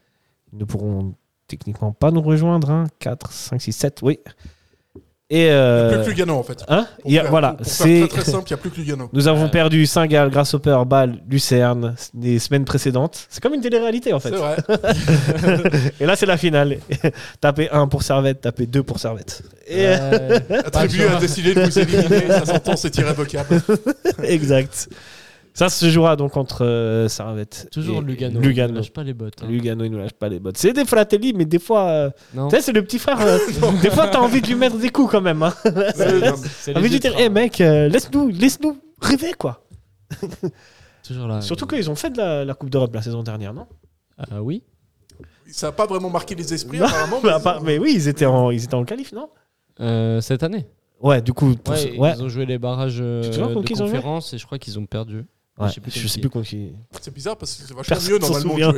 Ils 0.53 0.59
ne 0.59 0.65
pourront 0.65 1.13
techniquement 1.47 1.91
pas 1.91 2.11
nous 2.11 2.21
rejoindre. 2.21 2.69
hein. 2.69 2.85
4, 2.99 3.31
5, 3.31 3.61
6, 3.61 3.73
7, 3.73 3.99
oui. 4.03 4.19
Et 5.29 5.39
Il 5.39 5.43
n'y 5.45 5.49
a 5.49 5.53
euh, 5.53 5.89
plus 5.95 6.03
que 6.03 6.09
Lugano, 6.09 6.35
en 6.35 6.43
fait. 6.43 6.63
hein 6.67 6.85
Pour 7.01 7.09
Il 7.09 7.13
y 7.15 7.17
a- 7.17 7.21
faire- 7.23 7.31
voilà, 7.31 7.57
c'est 7.63 8.07
très 8.07 8.21
très 8.21 8.31
simple, 8.31 8.43
il 8.49 8.53
n'y 8.53 8.53
a 8.53 8.57
plus 8.57 8.69
que 8.69 8.75
Lugano. 8.75 9.09
nous 9.13 9.27
avons 9.27 9.49
perdu 9.49 9.87
Saint-Gall, 9.87 10.29
Grasshopper, 10.29 10.77
Bâle, 10.85 11.23
Lucerne 11.27 11.95
des 12.13 12.37
semaines 12.37 12.65
précédentes. 12.65 13.25
C'est 13.29 13.41
comme 13.41 13.55
une 13.55 13.61
télé-réalité 13.61 14.13
en 14.13 14.19
fait. 14.19 14.29
C'est 14.29 14.35
vrai. 14.35 14.57
Et 15.99 16.05
là, 16.05 16.15
c'est 16.15 16.27
la 16.27 16.37
finale. 16.37 16.77
tapez 17.41 17.67
1 17.71 17.87
pour 17.87 18.03
Servette, 18.03 18.41
tapez 18.41 18.67
2 18.67 18.83
pour 18.83 18.99
Servette. 18.99 19.41
Et, 19.65 19.87
euh, 19.87 20.27
Ouais. 20.29 20.43
La 20.49 20.63
tribu 20.69 21.01
a 21.03 21.19
décidé 21.19 21.55
de 21.55 21.61
vous 21.61 21.79
éliminer. 21.79 22.27
Ça 22.27 22.45
s'entend, 22.45 22.75
c'est 22.75 22.95
irrévocable. 22.97 23.59
exact. 24.23 24.89
Ça 25.55 25.69
se 25.69 25.87
jouera 25.89 26.15
donc 26.15 26.35
entre 26.35 26.65
euh, 26.65 27.07
Servette. 27.07 27.67
Toujours 27.71 27.99
et 27.99 28.05
Lugano. 28.05 28.39
Lugano. 28.39 28.71
Ne 28.73 28.77
lâche 28.77 28.91
pas 28.91 29.03
les 29.03 29.13
bottes. 29.13 29.35
hein. 29.43 29.47
Lugano, 29.47 29.83
il 29.83 29.91
ne 29.91 29.97
lâche 29.97 30.13
pas 30.13 30.27
les 30.27 30.39
bottes. 30.39 30.57
C'est 30.57 30.73
des 30.73 30.83
fratelli, 30.85 31.33
mais 31.33 31.45
des 31.45 31.59
fois. 31.59 31.87
euh. 31.89 32.09
Tu 32.33 32.55
sais, 32.55 32.61
c'est 32.61 32.71
le 32.71 32.83
petit 32.83 32.97
frère. 32.97 33.21
euh, 33.21 33.37
des 33.83 33.91
fois, 33.91 34.07
t'as 34.07 34.19
envie 34.19 34.41
de 34.41 34.47
lui 34.47 34.55
mettre 34.55 34.77
des 34.77 34.89
coups 34.89 35.11
quand 35.11 35.21
même. 35.21 35.43
Hein. 35.43 35.53
Envie 35.65 36.87
de 36.87 36.93
lui 36.93 36.99
dire, 36.99 37.19
hé 37.19 37.29
mec, 37.29 37.61
euh, 37.61 37.87
laisse-nous 37.87 38.29
laisse 38.29 38.59
-nous 38.59 38.75
rêver 38.99 39.33
quoi. 39.37 39.63
Toujours 41.05 41.27
là. 41.27 41.41
Surtout 41.41 41.67
qu'ils 41.67 41.89
ont 41.89 41.95
fait 41.95 42.09
de 42.09 42.17
la, 42.17 42.45
la 42.45 42.53
Coupe 42.53 42.69
d'Europe 42.69 42.93
la 42.95 43.01
saison 43.01 43.23
dernière, 43.23 43.53
non? 43.53 43.67
Ah 44.17 44.41
oui. 44.41 44.63
Ça 45.47 45.67
n'a 45.67 45.71
pas 45.73 45.85
vraiment 45.85 46.09
marqué 46.09 46.33
les 46.33 46.53
esprits, 46.53 46.79
Non, 46.79 46.85
apparemment. 46.85 47.19
Bah, 47.21 47.59
mais 47.63 47.77
oui, 47.77 47.91
ils 47.95 48.07
étaient 48.07 48.25
en, 48.25 48.49
ils 48.51 48.63
étaient 48.63 48.73
en 48.75 48.85
qualif, 48.85 49.11
non? 49.11 49.29
Euh, 49.81 50.21
cette 50.21 50.43
année. 50.43 50.65
Ouais, 51.01 51.21
du 51.21 51.33
coup, 51.33 51.53
pour 51.55 51.73
Ouais, 51.73 51.79
ce- 51.79 51.97
ouais. 51.97 52.13
Ils 52.15 52.23
ont 52.23 52.29
joué 52.29 52.45
les 52.45 52.57
barrages 52.57 52.99
euh, 53.01 53.21
de 53.21 53.73
conférence 53.75 54.33
et 54.33 54.37
je 54.37 54.45
crois 54.45 54.57
qu'ils 54.57 54.79
ont 54.79 54.85
perdu. 54.85 55.25
Ouais, 55.59 55.67
je 55.69 55.73
sais 55.75 55.81
plus 55.81 55.91
je 55.91 56.07
sais 56.07 56.19
plus 56.19 56.29
contre 56.31 56.47
qui. 56.49 56.73
C'est 56.99 57.13
bizarre 57.13 57.37
parce 57.37 57.53
que 57.55 57.61
c'est 57.67 57.73
vachement 57.75 57.83
Personne 57.95 58.13
mieux 58.13 58.19
normalement 58.19 58.71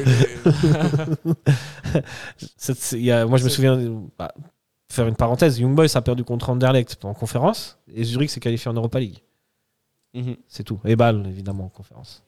les- 2.84 2.94
y 3.02 3.12
a- 3.12 3.26
moi, 3.26 3.38
je 3.38 3.44
me 3.46 3.50
souviens, 3.50 4.04
bah, 4.18 4.34
faire 4.90 5.08
une 5.08 5.16
parenthèse, 5.16 5.58
Young 5.60 5.74
Boys 5.76 5.88
a 5.96 6.02
perdu 6.02 6.24
contre 6.24 6.50
Anderlecht 6.50 7.04
en 7.06 7.14
conférence 7.14 7.78
et 7.94 8.04
Zurich 8.04 8.30
s'est 8.30 8.40
qualifié 8.40 8.70
en 8.70 8.74
Europa 8.74 9.00
League. 9.00 9.20
Mhm. 10.14 10.36
C'est 10.48 10.64
tout. 10.64 10.80
Et 10.86 10.96
Bâle, 10.96 11.26
évidemment, 11.28 11.66
en 11.66 11.70
conférence. 11.70 12.24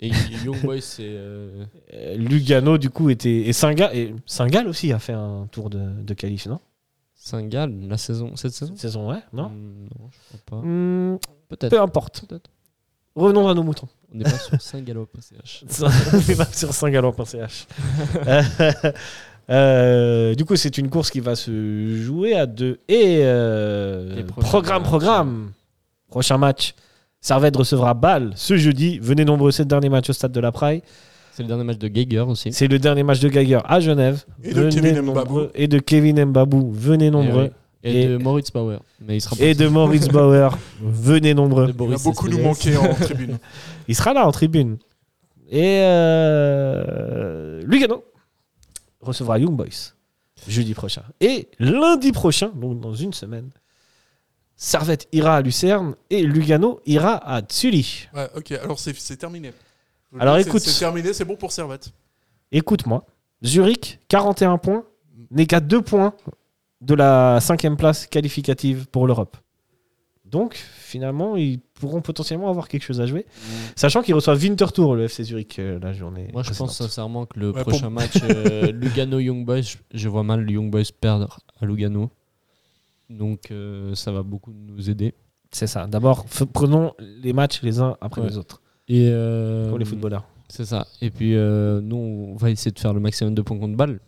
Et 0.00 0.08
Young 0.44 0.60
Boys, 0.62 0.80
c'est. 0.80 1.02
euh, 1.06 1.64
Euh, 1.92 2.16
Lugano, 2.16 2.78
du 2.78 2.88
coup, 2.90 3.10
était. 3.10 3.48
Et 3.48 3.52
Saint-Gall 3.52 3.90
et 3.94 4.14
aussi 4.66 4.92
a 4.92 4.98
fait 4.98 5.12
un 5.14 5.46
tour 5.50 5.70
de, 5.70 5.78
de 6.02 6.14
qualif, 6.14 6.46
non? 6.46 6.60
Saint-Gall, 7.14 7.74
la 7.88 7.98
saison, 7.98 8.36
cette 8.36 8.52
saison? 8.52 8.72
Cette 8.74 8.80
saison, 8.82 9.10
ouais, 9.10 9.20
non? 9.32 9.48
Hmm, 9.48 9.88
Non, 9.98 10.08
je 10.10 10.18
crois 10.28 10.60
pas. 10.60 10.66
Hmm, 10.66 11.18
Peut-être. 11.48 11.70
Peu 11.70 11.80
importe. 11.80 12.24
Peut-être. 12.26 12.48
Revenons 13.18 13.48
à 13.48 13.54
nos 13.54 13.64
moutons. 13.64 13.88
On 14.14 14.18
n'est 14.18 14.24
pas 14.24 14.38
sur 14.38 14.60
Saint-Gallo.ch. 14.60 15.64
C'est 15.68 16.36
pas 16.36 16.44
sur 16.44 16.72
saint-galland.ch. 16.72 17.66
Euh, 18.28 18.42
euh, 19.50 20.34
du 20.36 20.44
coup, 20.44 20.54
c'est 20.54 20.78
une 20.78 20.88
course 20.88 21.10
qui 21.10 21.18
va 21.18 21.34
se 21.34 21.96
jouer 21.96 22.34
à 22.34 22.46
deux. 22.46 22.78
Et 22.86 23.22
euh, 23.22 24.22
programme, 24.36 24.82
matchs. 24.82 24.88
programme. 24.88 25.50
Prochain 26.08 26.38
match. 26.38 26.74
Servette 27.20 27.56
recevra 27.56 27.92
Bâle 27.94 28.30
ce 28.36 28.56
jeudi. 28.56 29.00
Venez 29.00 29.24
nombreux, 29.24 29.50
c'est 29.50 29.64
le 29.64 29.68
dernier 29.68 29.88
match 29.88 30.08
au 30.08 30.12
stade 30.12 30.30
de 30.30 30.40
la 30.40 30.52
Praille. 30.52 30.82
C'est 31.32 31.42
le 31.42 31.48
dernier 31.48 31.64
match 31.64 31.78
de 31.78 31.88
Geiger 31.88 32.20
aussi. 32.20 32.52
C'est 32.52 32.68
le 32.68 32.78
dernier 32.78 33.02
match 33.02 33.18
de 33.18 33.28
Geiger 33.28 33.60
à 33.64 33.80
Genève. 33.80 34.24
Et 34.44 34.54
de 34.54 34.70
Kevin. 34.70 35.02
Mbabou. 35.02 35.48
Et 35.56 35.66
de 35.66 35.80
Kevin 35.80 36.24
Mbabou. 36.24 36.70
Venez 36.72 37.10
nombreux. 37.10 37.50
Et, 37.84 38.02
Et- 38.02 38.08
de 38.08 38.16
Moritz 38.16 38.50
Bauer. 38.50 38.80
Mais 39.00 39.16
il 39.16 39.20
sera 39.20 39.36
pas 39.36 39.42
Et 39.44 39.54
de 39.54 39.68
Maurice 39.68 40.08
Bauer. 40.08 40.58
Venez 40.80 41.34
nombreux. 41.34 41.68
Il 41.68 41.88
va 41.88 41.96
beaucoup 41.98 42.28
nous 42.28 42.42
manquer 42.42 42.76
en 42.76 42.94
tribune. 43.00 43.38
Il 43.86 43.94
sera 43.94 44.12
là 44.12 44.26
en 44.26 44.32
tribune. 44.32 44.78
Et 45.50 45.80
euh, 45.82 47.62
Lugano 47.64 48.04
recevra 49.00 49.38
Young 49.38 49.56
Boys 49.56 49.94
jeudi 50.46 50.72
prochain. 50.74 51.02
Et 51.20 51.48
lundi 51.58 52.12
prochain, 52.12 52.48
donc 52.54 52.80
dans 52.80 52.94
une 52.94 53.12
semaine, 53.12 53.50
Servette 54.56 55.06
ira 55.12 55.36
à 55.36 55.40
Lucerne 55.42 55.94
et 56.10 56.22
Lugano 56.22 56.80
ira 56.86 57.16
à 57.16 57.42
Zurich. 57.50 58.08
Ouais, 58.14 58.28
ok, 58.36 58.52
alors 58.52 58.78
c'est 58.78 58.96
c'est 58.98 59.16
terminé. 59.16 59.52
Je 60.14 60.20
Alors, 60.20 60.38
écoute. 60.38 60.60
C'est 60.60 60.78
terminé, 60.78 61.12
c'est 61.12 61.24
bon 61.24 61.36
pour 61.36 61.52
Servette. 61.52 61.90
Écoute-moi, 62.50 63.04
Zurich, 63.44 64.00
41 64.08 64.58
points, 64.58 64.84
n'est 65.30 65.46
qu'à 65.46 65.60
2 65.60 65.82
points 65.82 66.14
de 66.80 66.94
la 66.94 67.40
cinquième 67.40 67.76
place 67.76 68.06
qualificative 68.06 68.86
pour 68.88 69.06
l'Europe. 69.06 69.36
Donc, 70.24 70.54
finalement, 70.56 71.36
ils 71.36 71.58
pourront 71.58 72.02
potentiellement 72.02 72.50
avoir 72.50 72.68
quelque 72.68 72.82
chose 72.82 73.00
à 73.00 73.06
jouer. 73.06 73.24
Sachant 73.76 74.02
qu'ils 74.02 74.14
reçoivent 74.14 74.38
Winterthur, 74.42 74.94
le 74.94 75.04
FC 75.04 75.24
Zurich, 75.24 75.58
euh, 75.58 75.78
la 75.80 75.94
journée. 75.94 76.28
Moi, 76.34 76.42
je 76.42 76.52
pense 76.52 76.76
sincèrement 76.76 77.24
que 77.24 77.40
le 77.40 77.50
Ouais, 77.52 77.62
prochain 77.62 77.82
pour- 77.86 77.90
match 77.92 78.18
euh, 78.22 78.70
Lugano-Young 78.72 79.46
Boys, 79.46 79.62
je- 79.62 79.76
je 79.94 80.08
vois 80.08 80.22
mal 80.24 80.40
le 80.42 80.52
Young 80.52 80.70
Boys 80.70 80.82
perdre 81.00 81.38
à 81.60 81.64
Lugano. 81.64 82.10
Donc, 83.08 83.50
euh, 83.50 83.94
ça 83.94 84.12
va 84.12 84.22
beaucoup 84.22 84.52
nous 84.52 84.90
aider. 84.90 85.14
C'est 85.50 85.66
ça. 85.66 85.86
D'abord, 85.86 86.26
prenons 86.52 86.92
les 87.00 87.32
matchs 87.32 87.62
les 87.62 87.80
uns 87.80 87.96
après 88.02 88.20
Ouais. 88.20 88.28
les 88.28 88.36
autres. 88.36 88.60
Et 88.86 89.08
euh, 89.10 89.70
Pour 89.70 89.78
les 89.78 89.86
footballeurs. 89.86 90.26
C'est 90.50 90.66
ça. 90.66 90.86
Et 91.00 91.08
puis, 91.10 91.34
euh, 91.36 91.80
nous, 91.80 91.96
on 91.96 92.36
va 92.36 92.50
essayer 92.50 92.70
de 92.70 92.78
faire 92.78 92.92
le 92.92 93.00
maximum 93.00 93.34
de 93.34 93.40
points 93.40 93.58
contre 93.58 93.76
balle. 93.76 93.98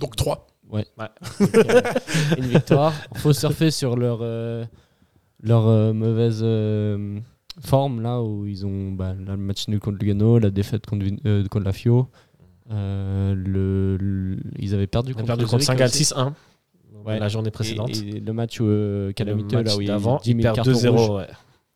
Donc 0.00 0.16
3. 0.16 0.46
Ouais. 0.70 0.84
Une 2.38 2.44
victoire. 2.46 2.92
faut 3.16 3.32
surfer 3.32 3.70
sur 3.70 3.96
leur, 3.96 4.18
euh, 4.22 4.64
leur 5.42 5.66
euh, 5.66 5.92
mauvaise 5.92 6.40
euh, 6.42 7.18
forme, 7.60 8.00
là, 8.02 8.20
où 8.22 8.46
ils 8.46 8.66
ont 8.66 8.92
bah, 8.92 9.14
là, 9.14 9.32
le 9.32 9.36
match 9.36 9.68
nul 9.68 9.78
contre 9.80 9.98
Lugano, 9.98 10.38
la 10.38 10.50
défaite 10.50 10.86
contre, 10.86 11.06
euh, 11.26 11.44
contre 11.46 11.64
la 11.66 11.72
Fio. 11.72 12.08
Euh, 12.72 13.34
le, 13.36 13.96
le- 13.98 14.38
ils 14.58 14.74
avaient 14.74 14.88
perdu 14.88 15.14
contre, 15.14 15.26
perdu 15.26 15.44
contre 15.44 15.62
Zurich 15.62 15.66
Saint-Gall 15.66 15.88
aussi. 15.88 16.04
6-1 16.04 16.32
Ouais. 17.04 17.20
la 17.20 17.28
journée 17.28 17.52
précédente. 17.52 17.90
et 17.96 18.18
le 18.18 18.32
match 18.32 18.58
euh, 18.60 19.12
calamiteux, 19.12 19.58
Le 19.58 19.62
match 19.62 19.70
là 19.72 19.76
où 19.76 19.80
il 19.80 19.86
y 19.86 19.90
a 19.90 19.92
d'avant, 19.92 20.18
10 20.24 20.26
000 20.30 20.38
ils 20.38 20.42
perdent 20.42 20.56
cartons 20.56 20.72
2-0. 20.72 20.88
rouges 20.88 21.10
ouais. 21.10 21.26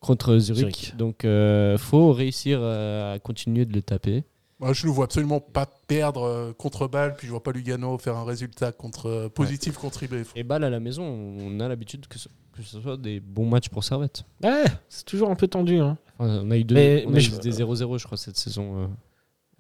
contre 0.01 0.39
Zurich. 0.39 0.59
Zurich. 0.61 0.97
Donc, 0.97 1.25
euh, 1.25 1.79
faut 1.79 2.13
réussir 2.13 2.59
euh, 2.61 3.15
à 3.15 3.19
continuer 3.21 3.65
de 3.65 3.73
les 3.73 3.83
taper. 3.83 4.25
Moi, 4.61 4.73
je 4.75 4.87
ne 4.87 4.93
vois 4.93 5.07
absolument 5.07 5.41
pas 5.41 5.67
perdre 5.87 6.23
euh, 6.23 6.53
contre 6.53 6.87
Bâle, 6.87 7.15
puis 7.17 7.27
je 7.27 7.33
vois 7.33 7.43
pas 7.43 7.51
Lugano 7.53 7.97
faire 7.99 8.17
un 8.17 8.25
résultat 8.25 8.73
contre, 8.73 9.07
euh, 9.09 9.29
positif 9.31 9.79
contre 9.79 10.03
IB. 10.03 10.15
Et 10.37 10.43
balle 10.43 10.65
à 10.65 10.71
la 10.71 10.81
maison, 10.81 11.03
on 11.05 11.59
a 11.61 11.69
l'habitude 11.69 12.07
que 12.09 12.19
ce, 12.19 12.29
que 12.55 12.63
ce 12.63 12.79
soit 12.81 12.97
des 12.99 13.21
bons 13.21 13.47
matchs 13.49 13.71
pour 13.71 13.83
Servette. 13.85 14.25
Ouais, 14.45 14.65
c'est 14.91 15.05
toujours 15.07 15.31
un 15.31 15.35
peu 15.35 15.49
tendu. 15.49 15.79
hein. 15.79 15.97
Enfin, 16.19 16.41
on 16.45 16.51
a 16.51 16.57
eu, 16.59 16.65
deux, 16.65 16.75
Mais- 16.75 17.05
on 17.07 17.11
a 17.11 17.13
mais 17.13 17.19
eu 17.21 17.23
je- 17.23 17.37
des 17.41 17.53
0-0, 17.53 17.99
je 17.99 18.05
crois, 18.05 18.19
cette 18.19 18.37
saison. 18.37 18.83
euh. 18.83 18.87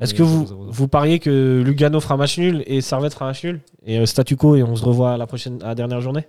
Est-ce 0.00 0.12
que 0.14 0.22
vous, 0.22 0.44
0-0. 0.46 0.70
vous 0.70 0.88
pariez 0.88 1.18
que 1.18 1.62
Lugano 1.64 2.00
fera 2.00 2.16
match 2.18 2.38
nul 2.38 2.62
et 2.66 2.80
Servette 2.82 3.12
fera 3.14 3.26
match 3.26 3.42
nul 3.44 3.60
Et 3.86 3.98
euh, 3.98 4.06
statu 4.06 4.36
quo 4.36 4.54
et 4.56 4.62
on 4.62 4.74
se 4.76 4.84
revoit 4.84 5.12
à 5.12 5.16
la 5.16 5.26
prochaine, 5.26 5.62
à 5.62 5.68
la 5.68 5.74
dernière 5.74 6.00
journée? 6.00 6.26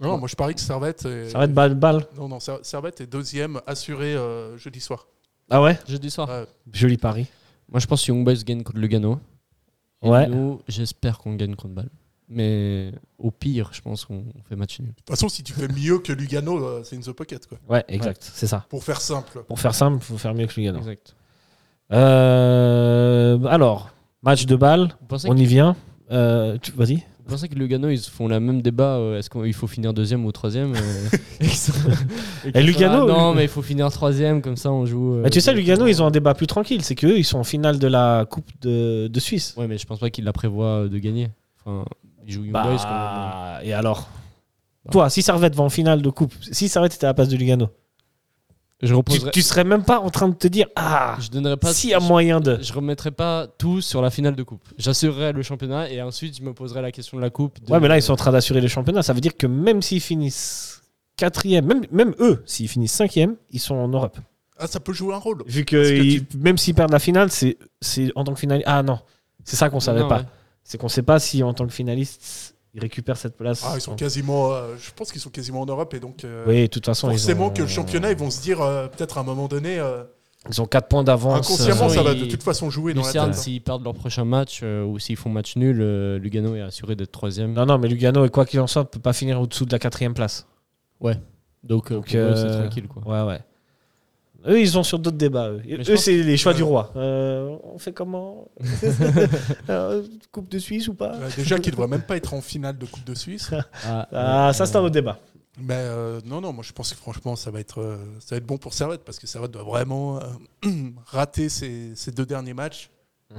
Non, 0.00 0.18
moi 0.18 0.26
je 0.28 0.34
parie 0.36 0.54
que 0.54 0.60
Servette. 0.60 1.04
Est... 1.06 1.28
Servette 1.30 1.52
balle, 1.54 1.74
balle. 1.74 2.06
Non, 2.18 2.28
non, 2.28 2.40
Ser- 2.40 2.58
Servette 2.62 3.00
est 3.00 3.06
deuxième 3.06 3.60
assuré 3.66 4.14
euh, 4.14 4.56
jeudi 4.58 4.80
soir. 4.80 5.06
Ah 5.50 5.62
ouais? 5.62 5.78
Jeudi 5.88 6.10
soir. 6.10 6.28
Ouais. 6.28 6.44
Joli 6.72 6.96
pari. 6.98 7.26
Moi, 7.70 7.80
je 7.80 7.86
pense 7.86 8.02
que 8.04 8.08
Young 8.12 8.24
Boys 8.24 8.42
gagne 8.44 8.62
contre 8.62 8.78
Lugano. 8.78 9.18
Et 10.02 10.08
Ouais. 10.08 10.26
nous, 10.28 10.60
j'espère 10.68 11.18
qu'on 11.18 11.34
gagne 11.34 11.54
contre 11.56 11.74
Bâle. 11.74 11.88
Mais 12.28 12.92
au 13.18 13.30
pire, 13.30 13.70
je 13.72 13.80
pense 13.82 14.04
qu'on 14.04 14.24
fait 14.48 14.56
match 14.56 14.80
nul. 14.80 14.88
De 14.90 14.94
toute 14.94 15.08
façon, 15.10 15.28
si 15.28 15.42
tu 15.42 15.52
fais 15.52 15.68
mieux 15.68 15.98
que 15.98 16.12
Lugano, 16.12 16.56
euh, 16.64 16.82
c'est 16.84 16.96
in 16.96 17.00
the 17.00 17.12
pocket. 17.12 17.46
Quoi. 17.46 17.58
Ouais, 17.68 17.84
exact, 17.88 18.22
c'est 18.34 18.46
ça. 18.46 18.64
Pour 18.70 18.82
faire 18.84 19.00
simple. 19.00 19.44
Pour 19.46 19.58
faire 19.60 19.74
simple, 19.74 19.98
il 20.00 20.04
faut 20.04 20.16
faire 20.18 20.34
mieux 20.34 20.46
que 20.46 20.54
Lugano. 20.58 20.78
Exact. 20.78 21.14
Euh, 21.92 23.44
alors, 23.46 23.90
match 24.22 24.46
de 24.46 24.56
balle, 24.56 24.94
on 25.26 25.36
y 25.36 25.44
vient. 25.46 25.76
Euh, 26.10 26.58
tu- 26.60 26.72
Vas-y. 26.72 27.02
Vous 27.24 27.30
Vous 27.30 27.36
pensez 27.36 27.48
que 27.48 27.54
Lugano, 27.54 27.88
ils 27.88 27.98
font 27.98 28.28
le 28.28 28.38
même 28.38 28.60
débat 28.62 28.96
euh, 28.96 29.18
est-ce 29.18 29.30
qu'il 29.30 29.54
faut 29.54 29.66
finir 29.66 29.94
deuxième 29.94 30.24
ou 30.26 30.32
troisième 30.32 30.74
euh, 30.74 31.08
et 32.54 32.62
Lugano, 32.62 33.06
Non, 33.08 33.34
mais 33.34 33.44
il 33.44 33.48
faut 33.48 33.62
finir 33.62 33.90
troisième, 33.90 34.42
comme 34.42 34.56
ça 34.56 34.70
on 34.70 34.84
joue. 34.84 35.14
euh, 35.14 35.22
Mais 35.24 35.30
tu 35.30 35.40
sais, 35.40 35.54
Lugano, 35.54 35.86
ils 35.86 36.02
ont 36.02 36.06
un 36.06 36.10
débat 36.10 36.34
plus 36.34 36.46
tranquille. 36.46 36.82
C'est 36.82 36.94
qu'eux, 36.94 37.16
ils 37.18 37.24
sont 37.24 37.38
en 37.38 37.44
finale 37.44 37.78
de 37.78 37.86
la 37.86 38.26
Coupe 38.28 38.50
de, 38.60 39.08
de 39.08 39.20
Suisse. 39.20 39.54
Ouais, 39.56 39.66
mais 39.66 39.78
je 39.78 39.86
pense 39.86 39.98
pas 40.00 40.10
qu'ils 40.10 40.24
la 40.24 40.32
prévoient 40.32 40.86
de 40.88 40.98
gagner. 40.98 41.30
Enfin, 41.64 41.84
ils 42.26 42.32
jouent 42.32 42.44
Young 42.44 42.52
Boys 42.52 42.62
quand 42.62 42.68
même. 42.68 42.78
Bah, 42.82 43.60
et 43.62 43.72
alors? 43.72 44.08
Toi, 44.90 45.08
si 45.08 45.22
Servette 45.22 45.54
va 45.54 45.62
en 45.64 45.70
finale 45.70 46.02
de 46.02 46.10
Coupe, 46.10 46.34
si 46.52 46.68
Servette 46.68 46.94
était 46.94 47.06
à 47.06 47.08
la 47.10 47.14
place 47.14 47.28
de 47.30 47.36
Lugano, 47.36 47.68
Je 48.86 48.90
tu, 48.90 48.94
reposerai. 48.94 49.30
tu 49.30 49.42
serais 49.42 49.64
même 49.64 49.82
pas 49.84 49.98
en 50.00 50.10
train 50.10 50.28
de 50.28 50.34
te 50.34 50.46
dire 50.48 50.66
Ah, 50.76 51.16
Je 51.20 51.30
donnerais 51.30 51.56
pas. 51.56 51.72
s'il 51.72 51.90
y 51.90 51.94
a 51.94 51.98
je- 52.00 52.04
moyen 52.06 52.40
de. 52.40 52.58
Je 52.62 52.72
remettrai 52.72 53.10
pas 53.10 53.46
tout 53.46 53.80
sur 53.80 54.00
la 54.02 54.10
finale 54.10 54.36
de 54.36 54.42
coupe. 54.42 54.62
J'assurerai 54.78 55.32
le 55.32 55.42
championnat 55.42 55.90
et 55.90 56.00
ensuite 56.02 56.36
je 56.36 56.42
me 56.42 56.52
poserai 56.52 56.82
la 56.82 56.92
question 56.92 57.16
de 57.16 57.22
la 57.22 57.30
coupe. 57.30 57.64
de- 57.64 57.70
Ouais, 57.72 57.80
mais 57.80 57.88
là, 57.88 57.96
ils 57.98 58.02
sont 58.02 58.12
en 58.12 58.16
train 58.16 58.32
d'assurer 58.32 58.60
le 58.60 58.68
championnat. 58.68 59.02
Ça 59.02 59.12
veut 59.12 59.20
dire 59.20 59.36
que 59.36 59.46
même 59.46 59.82
s'ils 59.82 60.00
finissent 60.00 60.82
quatrième, 61.16 61.66
même, 61.66 61.82
même 61.92 62.14
eux, 62.20 62.42
s'ils 62.46 62.68
finissent 62.68 62.92
cinquième, 62.92 63.36
ils 63.50 63.60
sont 63.60 63.74
en 63.76 63.88
Europe. 63.88 64.18
Ah, 64.58 64.66
ça 64.66 64.80
peut 64.80 64.92
jouer 64.92 65.14
un 65.14 65.18
rôle. 65.18 65.42
Vu 65.46 65.64
que, 65.64 65.76
Parce 65.76 65.88
que 65.90 65.94
ils- 66.04 66.26
même 66.38 66.58
s'ils 66.58 66.74
perdent 66.74 66.92
la 66.92 66.98
finale, 66.98 67.30
c'est 67.30 67.56
c'est 67.80 68.12
en 68.14 68.24
tant 68.24 68.34
que 68.34 68.40
finaliste. 68.40 68.66
Ah 68.68 68.82
non, 68.82 68.98
c'est 69.44 69.56
ça 69.56 69.68
qu'on 69.70 69.80
savait 69.80 70.00
Non, 70.00 70.08
pas. 70.08 70.18
ouais. 70.18 70.24
C'est 70.62 70.78
qu'on 70.78 70.88
sait 70.88 71.02
pas 71.02 71.18
si 71.18 71.42
en 71.42 71.52
tant 71.54 71.66
que 71.66 71.72
finaliste, 71.72 72.53
ils 72.74 72.80
récupèrent 72.80 73.16
cette 73.16 73.36
place. 73.36 73.62
Ah, 73.64 73.72
ils 73.76 73.80
sont 73.80 73.94
quasiment. 73.96 74.52
euh, 74.52 74.74
je 74.78 74.90
pense 74.94 75.12
qu'ils 75.12 75.20
sont 75.20 75.30
quasiment 75.30 75.60
en 75.62 75.66
Europe 75.66 75.94
et 75.94 76.00
donc. 76.00 76.24
euh, 76.24 76.44
Oui, 76.46 76.62
de 76.62 76.66
toute 76.66 76.84
façon, 76.86 77.10
ils 77.10 77.18
Forcément 77.18 77.46
ont- 77.46 77.50
que 77.50 77.62
le 77.62 77.68
championnat, 77.68 78.10
ils 78.10 78.16
vont 78.18 78.30
se 78.30 78.42
dire 78.42 78.60
euh, 78.60 78.88
peut-être 78.88 79.18
à 79.18 79.20
un 79.20 79.24
moment 79.24 79.46
donné. 79.48 79.78
euh, 79.78 80.02
Ils 80.50 80.60
ont 80.60 80.66
4 80.66 80.88
points 80.88 81.04
d'avance. 81.04 81.38
inconsciemment, 81.38 81.88
ça 81.88 82.02
va 82.02 82.14
de 82.14 82.24
toute 82.26 82.42
façon 82.42 82.68
jouer 82.68 82.92
dans 82.92 83.00
la 83.00 83.06
Lucerne, 83.06 83.30
tête. 83.30 83.40
s'ils 83.40 83.62
perdent 83.62 83.82
leur 83.84 83.94
prochain 83.94 84.24
match 84.24 84.60
euh, 84.62 84.84
ou 84.84 84.98
s'ils 84.98 85.16
font 85.16 85.30
match 85.30 85.56
nul, 85.56 85.78
euh, 85.80 86.18
Lugano 86.18 86.54
est 86.54 86.60
assuré 86.60 86.96
d'être 86.96 87.12
troisième. 87.12 87.52
Non, 87.54 87.64
non, 87.64 87.78
mais 87.78 87.88
Lugano, 87.88 88.24
et 88.26 88.28
quoi 88.28 88.44
qu'il 88.44 88.60
en 88.60 88.66
soit, 88.66 88.84
peut 88.90 88.98
pas 89.00 89.12
finir 89.14 89.40
au-dessous 89.40 89.64
de 89.64 89.72
la 89.72 89.78
quatrième 89.78 90.12
place. 90.14 90.46
Donc, 91.62 91.90
euh, 91.92 91.94
Donc, 91.94 92.14
eux, 92.14 92.34
c'est 92.36 92.44
euh, 92.44 92.60
tranquille. 92.60 92.86
Quoi. 92.88 93.02
Ouais, 93.06 93.26
ouais. 93.32 93.40
Eux, 94.46 94.60
ils 94.60 94.68
sont 94.68 94.82
sur 94.82 94.98
d'autres 94.98 95.16
débats. 95.16 95.50
Eux, 95.50 95.96
c'est 95.96 96.22
les 96.22 96.36
choix 96.36 96.52
que- 96.52 96.58
du 96.58 96.62
roi. 96.62 96.92
Euh, 96.96 97.56
on 97.64 97.78
fait 97.78 97.92
comment 97.92 98.48
Euh, 99.70 100.02
Coupe 100.32 100.50
de 100.50 100.58
Suisse 100.58 100.88
ou 100.88 100.94
pas 100.94 101.14
Euh, 101.14 101.28
déjà 101.36 101.56
qu'ils 101.58 101.72
ne 101.72 101.76
devraient 101.76 101.88
même 101.88 102.02
pas 102.02 102.16
être 102.16 102.34
en 102.34 102.40
finale 102.40 102.76
de 102.78 102.86
Coupe 102.86 103.04
de 103.04 103.14
Suisse. 103.14 103.50
Ah, 103.86 104.08
Ah, 104.12 104.52
ça, 104.52 104.66
c'est 104.66 104.76
un 104.76 104.80
autre 104.80 104.90
débat. 104.90 105.18
Mais 105.58 105.74
euh, 105.76 106.20
non, 106.26 106.40
non, 106.40 106.52
moi 106.52 106.64
je 106.66 106.72
pense 106.72 106.90
que 106.92 106.96
franchement, 106.96 107.36
ça 107.36 107.50
va 107.52 107.60
être, 107.60 107.80
euh, 107.80 107.96
ça 108.18 108.34
va 108.34 108.38
être 108.38 108.46
bon 108.46 108.58
pour 108.58 108.74
Servette 108.74 109.02
parce 109.04 109.20
que 109.20 109.26
Servette 109.28 109.52
doit 109.52 109.62
vraiment 109.62 110.18
euh, 110.18 110.68
rater 111.06 111.48
ses, 111.48 111.92
ses 111.94 112.10
deux 112.10 112.26
derniers 112.26 112.54
matchs. 112.54 112.90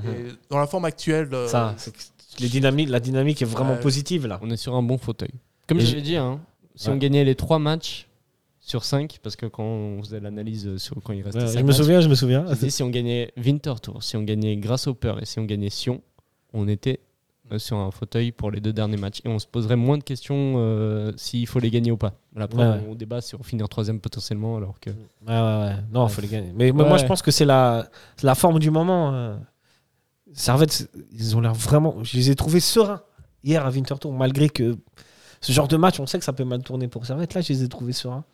Et 0.03 0.27
dans 0.49 0.57
la 0.57 0.67
forme 0.67 0.85
actuelle, 0.85 1.29
euh, 1.33 1.47
Ça, 1.47 1.75
les 2.39 2.47
dynamiques, 2.49 2.89
la 2.89 2.99
dynamique 2.99 3.41
est 3.41 3.45
vraiment 3.45 3.73
Ouais. 3.73 3.79
positive 3.79 4.27
là. 4.27 4.39
On 4.41 4.49
est 4.49 4.57
sur 4.57 4.75
un 4.75 4.81
bon 4.81 4.97
fauteuil. 4.97 5.29
Comme 5.67 5.77
Et 5.77 5.81
je 5.81 5.87
j'ai- 5.87 5.95
l'ai 5.97 6.01
dit, 6.01 6.15
hein, 6.17 6.39
si 6.75 6.87
Ouais. 6.87 6.93
on 6.93 6.97
gagnait 6.97 7.23
les 7.25 7.35
trois 7.35 7.59
matchs 7.59 8.07
sur 8.67 8.83
5, 8.83 9.19
parce 9.21 9.35
que 9.35 9.45
quand 9.45 9.63
on 9.63 10.01
faisait 10.01 10.19
l'analyse 10.19 10.77
sur 10.77 10.95
quand 11.03 11.13
il 11.13 11.21
restait 11.21 11.39
Ouais, 11.41 11.47
cinq 11.47 11.59
je 11.59 11.63
me 11.63 11.67
matchs, 11.67 11.77
souviens, 11.77 12.01
je 12.01 12.09
me 12.09 12.15
souviens. 12.15 12.41
dit, 12.59 12.71
si 12.71 12.81
on 12.81 12.89
gagnait 12.89 13.31
Winterthur, 13.37 14.01
si 14.01 14.17
on 14.17 14.23
gagnait 14.23 14.57
Grasshopper 14.57 15.15
et 15.21 15.25
si 15.25 15.37
on 15.39 15.43
gagnait 15.45 15.69
Sion, 15.69 16.01
on 16.51 16.67
était 16.67 16.99
euh, 17.51 17.59
sur 17.59 17.77
un 17.77 17.91
fauteuil 17.91 18.31
pour 18.31 18.49
les 18.49 18.59
deux 18.59 18.73
derniers 18.73 18.97
matchs. 18.97 19.21
Et 19.23 19.27
on 19.29 19.37
se 19.37 19.45
poserait 19.45 19.75
moins 19.75 19.99
de 19.99 20.03
questions 20.03 20.55
euh, 20.57 21.11
s'il 21.15 21.45
faut 21.45 21.59
les 21.59 21.69
gagner 21.69 21.91
ou 21.91 21.97
pas. 21.97 22.13
Là, 22.35 22.45
après, 22.45 22.57
Ouais, 22.57 22.69
ouais. 22.77 22.85
on 22.89 22.95
débat 22.95 23.21
sur 23.21 23.45
finir 23.45 23.69
troisième 23.69 23.99
potentiellement, 23.99 24.57
alors 24.57 24.79
que. 24.79 24.89
Ouais, 24.89 24.95
ouais, 25.27 25.35
ouais. 25.37 25.75
Non, 25.93 26.07
il 26.07 26.11
faut 26.11 26.21
les 26.21 26.27
gagner. 26.27 26.51
Mais, 26.55 26.71
moi, 26.71 26.97
je 26.97 27.05
pense 27.05 27.21
que 27.21 27.29
c'est 27.29 27.45
la, 27.45 27.87
la 28.23 28.33
forme 28.33 28.57
du 28.57 28.71
moment. 28.71 29.13
euh. 29.13 29.35
Servette, 30.33 30.89
ils 31.11 31.37
ont 31.37 31.41
l'air 31.41 31.53
vraiment. 31.53 32.03
Je 32.03 32.17
les 32.17 32.31
ai 32.31 32.35
trouvés 32.35 32.59
sereins 32.59 33.01
hier 33.43 33.63
à 33.65 33.69
Winterthur, 33.69 34.11
malgré 34.11 34.49
que 34.49 34.75
ce 35.39 35.51
genre 35.51 35.67
de 35.67 35.77
match, 35.77 35.99
on 35.99 36.07
sait 36.07 36.17
que 36.17 36.25
ça 36.25 36.33
peut 36.33 36.43
mal 36.43 36.63
tourner 36.63 36.87
pour 36.87 37.05
Servette. 37.05 37.35
Là, 37.35 37.41
je 37.41 37.53
les 37.53 37.63
ai 37.63 37.69
trouvés 37.69 37.93
sereins. 37.93 38.25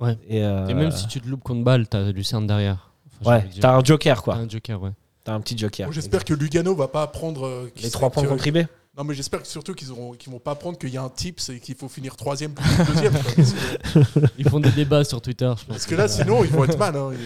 Ouais. 0.00 0.16
Et, 0.28 0.42
euh, 0.44 0.66
Et 0.68 0.74
même 0.74 0.90
si 0.92 1.06
tu 1.08 1.20
te 1.20 1.28
loupes 1.28 1.42
contre 1.42 1.64
balle, 1.64 1.86
t'as 1.88 2.12
Lucerne 2.12 2.46
derrière. 2.46 2.90
Enfin, 3.20 3.36
Ouais, 3.38 3.48
t'as 3.60 3.76
un 3.76 3.82
joker, 3.82 4.22
quoi. 4.22 4.34
T'as 4.34 4.40
un 4.40 4.48
joker, 4.48 4.82
ouais. 4.82 4.90
T'as 5.24 5.34
un 5.34 5.40
petit 5.40 5.58
joker. 5.58 5.86
bon, 5.88 5.92
j'espère 5.92 6.24
que 6.24 6.32
Lugano 6.34 6.74
va 6.74 6.88
pas 6.88 7.06
prendre 7.08 7.46
euh, 7.46 7.70
Les 7.82 7.90
trois 7.90 8.08
points 8.10 8.24
contribués. 8.24 8.66
Non, 8.96 9.04
mais 9.04 9.14
j'espère 9.14 9.42
que 9.42 9.46
surtout 9.46 9.74
qu'ils 9.74 9.86
vont 9.88 10.16
pas 10.42 10.56
prendre 10.56 10.76
qu'il 10.76 10.88
y 10.90 10.96
a 10.96 11.02
un 11.02 11.08
tips 11.08 11.50
et 11.50 11.60
qu'il 11.60 11.76
faut 11.76 11.88
finir 11.88 12.16
troisième 12.16 12.52
plutôt 12.52 12.82
que 12.82 12.92
deuxième. 12.92 14.28
Ils 14.38 14.48
font 14.48 14.58
des 14.58 14.72
débats 14.72 15.04
sur 15.04 15.20
Twitter, 15.20 15.44
je 15.56 15.64
pense. 15.64 15.66
parce 15.68 15.86
que 15.86 15.94
là, 15.94 16.08
sinon, 16.08 16.42
ils 16.42 16.50
vont 16.50 16.64
être 16.64 16.76
mal. 16.78 16.96
Hein, 16.96 17.10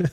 Ils- 0.00 0.06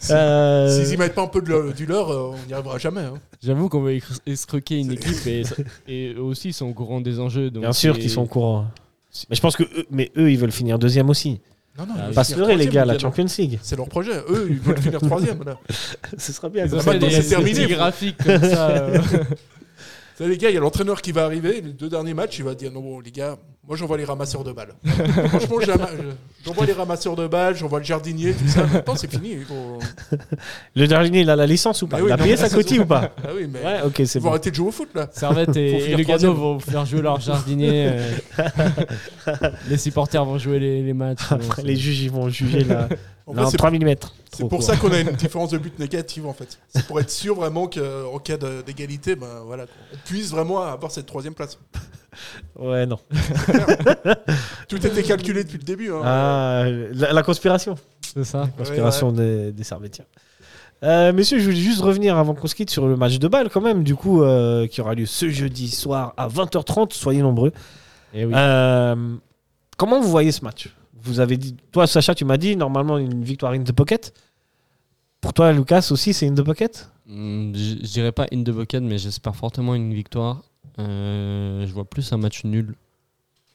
Si- 0.00 0.12
Euh, 0.12 0.82
S'ils 0.84 0.94
y 0.94 0.96
mettent 0.96 1.14
pas 1.14 1.22
un 1.22 1.26
peu 1.26 1.42
de 1.42 1.48
le- 1.48 1.72
du 1.74 1.84
leur, 1.84 2.10
euh, 2.10 2.32
on 2.42 2.46
n'y 2.46 2.54
arrivera 2.54 2.78
jamais. 2.78 3.02
hein. 3.02 3.14
J'avoue 3.42 3.68
qu'on 3.68 3.82
va 3.82 3.90
escro- 3.92 4.18
escroquer 4.26 4.78
une 4.78 4.92
équipe 4.92 5.26
et, 5.26 5.42
et 5.86 6.14
eux 6.14 6.22
aussi 6.22 6.48
ils 6.48 6.52
sont 6.54 6.66
au 6.66 6.72
courant 6.72 7.00
des 7.02 7.20
enjeux. 7.20 7.50
donc 7.50 7.62
Bien 7.64 7.72
sûr 7.74 7.98
qu'ils 7.98 8.08
sont 8.10 8.22
au 8.22 8.26
courant. 8.26 8.66
Mais 9.30 9.36
je 9.36 9.40
pense 9.40 9.56
que 9.56 9.62
eux, 9.62 9.86
mais 9.90 10.10
eux, 10.16 10.30
ils 10.30 10.38
veulent 10.38 10.52
finir 10.52 10.78
deuxième 10.78 11.08
aussi. 11.10 11.40
Non, 11.78 11.86
non, 11.86 11.94
Ah, 11.96 12.10
Pas 12.14 12.24
se 12.24 12.34
leurrer, 12.36 12.56
les 12.56 12.66
gars, 12.66 12.84
la. 12.84 12.98
Champions 12.98 13.26
League. 13.38 13.58
C'est 13.62 13.76
leur 13.76 13.88
projet. 13.88 14.18
Eux, 14.28 14.48
ils 14.50 14.58
veulent 14.58 14.80
finir 14.80 15.00
troisième. 15.00 15.42
Là. 15.44 15.58
Ce 16.18 16.32
sera 16.32 16.48
bien. 16.48 16.66
C'est 16.68 17.28
terminé, 17.28 17.66
graphiques 17.66 18.16
comme 18.22 18.42
ça. 18.42 18.86
les 20.20 20.36
gars, 20.36 20.50
il 20.50 20.54
y 20.54 20.56
a 20.56 20.60
l'entraîneur 20.60 21.00
qui 21.00 21.12
va 21.12 21.24
arriver. 21.24 21.60
Les 21.60 21.72
deux 21.72 21.88
derniers 21.88 22.14
matchs, 22.14 22.38
il 22.38 22.44
va 22.44 22.54
dire 22.54 22.72
non, 22.72 22.80
bon, 22.80 23.00
les 23.00 23.12
gars, 23.12 23.38
moi 23.68 23.76
j'envoie 23.76 23.98
les 23.98 24.04
ramasseurs 24.06 24.42
de 24.44 24.52
balles. 24.52 24.72
Franchement, 25.28 25.56
j'envoie 26.44 26.64
les 26.64 26.72
ramasseurs 26.72 27.14
de 27.16 27.26
balles, 27.26 27.54
j'envoie 27.54 27.80
le 27.80 27.84
jardinier, 27.84 28.32
tout 28.32 28.48
ça. 28.48 28.64
Maintenant, 28.64 28.96
c'est 28.96 29.10
fini. 29.10 29.36
Le 30.74 30.86
dernier, 30.86 31.20
il 31.20 31.28
a 31.28 31.36
la 31.36 31.46
licence 31.46 31.82
ou 31.82 31.86
pas? 31.86 31.98
Ah 31.98 32.00
oui, 32.02 32.08
Il 32.08 32.12
a 32.12 32.16
payé 32.16 32.36
sa 32.38 32.46
ou 32.46 32.86
pas? 32.86 33.12
Ah 33.22 33.28
oui, 33.36 33.46
mais 33.52 33.60
Ouais, 33.62 33.82
ok, 33.84 33.92
c'est 33.98 34.14
ils 34.14 34.18
vont 34.20 34.28
bon. 34.28 34.30
arrêter 34.30 34.50
de 34.50 34.56
jouer 34.56 34.68
au 34.68 34.72
foot 34.72 34.88
là. 34.94 35.08
Servette 35.12 35.54
et, 35.56 35.90
et 35.90 35.96
Lugano 35.96 36.32
vont 36.32 36.58
faire 36.58 36.86
jouer 36.86 37.02
leur 37.02 37.20
jardinier. 37.20 37.90
euh. 37.90 38.18
les 39.68 39.76
supporters 39.76 40.24
vont 40.24 40.38
jouer 40.38 40.58
les, 40.58 40.82
les 40.82 40.94
matchs. 40.94 41.30
Après, 41.30 41.62
les 41.62 41.76
juges, 41.76 42.00
ils 42.00 42.10
vont 42.10 42.30
juger 42.30 42.64
là. 42.64 42.88
En 43.26 43.50
c'est 43.50 43.58
3 43.58 43.70
mm. 43.70 43.94
C'est 44.32 44.48
pour 44.48 44.62
ça 44.62 44.76
qu'on 44.76 44.92
a 44.92 45.00
une 45.00 45.12
différence 45.16 45.50
de 45.50 45.58
but 45.58 45.78
négative 45.78 46.26
en 46.26 46.32
fait. 46.32 46.58
C'est 46.68 46.86
pour 46.86 47.00
être 47.00 47.10
sûr 47.10 47.34
vraiment 47.34 47.66
qu'en 47.68 48.18
cas 48.18 48.36
d'égalité, 48.66 49.16
ben, 49.16 49.42
voilà, 49.46 49.64
on 49.92 49.96
puisse 50.04 50.30
vraiment 50.30 50.62
avoir 50.62 50.90
cette 50.92 51.06
troisième 51.06 51.34
place. 51.34 51.58
Ouais, 52.58 52.84
non. 52.86 52.98
Tout 54.68 54.84
était 54.84 55.02
calculé 55.04 55.44
depuis 55.44 55.58
le 55.58 55.62
début. 55.62 55.90
hein. 55.92 56.00
Ah, 56.02 56.64
la, 56.92 57.12
la 57.12 57.22
conspiration. 57.22 57.76
C'est 58.02 58.24
ça. 58.24 58.48
Conspiration 58.56 59.12
des, 59.12 59.52
des 59.52 59.62
Servétiens. 59.62 60.04
Euh, 60.82 61.12
messieurs, 61.12 61.38
je 61.38 61.44
voulais 61.44 61.56
juste 61.56 61.80
revenir 61.80 62.16
avant 62.16 62.34
qu'on 62.34 62.46
se 62.48 62.54
quitte 62.56 62.70
sur 62.70 62.88
le 62.88 62.96
match 62.96 63.18
de 63.18 63.28
balle 63.28 63.50
quand 63.50 63.60
même, 63.60 63.84
du 63.84 63.94
coup, 63.94 64.22
euh, 64.22 64.66
qui 64.66 64.80
aura 64.80 64.94
lieu 64.94 65.06
ce 65.06 65.28
jeudi 65.28 65.70
soir 65.70 66.14
à 66.16 66.28
20h30. 66.28 66.92
Soyez 66.92 67.22
nombreux. 67.22 67.52
Et 68.14 68.24
oui. 68.24 68.32
Euh, 68.34 69.14
comment 69.76 70.00
vous 70.00 70.08
voyez 70.10 70.32
ce 70.32 70.42
match? 70.44 70.74
Vous 71.02 71.20
avez 71.20 71.36
dit, 71.36 71.56
toi, 71.72 71.86
Sacha, 71.86 72.14
tu 72.14 72.24
m'as 72.24 72.36
dit 72.36 72.56
normalement 72.56 72.98
une 72.98 73.22
victoire 73.22 73.52
in 73.52 73.62
the 73.62 73.72
pocket. 73.72 74.12
Pour 75.20 75.32
toi, 75.32 75.52
Lucas 75.52 75.88
aussi, 75.90 76.12
c'est 76.14 76.26
in 76.28 76.34
the 76.34 76.42
pocket? 76.42 76.88
Hmm, 77.06 77.54
je 77.54 77.74
dirais 77.86 78.12
pas 78.12 78.26
in 78.32 78.42
the 78.42 78.50
bucket, 78.50 78.82
mais 78.82 78.98
j'espère 78.98 79.34
fortement 79.34 79.74
une 79.74 79.92
victoire. 79.94 80.42
Euh, 80.78 81.66
je 81.66 81.72
vois 81.72 81.84
plus 81.84 82.12
un 82.12 82.18
match 82.18 82.44
nul, 82.44 82.74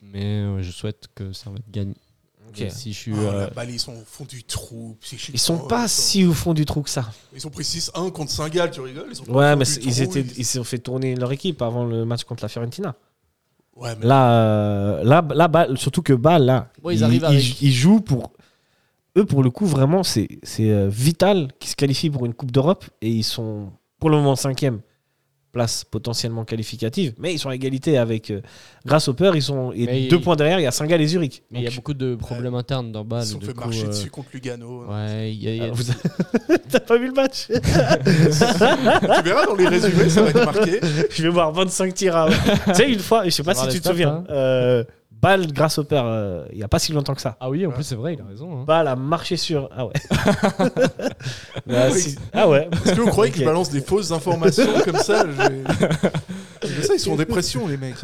mais 0.01 0.23
euh, 0.23 0.61
je 0.61 0.71
souhaite 0.71 1.07
que 1.15 1.31
Servette 1.33 1.69
gagne. 1.71 1.93
Et 2.57 2.69
Si 2.69 2.93
je 2.93 2.97
suis. 2.99 3.13
Oh, 3.13 3.17
euh, 3.17 3.49
balle, 3.49 3.71
ils 3.71 3.79
sont 3.79 3.93
au 3.93 4.03
fond 4.05 4.25
du 4.25 4.43
trou. 4.43 4.95
Ils 5.33 5.39
sont 5.39 5.57
pas 5.57 5.85
ils 5.85 5.89
si 5.89 6.25
au 6.25 6.33
fond 6.33 6.53
du 6.53 6.65
trou 6.65 6.81
que 6.83 6.89
ça. 6.89 7.11
Ils 7.35 7.47
ont 7.47 7.49
pris 7.49 7.63
6-1 7.63 8.11
contre 8.11 8.31
Saint-Gall, 8.31 8.69
tu 8.69 8.81
rigoles? 8.81 9.07
Ils 9.09 9.15
sont 9.15 9.23
Ouais, 9.25 9.55
mais 9.55 9.65
c'est- 9.65 9.79
trou, 9.79 9.89
ils 9.89 10.01
étaient, 10.03 10.21
ils- 10.21 10.37
ils 10.39 10.45
se 10.45 10.59
sont 10.59 10.63
fait 10.63 10.77
tourner 10.77 11.15
leur 11.15 11.31
équipe 11.31 11.61
avant 11.63 11.83
le 11.85 12.05
match 12.05 12.25
contre 12.25 12.43
la 12.43 12.49
Fiorentina. 12.49 12.95
Ouais, 13.75 13.89
mais 13.99 14.05
Là, 14.05 14.31
euh, 14.31 15.03
là, 15.03 15.25
là, 15.33 15.47
Bâle- 15.47 15.77
surtout 15.77 16.01
que 16.01 16.13
Bâle, 16.13 16.45
là, 16.45 16.69
Ouais, 16.83 16.95
ils 16.95 17.03
arrivent 17.03 17.23
avec- 17.25 17.61
ils 17.61 17.71
jouent 17.71 18.01
pour. 18.01 18.31
Eux, 19.17 19.25
pour 19.25 19.43
le 19.43 19.49
coup, 19.49 19.65
vraiment, 19.65 20.03
c'est 20.03 20.27
c'est, 20.43 20.69
euh, 20.69 20.87
vital 20.89 21.49
qu'ils 21.59 21.69
se 21.69 21.75
qualifient 21.75 22.09
pour 22.09 22.25
une 22.25 22.33
Coupe 22.33 22.51
d'Europe 22.51 22.85
et 23.01 23.09
ils 23.09 23.23
sont 23.23 23.71
pour 23.99 24.09
le 24.09 24.17
moment 24.17 24.35
cinquième 24.35 24.79
place 25.53 25.85
potentiellement 25.85 26.43
qualificative, 26.45 27.13
mais 27.19 27.31
ils 27.33 27.37
sont 27.39 27.47
à 27.49 27.55
égalité 27.55 27.97
avec 27.99 28.31
euh, 28.31 28.41
Grasshopper, 28.85 29.31
ils 29.35 29.41
sont 29.43 29.71
et 29.71 29.85
Mais 29.85 30.07
deux 30.07 30.17
il- 30.17 30.21
points 30.21 30.35
derrière, 30.35 30.59
il 30.59 30.63
y 30.63 30.65
a 30.65 30.71
Saint-Gall 30.71 30.99
et 30.99 31.07
Zurich. 31.07 31.43
mais 31.51 31.59
il 31.59 31.63
y 31.63 31.67
a 31.67 31.71
beaucoup 31.71 31.93
de 31.93 32.15
problèmes 32.15 32.55
internes 32.55 32.91
dans 32.91 33.03
ils 33.03 33.07
Bâle. 33.07 33.23
se 33.23 33.33
sont 33.33 33.39
fait 33.39 33.53
coup, 33.53 33.59
marcher 33.61 33.85
euh, 33.85 33.89
dessus 33.89 34.09
contre 34.09 34.29
Lugano. 34.33 34.85
Ouais, 34.87 35.31
il 35.31 35.41
y 35.43 35.47
a- 35.47 35.55
y 35.55 35.61
a- 35.61 35.65
Ah, 35.65 35.71
vous- 35.71 36.57
T'as 36.69 36.79
pas 36.79 36.97
vu 36.97 37.05
le 37.07 37.13
match 37.13 37.47
tu 37.47 37.53
verras 39.23 39.45
dans 39.45 39.55
les 39.55 39.67
résumés, 39.67 40.09
ça 40.09 40.23
va 40.23 40.29
être 40.29 40.43
marqué. 40.45 40.79
Je 41.11 41.23
vais 41.23 41.29
voir 41.29 41.51
25 41.51 41.93
tirs 41.93 42.15
à. 42.15 42.29
tu 42.29 42.73
sais, 42.73 42.91
une 42.91 42.99
fois, 42.99 43.23
je 43.25 43.29
sais 43.29 43.43
pas 43.43 43.53
si 43.53 43.63
tu 43.67 43.73
te 43.73 43.77
stats, 43.77 43.89
souviens, 43.91 44.23
hein. 44.27 44.31
euh, 44.31 44.83
Bâle 45.23 45.51
Grasshopper, 45.53 46.01
euh, 46.03 46.45
il 46.51 46.59
y 46.59 46.63
a 46.63 46.67
pas 46.67 46.79
si 46.79 46.91
longtemps 46.91 47.15
que 47.15 47.21
ça. 47.21 47.37
Ah 47.39 47.49
oui, 47.49 47.65
en 47.65 47.71
plus, 47.71 47.83
c'est 47.83 47.95
vrai, 47.95 48.13
il 48.15 48.21
a 48.21 48.25
raison. 48.25 48.59
hein. 48.59 48.63
Bâle 48.67 48.87
a 48.89 48.95
marché 48.97 49.37
sur. 49.37 49.69
Ah 49.75 49.85
ouais. 49.85 49.93
Bah, 51.65 51.87
Oui. 51.91 51.99
si- 51.99 52.17
Ah 52.33 52.49
ouais. 52.49 52.67
Est-ce 52.85 52.93
que 52.93 53.01
vous 53.01 53.07
croyez 53.09 53.31
Ok. 53.31 53.37
qu'ils 53.37 53.45
balancent 53.45 53.69
des 53.69 53.81
fausses 53.81 54.11
informations 54.11 54.67
comme 54.83 54.97
ça 54.97 55.25
Je 55.25 56.67
je 56.67 56.81
sais, 56.81 56.95
ils 56.95 56.99
sont 56.99 57.13
en 57.13 57.15
dépression, 57.15 57.67
les 57.67 57.77
mecs. 57.77 58.03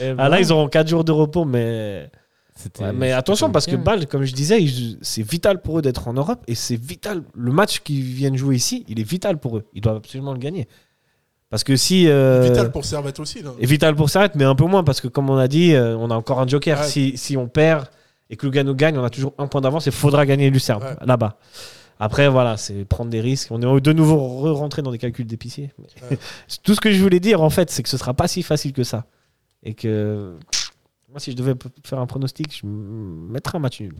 Et 0.00 0.12
Ah 0.18 0.28
là, 0.28 0.40
ils 0.40 0.52
auront 0.52 0.68
4 0.68 0.88
jours 0.88 1.04
de 1.04 1.12
repos, 1.12 1.44
mais. 1.44 2.10
C'était- 2.54 2.84
Ouais, 2.84 2.92
mais 2.92 3.06
c'était 3.06 3.12
attention, 3.14 3.50
parce 3.50 3.64
que 3.64 3.76
hein. 3.76 3.82
Bâle, 3.82 4.06
comme 4.06 4.24
je 4.24 4.34
disais, 4.34 4.62
ils- 4.62 4.98
c'est 5.00 5.22
vital 5.22 5.62
pour 5.62 5.78
eux 5.78 5.82
d'être 5.82 6.08
en 6.08 6.12
Europe 6.12 6.44
et 6.46 6.54
c'est 6.54 6.76
vital. 6.76 7.22
Le 7.34 7.52
match 7.52 7.80
qu'ils 7.80 8.02
viennent 8.02 8.36
jouer 8.36 8.56
ici, 8.56 8.84
il 8.88 9.00
est 9.00 9.08
vital 9.08 9.38
pour 9.38 9.56
eux. 9.56 9.64
Ils 9.72 9.80
doivent 9.80 9.96
absolument 9.96 10.34
le 10.34 10.38
gagner. 10.38 10.68
Parce 11.50 11.64
que 11.64 11.76
si. 11.76 12.08
euh, 12.08 12.42
Vital 12.48 12.70
pour 12.70 12.84
Servette 12.84 13.18
aussi. 13.20 13.42
là. 13.42 13.50
Et 13.58 13.66
vital 13.66 13.94
pour 13.96 14.08
Servette, 14.08 14.36
mais 14.36 14.44
un 14.44 14.54
peu 14.54 14.64
moins, 14.64 14.84
parce 14.84 15.00
que 15.00 15.08
comme 15.08 15.28
on 15.30 15.36
a 15.36 15.48
dit, 15.48 15.74
euh, 15.74 15.96
on 15.96 16.10
a 16.10 16.14
encore 16.14 16.40
un 16.40 16.46
joker. 16.46 16.78
Ouais. 16.80 16.86
Si, 16.86 17.16
si 17.18 17.36
on 17.36 17.48
perd 17.48 17.86
et 18.30 18.36
que 18.36 18.46
Lugano 18.46 18.74
gagne, 18.74 18.96
on 18.96 19.04
a 19.04 19.10
toujours 19.10 19.34
un 19.38 19.48
point 19.48 19.60
d'avance 19.60 19.86
et 19.86 19.90
il 19.90 19.96
faudra 19.96 20.24
gagner 20.26 20.48
Lucerne 20.50 20.82
Ouais. 20.82 20.96
là-bas. 21.04 21.36
Après, 21.98 22.28
voilà, 22.28 22.56
c'est 22.56 22.84
prendre 22.84 23.10
des 23.10 23.20
risques. 23.20 23.48
On 23.50 23.60
est 23.60 23.80
de 23.80 23.92
nouveau 23.92 24.54
rentré 24.54 24.80
dans 24.80 24.92
des 24.92 24.98
calculs 24.98 25.26
d'épicier. 25.26 25.72
Ouais. 26.10 26.16
Tout 26.62 26.74
ce 26.74 26.80
que 26.80 26.92
je 26.92 27.02
voulais 27.02 27.20
dire, 27.20 27.42
en 27.42 27.50
fait, 27.50 27.70
c'est 27.70 27.82
que 27.82 27.88
ce 27.88 27.98
sera 27.98 28.14
pas 28.14 28.28
si 28.28 28.42
facile 28.42 28.72
que 28.72 28.84
ça. 28.84 29.04
Et 29.64 29.74
que 29.74 30.36
moi, 31.10 31.18
si 31.20 31.32
je 31.32 31.36
devais 31.36 31.54
faire 31.84 31.98
un 31.98 32.06
pronostic, 32.06 32.56
je 32.62 32.66
mettrais 32.66 33.56
un 33.56 33.60
match 33.60 33.80
nul. 33.80 33.96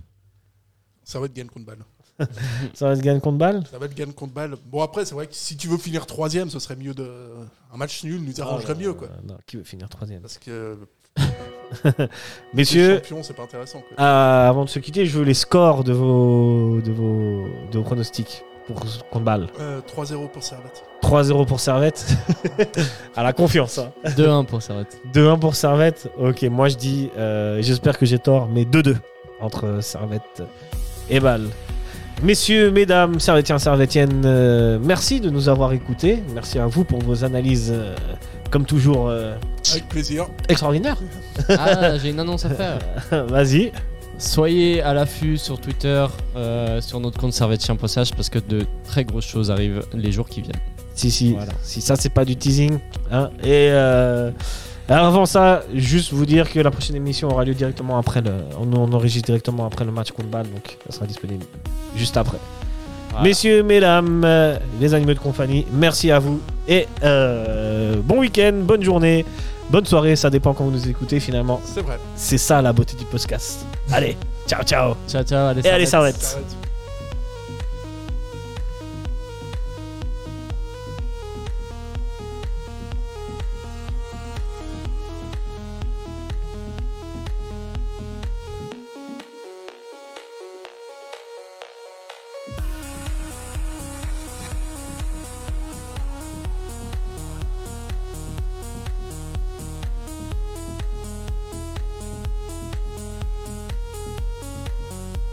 Servette 1.02 1.34
gagne 1.34 1.48
contre 1.48 1.66
balle. 1.66 1.84
Ça 2.74 2.88
va 2.88 2.96
se 2.96 3.00
gagner 3.00 3.20
contre 3.20 3.38
balle? 3.38 3.64
Servette 3.70 3.94
gagne 3.94 4.12
contre 4.12 4.32
balle. 4.32 4.56
Bon, 4.66 4.82
après, 4.82 5.04
c'est 5.04 5.14
vrai 5.14 5.26
que 5.26 5.34
si 5.34 5.56
tu 5.56 5.68
veux 5.68 5.78
finir 5.78 6.06
troisième, 6.06 6.50
ce 6.50 6.58
serait 6.58 6.76
mieux 6.76 6.94
de. 6.94 7.08
Un 7.72 7.76
match 7.76 8.02
nul 8.04 8.22
nous 8.22 8.40
arrangerait 8.40 8.74
mieux, 8.74 8.94
quoi. 8.94 9.08
Euh, 9.08 9.28
non, 9.28 9.36
qui 9.46 9.56
veut 9.56 9.64
finir 9.64 9.88
troisième? 9.88 10.20
Parce 10.20 10.38
que. 10.38 10.78
Messieurs, 12.54 12.96
champion, 12.96 13.22
c'est 13.22 13.34
pas 13.34 13.42
intéressant. 13.42 13.80
Quoi. 13.80 14.04
Euh, 14.04 14.48
avant 14.48 14.64
de 14.64 14.70
se 14.70 14.78
quitter, 14.78 15.06
je 15.06 15.18
veux 15.18 15.24
les 15.24 15.34
scores 15.34 15.84
de 15.84 15.92
vos, 15.92 16.80
de 16.80 16.92
vos, 16.92 17.46
de 17.70 17.78
vos 17.78 17.84
pronostics 17.84 18.44
pour 18.66 18.80
contre 19.10 19.24
balle. 19.24 19.48
Euh, 19.60 19.80
3-0 19.80 20.28
pour 20.28 20.42
Servette. 20.42 20.84
3-0 21.02 21.46
pour 21.46 21.60
Servette. 21.60 22.06
à 23.16 23.22
la 23.22 23.32
confiance. 23.32 23.78
Hein. 23.78 23.92
2-1 24.04 24.46
pour 24.46 24.62
Servette. 24.62 25.00
2-1 25.12 25.38
pour 25.38 25.54
Servette. 25.54 26.10
Ok, 26.18 26.42
moi 26.44 26.68
je 26.68 26.76
dis, 26.76 27.10
euh, 27.16 27.60
j'espère 27.62 27.98
que 27.98 28.06
j'ai 28.06 28.18
tort, 28.18 28.48
mais 28.48 28.64
2-2 28.64 28.96
entre 29.40 29.80
Servette 29.82 30.42
et 31.08 31.20
Bâle. 31.20 31.48
Messieurs, 32.22 32.70
mesdames, 32.70 33.18
Servetiens, 33.18 33.58
Servetiennes, 33.58 34.22
euh, 34.26 34.78
merci 34.82 35.20
de 35.20 35.30
nous 35.30 35.48
avoir 35.48 35.72
écoutés. 35.72 36.22
Merci 36.34 36.58
à 36.58 36.66
vous 36.66 36.84
pour 36.84 36.98
vos 37.00 37.24
analyses, 37.24 37.72
euh, 37.74 37.94
comme 38.50 38.66
toujours, 38.66 39.08
euh, 39.08 39.34
Avec 39.70 39.88
plaisir. 39.88 40.26
extraordinaires. 40.48 40.98
Ah, 41.48 41.96
j'ai 41.96 42.10
une 42.10 42.20
annonce 42.20 42.44
à 42.44 42.50
faire. 42.50 42.78
Vas-y. 43.28 43.72
Soyez 44.18 44.82
à 44.82 44.92
l'affût 44.92 45.38
sur 45.38 45.58
Twitter, 45.58 46.04
euh, 46.36 46.82
sur 46.82 47.00
notre 47.00 47.18
compte 47.18 47.32
servetien.ch 47.32 48.12
parce 48.14 48.28
que 48.28 48.38
de 48.38 48.66
très 48.84 49.04
grosses 49.04 49.24
choses 49.26 49.50
arrivent 49.50 49.82
les 49.94 50.12
jours 50.12 50.28
qui 50.28 50.42
viennent. 50.42 50.60
Si, 50.94 51.10
si, 51.10 51.32
Voilà. 51.32 51.52
si 51.62 51.80
ça 51.80 51.96
c'est 51.96 52.10
pas 52.12 52.26
du 52.26 52.36
teasing. 52.36 52.78
hein. 53.10 53.30
Et 53.42 53.68
euh, 53.70 54.30
alors 54.94 55.06
avant 55.06 55.26
ça, 55.26 55.62
juste 55.74 56.12
vous 56.12 56.26
dire 56.26 56.50
que 56.50 56.58
la 56.60 56.70
prochaine 56.70 56.96
émission 56.96 57.28
aura 57.28 57.44
lieu 57.44 57.54
directement 57.54 57.98
après 57.98 58.20
le. 58.20 58.32
On, 58.60 58.72
on 58.76 58.92
enregistre 58.92 59.26
directement 59.26 59.66
après 59.66 59.84
le 59.84 59.92
match 59.92 60.10
contre 60.12 60.28
Bâle, 60.28 60.46
donc 60.50 60.76
ça 60.88 60.96
sera 60.96 61.06
disponible 61.06 61.44
juste 61.96 62.16
après. 62.16 62.38
Voilà. 63.10 63.24
Messieurs, 63.24 63.62
mesdames, 63.62 64.22
euh, 64.24 64.56
les 64.80 64.94
animaux 64.94 65.14
de 65.14 65.18
compagnie, 65.18 65.66
merci 65.72 66.10
à 66.10 66.18
vous 66.20 66.40
et 66.68 66.86
euh, 67.02 67.96
bon 68.04 68.20
week-end, 68.20 68.52
bonne 68.62 68.82
journée, 68.84 69.24
bonne 69.68 69.84
soirée, 69.84 70.14
ça 70.14 70.30
dépend 70.30 70.54
quand 70.54 70.64
vous 70.64 70.70
nous 70.70 70.88
écoutez 70.88 71.18
finalement. 71.18 71.60
C'est 71.64 71.82
vrai. 71.82 71.98
C'est 72.14 72.38
ça 72.38 72.62
la 72.62 72.72
beauté 72.72 72.94
du 72.96 73.04
podcast. 73.04 73.66
Allez, 73.90 74.16
ciao 74.46 74.62
ciao 74.62 74.94
Ciao, 75.08 75.24
ciao. 75.24 75.48
Allez, 75.48 75.66
et 75.66 75.70
allez. 75.70 75.86
Servette. 75.86 76.38